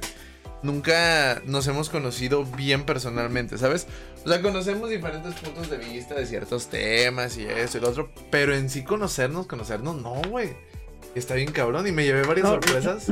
Nunca 0.63 1.43
nos 1.45 1.67
hemos 1.67 1.91
conocido 1.91 2.47
bien 2.47 2.85
personalmente, 2.85 3.59
¿sabes? 3.59 3.87
O 4.25 4.29
sea, 4.31 4.41
conocemos 4.41 4.89
diferentes 4.89 5.35
puntos 5.35 5.69
de 5.69 5.77
vista 5.77 6.15
de 6.15 6.25
ciertos 6.25 6.69
temas 6.69 7.37
y 7.37 7.45
eso 7.45 7.77
y 7.77 7.83
lo 7.83 7.91
otro. 7.91 8.11
Pero 8.31 8.57
en 8.57 8.71
sí 8.71 8.83
conocernos, 8.83 9.47
conocernos, 9.47 10.01
no, 10.01 10.23
güey. 10.31 10.55
Está 11.15 11.35
bien 11.35 11.53
cabrón 11.53 11.87
y 11.87 11.93
me 11.93 12.05
llevé 12.05 12.23
varias 12.23 12.45
No, 12.47 12.53
sorpresas. 12.53 13.09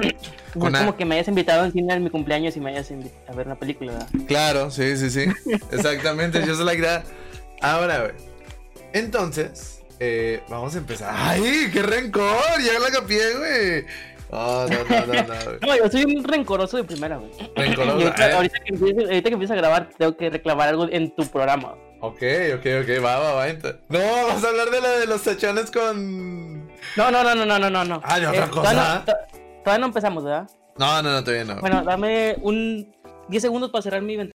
No 0.54 0.68
es 0.68 0.78
como 0.78 0.96
que 0.96 1.04
me 1.04 1.16
hayas 1.16 1.28
invitado 1.28 1.66
en 1.66 1.72
cine 1.72 1.92
en 1.94 2.04
mi 2.04 2.10
cumpleaños 2.10 2.56
y 2.56 2.60
me 2.60 2.70
hayas 2.70 2.90
invitado 2.90 3.20
a 3.28 3.34
ver 3.34 3.46
una 3.46 3.56
película. 3.56 3.92
¿verdad? 3.92 4.08
Claro, 4.26 4.70
sí, 4.70 4.96
sí, 4.96 5.10
sí. 5.10 5.26
Exactamente, 5.70 6.42
yo 6.46 6.54
soy 6.54 6.64
la 6.64 6.74
idea. 6.74 7.04
Ahora, 7.60 8.00
güey. 8.00 8.12
Entonces, 8.94 9.71
eh, 10.00 10.42
vamos 10.48 10.74
a 10.74 10.78
empezar. 10.78 11.12
¡Ay, 11.16 11.70
qué 11.72 11.82
rencor! 11.82 12.32
Ya 12.64 12.78
la 12.78 12.90
capié, 12.90 13.34
güey. 13.36 13.84
Oh, 14.34 14.66
no, 14.68 14.76
no, 14.84 15.06
no, 15.06 15.22
no. 15.22 15.34
güey. 15.44 15.58
No, 15.60 15.76
yo 15.76 15.90
soy 15.90 16.04
un 16.04 16.24
rencoroso 16.24 16.76
de 16.78 16.84
primera, 16.84 17.16
güey. 17.18 17.30
Rencoroso. 17.54 17.98
Y 18.00 18.02
ahorita, 18.04 18.26
ver. 18.26 18.34
ahorita 18.36 18.58
que 18.64 18.74
empiece, 18.74 19.00
ahorita 19.04 19.28
que 19.28 19.34
empiece 19.34 19.52
a 19.52 19.56
grabar, 19.56 19.88
tengo 19.98 20.16
que 20.16 20.30
reclamar 20.30 20.68
algo 20.70 20.88
en 20.90 21.14
tu 21.14 21.26
programa. 21.26 21.74
Ok, 22.00 22.22
ok, 22.54 22.66
ok, 22.82 23.04
va, 23.04 23.18
va, 23.18 23.32
va. 23.34 23.46
No, 23.88 23.98
vamos 23.98 24.42
a 24.44 24.48
hablar 24.48 24.70
de 24.70 24.80
la 24.80 24.88
de 24.98 25.06
los 25.06 25.22
tachones 25.22 25.70
con. 25.70 26.66
No, 26.96 27.10
no, 27.10 27.22
no, 27.22 27.34
no, 27.34 27.44
no, 27.46 27.58
no, 27.58 27.70
no, 27.70 27.84
no. 27.84 28.00
Ah, 28.02 28.18
de 28.18 28.26
otra 28.26 28.48
todavía 28.48 28.72
cosa. 28.72 28.94
no- 28.98 29.04
to- 29.04 29.38
todavía 29.62 29.78
no 29.80 29.86
empezamos, 29.86 30.24
¿verdad? 30.24 30.50
No, 30.78 31.02
no, 31.02 31.12
no, 31.12 31.22
todavía 31.22 31.44
no. 31.44 31.60
Bueno, 31.60 31.84
dame 31.84 32.36
un 32.40 32.92
10 33.28 33.42
segundos 33.42 33.70
para 33.70 33.82
cerrar 33.82 34.02
mi 34.02 34.16
ventana. 34.16 34.30